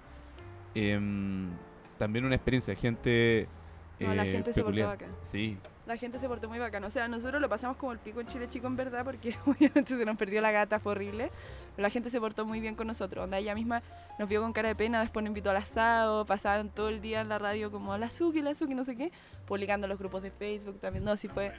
Em, 0.76 1.50
también 1.98 2.26
una 2.26 2.36
experiencia, 2.36 2.76
gente 2.76 3.48
No, 4.00 4.14
la 4.14 4.26
eh, 4.26 4.32
gente 4.32 4.54
se 4.54 4.64
portó 4.64 4.86
bacán. 4.86 5.10
Sí, 5.24 5.58
La 5.88 5.98
gente 5.98 6.20
se 6.20 6.28
portó 6.28 6.50
muy 6.50 6.60
bacán. 6.60 6.84
O 6.84 6.90
sea, 6.90 7.08
nosotros 7.08 7.42
lo 7.42 7.48
pasamos 7.48 7.78
como 7.78 7.94
el 7.94 8.00
pico 8.00 8.20
en 8.20 8.28
Chile 8.28 8.50
chico 8.50 8.68
en 8.68 8.76
verdad, 8.76 9.06
porque 9.06 9.36
obviamente 9.46 9.98
se 9.98 10.06
nos 10.06 10.18
perdió 10.18 10.42
la 10.42 10.52
gata, 10.52 10.80
fue 10.80 10.92
horrible. 10.92 11.32
Pero 11.76 11.84
la 11.84 11.90
gente 11.90 12.10
se 12.10 12.20
portó 12.20 12.46
muy 12.46 12.60
bien 12.60 12.76
con 12.76 12.88
nosotros. 12.88 13.24
Onda, 13.24 13.38
ella 13.38 13.56
misma 13.56 13.82
nos 14.20 14.28
vio 14.28 14.42
con 14.42 14.52
cara 14.52 14.68
de 14.68 14.76
pena, 14.76 15.00
después 15.00 15.24
nos 15.24 15.30
invitó 15.30 15.50
al 15.50 15.58
asado, 15.58 16.26
pasaron 16.26 16.70
todo 16.70 16.90
el 16.90 17.02
día 17.02 17.22
en 17.22 17.30
la 17.30 17.40
radio 17.40 17.72
como 17.72 17.98
la 17.98 18.10
Suki, 18.10 18.42
la 18.42 18.54
Suki, 18.54 18.76
no 18.76 18.84
sé 18.84 18.96
qué, 18.96 19.12
publicando 19.46 19.88
los 19.88 19.98
grupos 19.98 20.22
de 20.22 20.32
Facebook 20.32 20.80
también. 20.80 21.06
No, 21.06 21.12
así 21.12 21.28
fue. 21.28 21.54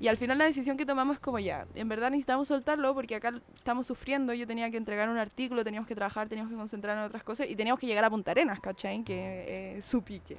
Y 0.00 0.08
al 0.08 0.16
final 0.16 0.38
la 0.38 0.46
decisión 0.46 0.78
que 0.78 0.86
tomamos 0.86 1.16
es 1.16 1.20
como 1.20 1.38
ya, 1.38 1.66
en 1.74 1.86
verdad 1.86 2.10
necesitamos 2.10 2.48
soltarlo 2.48 2.94
porque 2.94 3.16
acá 3.16 3.34
estamos 3.54 3.86
sufriendo, 3.86 4.32
yo 4.32 4.46
tenía 4.46 4.70
que 4.70 4.78
entregar 4.78 5.10
un 5.10 5.18
artículo, 5.18 5.62
teníamos 5.62 5.86
que 5.86 5.94
trabajar, 5.94 6.26
teníamos 6.26 6.50
que 6.50 6.56
concentrar 6.56 6.96
en 6.96 7.04
otras 7.04 7.22
cosas 7.22 7.50
y 7.50 7.54
teníamos 7.54 7.78
que 7.78 7.86
llegar 7.86 8.04
a 8.04 8.08
Punta 8.08 8.30
Arenas, 8.30 8.60
¿cachai? 8.60 9.04
Que 9.04 9.76
es 9.76 9.84
su 9.84 10.02
pique. 10.02 10.38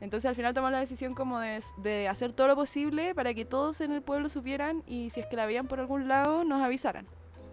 Entonces 0.00 0.28
al 0.28 0.34
final 0.34 0.54
tomamos 0.54 0.72
la 0.72 0.80
decisión 0.80 1.14
como 1.14 1.38
de, 1.40 1.60
de 1.82 2.08
hacer 2.08 2.32
todo 2.32 2.48
lo 2.48 2.56
posible 2.56 3.14
para 3.14 3.34
que 3.34 3.44
todos 3.44 3.80
en 3.80 3.92
el 3.92 4.02
pueblo 4.02 4.28
supieran 4.28 4.82
y 4.86 5.10
si 5.10 5.20
es 5.20 5.26
que 5.26 5.36
la 5.36 5.46
veían 5.46 5.66
por 5.66 5.78
algún 5.80 6.08
lado 6.08 6.42
nos 6.44 6.62
avisaran. 6.62 7.06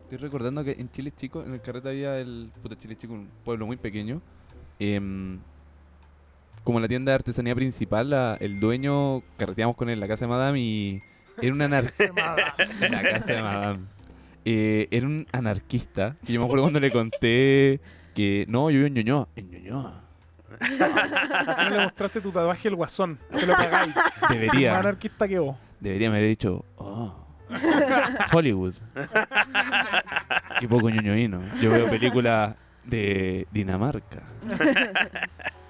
estoy 0.03 0.18
recordando 0.19 0.64
que 0.64 0.72
en 0.72 0.90
Chile 0.90 1.11
Chico, 1.15 1.44
en 1.44 1.53
el 1.53 1.61
carrete 1.61 1.90
había 1.90 2.18
el 2.19 2.49
puta 2.61 2.78
Chile 2.78 2.95
Chico, 2.98 3.14
un 3.14 3.30
pueblo 3.44 3.65
muy 3.68 3.76
pequeño. 3.78 4.22
em, 4.80 5.40
como 6.64 6.80
la 6.80 6.88
tienda 6.88 7.11
de 7.11 7.15
artesanía 7.15 7.56
principal, 7.56 8.10
la- 8.10 8.38
el 8.40 8.60
dueño, 8.60 9.24
carreteamos 9.38 9.76
con 9.76 9.90
él 9.90 9.94
en 9.95 9.99
la 10.02 10.07
casa 10.07 10.26
de 10.26 10.30
Madame 10.30 10.60
y 10.60 10.99
era 11.41 11.53
un 11.53 11.61
anarquista. 11.61 12.06
la 12.90 13.02
casa 13.03 13.26
de 13.34 13.41
Madame. 13.41 13.80
Eh, 14.45 14.88
era 14.91 15.06
un 15.07 15.26
anarquista. 15.32 16.15
Que 16.26 16.34
yo 16.34 16.40
me 16.41 16.45
acuerdo 16.45 16.64
cuando 16.65 16.80
le 16.80 16.91
conté 16.91 17.80
que 18.15 18.45
no, 18.49 18.69
yo 18.69 18.78
vivo 18.78 18.88
en 18.88 18.94
Ñuñoa. 18.95 19.28
En 19.36 19.49
Ñuñoa. 19.49 20.03
No 20.59 21.69
le 21.69 21.84
mostraste 21.84 22.21
tu 22.21 22.31
tatuaje 22.31 22.67
el 22.67 22.75
guasón. 22.75 23.17
Te 23.31 23.45
lo. 23.45 23.53
Más 23.53 23.89
Debería, 24.29 24.77
anarquista 24.77 25.27
que 25.27 25.39
vos. 25.39 25.55
debería 25.79 26.09
me 26.09 26.17
haber 26.17 26.29
dicho, 26.29 26.65
oh, 26.77 27.13
Hollywood. 28.34 28.73
Qué 30.59 30.67
poco 30.67 30.89
ñoñoíno. 30.89 31.39
Yo 31.61 31.71
veo 31.71 31.88
películas 31.89 32.55
de 32.84 33.47
Dinamarca. 33.51 34.23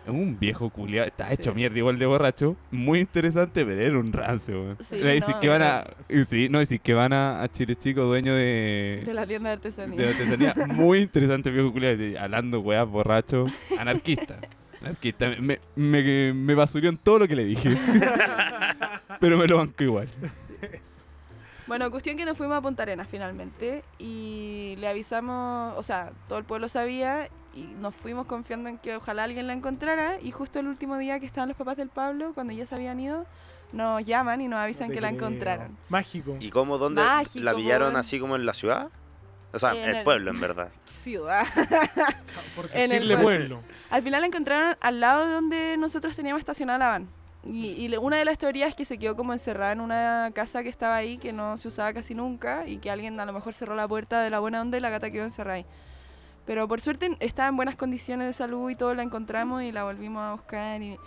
Un 0.07 0.39
viejo 0.39 0.69
culiado, 0.69 1.07
está 1.09 1.33
hecho 1.33 1.49
Sí. 1.51 1.55
mierda 1.57 1.77
igual 1.79 1.99
de 1.99 2.05
borracho. 2.05 2.55
Muy 2.71 2.99
interesante, 3.01 3.65
pero 3.65 3.81
era 3.81 3.99
un 3.99 4.13
rancio. 4.13 4.61
weón. 4.63 4.77
Sí, 4.79 5.01
no, 5.27 5.39
que 5.41 5.49
van 5.49 5.61
a. 5.61 5.83
Sí, 6.25 6.47
no, 6.49 6.59
decís 6.59 6.79
que 6.81 6.93
van 6.93 7.11
a, 7.11 7.41
a 7.43 7.49
Chile 7.51 7.75
Chico, 7.75 8.03
dueño 8.03 8.33
de. 8.33 9.03
De 9.05 9.13
la 9.13 9.25
tienda 9.27 9.49
de 9.49 9.55
artesanía. 9.55 9.97
de 10.01 10.07
artesanía. 10.07 10.55
Muy 10.67 10.99
interesante, 10.99 11.49
viejo 11.49 11.73
culiado. 11.73 11.97
Hablando, 12.21 12.61
weas, 12.61 12.87
borracho. 12.87 13.47
Anarquista. 13.77 14.37
Anarquista. 14.81 15.29
Me, 15.39 15.59
me, 15.75 16.33
me 16.33 16.55
basurió 16.55 16.89
en 16.89 16.97
todo 16.97 17.19
lo 17.19 17.27
que 17.27 17.35
le 17.35 17.45
dije. 17.45 17.75
pero 19.19 19.37
me 19.37 19.47
lo 19.47 19.57
banco 19.57 19.83
igual. 19.83 20.09
Bueno, 21.67 21.91
cuestión 21.91 22.15
que 22.15 22.25
nos 22.25 22.37
fuimos 22.37 22.57
a 22.57 22.61
Punta 22.61 22.83
Arenas 22.83 23.07
finalmente 23.09 23.83
y 23.99 24.75
le 24.77 24.87
avisamos, 24.87 25.73
o 25.77 25.83
sea, 25.83 26.11
todo 26.29 26.39
el 26.39 26.45
pueblo 26.45 26.69
sabía 26.69 27.29
y 27.53 27.63
nos 27.81 27.93
fuimos 27.93 28.25
confiando 28.25 28.69
en 28.69 28.77
que 28.77 28.95
ojalá 28.95 29.25
alguien 29.25 29.47
la 29.47 29.53
encontrara 29.53 30.17
y 30.21 30.31
justo 30.31 30.59
el 30.59 30.67
último 30.67 30.97
día 30.97 31.19
que 31.19 31.25
estaban 31.25 31.49
los 31.49 31.57
papás 31.57 31.75
del 31.75 31.89
Pablo, 31.89 32.31
cuando 32.33 32.53
ya 32.53 32.65
se 32.65 32.75
habían 32.75 32.99
ido, 32.99 33.25
nos 33.73 34.05
llaman 34.05 34.39
y 34.39 34.47
nos 34.47 34.59
avisan 34.59 34.87
No 34.87 34.93
que 34.93 35.01
la 35.01 35.09
encontraron. 35.09 35.77
Mágico. 35.89 36.37
¿Y 36.39 36.51
cómo? 36.51 36.77
¿Dónde? 36.77 37.01
Mágico, 37.01 37.43
¿La 37.43 37.53
pillaron 37.53 37.97
así 37.97 38.19
como 38.19 38.37
en 38.37 38.45
la 38.45 38.53
ciudad? 38.53 38.89
O 39.53 39.59
sea, 39.59 39.71
el 39.71 39.97
el- 39.97 40.03
pueblo, 40.03 40.31
en 40.31 40.39
verdad. 40.39 40.69
Ciudad. 40.85 41.45
Por 42.55 42.69
en 42.73 42.91
el 42.91 42.99
pueblo. 43.07 43.21
pueblo. 43.21 43.63
Al 43.89 44.01
final 44.01 44.21
la 44.21 44.27
encontraron 44.27 44.75
al 44.81 44.99
lado 44.99 45.25
de 45.25 45.33
donde 45.33 45.77
nosotros 45.77 46.15
teníamos 46.15 46.39
estacionada 46.39 46.79
la 46.79 46.87
van. 46.89 47.09
Y, 47.45 47.95
una 47.95 48.17
de 48.17 48.25
las 48.25 48.37
teorías 48.37 48.69
es 48.69 48.75
que 48.75 48.83
se 48.83 48.97
quedó 48.97 49.15
como 49.15 49.31
encerrada 49.31 49.71
en 49.71 49.79
una 49.79 50.31
casa 50.33 50.63
que 50.63 50.69
estaba 50.69 50.97
ahí, 50.97 51.17
que 51.17 51.31
no 51.31 51.57
se 51.57 51.69
usaba 51.69 51.93
casi 51.93 52.13
nunca, 52.13 52.67
y 52.67 52.77
que 52.77 52.91
alguien 52.91 53.17
a 53.19 53.25
lo 53.25 53.31
mejor 53.31 53.53
cerró 53.53 53.73
la 53.75 53.87
puerta 53.87 54.21
de 54.21 54.29
la 54.29 54.39
buena 54.39 54.59
onda 54.61 54.77
y 54.77 54.81
la 54.81 54.89
gata 54.89 55.11
quedó 55.11 55.23
encerrada 55.23 55.57
ahí. 55.57 55.65
Pero 56.45 56.67
por 56.67 56.81
suerte 56.81 57.15
estaba 57.21 57.47
en 57.47 57.55
buenas 57.55 57.77
condiciones 57.77 58.27
de 58.27 58.33
salud 58.33 58.69
y 58.69 58.75
todo, 58.75 58.93
la 58.95 59.03
encontramos 59.03 59.63
y 59.63 59.71
la 59.71 59.83
volvimos 59.83 60.21
a 60.23 60.33
buscar. 60.33 60.81
Y... 60.81 60.97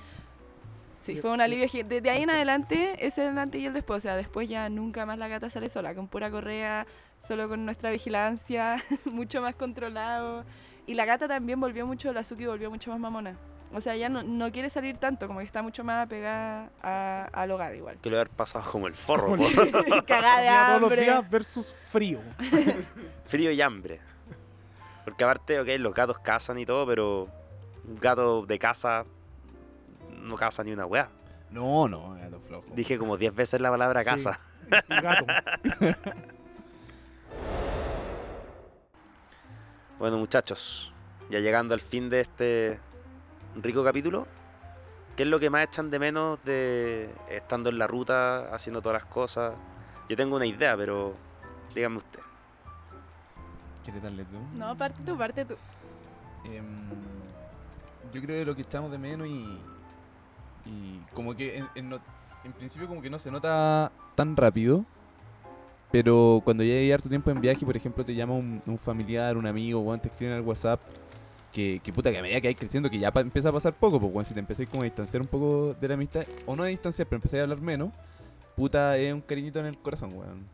Sí, 1.02 1.16
fue 1.16 1.30
un 1.30 1.40
alivio. 1.40 1.66
Desde 1.84 2.10
ahí 2.10 2.22
en 2.22 2.30
adelante, 2.30 2.94
ese 2.98 3.24
es 3.24 3.30
el 3.32 3.38
antes 3.38 3.60
y 3.60 3.66
el 3.66 3.72
después. 3.72 3.98
O 3.98 4.00
sea, 4.00 4.16
después 4.16 4.48
ya 4.48 4.68
nunca 4.68 5.06
más 5.06 5.18
la 5.18 5.28
gata 5.28 5.48
sale 5.50 5.68
sola, 5.68 5.94
con 5.94 6.08
pura 6.08 6.30
correa, 6.30 6.86
solo 7.26 7.48
con 7.48 7.64
nuestra 7.64 7.90
vigilancia, 7.90 8.82
mucho 9.04 9.40
más 9.42 9.54
controlado. 9.54 10.44
Y 10.86 10.94
la 10.94 11.04
gata 11.04 11.28
también 11.28 11.60
volvió 11.60 11.86
mucho, 11.86 12.12
la 12.12 12.24
Suki 12.24 12.46
volvió 12.46 12.70
mucho 12.70 12.90
más 12.90 12.98
mamona. 12.98 13.36
O 13.72 13.80
sea, 13.80 13.94
ya 13.94 14.08
no, 14.08 14.24
no 14.24 14.50
quiere 14.50 14.68
salir 14.68 14.98
tanto, 14.98 15.28
como 15.28 15.38
que 15.38 15.44
está 15.46 15.62
mucho 15.62 15.84
más 15.84 16.04
apegada 16.04 16.70
a- 16.82 17.28
al 17.32 17.50
hogar 17.52 17.72
igual. 17.76 17.98
Que 18.02 18.10
lo 18.10 18.16
haber 18.16 18.28
pasado 18.30 18.68
como 18.68 18.88
el 18.88 18.94
forro. 18.96 19.36
Cagada 20.06 20.40
de 20.40 20.46
Comida 20.48 20.66
todos 20.66 20.80
los 20.80 20.90
hambre. 20.90 21.02
días 21.02 21.30
versus 21.30 21.72
frío. 21.72 22.20
Frío 23.26 23.52
y 23.52 23.60
hambre. 23.62 24.00
Porque 25.04 25.22
aparte, 25.22 25.60
ok, 25.60 25.68
los 25.78 25.94
gatos 25.94 26.18
cazan 26.18 26.58
y 26.58 26.66
todo, 26.66 26.84
pero 26.84 27.28
un 27.86 27.94
gato 27.96 28.44
de 28.44 28.58
casa 28.58 29.04
no 30.20 30.34
caza 30.34 30.64
ni 30.64 30.72
una 30.72 30.86
weá. 30.86 31.08
No, 31.52 31.86
no, 31.86 32.14
gato 32.16 32.40
flojo. 32.40 32.66
Dije 32.74 32.98
como 32.98 33.16
10 33.16 33.32
veces 33.36 33.60
la 33.60 33.70
palabra 33.70 34.00
Sí. 34.02 34.06
casa. 34.10 34.40
Gato. 34.88 35.26
Bueno, 40.00 40.16
muchachos, 40.18 40.92
ya 41.30 41.38
llegando 41.40 41.74
al 41.74 41.80
fin 41.80 42.08
de 42.10 42.20
este 42.22 42.80
rico 43.54 43.84
capítulo, 43.84 44.26
¿qué 45.16 45.24
es 45.24 45.28
lo 45.28 45.38
que 45.38 45.50
más 45.50 45.64
echan 45.64 45.90
de 45.90 45.98
menos 45.98 46.42
de 46.44 47.10
estando 47.28 47.68
en 47.68 47.78
la 47.78 47.86
ruta, 47.86 48.52
haciendo 48.54 48.80
todas 48.80 49.02
las 49.02 49.12
cosas? 49.12 49.52
Yo 50.08 50.16
tengo 50.16 50.36
una 50.36 50.46
idea, 50.46 50.76
pero 50.76 51.12
dígame 51.74 51.98
usted. 51.98 52.20
¿Quieres 53.84 54.02
darle 54.02 54.24
tú? 54.24 54.38
No, 54.56 54.76
parte 54.76 55.00
tú, 55.04 55.18
parte 55.18 55.44
tú. 55.44 55.54
Em, 56.44 56.88
yo 58.12 58.20
creo 58.22 58.38
que 58.40 58.44
lo 58.46 58.56
que 58.56 58.62
echamos 58.62 58.90
de 58.90 58.98
menos 58.98 59.26
y, 59.28 59.58
y 60.64 60.98
como 61.14 61.36
que 61.36 61.58
en, 61.58 61.68
en 61.74 61.88
no- 61.90 62.00
en 62.42 62.52
principio 62.54 62.88
como 62.88 63.02
que 63.02 63.10
no 63.10 63.18
se 63.18 63.30
nota 63.30 63.92
tan 64.14 64.34
rápido, 64.34 64.86
pero 65.90 66.40
cuando 66.44 66.62
ya 66.62 66.74
hay 66.74 66.92
harto 66.92 67.08
tiempo 67.08 67.30
en 67.30 67.40
viaje, 67.40 67.64
por 67.66 67.76
ejemplo, 67.76 68.04
te 68.04 68.14
llama 68.14 68.34
un, 68.34 68.78
familiar, 68.78 69.36
un 69.36 69.46
amigo, 69.46 69.84
o 69.84 69.98
te 69.98 70.08
escriben 70.08 70.34
al 70.34 70.42
WhatsApp, 70.42 70.80
que, 71.52 71.80
que 71.82 71.92
puta 71.92 72.12
que 72.12 72.18
a 72.18 72.22
medida 72.22 72.40
que 72.40 72.48
hay 72.48 72.54
creciendo, 72.54 72.88
que 72.88 72.98
ya 72.98 73.12
empieza 73.16 73.48
a 73.48 73.52
pasar 73.52 73.74
poco, 73.74 73.98
pues 73.98 74.12
bueno, 74.12 74.24
si 74.24 74.34
te 74.34 74.40
empezáis 74.40 74.68
como 74.68 74.82
a 74.82 74.84
distanciar 74.84 75.20
un 75.20 75.28
poco 75.28 75.74
de 75.80 75.88
la 75.88 75.94
amistad, 75.94 76.24
o 76.46 76.54
no 76.54 76.62
a 76.62 76.66
distanciar, 76.66 77.08
pero 77.08 77.16
empezáis 77.16 77.40
a 77.40 77.44
hablar 77.44 77.60
menos, 77.60 77.90
puta, 78.56 78.96
es 78.96 79.12
un 79.12 79.20
cariñito 79.20 79.58
en 79.58 79.66
el 79.66 79.78
corazón, 79.78 80.10
weón. 80.14 80.44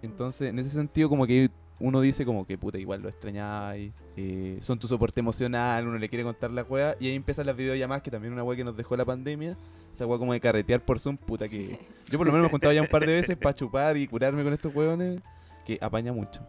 Entonces, 0.00 0.50
en 0.50 0.58
ese 0.58 0.70
sentido, 0.70 1.08
como 1.08 1.26
que 1.26 1.50
uno 1.80 2.00
dice 2.00 2.24
como 2.24 2.46
que 2.46 2.58
puta, 2.58 2.78
igual 2.78 3.02
lo 3.02 3.08
extrañáis, 3.08 3.92
eh, 4.16 4.56
son 4.60 4.78
tu 4.78 4.88
soporte 4.88 5.20
emocional, 5.20 5.86
uno 5.86 5.98
le 5.98 6.08
quiere 6.08 6.24
contar 6.24 6.50
la 6.50 6.62
weá, 6.62 6.96
y 6.98 7.08
ahí 7.08 7.14
empiezan 7.14 7.46
las 7.46 7.56
videollamadas, 7.56 8.02
que 8.02 8.10
también 8.10 8.32
una 8.32 8.42
weá 8.42 8.56
que 8.56 8.64
nos 8.64 8.76
dejó 8.76 8.96
la 8.96 9.04
pandemia, 9.04 9.56
esa 9.92 10.06
weá 10.06 10.18
como 10.18 10.32
de 10.32 10.40
carretear 10.40 10.80
por 10.84 10.98
Zoom, 10.98 11.16
puta 11.16 11.48
que... 11.48 11.78
Yo 12.08 12.18
por 12.18 12.26
lo 12.26 12.32
menos 12.32 12.44
me 12.44 12.48
he 12.48 12.50
juntado 12.50 12.72
ya 12.72 12.82
un 12.82 12.88
par 12.88 13.06
de 13.06 13.16
weces 13.16 13.36
para 13.36 13.54
chupar 13.54 13.96
y 13.96 14.06
curarme 14.06 14.42
con 14.42 14.52
estos 14.52 14.74
weones, 14.74 15.20
que 15.64 15.78
apaña 15.80 16.12
mucho. 16.12 16.40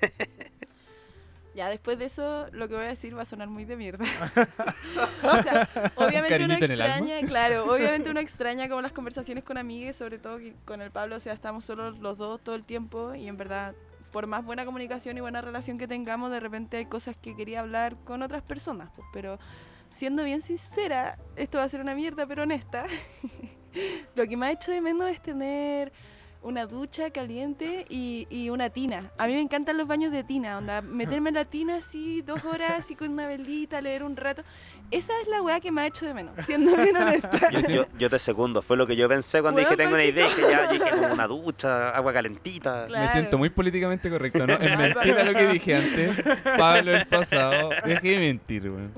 Ya 1.54 1.68
después 1.68 1.98
de 2.00 2.06
eso, 2.06 2.48
lo 2.50 2.68
que 2.68 2.74
voy 2.74 2.84
a 2.84 2.88
decir 2.88 3.16
va 3.16 3.22
a 3.22 3.24
sonar 3.24 3.46
muy 3.46 3.64
de 3.64 3.76
mierda. 3.76 4.04
o 5.22 5.42
sea, 5.42 5.68
obviamente 5.94 6.44
uno 6.44 6.54
extraña, 6.54 7.20
claro, 7.20 7.72
obviamente 7.72 8.10
uno 8.10 8.18
extraña 8.18 8.68
como 8.68 8.82
las 8.82 8.90
conversaciones 8.90 9.44
con 9.44 9.56
amigues, 9.56 9.94
sobre 9.94 10.18
todo 10.18 10.38
que 10.38 10.54
con 10.64 10.82
el 10.82 10.90
Pablo, 10.90 11.14
o 11.14 11.20
sea, 11.20 11.32
estamos 11.32 11.64
solos 11.64 12.00
los 12.00 12.18
dos 12.18 12.40
todo 12.40 12.56
el 12.56 12.64
tiempo 12.64 13.14
y 13.14 13.28
en 13.28 13.36
verdad, 13.36 13.72
por 14.14 14.28
más 14.28 14.44
buena 14.44 14.64
comunicación 14.64 15.18
y 15.18 15.20
buena 15.20 15.40
relación 15.40 15.76
que 15.76 15.88
tengamos, 15.88 16.30
de 16.30 16.38
repente 16.38 16.76
hay 16.76 16.86
cosas 16.86 17.16
que 17.16 17.34
quería 17.34 17.58
hablar 17.58 17.96
con 18.04 18.22
otras 18.22 18.44
personas, 18.44 18.88
pues, 18.94 19.08
pero 19.12 19.40
siendo 19.92 20.22
bien 20.22 20.40
sincera, 20.40 21.18
esto 21.34 21.58
va 21.58 21.64
a 21.64 21.68
ser 21.68 21.80
una 21.80 21.96
mierda, 21.96 22.24
pero 22.24 22.44
honesta. 22.44 22.86
Lo 24.14 24.24
que 24.28 24.36
me 24.36 24.46
ha 24.46 24.52
hecho 24.52 24.70
de 24.70 24.80
menos 24.80 25.10
es 25.10 25.20
tener 25.20 25.92
una 26.42 26.64
ducha 26.66 27.10
caliente 27.10 27.86
y, 27.88 28.48
una 28.50 28.70
tina. 28.70 29.10
A 29.18 29.26
mí 29.26 29.32
me 29.32 29.40
encantan 29.40 29.78
los 29.78 29.88
baños 29.88 30.12
de 30.12 30.22
tina, 30.22 30.58
onda, 30.58 30.80
meterme 30.80 31.30
en 31.30 31.34
la 31.34 31.44
tina 31.44 31.78
así 31.78 32.22
dos 32.22 32.44
horas 32.44 32.70
así 32.78 32.94
con 32.94 33.10
una 33.10 33.26
velita, 33.26 33.80
leer 33.80 34.04
un 34.04 34.14
rato. 34.14 34.42
Esa 34.90 35.12
es 35.22 35.28
la 35.28 35.42
weá 35.42 35.60
que 35.60 35.72
me 35.72 35.80
ha 35.80 35.86
hecho 35.86 36.06
de 36.06 36.14
menos, 36.14 36.34
siendo 36.46 36.76
bien 36.76 36.96
honesta. 36.96 37.50
Yo, 37.68 37.84
yo 37.98 38.10
te 38.10 38.18
segundo, 38.18 38.62
fue 38.62 38.76
lo 38.76 38.86
que 38.86 38.94
yo 38.94 39.08
pensé 39.08 39.40
cuando 39.42 39.60
dije 39.60 39.76
tengo 39.76 39.94
una 39.94 40.04
¿por 40.04 40.04
qué 40.04 40.08
idea, 40.10 40.26
dije 40.26 40.42
ya, 40.50 40.68
dije 40.68 40.90
como 40.90 41.12
una 41.12 41.26
ducha, 41.26 41.90
agua 41.90 42.12
calentita. 42.12 42.86
Claro. 42.94 43.06
Me 43.06 43.12
siento 43.12 43.38
muy 43.38 43.50
políticamente 43.50 44.10
correcto, 44.10 44.46
¿no? 44.46 44.54
Es 44.54 44.78
mentira 44.78 45.24
lo 45.24 45.32
que 45.32 45.46
dije 45.48 45.74
antes. 45.76 46.22
Pablo 46.56 46.94
el 46.94 47.06
pasado. 47.06 47.70
Dejé 47.84 48.10
de 48.10 48.18
mentir, 48.18 48.70
weón. 48.70 48.92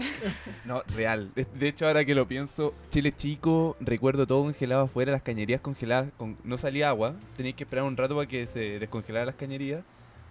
No, 0.64 0.82
real. 0.94 1.30
De, 1.34 1.46
de 1.54 1.68
hecho, 1.68 1.86
ahora 1.86 2.04
que 2.04 2.14
lo 2.14 2.26
pienso, 2.26 2.74
Chile 2.90 3.12
chico, 3.12 3.76
recuerdo 3.80 4.26
todo 4.26 4.42
congelado 4.42 4.82
afuera, 4.84 5.12
las 5.12 5.22
cañerías 5.22 5.60
congeladas, 5.60 6.10
con, 6.16 6.36
no 6.44 6.58
salía 6.58 6.88
agua. 6.88 7.14
Tenías 7.36 7.54
que 7.54 7.64
esperar 7.64 7.84
un 7.84 7.96
rato 7.96 8.14
para 8.16 8.26
que 8.26 8.46
se 8.46 8.78
descongelaran 8.78 9.26
las 9.26 9.36
cañerías. 9.36 9.82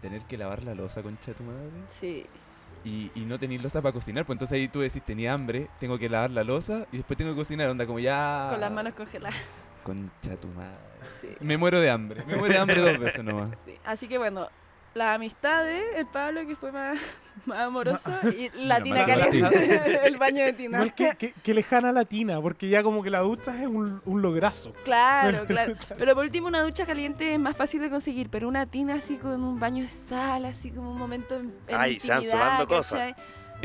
Tener 0.02 0.22
que 0.24 0.38
lavar 0.38 0.64
la 0.64 0.76
losa, 0.76 1.02
concha 1.02 1.32
de 1.32 1.34
tu 1.36 1.44
madre. 1.44 1.70
Sí. 1.88 2.26
Y, 2.86 3.12
y 3.16 3.22
no 3.22 3.38
tener 3.38 3.62
losa 3.62 3.82
para 3.82 3.92
cocinar. 3.92 4.26
Pues 4.26 4.36
entonces 4.36 4.56
ahí 4.56 4.68
tú 4.70 4.80
decís, 4.80 5.02
tenía 5.04 5.34
hambre, 5.34 5.68
tengo 5.80 5.98
que 5.98 6.08
lavar 6.08 6.32
la 6.32 6.44
losa 6.44 6.86
y 6.92 6.98
después 6.98 7.18
tengo 7.18 7.32
que 7.32 7.38
cocinar. 7.38 7.70
Onda 7.70 7.86
como 7.86 8.00
ya. 8.00 8.48
Con 8.50 8.62
las 8.62 8.72
manos 8.72 8.94
congeladas. 8.94 9.36
Concha 9.84 10.36
tu 10.38 10.48
madre. 10.50 10.78
Sí. 11.20 11.30
Me 11.42 11.58
muero 11.58 11.82
de 11.82 11.90
hambre. 11.90 12.24
Me 12.26 12.38
muero 12.38 12.54
de 12.54 12.60
hambre 12.60 12.80
dos 12.80 12.98
veces 13.00 13.24
nomás. 13.24 13.50
Sí. 13.66 13.76
Así 13.84 14.08
que 14.08 14.18
bueno, 14.18 14.48
las 14.96 15.14
amistades, 15.14 15.84
el 15.98 16.06
Pablo 16.06 16.48
que 16.48 16.56
fue 16.56 16.72
más, 16.72 16.98
más 17.46 17.60
amoroso 17.60 18.10
y 18.36 18.50
la 18.66 18.82
tina 18.82 19.06
caliente, 19.06 19.82
el 20.06 20.18
baño 20.18 20.44
de 20.44 20.54
tina. 20.54 20.78
Igual 20.78 20.96
que, 20.96 21.16
que, 21.18 21.34
que 21.34 21.54
lejana 21.54 21.92
la 21.92 22.06
tina, 22.06 22.42
porque 22.42 22.70
ya 22.70 22.82
como 22.82 23.04
que 23.04 23.10
la 23.10 23.20
ducha 23.20 23.62
es 23.62 23.68
un, 23.68 24.02
un 24.06 24.22
lograzo. 24.22 24.74
Claro, 24.86 25.46
claro. 25.46 25.76
Pero 25.98 26.16
por 26.16 26.24
último, 26.24 26.48
una 26.48 26.62
ducha 26.62 26.86
caliente 26.86 27.34
es 27.34 27.40
más 27.40 27.58
fácil 27.58 27.82
de 27.82 27.90
conseguir, 27.90 28.30
pero 28.30 28.48
una 28.48 28.66
tina 28.66 28.96
así 28.96 29.18
con 29.18 29.44
un 29.44 29.60
baño 29.60 29.84
de 29.84 29.92
sal, 29.92 30.46
así 30.46 30.72
como 30.72 30.92
un 30.92 30.98
momento 30.98 31.36
en, 31.36 31.54
en 31.68 31.76
Ay, 31.76 32.00
se 32.00 32.12
van 32.12 32.24
sumando 32.24 32.68
cosas. 32.68 33.14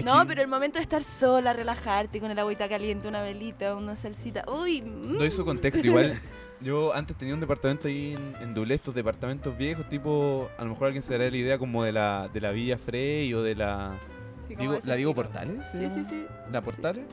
No, 0.04 0.24
pero 0.28 0.42
el 0.42 0.48
momento 0.48 0.78
de 0.78 0.82
estar 0.82 1.04
sola, 1.04 1.52
relajarte 1.52 2.20
con 2.20 2.30
el 2.30 2.38
agüita 2.38 2.68
caliente, 2.68 3.08
una 3.08 3.22
velita, 3.22 3.74
una 3.76 3.96
salsita. 3.96 4.44
Uy, 4.48 4.82
mm. 4.82 5.18
Doy 5.18 5.30
su 5.30 5.44
contexto 5.44 5.86
igual. 5.86 6.18
Yo 6.60 6.94
antes 6.94 7.16
tenía 7.16 7.32
un 7.32 7.40
departamento 7.40 7.88
ahí 7.88 8.12
en, 8.12 8.36
en 8.42 8.52
Dulé, 8.52 8.74
estos 8.74 8.94
departamentos 8.94 9.56
viejos, 9.56 9.88
tipo, 9.88 10.50
a 10.58 10.64
lo 10.64 10.70
mejor 10.70 10.88
alguien 10.88 11.02
se 11.02 11.14
dará 11.14 11.30
la 11.30 11.36
idea 11.36 11.58
como 11.58 11.84
de 11.84 11.92
la, 11.92 12.28
de 12.32 12.40
la 12.40 12.50
Villa 12.50 12.76
Frey 12.76 13.32
o 13.32 13.42
de 13.42 13.54
la... 13.54 13.98
Sí, 14.46 14.56
Digo, 14.56 14.78
¿La 14.84 14.96
digo. 14.96 15.14
Portales? 15.14 15.70
Sí, 15.70 15.88
sí, 15.88 16.04
sí. 16.04 16.26
¿La 16.52 16.60
Portales? 16.60 17.04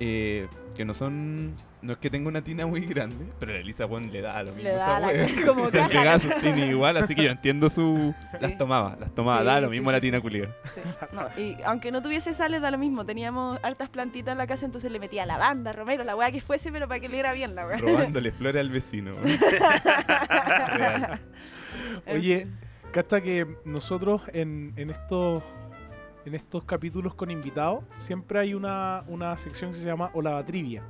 Eh, 0.00 0.48
que 0.74 0.84
no 0.84 0.94
son... 0.94 1.54
No 1.80 1.92
es 1.92 1.98
que 1.98 2.10
tenga 2.10 2.28
una 2.28 2.42
tina 2.42 2.66
muy 2.66 2.80
grande, 2.80 3.26
pero 3.38 3.52
la 3.52 3.58
Elisa 3.60 3.86
Juan 3.86 4.10
le 4.12 4.20
da 4.20 4.36
a 4.36 4.42
lo 4.42 4.52
mismo 4.52 4.68
Le 4.68 4.74
esa 4.76 4.86
da 4.86 5.00
la- 5.00 5.06
wea. 5.08 5.28
como 5.46 5.70
Se 5.70 5.78
caja. 5.78 5.88
pegaba 5.88 6.18
sus 6.18 6.34
tinas 6.40 6.68
igual, 6.68 6.96
así 6.96 7.14
que 7.14 7.22
yo 7.22 7.30
entiendo 7.30 7.70
su... 7.70 8.12
Las 8.40 8.58
tomaba, 8.58 8.96
las 8.98 9.14
tomaba, 9.14 9.40
Sí, 9.40 9.46
da 9.46 9.60
lo 9.60 9.70
mismo 9.70 9.90
sí, 9.90 9.94
la 9.94 10.00
tina 10.00 10.20
culia. 10.20 10.48
Sí. 10.64 10.80
No, 11.12 11.28
y 11.40 11.56
aunque 11.64 11.92
no 11.92 12.02
tuviese 12.02 12.34
sales, 12.34 12.60
da 12.60 12.72
lo 12.72 12.78
mismo. 12.78 13.06
Teníamos 13.06 13.60
hartas 13.62 13.88
plantitas 13.90 14.32
en 14.32 14.38
la 14.38 14.48
casa, 14.48 14.66
entonces 14.66 14.90
le 14.90 14.98
metía 14.98 15.24
lavanda, 15.24 15.72
romero, 15.72 16.02
la 16.02 16.16
weá 16.16 16.32
que 16.32 16.40
fuese, 16.40 16.72
pero 16.72 16.88
para 16.88 16.98
que 16.98 17.08
le 17.08 17.14
diera 17.14 17.32
bien 17.32 17.54
la 17.54 17.64
weá. 17.66 17.76
Robándole 17.78 18.32
flores 18.32 18.60
al 18.60 18.70
vecino. 18.70 19.14
Oye, 22.12 22.46
cacha 22.92 23.20
que 23.20 23.46
nosotros 23.64 24.22
en, 24.32 24.72
en 24.76 24.90
estos 24.90 25.42
en 26.24 26.34
estos 26.34 26.64
capítulos 26.64 27.14
con 27.14 27.30
invitados 27.30 27.84
siempre 27.96 28.38
hay 28.40 28.52
una, 28.52 29.02
una 29.06 29.38
sección 29.38 29.70
que 29.70 29.78
se 29.78 29.86
llama 29.86 30.10
Olava 30.12 30.44
Trivia. 30.44 30.82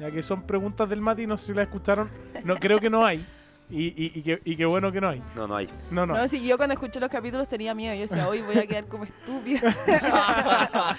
Ya 0.00 0.10
que 0.10 0.22
son 0.22 0.42
preguntas 0.42 0.88
del 0.88 1.00
Mati, 1.00 1.26
no 1.26 1.36
sé 1.36 1.46
si 1.46 1.54
la 1.54 1.62
escucharon. 1.62 2.08
No, 2.44 2.56
creo 2.56 2.78
que 2.78 2.88
no 2.88 3.04
hay. 3.04 3.24
Y, 3.70 3.88
y, 3.88 4.12
y 4.14 4.22
que, 4.22 4.40
y 4.44 4.56
qué 4.56 4.64
bueno 4.64 4.90
que 4.90 5.00
no 5.00 5.08
hay. 5.10 5.22
No, 5.34 5.46
no 5.46 5.56
hay. 5.56 5.68
No, 5.90 6.06
no. 6.06 6.16
No, 6.16 6.28
si 6.28 6.46
yo 6.46 6.56
cuando 6.56 6.72
escuché 6.74 7.00
los 7.00 7.10
capítulos 7.10 7.48
tenía 7.48 7.74
miedo. 7.74 7.94
Yo 7.94 8.02
decía, 8.02 8.28
hoy 8.28 8.40
voy 8.40 8.58
a 8.58 8.66
quedar 8.66 8.86
como 8.86 9.04
estúpida. 9.04 9.60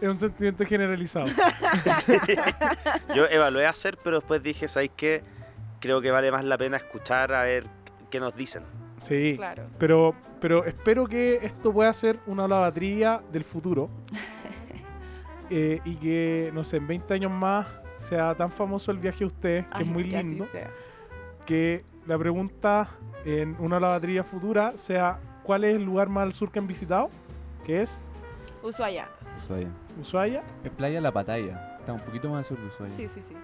Es 0.00 0.08
un 0.08 0.16
sentimiento 0.16 0.64
generalizado. 0.64 1.28
Yo 3.14 3.26
evalué 3.26 3.66
hacer, 3.66 3.98
pero 4.02 4.16
después 4.18 4.42
dije, 4.42 4.68
¿sabes 4.68 4.90
qué? 4.94 5.22
Creo 5.80 6.00
que 6.00 6.10
vale 6.10 6.30
más 6.30 6.44
la 6.44 6.58
pena 6.58 6.76
escuchar 6.76 7.32
a 7.32 7.42
ver 7.44 7.64
qué 8.10 8.20
nos 8.20 8.36
dicen. 8.36 8.64
Sí. 9.00 9.34
claro. 9.36 9.64
Pero, 9.78 10.14
pero 10.40 10.64
espero 10.64 11.06
que 11.06 11.40
esto 11.42 11.72
pueda 11.72 11.92
ser 11.92 12.20
una 12.26 12.44
Olava 12.44 12.70
Trivia 12.72 13.22
del 13.32 13.44
futuro. 13.44 13.88
Eh, 15.54 15.80
y 15.84 15.96
que, 15.96 16.50
no 16.54 16.64
sé, 16.64 16.78
en 16.78 16.86
20 16.86 17.12
años 17.12 17.30
más 17.30 17.66
sea 18.02 18.34
tan 18.34 18.50
famoso 18.50 18.90
el 18.90 18.98
viaje 18.98 19.24
a 19.24 19.28
ustedes, 19.28 19.64
que 19.66 19.70
Ay, 19.72 19.82
es 19.84 19.88
muy 19.88 20.04
lindo. 20.04 20.46
que 21.46 21.84
la 22.06 22.18
pregunta 22.18 22.88
en 23.24 23.56
una 23.58 23.78
lavatrilla 23.80 24.24
futura 24.24 24.76
sea 24.76 25.18
¿cuál 25.42 25.64
es 25.64 25.76
el 25.76 25.84
lugar 25.84 26.08
más 26.08 26.24
al 26.24 26.32
sur 26.32 26.50
que 26.50 26.58
han 26.58 26.66
visitado? 26.66 27.08
Que 27.64 27.82
es 27.82 27.98
Ushuaia. 28.62 29.08
Ushuaia. 29.38 29.70
Ushuaia, 30.00 30.42
Es 30.64 30.70
Playa 30.70 31.00
La 31.00 31.12
Pataya. 31.12 31.76
Está 31.80 31.92
un 31.92 32.00
poquito 32.00 32.28
más 32.28 32.38
al 32.38 32.44
sur 32.44 32.58
de 32.60 32.68
Ushuaia. 32.68 32.92
Sí, 32.92 33.08
sí, 33.08 33.22
sí. 33.22 33.34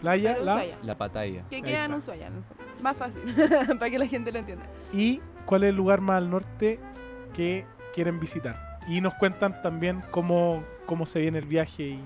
Playa, 0.00 0.32
Pero 0.34 0.44
la 0.44 0.52
Ushuaia. 0.54 0.78
La 0.82 0.98
Pataya. 0.98 1.44
Que 1.50 1.62
queda 1.62 1.84
en. 1.84 1.94
Ushuaia. 1.94 2.30
Más 2.82 2.96
fácil, 2.96 3.22
para 3.78 3.90
que 3.90 3.98
la 3.98 4.06
gente 4.06 4.30
lo 4.30 4.38
entienda. 4.38 4.64
y 4.92 5.20
cuál 5.44 5.64
es 5.64 5.70
el 5.70 5.76
lugar 5.76 6.00
más 6.00 6.18
al 6.18 6.30
norte 6.30 6.78
que 7.34 7.64
quieren 7.94 8.20
visitar. 8.20 8.78
Y 8.86 9.00
nos 9.00 9.14
cuentan 9.14 9.60
también 9.62 10.02
cómo, 10.10 10.62
cómo 10.86 11.04
se 11.06 11.20
viene 11.20 11.38
el 11.38 11.46
viaje 11.46 11.82
y, 11.82 12.04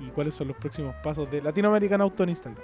y 0.00 0.08
cuáles 0.10 0.34
son 0.34 0.48
los 0.48 0.56
próximos 0.56 0.94
pasos 1.02 1.30
de 1.30 1.42
Latinoamerican 1.42 2.00
Auto 2.00 2.22
en 2.22 2.30
Instagram. 2.30 2.62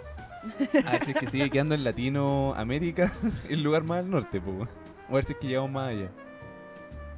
A 0.86 0.92
ver 0.92 1.04
si 1.04 1.10
es 1.10 1.16
que 1.16 1.26
sigue 1.26 1.50
quedando 1.50 1.74
en 1.74 1.84
Latinoamérica 1.84 3.12
el 3.48 3.62
lugar 3.62 3.84
más 3.84 3.98
al 3.98 4.10
norte, 4.10 4.40
pues. 4.40 4.68
A 5.08 5.12
ver 5.12 5.24
si 5.24 5.32
es 5.32 5.38
que 5.38 5.48
llegamos 5.48 5.70
más 5.70 5.90
allá. 5.90 6.10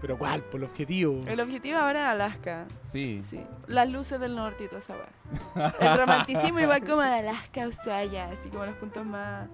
Pero 0.01 0.17
¿cuál? 0.17 0.43
Por 0.43 0.61
el 0.61 0.65
objetivo. 0.65 1.21
El 1.27 1.41
objetivo 1.41 1.79
ahora 1.79 2.07
es 2.07 2.09
Alaska. 2.13 2.67
Sí. 2.81 3.21
Sí. 3.21 3.41
Las 3.67 3.89
luces 3.89 4.21
del 4.21 4.37
norte 4.37 4.65
y 4.65 4.69
toda 4.69 4.79
esa 4.79 4.95
weá. 4.95 5.75
El 5.81 5.99
romanticismo 5.99 6.61
igual 6.61 6.85
como 6.85 7.03
de 7.03 7.15
Alaska, 7.15 7.67
Ushuaia. 7.67 8.27
Así 8.27 8.49
como 8.49 8.65
los 8.65 8.77
puntos 8.77 9.05
más... 9.05 9.49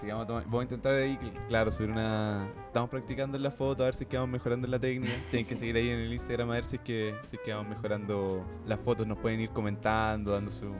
Que 0.00 0.08
vamos, 0.12 0.24
a 0.24 0.26
tomar- 0.28 0.44
vamos 0.44 0.60
a 0.60 0.62
intentar 0.64 0.94
ahí, 0.94 1.18
cl- 1.20 1.46
claro, 1.48 1.70
subir 1.70 1.90
una... 1.90 2.46
Estamos 2.66 2.88
practicando 2.88 3.36
en 3.36 3.42
la 3.42 3.50
foto, 3.50 3.82
a 3.82 3.86
ver 3.86 3.94
si 3.94 4.04
es 4.04 4.10
que 4.10 4.16
vamos 4.16 4.30
mejorando 4.32 4.66
en 4.66 4.70
la 4.70 4.78
técnica. 4.78 5.12
Tienen 5.30 5.46
que 5.46 5.56
seguir 5.56 5.76
ahí 5.76 5.88
en 5.90 5.98
el 5.98 6.12
Instagram 6.12 6.50
a 6.50 6.54
ver 6.54 6.64
si 6.64 6.76
es 6.76 6.82
que, 6.82 7.14
si 7.26 7.36
es 7.36 7.42
que 7.42 7.52
vamos 7.52 7.68
mejorando 7.70 8.44
las 8.66 8.78
fotos. 8.80 9.06
Nos 9.06 9.18
pueden 9.18 9.40
ir 9.40 9.50
comentando, 9.50 10.32
dando 10.32 10.50
su... 10.50 10.72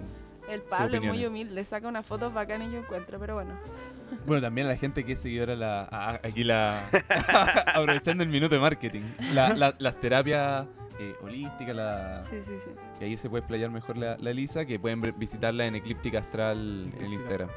El 0.48 0.62
Pablo 0.62 0.96
es 0.96 1.04
muy 1.04 1.26
humilde, 1.26 1.62
saca 1.64 1.88
unas 1.88 2.06
fotos 2.06 2.32
bacanas 2.32 2.72
yo 2.72 2.78
encuentro, 2.78 3.18
pero 3.18 3.34
bueno. 3.34 3.52
Bueno, 4.26 4.40
también 4.40 4.66
a 4.66 4.70
la 4.70 4.76
gente 4.76 5.04
que 5.04 5.12
es 5.12 5.20
seguidora, 5.20 5.54
la, 5.56 5.82
a- 5.90 6.14
aquí 6.22 6.42
la... 6.44 6.82
aprovechando 7.74 8.22
el 8.22 8.30
minuto 8.30 8.54
de 8.54 8.60
marketing. 8.60 9.02
La- 9.34 9.52
la- 9.54 9.74
las 9.78 10.00
terapias 10.00 10.66
eh, 10.98 11.14
holísticas, 11.22 11.74
la... 11.76 12.22
Sí, 12.22 12.36
sí, 12.42 12.54
sí. 12.64 12.70
Y 13.00 13.04
ahí 13.04 13.16
se 13.18 13.28
puede 13.28 13.40
explayar 13.40 13.70
mejor 13.70 13.98
la, 13.98 14.16
la 14.18 14.32
Lisa, 14.32 14.64
que 14.64 14.78
pueden 14.78 15.00
ver- 15.02 15.12
visitarla 15.12 15.66
en 15.66 15.74
Eclíptica 15.76 16.20
Astral 16.20 16.86
Sí, 16.90 16.96
en 16.98 17.04
el. 17.04 17.12
Instagram. 17.14 17.48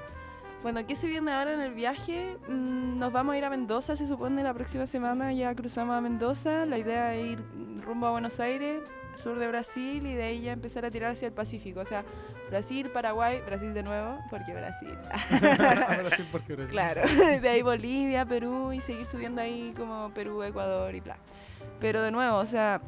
Bueno, 0.64 0.86
¿qué 0.86 0.96
se 0.96 1.08
viene 1.08 1.32
ahora 1.32 1.54
en 1.56 1.60
el 1.62 1.74
viaje? 1.74 2.38
Mm, 2.48 2.98
nos 3.00 3.12
vamos 3.12 3.34
a 3.34 3.38
ir 3.38 3.46
a 3.46 3.50
Mendoza, 3.50 3.96
se 3.96 4.06
supone, 4.06 4.44
la 4.44 4.54
próxima 4.54 4.86
semana 4.86 5.34
ya 5.34 5.56
cruzamos 5.56 5.96
a 5.96 6.02
Mendoza. 6.02 6.66
La 6.68 6.78
idea 6.78 7.16
es 7.16 7.32
ir 7.32 7.44
rumbo 7.84 8.06
a 8.08 8.12
Buenos 8.12 8.40
Aires, 8.40 8.82
sur 9.16 9.40
de 9.40 9.48
Brasil, 9.48 10.06
y 10.06 10.14
de 10.14 10.24
ahí 10.24 10.42
ya 10.42 10.54
empezar 10.54 10.86
a 10.86 10.92
tirar 10.92 11.14
hacia 11.14 11.28
el 11.28 11.34
Pacífico. 11.34 11.80
O 11.80 11.86
sea, 11.86 12.06
Brasil, 12.52 12.92
Paraguay, 12.92 13.42
Brasil 13.44 13.74
de 13.74 13.82
nuevo, 13.82 14.20
porque 14.30 14.54
Brasil. 14.54 14.96
Sí, 16.16 16.24
porque 16.32 16.54
Brasil. 16.56 16.72
claro. 16.72 17.02
De 17.42 17.50
ahí 17.50 17.64
Bolivia, 17.64 18.24
Perú, 18.26 18.72
y 18.72 18.82
seguir 18.82 19.08
subiendo 19.08 19.42
ahí 19.42 19.74
como 19.76 20.12
Perú, 20.14 20.44
Ecuador 20.44 20.94
y 20.94 21.00
bla. 21.00 21.18
Pero 21.80 22.04
de 22.04 22.12
nuevo, 22.12 22.38
o 22.38 22.46
sea, 22.46 22.82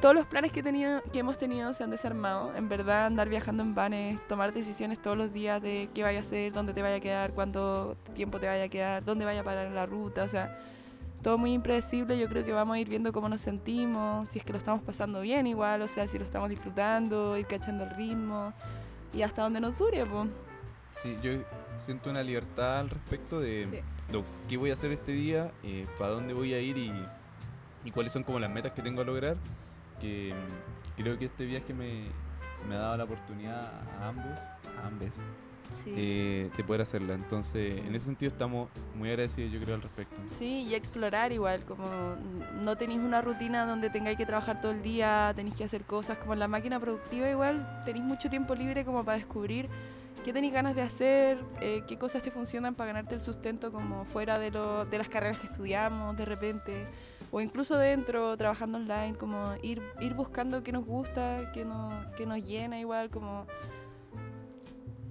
todos 0.00 0.14
los 0.14 0.26
planes 0.26 0.52
que, 0.52 0.62
tenido, 0.62 1.02
que 1.12 1.20
hemos 1.20 1.38
tenido 1.38 1.72
se 1.72 1.82
han 1.82 1.90
desarmado. 1.90 2.54
En 2.56 2.68
verdad, 2.68 3.06
andar 3.06 3.28
viajando 3.28 3.62
en 3.62 3.74
vanes, 3.74 4.20
tomar 4.28 4.52
decisiones 4.52 5.00
todos 5.00 5.16
los 5.16 5.32
días 5.32 5.62
de 5.62 5.88
qué 5.94 6.02
vaya 6.02 6.18
a 6.18 6.22
hacer, 6.22 6.52
dónde 6.52 6.74
te 6.74 6.82
vaya 6.82 6.96
a 6.96 7.00
quedar, 7.00 7.32
cuánto 7.32 7.96
tiempo 8.14 8.38
te 8.38 8.46
vaya 8.46 8.64
a 8.64 8.68
quedar, 8.68 9.04
dónde 9.04 9.24
vaya 9.24 9.40
a 9.40 9.44
parar 9.44 9.66
en 9.66 9.74
la 9.74 9.86
ruta. 9.86 10.24
O 10.24 10.28
sea, 10.28 10.58
todo 11.22 11.38
muy 11.38 11.52
impredecible. 11.54 12.18
Yo 12.18 12.28
creo 12.28 12.44
que 12.44 12.52
vamos 12.52 12.76
a 12.76 12.78
ir 12.78 12.88
viendo 12.88 13.12
cómo 13.12 13.28
nos 13.30 13.40
sentimos, 13.40 14.28
si 14.28 14.38
es 14.40 14.44
que 14.44 14.52
lo 14.52 14.58
estamos 14.58 14.82
pasando 14.82 15.22
bien 15.22 15.46
igual, 15.46 15.80
o 15.80 15.88
sea, 15.88 16.06
si 16.06 16.18
lo 16.18 16.24
estamos 16.24 16.50
disfrutando, 16.50 17.38
ir 17.38 17.46
cachando 17.46 17.84
el 17.84 17.90
ritmo 17.96 18.52
y 19.14 19.22
hasta 19.22 19.42
donde 19.42 19.60
nos 19.60 19.78
dure, 19.78 20.04
pues. 20.04 20.28
Sí, 20.92 21.16
yo 21.22 21.32
siento 21.76 22.10
una 22.10 22.22
libertad 22.22 22.78
al 22.80 22.90
respecto 22.90 23.40
de 23.40 23.66
Sí. 23.70 24.12
lo 24.12 24.22
que 24.48 24.56
voy 24.58 24.70
a 24.70 24.74
hacer 24.74 24.92
este 24.92 25.12
día, 25.12 25.50
eh, 25.62 25.86
para 25.98 26.10
dónde 26.12 26.34
voy 26.34 26.52
a 26.52 26.60
ir 26.60 26.76
y, 26.76 26.92
y 27.84 27.90
cuáles 27.90 28.12
son 28.12 28.22
como 28.22 28.38
las 28.38 28.50
metas 28.50 28.72
que 28.74 28.82
tengo 28.82 29.00
a 29.00 29.04
lograr. 29.04 29.36
Que 30.00 30.34
creo 30.96 31.18
que 31.18 31.26
este 31.26 31.44
viaje 31.46 31.72
me, 31.74 32.04
me 32.68 32.74
ha 32.74 32.78
dado 32.78 32.96
la 32.98 33.04
oportunidad 33.04 33.72
a 34.00 34.08
ambos, 34.08 34.38
a 34.82 34.86
ambes, 34.86 35.20
Sí. 35.70 35.92
eh, 35.96 36.50
de 36.56 36.62
poder 36.64 36.82
hacerla. 36.82 37.14
Entonces, 37.14 37.78
en 37.78 37.94
ese 37.94 38.06
sentido 38.06 38.30
estamos 38.30 38.68
muy 38.94 39.08
agradecidos, 39.08 39.50
yo 39.50 39.58
creo, 39.60 39.74
al 39.74 39.82
respecto. 39.82 40.14
Sí, 40.38 40.66
y 40.68 40.74
explorar 40.74 41.32
igual, 41.32 41.64
como 41.64 42.16
no 42.62 42.76
tenéis 42.76 43.00
una 43.00 43.22
rutina 43.22 43.66
donde 43.66 43.90
tengáis 43.90 44.16
que 44.16 44.26
trabajar 44.26 44.60
todo 44.60 44.72
el 44.72 44.82
día, 44.82 45.32
tenéis 45.34 45.54
que 45.56 45.64
hacer 45.64 45.82
cosas 45.84 46.18
como 46.18 46.34
en 46.34 46.38
la 46.38 46.48
máquina 46.48 46.78
productiva 46.78 47.28
igual, 47.28 47.82
tenéis 47.84 48.04
mucho 48.04 48.28
tiempo 48.30 48.54
libre 48.54 48.84
como 48.84 49.04
para 49.04 49.16
descubrir 49.16 49.68
qué 50.24 50.32
tenéis 50.32 50.52
ganas 50.52 50.74
de 50.76 50.82
hacer, 50.82 51.38
eh, 51.60 51.82
qué 51.88 51.98
cosas 51.98 52.22
te 52.22 52.30
funcionan 52.30 52.74
para 52.74 52.88
ganarte 52.92 53.14
el 53.16 53.20
sustento 53.20 53.72
como 53.72 54.04
fuera 54.04 54.38
de, 54.38 54.50
lo, 54.52 54.84
de 54.84 54.98
las 54.98 55.08
carreras 55.08 55.40
que 55.40 55.46
estudiamos 55.46 56.16
de 56.16 56.24
repente, 56.24 56.86
o 57.34 57.40
incluso 57.40 57.76
dentro, 57.76 58.36
trabajando 58.36 58.78
online, 58.78 59.16
como 59.18 59.56
ir, 59.60 59.82
ir 60.00 60.14
buscando 60.14 60.62
qué 60.62 60.70
nos 60.70 60.84
gusta, 60.84 61.50
qué 61.52 61.64
nos, 61.64 62.06
qué 62.14 62.26
nos 62.26 62.38
llena 62.46 62.78
igual, 62.78 63.10
como 63.10 63.48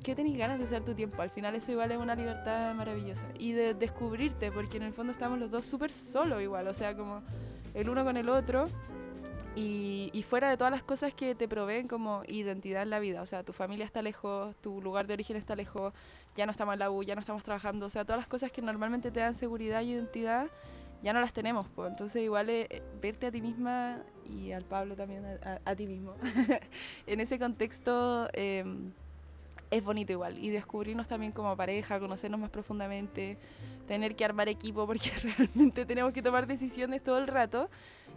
qué 0.02 0.16
tenéis 0.16 0.38
ganas 0.38 0.58
de 0.58 0.64
usar 0.64 0.86
tu 0.86 0.95
tiempo. 0.95 1.22
Al 1.22 1.30
final 1.30 1.54
eso 1.56 1.74
igual 1.74 1.91
es 1.91 1.98
una 1.98 2.16
libertad 2.16 2.74
maravillosa. 2.76 3.28
Y 3.38 3.52
de 3.52 3.74
descubrirte, 3.74 4.54
porque 4.54 4.78
en 4.78 4.84
el 4.84 4.94
fondo 4.94 5.12
estamos 5.12 5.38
los 5.38 5.52
dos 5.52 5.66
súper 5.66 5.91
solos 5.91 6.41
igual, 6.41 6.66
o 6.70 6.74
sea, 6.74 6.95
como 6.95 7.24
el 7.74 7.90
uno 7.90 8.06
con 8.06 8.16
el 8.16 8.30
otro. 8.30 8.70
Y, 9.58 10.10
y 10.14 10.24
fuera 10.24 10.50
de 10.50 10.56
todas 10.56 10.72
las 10.72 10.82
cosas 10.82 11.14
que 11.14 11.36
te 11.36 11.50
proveen 11.50 11.90
como 11.90 12.24
identidad 12.30 12.84
en 12.84 12.90
la 12.90 13.00
vida, 13.00 13.22
o 13.22 13.26
sea, 13.26 13.44
tu 13.44 13.52
familia 13.52 13.84
está 13.84 14.02
lejos, 14.02 14.56
tu 14.62 14.82
lugar 14.82 15.08
de 15.08 15.14
origen 15.16 15.36
está 15.36 15.58
lejos, 15.58 15.94
ya 16.38 16.45
no 16.45 16.54
estamos 16.54 16.72
en 16.72 16.80
la 16.80 16.90
U, 16.90 17.04
ya 17.04 17.16
no 17.16 17.20
estamos 17.20 17.44
trabajando, 17.44 17.88
o 17.88 17.90
sea, 17.90 18.06
todas 18.06 18.18
las 18.18 18.30
cosas 18.30 18.50
que 18.50 18.62
normalmente 18.62 19.12
te 19.12 19.20
dan 19.20 19.36
seguridad 19.36 19.82
y 19.82 19.91
identidad, 19.91 20.48
ya 21.04 21.14
no 21.14 21.20
las 21.22 21.34
tenemos, 21.34 21.66
pues. 21.76 21.92
Entonces 21.92 22.24
igual 22.24 22.50
eh, 22.50 22.82
verte 23.02 23.28
a 23.28 23.32
ti 23.32 23.42
misma 23.42 24.00
y 24.26 24.52
al 24.54 24.64
Pablo 24.64 24.96
también, 24.96 25.24
a, 25.26 25.54
a- 25.66 25.72
a 25.72 25.76
ti 25.76 25.86
mismo, 25.86 26.16
en 27.08 27.20
ese 27.20 27.38
contexto 27.38 28.28
eh, 28.34 28.64
es 29.70 29.84
bonito 29.84 30.12
igual. 30.14 30.38
Y 30.38 30.50
descubrirnos 30.50 31.08
también 31.08 31.32
como 31.32 31.56
pareja, 31.58 32.00
conocernos 32.00 32.40
más 32.40 32.50
profundamente, 32.50 33.38
tener 33.88 34.16
que 34.16 34.24
armar 34.26 34.48
equipo 34.50 34.88
porque 34.88 35.12
realmente 35.22 35.86
tenemos 35.86 36.14
que 36.14 36.22
tomar 36.22 36.48
decisiones 36.48 37.04
todo 37.04 37.18
el 37.20 37.28
rato 37.28 37.70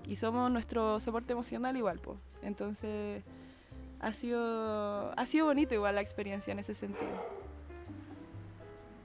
y 0.06 0.16
somos 0.16 0.50
nuestro 0.50 1.00
soporte 1.00 1.32
emocional 1.32 1.76
igual, 1.76 1.98
pues. 1.98 2.18
Entonces 2.42 3.24
ha 3.98 4.12
sido, 4.12 5.12
ha 5.18 5.26
sido 5.26 5.46
bonito 5.46 5.74
igual 5.74 5.96
la 5.96 6.02
experiencia 6.02 6.52
en 6.52 6.60
ese 6.60 6.74
sentido. 6.74 7.10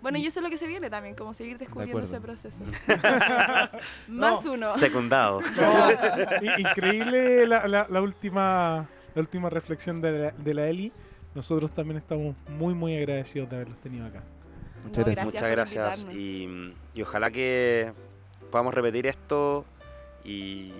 Bueno, 0.02 0.18
y 0.18 0.26
eso 0.26 0.40
es 0.40 0.44
lo 0.44 0.50
que 0.50 0.58
se 0.58 0.66
viene 0.68 0.90
también, 0.90 1.16
como 1.16 1.34
seguir 1.34 1.58
descubriendo 1.58 2.00
ese 2.04 2.20
proceso. 2.20 2.64
Más 4.08 4.46
uno. 4.46 4.70
Secundado. 4.76 5.42
No, 5.56 5.92
increíble 6.58 7.46
la, 7.48 7.68
la- 7.68 7.88
la 7.90 8.02
última 8.02 8.88
la 9.14 9.22
última 9.22 9.50
reflexión 9.50 10.02
de 10.02 10.12
la, 10.12 10.32
de 10.32 10.54
la 10.54 10.68
Eli. 10.68 10.92
Nosotros 11.36 11.72
también 11.72 11.98
estamos 11.98 12.36
muy 12.50 12.74
muy 12.74 12.96
agradecidos 12.98 13.50
de 13.50 13.56
haberlos 13.58 13.78
tenido 13.80 14.06
acá. 14.06 14.24
Muchas 14.84 14.98
No, 15.00 15.06
gracias. 15.06 15.26
Muchas 15.26 15.52
gracias. 15.52 16.08
Y, 16.14 16.74
y 16.94 17.02
ojalá 17.02 17.30
que 17.30 17.94
podamos 18.50 18.74
repetir 18.74 19.06
esto 19.08 19.66
y 20.24 20.74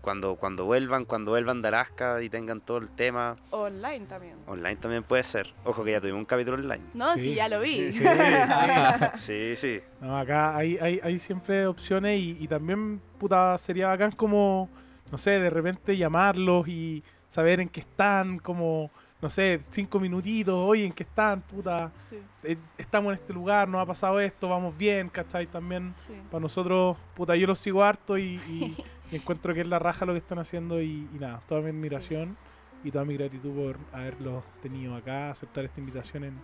cuando, 0.00 0.36
cuando 0.36 0.64
vuelvan, 0.64 1.04
cuando 1.04 1.32
vuelvan 1.32 1.60
de 1.62 1.68
Alaska 1.68 2.22
y 2.22 2.28
tengan 2.30 2.60
todo 2.60 2.78
el 2.78 2.88
tema. 2.88 3.36
Online 3.50 4.06
también. 4.06 4.34
Online 4.46 4.76
también 4.76 5.02
puede 5.02 5.22
ser. 5.24 5.52
Ojo 5.64 5.84
que 5.84 5.92
ya 5.92 6.00
tuvimos 6.00 6.18
un 6.20 6.24
capítulo 6.24 6.56
online. 6.56 6.84
No, 6.94 7.14
Sí. 7.14 7.20
sí, 7.20 7.34
ya 7.34 7.48
lo 7.48 7.60
vi. 7.60 7.92
Sí, 7.92 7.92
sí, 7.92 8.04
sí. 8.04 8.04
Sí, 9.16 9.56
sí. 9.56 9.80
No, 10.00 10.18
acá 10.18 10.56
hay, 10.56 10.78
hay, 10.78 11.00
hay 11.02 11.18
siempre 11.18 11.66
opciones 11.66 12.18
y, 12.20 12.36
y 12.40 12.48
también, 12.48 13.00
puta, 13.18 13.56
sería 13.58 13.88
bacán 13.88 14.12
como, 14.12 14.68
no 15.10 15.18
sé, 15.18 15.32
de 15.38 15.50
repente 15.50 15.96
llamarlos 15.96 16.66
y 16.68 17.02
saber 17.28 17.60
en 17.60 17.68
qué 17.68 17.80
están, 17.80 18.38
como, 18.38 18.90
no 19.20 19.28
sé, 19.28 19.60
cinco 19.68 20.00
minutitos, 20.00 20.54
oye, 20.56 20.86
en 20.86 20.92
qué 20.92 21.02
están, 21.02 21.42
puta, 21.42 21.90
Sí, 22.08 22.16
eh, 22.44 22.56
estamos 22.78 23.12
en 23.12 23.18
este 23.18 23.32
lugar, 23.34 23.68
nos 23.68 23.82
ha 23.82 23.86
pasado 23.86 24.20
esto, 24.20 24.48
vamos 24.48 24.76
bien, 24.78 25.08
¿cachai? 25.08 25.46
También 25.46 25.92
sí. 26.06 26.14
para 26.30 26.40
nosotros, 26.40 26.96
puta, 27.14 27.34
yo 27.36 27.46
los 27.46 27.58
sigo 27.58 27.82
harto 27.82 28.16
y, 28.16 28.40
y- 28.48 28.76
y 29.10 29.16
encuentro 29.16 29.54
que 29.54 29.60
es 29.62 29.66
la 29.66 29.78
raja 29.78 30.04
lo 30.04 30.12
que 30.12 30.18
están 30.18 30.38
haciendo 30.38 30.80
y, 30.80 31.08
y 31.14 31.18
nada, 31.18 31.40
toda 31.46 31.60
mi 31.60 31.70
admiración 31.70 32.36
y 32.84 32.90
toda 32.90 33.04
mi 33.04 33.14
gratitud 33.14 33.54
por 33.54 33.78
haberlos 33.92 34.44
tenido 34.60 34.94
acá, 34.94 35.30
aceptar 35.30 35.64
esta 35.64 35.80
invitación 35.80 36.24
en, 36.24 36.34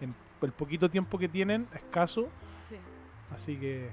en 0.00 0.14
el 0.42 0.52
poquito 0.52 0.90
tiempo 0.90 1.18
que 1.18 1.28
tienen, 1.28 1.68
escaso. 1.74 2.28
sí. 2.68 2.76
Así 3.34 3.56
que, 3.56 3.90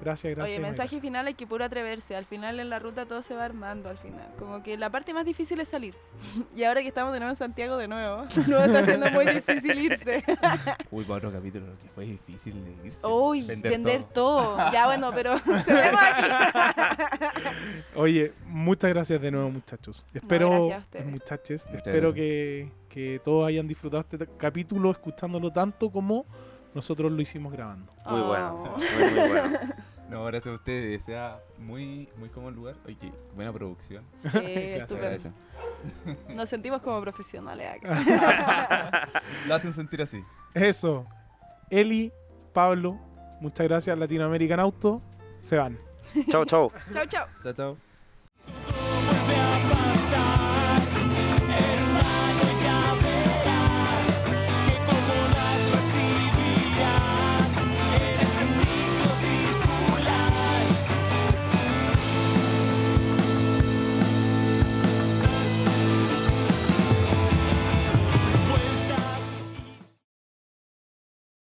gracias, 0.00 0.34
gracias. 0.34 0.58
Oye, 0.58 0.60
mensaje 0.60 0.76
gracias. 0.76 1.00
final 1.00 1.26
hay 1.26 1.34
que 1.34 1.46
puro 1.46 1.64
atreverse. 1.64 2.16
Al 2.16 2.24
final 2.24 2.60
en 2.60 2.70
la 2.70 2.78
ruta 2.78 3.06
todo 3.06 3.22
se 3.22 3.34
va 3.34 3.44
armando 3.44 3.88
al 3.88 3.98
final. 3.98 4.28
Como 4.38 4.62
que 4.62 4.76
la 4.76 4.90
parte 4.90 5.14
más 5.14 5.24
difícil 5.24 5.60
es 5.60 5.68
salir. 5.68 5.94
Y 6.54 6.64
ahora 6.64 6.82
que 6.82 6.88
estamos 6.88 7.12
de 7.12 7.18
nuevo 7.18 7.32
en 7.32 7.38
Santiago 7.38 7.76
de 7.76 7.88
nuevo, 7.88 8.24
nos 8.48 8.66
está 8.66 8.80
haciendo 8.80 9.10
muy 9.10 9.26
difícil 9.26 9.78
irse. 9.78 10.22
Uy, 10.90 11.04
para 11.04 11.16
otro 11.16 11.32
capítulo, 11.32 11.66
lo 11.66 11.78
que 11.78 11.88
fue 11.94 12.04
difícil 12.04 12.54
de 12.64 12.88
irse. 12.88 13.06
Uy, 13.06 13.42
vender, 13.42 14.04
todo. 14.04 14.56
Ya 14.70 14.86
bueno, 14.86 15.12
pero 15.14 15.34
aquí. 15.34 16.26
Oye, 17.94 18.32
muchas 18.46 18.90
gracias 18.90 19.20
de 19.20 19.30
nuevo, 19.30 19.50
muchachos. 19.50 20.04
Espero, 20.12 20.50
gracias 20.50 20.76
a 20.76 20.82
ustedes. 20.82 21.06
muchachos, 21.06 21.66
espero 21.72 22.12
que, 22.12 22.70
que 22.88 23.20
todos 23.24 23.48
hayan 23.48 23.66
disfrutado 23.66 24.04
este 24.08 24.26
capítulo 24.36 24.90
escuchándolo 24.90 25.50
tanto 25.50 25.90
como 25.90 26.26
nosotros 26.74 27.10
lo 27.12 27.20
hicimos 27.22 27.52
grabando. 27.52 27.92
Muy 28.06 28.20
Oh. 28.20 28.26
bueno. 28.26 28.76
Muy, 28.76 29.10
muy 29.10 29.28
bueno. 29.28 29.58
No, 30.12 30.24
gracias 30.26 30.52
a 30.52 30.56
ustedes. 30.56 31.02
Sea 31.04 31.40
muy, 31.56 32.06
muy 32.18 32.28
cómodo 32.28 32.50
el 32.50 32.54
lugar. 32.56 32.74
Oye, 32.84 32.98
qué 33.00 33.10
buena 33.34 33.50
producción. 33.50 34.04
Sí, 34.14 34.28
estupendo. 34.34 35.32
Nos 36.28 36.50
sentimos 36.50 36.82
como 36.82 37.00
profesionales 37.00 37.76
acá. 37.76 39.08
Lo 39.48 39.54
hacen 39.54 39.72
sentir 39.72 40.02
así. 40.02 40.22
Eso, 40.52 41.06
Eli, 41.70 42.12
Pablo, 42.52 43.00
muchas 43.40 43.66
gracias, 43.66 43.96
Latinoamerican 43.96 44.60
Auto, 44.60 45.00
se 45.40 45.56
van. 45.56 45.78
Chau, 46.30 46.44
chau. 46.44 46.70
chau, 46.92 47.06
chau. 47.06 47.26
Chao, 47.42 47.52
chao. 47.54 47.91